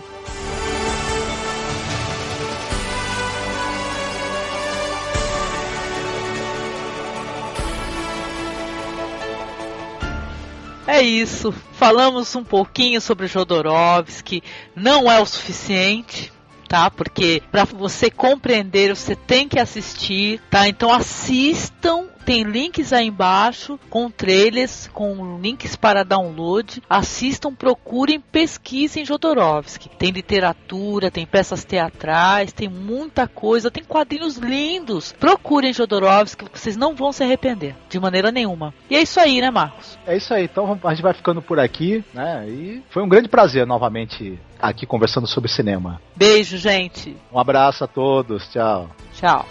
É 10.89 11.03
isso. 11.03 11.53
Falamos 11.73 12.35
um 12.35 12.43
pouquinho 12.43 12.99
sobre 12.99 13.27
Jodorowsky. 13.27 14.41
Não 14.75 15.09
é 15.09 15.19
o 15.19 15.25
suficiente 15.25 16.33
tá? 16.69 16.89
Porque 16.91 17.41
para 17.51 17.65
você 17.65 18.11
compreender, 18.11 18.95
você 18.95 19.15
tem 19.15 19.49
que 19.49 19.59
assistir, 19.59 20.39
tá? 20.51 20.69
Então 20.69 20.93
assistam 20.93 22.05
tem 22.29 22.43
links 22.43 22.93
aí 22.93 23.07
embaixo 23.07 23.79
com 23.89 24.11
trailers, 24.11 24.87
com 24.93 25.39
links 25.41 25.75
para 25.75 26.03
download. 26.03 26.79
Assistam, 26.87 27.55
procurem, 27.55 28.21
pesquisem 28.21 29.03
Jodorowsky. 29.03 29.89
Tem 29.89 30.11
literatura, 30.11 31.09
tem 31.09 31.25
peças 31.25 31.65
teatrais, 31.65 32.53
tem 32.53 32.69
muita 32.69 33.27
coisa, 33.27 33.71
tem 33.71 33.83
quadrinhos 33.83 34.37
lindos. 34.37 35.11
Procurem 35.11 35.73
Jodorowsky, 35.73 36.45
vocês 36.53 36.77
não 36.77 36.93
vão 36.93 37.11
se 37.11 37.23
arrepender 37.23 37.75
de 37.89 37.99
maneira 37.99 38.31
nenhuma. 38.31 38.75
E 38.91 38.95
é 38.95 39.01
isso 39.01 39.19
aí, 39.19 39.41
né, 39.41 39.49
Marcos? 39.49 39.97
É 40.05 40.15
isso 40.15 40.31
aí. 40.31 40.43
Então 40.43 40.79
a 40.83 40.93
gente 40.93 41.01
vai 41.01 41.15
ficando 41.15 41.41
por 41.41 41.59
aqui, 41.59 42.05
né? 42.13 42.47
E 42.47 42.83
foi 42.91 43.01
um 43.01 43.09
grande 43.09 43.27
prazer 43.27 43.65
novamente 43.65 44.37
aqui 44.59 44.85
conversando 44.85 45.25
sobre 45.25 45.49
cinema. 45.49 45.99
Beijo, 46.15 46.57
gente. 46.57 47.17
Um 47.33 47.39
abraço 47.39 47.83
a 47.83 47.87
todos. 47.87 48.47
Tchau. 48.49 48.87
Tchau. 49.15 49.47